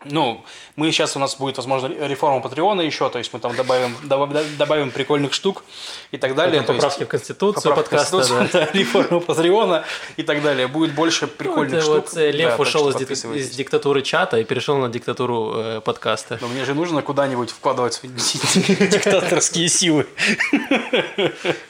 ну, 0.06 0.44
мы 0.76 0.92
сейчас 0.92 1.16
у 1.16 1.20
нас 1.20 1.36
будет, 1.36 1.58
возможно, 1.58 1.88
реформа 1.88 2.40
Патреона 2.42 2.82
еще, 2.82 3.10
то 3.10 3.18
есть 3.18 3.34
мы 3.34 3.40
там 3.40 3.56
добавим, 3.56 3.96
добав- 4.04 4.58
добавим 4.58 4.92
прикольных 4.92 5.34
штук 5.34 5.64
и 6.12 6.18
так 6.18 6.36
далее. 6.36 6.58
Это 6.58 6.68
то 6.68 6.74
есть 6.74 6.84
поправки 6.84 7.04
в 7.04 7.08
Конституцию 7.08 7.64
поправки. 7.76 7.90
Конституцию, 7.90 8.50
да. 8.54 8.60
да, 8.66 8.70
реформа 8.74 9.20
Патреона 9.20 9.84
и 10.18 10.24
так 10.24 10.42
далее. 10.42 10.68
Будет 10.68 10.94
больше 10.96 11.26
Ну, 11.26 11.32
прикольных 11.38 11.74
это 11.74 11.82
штук. 11.82 11.96
вот 12.12 12.18
э, 12.18 12.32
Лев 12.32 12.56
Да, 12.58 12.62
ушел 12.62 12.90
из, 12.90 13.26
из 13.26 13.50
диктатуры 13.56 14.02
чата 14.02 14.38
и 14.40 14.44
перешел 14.44 14.78
на 14.78 14.90
диктатуру 14.90 15.54
э, 15.56 15.82
подкаста. 15.82 16.38
Но 16.42 16.48
мне 16.48 16.66
же 16.66 16.74
нужно 16.74 17.02
куда-нибудь 17.02 17.50
вкладывать 17.52 17.94
свои 17.94 18.12
диктаторские 18.16 19.68
силы. 19.70 20.08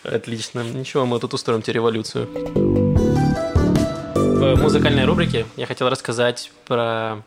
Отлично. 0.03 0.59
Ничего, 0.63 1.05
мы 1.05 1.19
тут 1.19 1.33
устроим 1.33 1.61
тебе 1.61 1.73
революцию. 1.75 2.27
В 3.35 4.55
музыкальной 4.61 5.05
рубрике 5.05 5.45
я 5.55 5.65
хотел 5.65 5.89
рассказать 5.89 6.51
про 6.67 7.23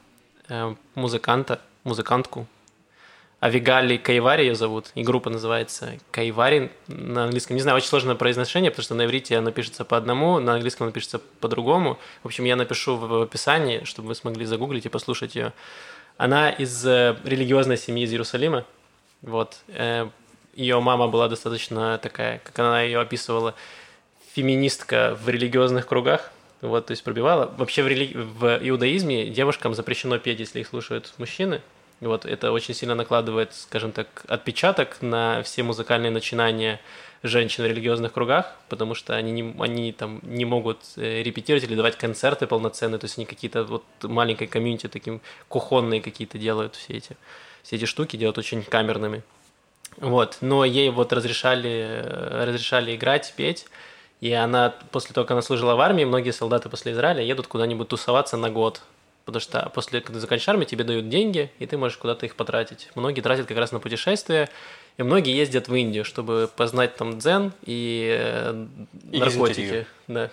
музыканта, 0.94 1.60
музыкантку. 1.84 2.46
Авигали 3.40 3.98
Кайвари 3.98 4.46
ее 4.46 4.56
зовут, 4.56 4.90
и 4.96 5.04
группа 5.04 5.30
называется 5.30 5.92
Кайвари 6.10 6.72
на 6.88 7.24
английском. 7.24 7.54
Не 7.54 7.62
знаю, 7.62 7.76
очень 7.76 7.86
сложное 7.86 8.16
произношение, 8.16 8.72
потому 8.72 8.82
что 8.82 8.94
на 8.96 9.04
иврите 9.04 9.38
оно 9.38 9.52
пишется 9.52 9.84
по 9.84 9.96
одному, 9.96 10.40
на 10.40 10.54
английском 10.54 10.86
оно 10.86 10.92
пишется 10.92 11.20
по-другому. 11.40 11.98
В 12.24 12.26
общем, 12.26 12.44
я 12.44 12.56
напишу 12.56 12.96
в 12.96 13.06
в 13.06 13.22
описании, 13.22 13.84
чтобы 13.84 14.08
вы 14.08 14.14
смогли 14.16 14.44
загуглить 14.44 14.86
и 14.86 14.88
послушать 14.88 15.36
ее. 15.36 15.52
Она 16.16 16.50
из 16.50 16.84
э, 16.84 17.16
религиозной 17.22 17.76
семьи 17.76 18.04
из 18.04 18.10
Иерусалима. 18.10 18.64
Вот. 19.22 19.58
Э, 19.68 20.08
Ее 20.54 20.80
мама 20.80 21.06
была 21.06 21.28
достаточно 21.28 21.96
такая, 21.98 22.40
как 22.40 22.58
она 22.58 22.82
ее 22.82 22.98
описывала, 22.98 23.54
феминистка 24.34 25.16
в 25.22 25.28
религиозных 25.28 25.86
кругах. 25.86 26.32
Вот, 26.60 26.86
то 26.86 26.90
есть 26.92 27.04
пробивала. 27.04 27.52
Вообще 27.56 27.82
в, 27.82 27.88
рели... 27.88 28.12
в 28.14 28.58
иудаизме 28.62 29.26
девушкам 29.26 29.74
запрещено 29.74 30.18
петь, 30.18 30.40
если 30.40 30.60
их 30.60 30.68
слушают 30.68 31.12
мужчины. 31.18 31.60
Вот, 32.00 32.24
это 32.26 32.52
очень 32.52 32.74
сильно 32.74 32.94
накладывает, 32.94 33.54
скажем 33.54 33.92
так, 33.92 34.24
отпечаток 34.28 35.02
на 35.02 35.42
все 35.42 35.62
музыкальные 35.62 36.10
начинания 36.10 36.80
женщин 37.22 37.64
в 37.64 37.66
религиозных 37.66 38.12
кругах, 38.12 38.54
потому 38.68 38.94
что 38.94 39.16
они, 39.16 39.32
не, 39.32 39.54
они 39.58 39.92
там 39.92 40.20
не 40.22 40.44
могут 40.44 40.78
э, 40.96 41.22
репетировать 41.22 41.64
или 41.64 41.74
давать 41.74 41.96
концерты 41.96 42.46
полноценные, 42.46 42.98
то 42.98 43.06
есть 43.06 43.18
они 43.18 43.26
какие-то 43.26 43.64
вот 43.64 43.84
маленькой 44.02 44.46
комьюнити 44.46 44.86
таким 44.88 45.20
кухонные 45.48 46.00
какие-то 46.00 46.38
делают 46.38 46.76
все 46.76 46.94
эти, 46.94 47.16
все 47.64 47.76
эти 47.76 47.86
штуки, 47.86 48.16
делают 48.16 48.38
очень 48.38 48.62
камерными. 48.62 49.22
Вот, 49.96 50.38
но 50.40 50.64
ей 50.64 50.90
вот 50.90 51.12
разрешали, 51.12 51.70
э, 51.70 52.44
разрешали 52.44 52.94
играть, 52.94 53.32
петь, 53.36 53.66
и 54.20 54.32
она, 54.32 54.74
после 54.90 55.14
того, 55.14 55.24
как 55.24 55.32
она 55.32 55.42
служила 55.42 55.74
в 55.74 55.80
армии, 55.80 56.04
многие 56.04 56.32
солдаты 56.32 56.68
после 56.68 56.92
Израиля 56.92 57.22
едут 57.22 57.46
куда-нибудь 57.46 57.88
тусоваться 57.88 58.36
на 58.36 58.50
год. 58.50 58.82
Потому 59.24 59.40
что 59.40 59.70
после, 59.74 60.00
когда 60.00 60.14
ты 60.14 60.20
заканчиваешь 60.20 60.48
армию, 60.48 60.66
тебе 60.66 60.84
дают 60.84 61.08
деньги, 61.10 61.52
и 61.58 61.66
ты 61.66 61.76
можешь 61.76 61.98
куда-то 61.98 62.24
их 62.24 62.34
потратить. 62.34 62.88
Многие 62.94 63.20
тратят 63.20 63.46
как 63.46 63.58
раз 63.58 63.72
на 63.72 63.78
путешествия, 63.78 64.48
и 64.96 65.02
многие 65.02 65.36
ездят 65.36 65.68
в 65.68 65.74
Индию, 65.74 66.04
чтобы 66.04 66.48
познать 66.56 66.96
там 66.96 67.18
дзен 67.18 67.52
и, 67.64 68.16
э, 68.18 68.66
И 69.12 69.18
наркотики. 69.18 69.56
дизентерию. 69.56 69.86
Да. 70.08 70.30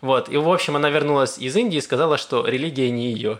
Вот. 0.00 0.28
И, 0.28 0.36
в 0.36 0.48
общем, 0.48 0.76
она 0.76 0.88
вернулась 0.88 1.36
из 1.38 1.56
Индии 1.56 1.78
и 1.78 1.80
сказала, 1.80 2.16
что 2.16 2.46
религия 2.46 2.90
не 2.90 3.12
ее. 3.12 3.38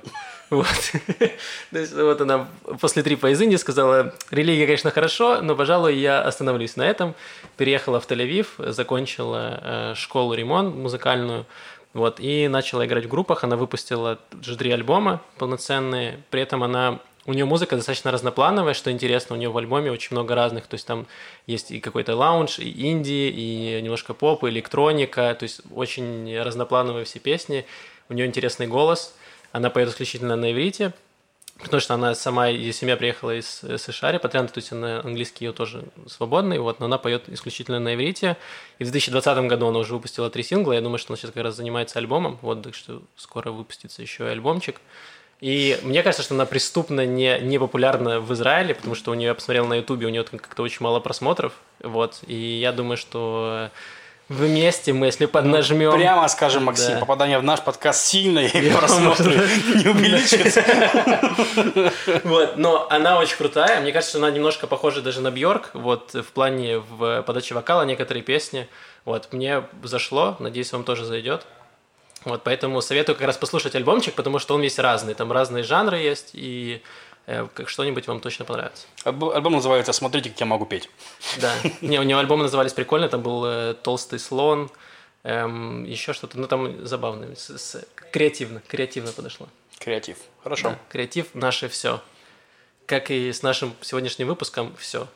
Вот. 0.53 0.67
То 1.71 1.79
есть 1.79 1.95
вот 1.95 2.21
она 2.21 2.47
после 2.79 3.03
трипа 3.03 3.33
из 3.33 3.41
Индии 3.41 3.57
сказала, 3.57 4.13
религия, 4.31 4.67
конечно, 4.67 4.91
хорошо, 4.91 5.41
но, 5.41 5.57
пожалуй, 5.57 5.97
я 5.97 6.21
остановлюсь 6.21 6.77
на 6.77 6.83
этом. 6.83 7.15
Переехала 7.57 8.01
в 8.01 8.07
Тель-Авив, 8.07 8.71
закончила 8.71 9.61
э, 9.63 9.95
школу 9.97 10.35
ремонт 10.35 10.75
музыкальную, 10.77 11.47
вот, 11.95 12.21
и 12.21 12.49
начала 12.49 12.85
играть 12.85 13.07
в 13.07 13.09
группах. 13.09 13.45
Она 13.45 13.57
выпустила 13.57 14.19
три 14.59 14.71
альбома 14.73 15.23
полноценные. 15.39 16.23
При 16.29 16.43
этом 16.43 16.63
она 16.63 16.99
у 17.25 17.33
нее 17.33 17.47
музыка 17.47 17.77
достаточно 17.77 18.11
разноплановая, 18.11 18.75
что 18.75 18.93
интересно, 18.93 19.37
у 19.37 19.39
нее 19.39 19.49
в 19.49 19.57
альбоме 19.57 19.91
очень 19.91 20.09
много 20.11 20.35
разных, 20.35 20.67
то 20.67 20.75
есть 20.75 20.87
там 20.87 21.07
есть 21.47 21.71
и 21.71 21.81
какой-то 21.81 22.15
лаунж, 22.15 22.59
и 22.59 22.91
инди, 22.91 23.33
и 23.35 23.81
немножко 23.81 24.13
поп, 24.13 24.45
и 24.45 24.49
электроника, 24.49 25.35
то 25.39 25.45
есть 25.45 25.63
очень 25.75 26.37
разноплановые 26.43 27.07
все 27.07 27.21
песни, 27.21 27.65
у 28.09 28.15
нее 28.15 28.27
интересный 28.27 28.67
голос, 28.67 29.15
она 29.53 29.71
поет 29.71 29.91
исключительно 29.91 30.37
на 30.37 30.53
иврите, 30.53 30.93
потому 31.63 31.81
что 31.81 31.95
она 31.95 32.15
сама, 32.15 32.49
ее 32.49 32.73
семья 32.73 32.97
приехала 32.97 33.39
из 33.39 33.63
э, 33.63 33.79
США, 33.79 34.13
репатрианты, 34.13 34.55
то 34.55 34.59
есть 34.59 34.73
она 34.73 35.01
английский 35.01 35.45
ее 35.45 35.53
тоже 35.53 35.85
свободный, 36.09 36.59
вот, 36.59 36.81
но 36.81 36.87
она 36.87 36.99
поет 36.99 37.29
исключительно 37.29 37.79
на 37.79 37.95
иврите. 37.95 38.37
И 38.79 38.85
в 38.85 38.91
2020 38.91 39.47
году 39.47 39.69
она 39.69 39.79
уже 39.79 39.95
выпустила 39.95 40.31
три 40.31 40.43
сингла, 40.43 40.73
я 40.73 40.81
думаю, 40.81 40.99
что 40.99 41.13
она 41.13 41.19
сейчас 41.19 41.31
как 41.31 41.45
раз 41.45 41.57
занимается 41.57 41.99
альбомом, 41.99 42.39
вот, 42.43 42.63
так 42.63 42.75
что 42.75 43.03
скоро 43.17 43.53
выпустится 43.53 44.03
еще 44.03 44.25
и 44.25 44.29
альбомчик. 44.29 44.81
И 45.41 45.79
мне 45.83 46.03
кажется, 46.05 46.23
что 46.23 46.35
она 46.35 46.47
преступно 46.47 47.05
не, 47.05 47.39
не 47.41 47.59
популярна 47.59 48.21
в 48.21 48.33
Израиле, 48.33 48.75
потому 48.77 48.95
что 48.95 49.11
у 49.11 49.15
нее, 49.15 49.29
я 49.29 49.35
посмотрел 49.35 49.67
на 49.67 49.75
Ютубе, 49.75 50.07
у 50.07 50.11
нее 50.11 50.23
как-то 50.23 50.63
очень 50.63 50.79
мало 50.81 51.01
просмотров, 51.01 51.53
вот, 51.81 52.21
и 52.27 52.35
я 52.35 52.73
думаю, 52.73 52.97
что 52.97 53.71
вместе 54.33 54.93
мы, 54.93 55.07
если 55.07 55.27
поднажмем... 55.27 55.93
Прямо 55.93 56.29
скажем, 56.29 56.65
Максим, 56.65 56.95
Да. 56.95 57.01
попадание 57.01 57.39
в 57.39 57.43
наш 57.43 57.61
подкаст 57.61 58.05
сильно 58.07 58.41
и 58.41 58.71
просмотры 58.75 59.35
не 59.75 59.89
увеличится. 59.89 60.65
Вот, 62.25 62.57
но 62.57 62.87
она 62.91 63.19
очень 63.19 63.37
крутая. 63.37 63.81
Мне 63.81 63.93
кажется, 63.93 64.19
она 64.19 64.31
немножко 64.31 64.67
похожа 64.67 65.03
даже 65.03 65.21
на 65.21 65.31
Бьорк. 65.31 65.71
Вот 65.75 66.15
в 66.15 66.33
плане 66.33 66.79
в 66.79 67.23
подаче 67.23 67.55
вокала 67.55 67.83
некоторые 67.83 68.23
песни. 68.23 68.69
Вот, 69.05 69.33
мне 69.33 69.65
зашло. 69.83 70.37
Надеюсь, 70.39 70.73
вам 70.73 70.85
тоже 70.85 71.05
зайдет. 71.05 71.45
Вот, 72.25 72.43
поэтому 72.45 72.81
советую 72.81 73.17
как 73.17 73.27
раз 73.27 73.37
послушать 73.37 73.75
альбомчик, 73.75 74.15
потому 74.15 74.39
что 74.39 74.55
он 74.55 74.61
весь 74.63 74.79
разный. 74.79 75.15
Там 75.15 75.33
разные 75.33 75.65
жанры 75.65 75.99
есть, 75.99 76.31
и 76.35 76.81
э, 76.81 77.12
что-нибудь 77.67 78.07
вам 78.09 78.21
точно 78.21 78.45
понравится. 78.45 78.87
Альбом 79.05 79.31
альбом 79.31 79.53
называется 79.55 79.93
«Смотрите, 79.93 80.31
как 80.31 80.41
я 80.41 80.47
могу 80.47 80.67
петь». 80.67 80.91
Да. 81.41 81.55
Не, 81.81 81.99
у 82.01 82.03
него 82.03 82.19
альбомы 82.21 82.43
назывались 82.45 82.73
прикольно. 82.73 83.09
Там 83.09 83.23
был 83.23 83.45
э, 83.47 83.75
«Толстый 83.75 84.19
слон», 84.19 84.71
эм, 85.23 85.85
еще 85.85 86.13
что-то. 86.13 86.39
Ну, 86.39 86.47
там 86.49 86.85
забавно. 86.87 87.35
С- 87.37 87.57
с- 87.59 87.85
креативно, 88.11 88.61
креативно 88.67 89.13
подошло. 89.13 89.49
Креатив. 89.79 90.19
Хорошо. 90.43 90.71
Да, 90.71 90.79
креатив 90.89 91.35
наше 91.35 91.69
все. 91.69 92.01
Как 92.87 93.11
и 93.11 93.33
с 93.33 93.43
нашим 93.43 93.75
сегодняшним 93.81 94.27
выпуском 94.29 94.75
все. 94.77 95.07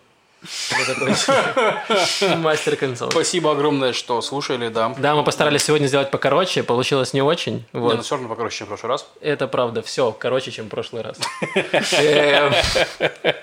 Мастер 2.37 2.77
концов. 2.77 3.11
Спасибо 3.13 3.53
огромное, 3.53 3.93
что 3.93 4.21
слушали, 4.23 4.69
да. 4.69 4.95
Да, 4.99 5.15
мы 5.15 5.25
постарались 5.25 5.65
сегодня 5.65 5.87
сделать 5.87 6.11
покороче, 6.11 6.63
получилось 6.63 7.13
не 7.15 7.23
очень. 7.23 7.65
Не, 7.73 7.81
Вот. 7.81 7.97
ну 7.97 8.03
все 8.03 8.15
равно 8.17 8.29
покороче, 8.29 8.59
чем 8.59 8.67
в 8.67 8.69
прошлый 8.69 8.91
раз. 8.91 9.07
Это 9.21 9.49
правда, 9.49 9.83
все 9.83 10.13
короче, 10.13 10.51
чем 10.51 10.67
в 10.67 10.69
прошлый 10.69 11.03
раз. 11.03 11.19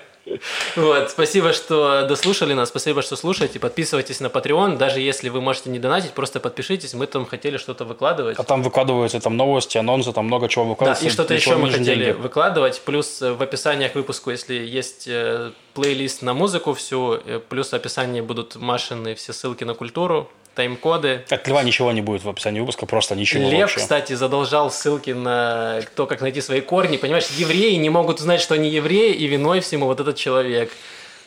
Вот, 0.76 1.10
спасибо, 1.10 1.52
что 1.52 2.06
дослушали 2.06 2.54
нас, 2.54 2.68
спасибо, 2.70 3.02
что 3.02 3.16
слушаете. 3.16 3.58
Подписывайтесь 3.60 4.20
на 4.20 4.28
Patreon, 4.28 4.76
даже 4.76 5.00
если 5.00 5.28
вы 5.28 5.40
можете 5.40 5.70
не 5.70 5.78
донатить, 5.78 6.12
просто 6.12 6.40
подпишитесь. 6.40 6.94
Мы 6.94 7.06
там 7.06 7.26
хотели 7.26 7.56
что-то 7.58 7.84
выкладывать. 7.84 8.38
А 8.38 8.42
там 8.42 8.62
выкладываются 8.62 9.20
там 9.20 9.36
новости, 9.36 9.78
анонсы, 9.78 10.12
там 10.12 10.26
много 10.26 10.48
чего 10.48 10.64
Да, 10.64 10.70
выкладывается. 10.70 11.06
и 11.06 11.10
что-то 11.10 11.34
еще 11.34 11.56
мы 11.56 11.70
хотели 11.70 12.04
деньги. 12.06 12.10
выкладывать. 12.20 12.80
Плюс 12.84 13.20
в 13.20 13.42
описаниях 13.42 13.92
к 13.92 13.94
выпуску, 13.96 14.30
если 14.30 14.54
есть 14.54 15.04
э, 15.06 15.52
плейлист 15.74 16.22
на 16.22 16.34
музыку 16.34 16.72
всю, 16.74 17.14
э, 17.14 17.40
плюс 17.48 17.70
в 17.70 17.74
описании 17.74 18.20
будут 18.20 18.56
машины 18.56 19.14
все 19.14 19.32
ссылки 19.32 19.64
на 19.64 19.74
культуру, 19.74 20.30
тайм-коды. 20.54 21.24
От 21.28 21.48
Льва 21.48 21.62
ничего 21.62 21.92
не 21.92 22.00
будет 22.00 22.24
в 22.24 22.28
описании 22.28 22.60
выпуска, 22.60 22.86
просто 22.86 23.14
ничего 23.16 23.48
Лев, 23.48 23.60
вообще. 23.60 23.80
кстати, 23.80 24.12
задолжал 24.14 24.70
ссылки 24.70 25.10
на 25.10 25.80
то, 25.94 26.06
как 26.06 26.20
найти 26.20 26.40
свои 26.40 26.60
корни. 26.60 26.96
Понимаешь, 26.96 27.26
евреи 27.36 27.74
не 27.74 27.90
могут 27.90 28.20
узнать, 28.20 28.40
что 28.40 28.54
они 28.54 28.68
евреи, 28.68 29.12
и 29.12 29.26
виной 29.26 29.60
всему 29.60 29.86
вот 29.86 30.00
этот 30.00 30.16
человек. 30.16 30.70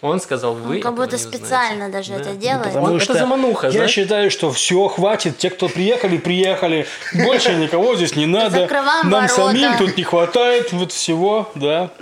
Он 0.02 0.20
сказал, 0.22 0.54
вы 0.54 0.76
Он 0.76 0.82
как 0.82 0.96
будто 0.96 1.12
не 1.12 1.16
узнаете». 1.16 1.38
специально 1.38 1.90
даже 1.90 2.14
Да. 2.14 2.20
это 2.20 2.30
Ну, 2.30 2.36
делает. 2.40 2.64
Потому 2.66 2.86
Он- 2.86 2.96
это 2.98 3.04
что 3.04 3.14
замануха, 3.16 3.68
Я 3.68 3.72
знаешь? 3.72 3.92
считаю, 3.92 4.30
что 4.32 4.52
все, 4.52 4.88
хватит. 4.88 5.38
Те, 5.38 5.50
кто 5.50 5.68
приехали, 5.70 6.18
приехали. 6.18 6.86
Больше 7.14 7.56
никого 7.56 7.96
здесь 7.96 8.16
не 8.16 8.26
надо. 8.28 8.60
Закрываем 8.62 9.10
Нам 9.10 9.28
ворота. 9.28 9.34
самим 9.34 9.78
тут 9.78 9.98
не 9.98 10.04
хватает 10.04 10.72
вот 10.72 10.92
всего, 10.92 11.50
да. 11.56 11.90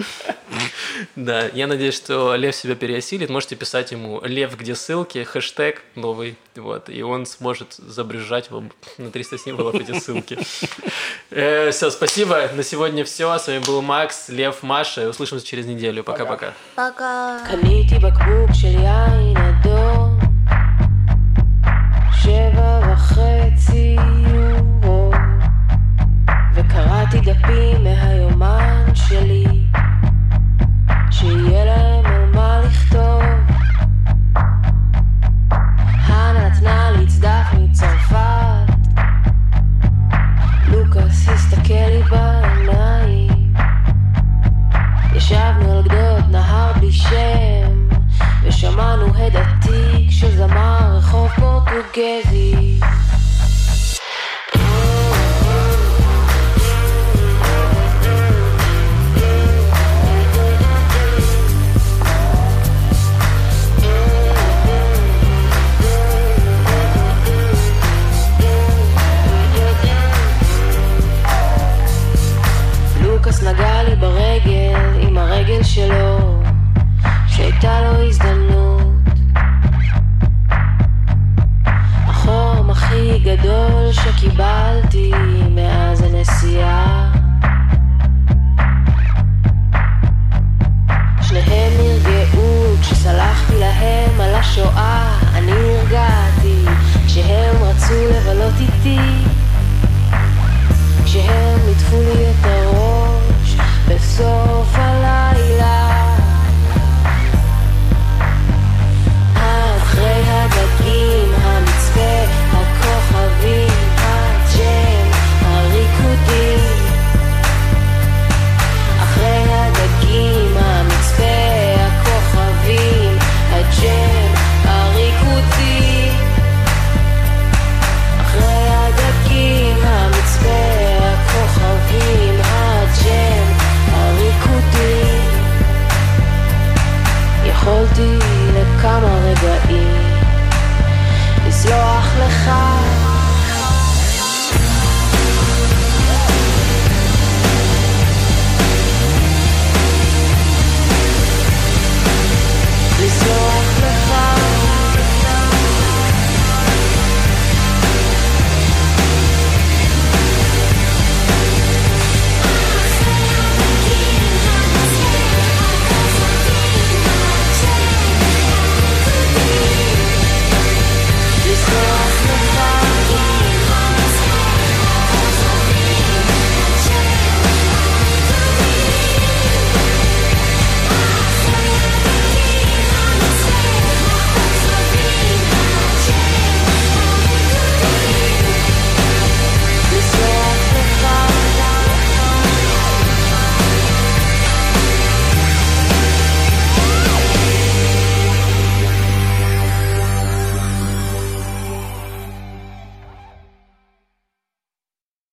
Да, 1.16 1.50
я 1.54 1.68
надеюсь, 1.68 1.96
что 1.96 2.36
Лев 2.36 2.56
себя 2.56 2.76
переосилит. 2.76 3.30
Можете 3.30 3.56
писать 3.56 3.92
ему 3.92 4.22
«Лев, 4.24 4.56
где 4.58 4.76
ссылки?» 4.76 5.24
хэштег 5.24 5.82
новый, 5.96 6.38
вот, 6.56 6.90
и 6.90 7.02
он 7.02 7.26
сможет 7.26 7.74
забрежать 7.74 8.52
вам 8.52 8.72
на 8.98 9.12
300 9.12 9.38
символов 9.38 9.76
эти 9.76 9.98
ссылки. 10.00 10.38
все, 11.72 11.90
спасибо. 11.90 12.50
На 12.56 12.64
сегодня 12.64 13.04
все. 13.04 13.38
С 13.38 13.48
вами 13.48 13.60
был 13.60 13.82
Макс, 13.82 14.30
Лев, 14.30 14.64
Маша. 14.64 15.10
Услышимся 15.10 15.46
через 15.46 15.66
неделю. 15.66 16.04
Пока-пока. 16.04 16.54
Пока. 16.76 17.40
Конечный 17.50 17.85
קניתי 17.90 18.06
בקבוק 18.06 18.54
של 18.54 18.80
יין 18.80 19.38
אדום. 19.38 20.20
שבע 22.12 22.80
וחצי 22.94 23.96
יורו. 24.28 25.12
וקראתי 26.54 27.20
דפים 27.20 27.84
מהיומן 27.84 28.86
שלי 28.94 29.46
שיהיה 31.12 31.66
להם 31.66 32.06
על 32.06 32.32
מה 32.34 32.62
לכתוב. 32.66 33.24
הנה 36.06 36.50
נתנה 36.50 36.92
מצרפת. 37.60 38.74
לוקאס 40.68 41.30
הסתכל 41.30 41.74
לי 41.74 42.04
בעיניים. 42.04 43.54
ישבנו 45.16 45.72
על 45.72 45.84
גדות 45.84 46.30
נהר 46.32 46.74
בלי 46.74 46.92
שם 46.92 47.65
שמענו 48.72 49.06
הדתי 49.18 50.08
של 50.10 50.38
זמר 50.38 50.98
רחוב 50.98 51.30
פורטוגזי. 51.36 52.80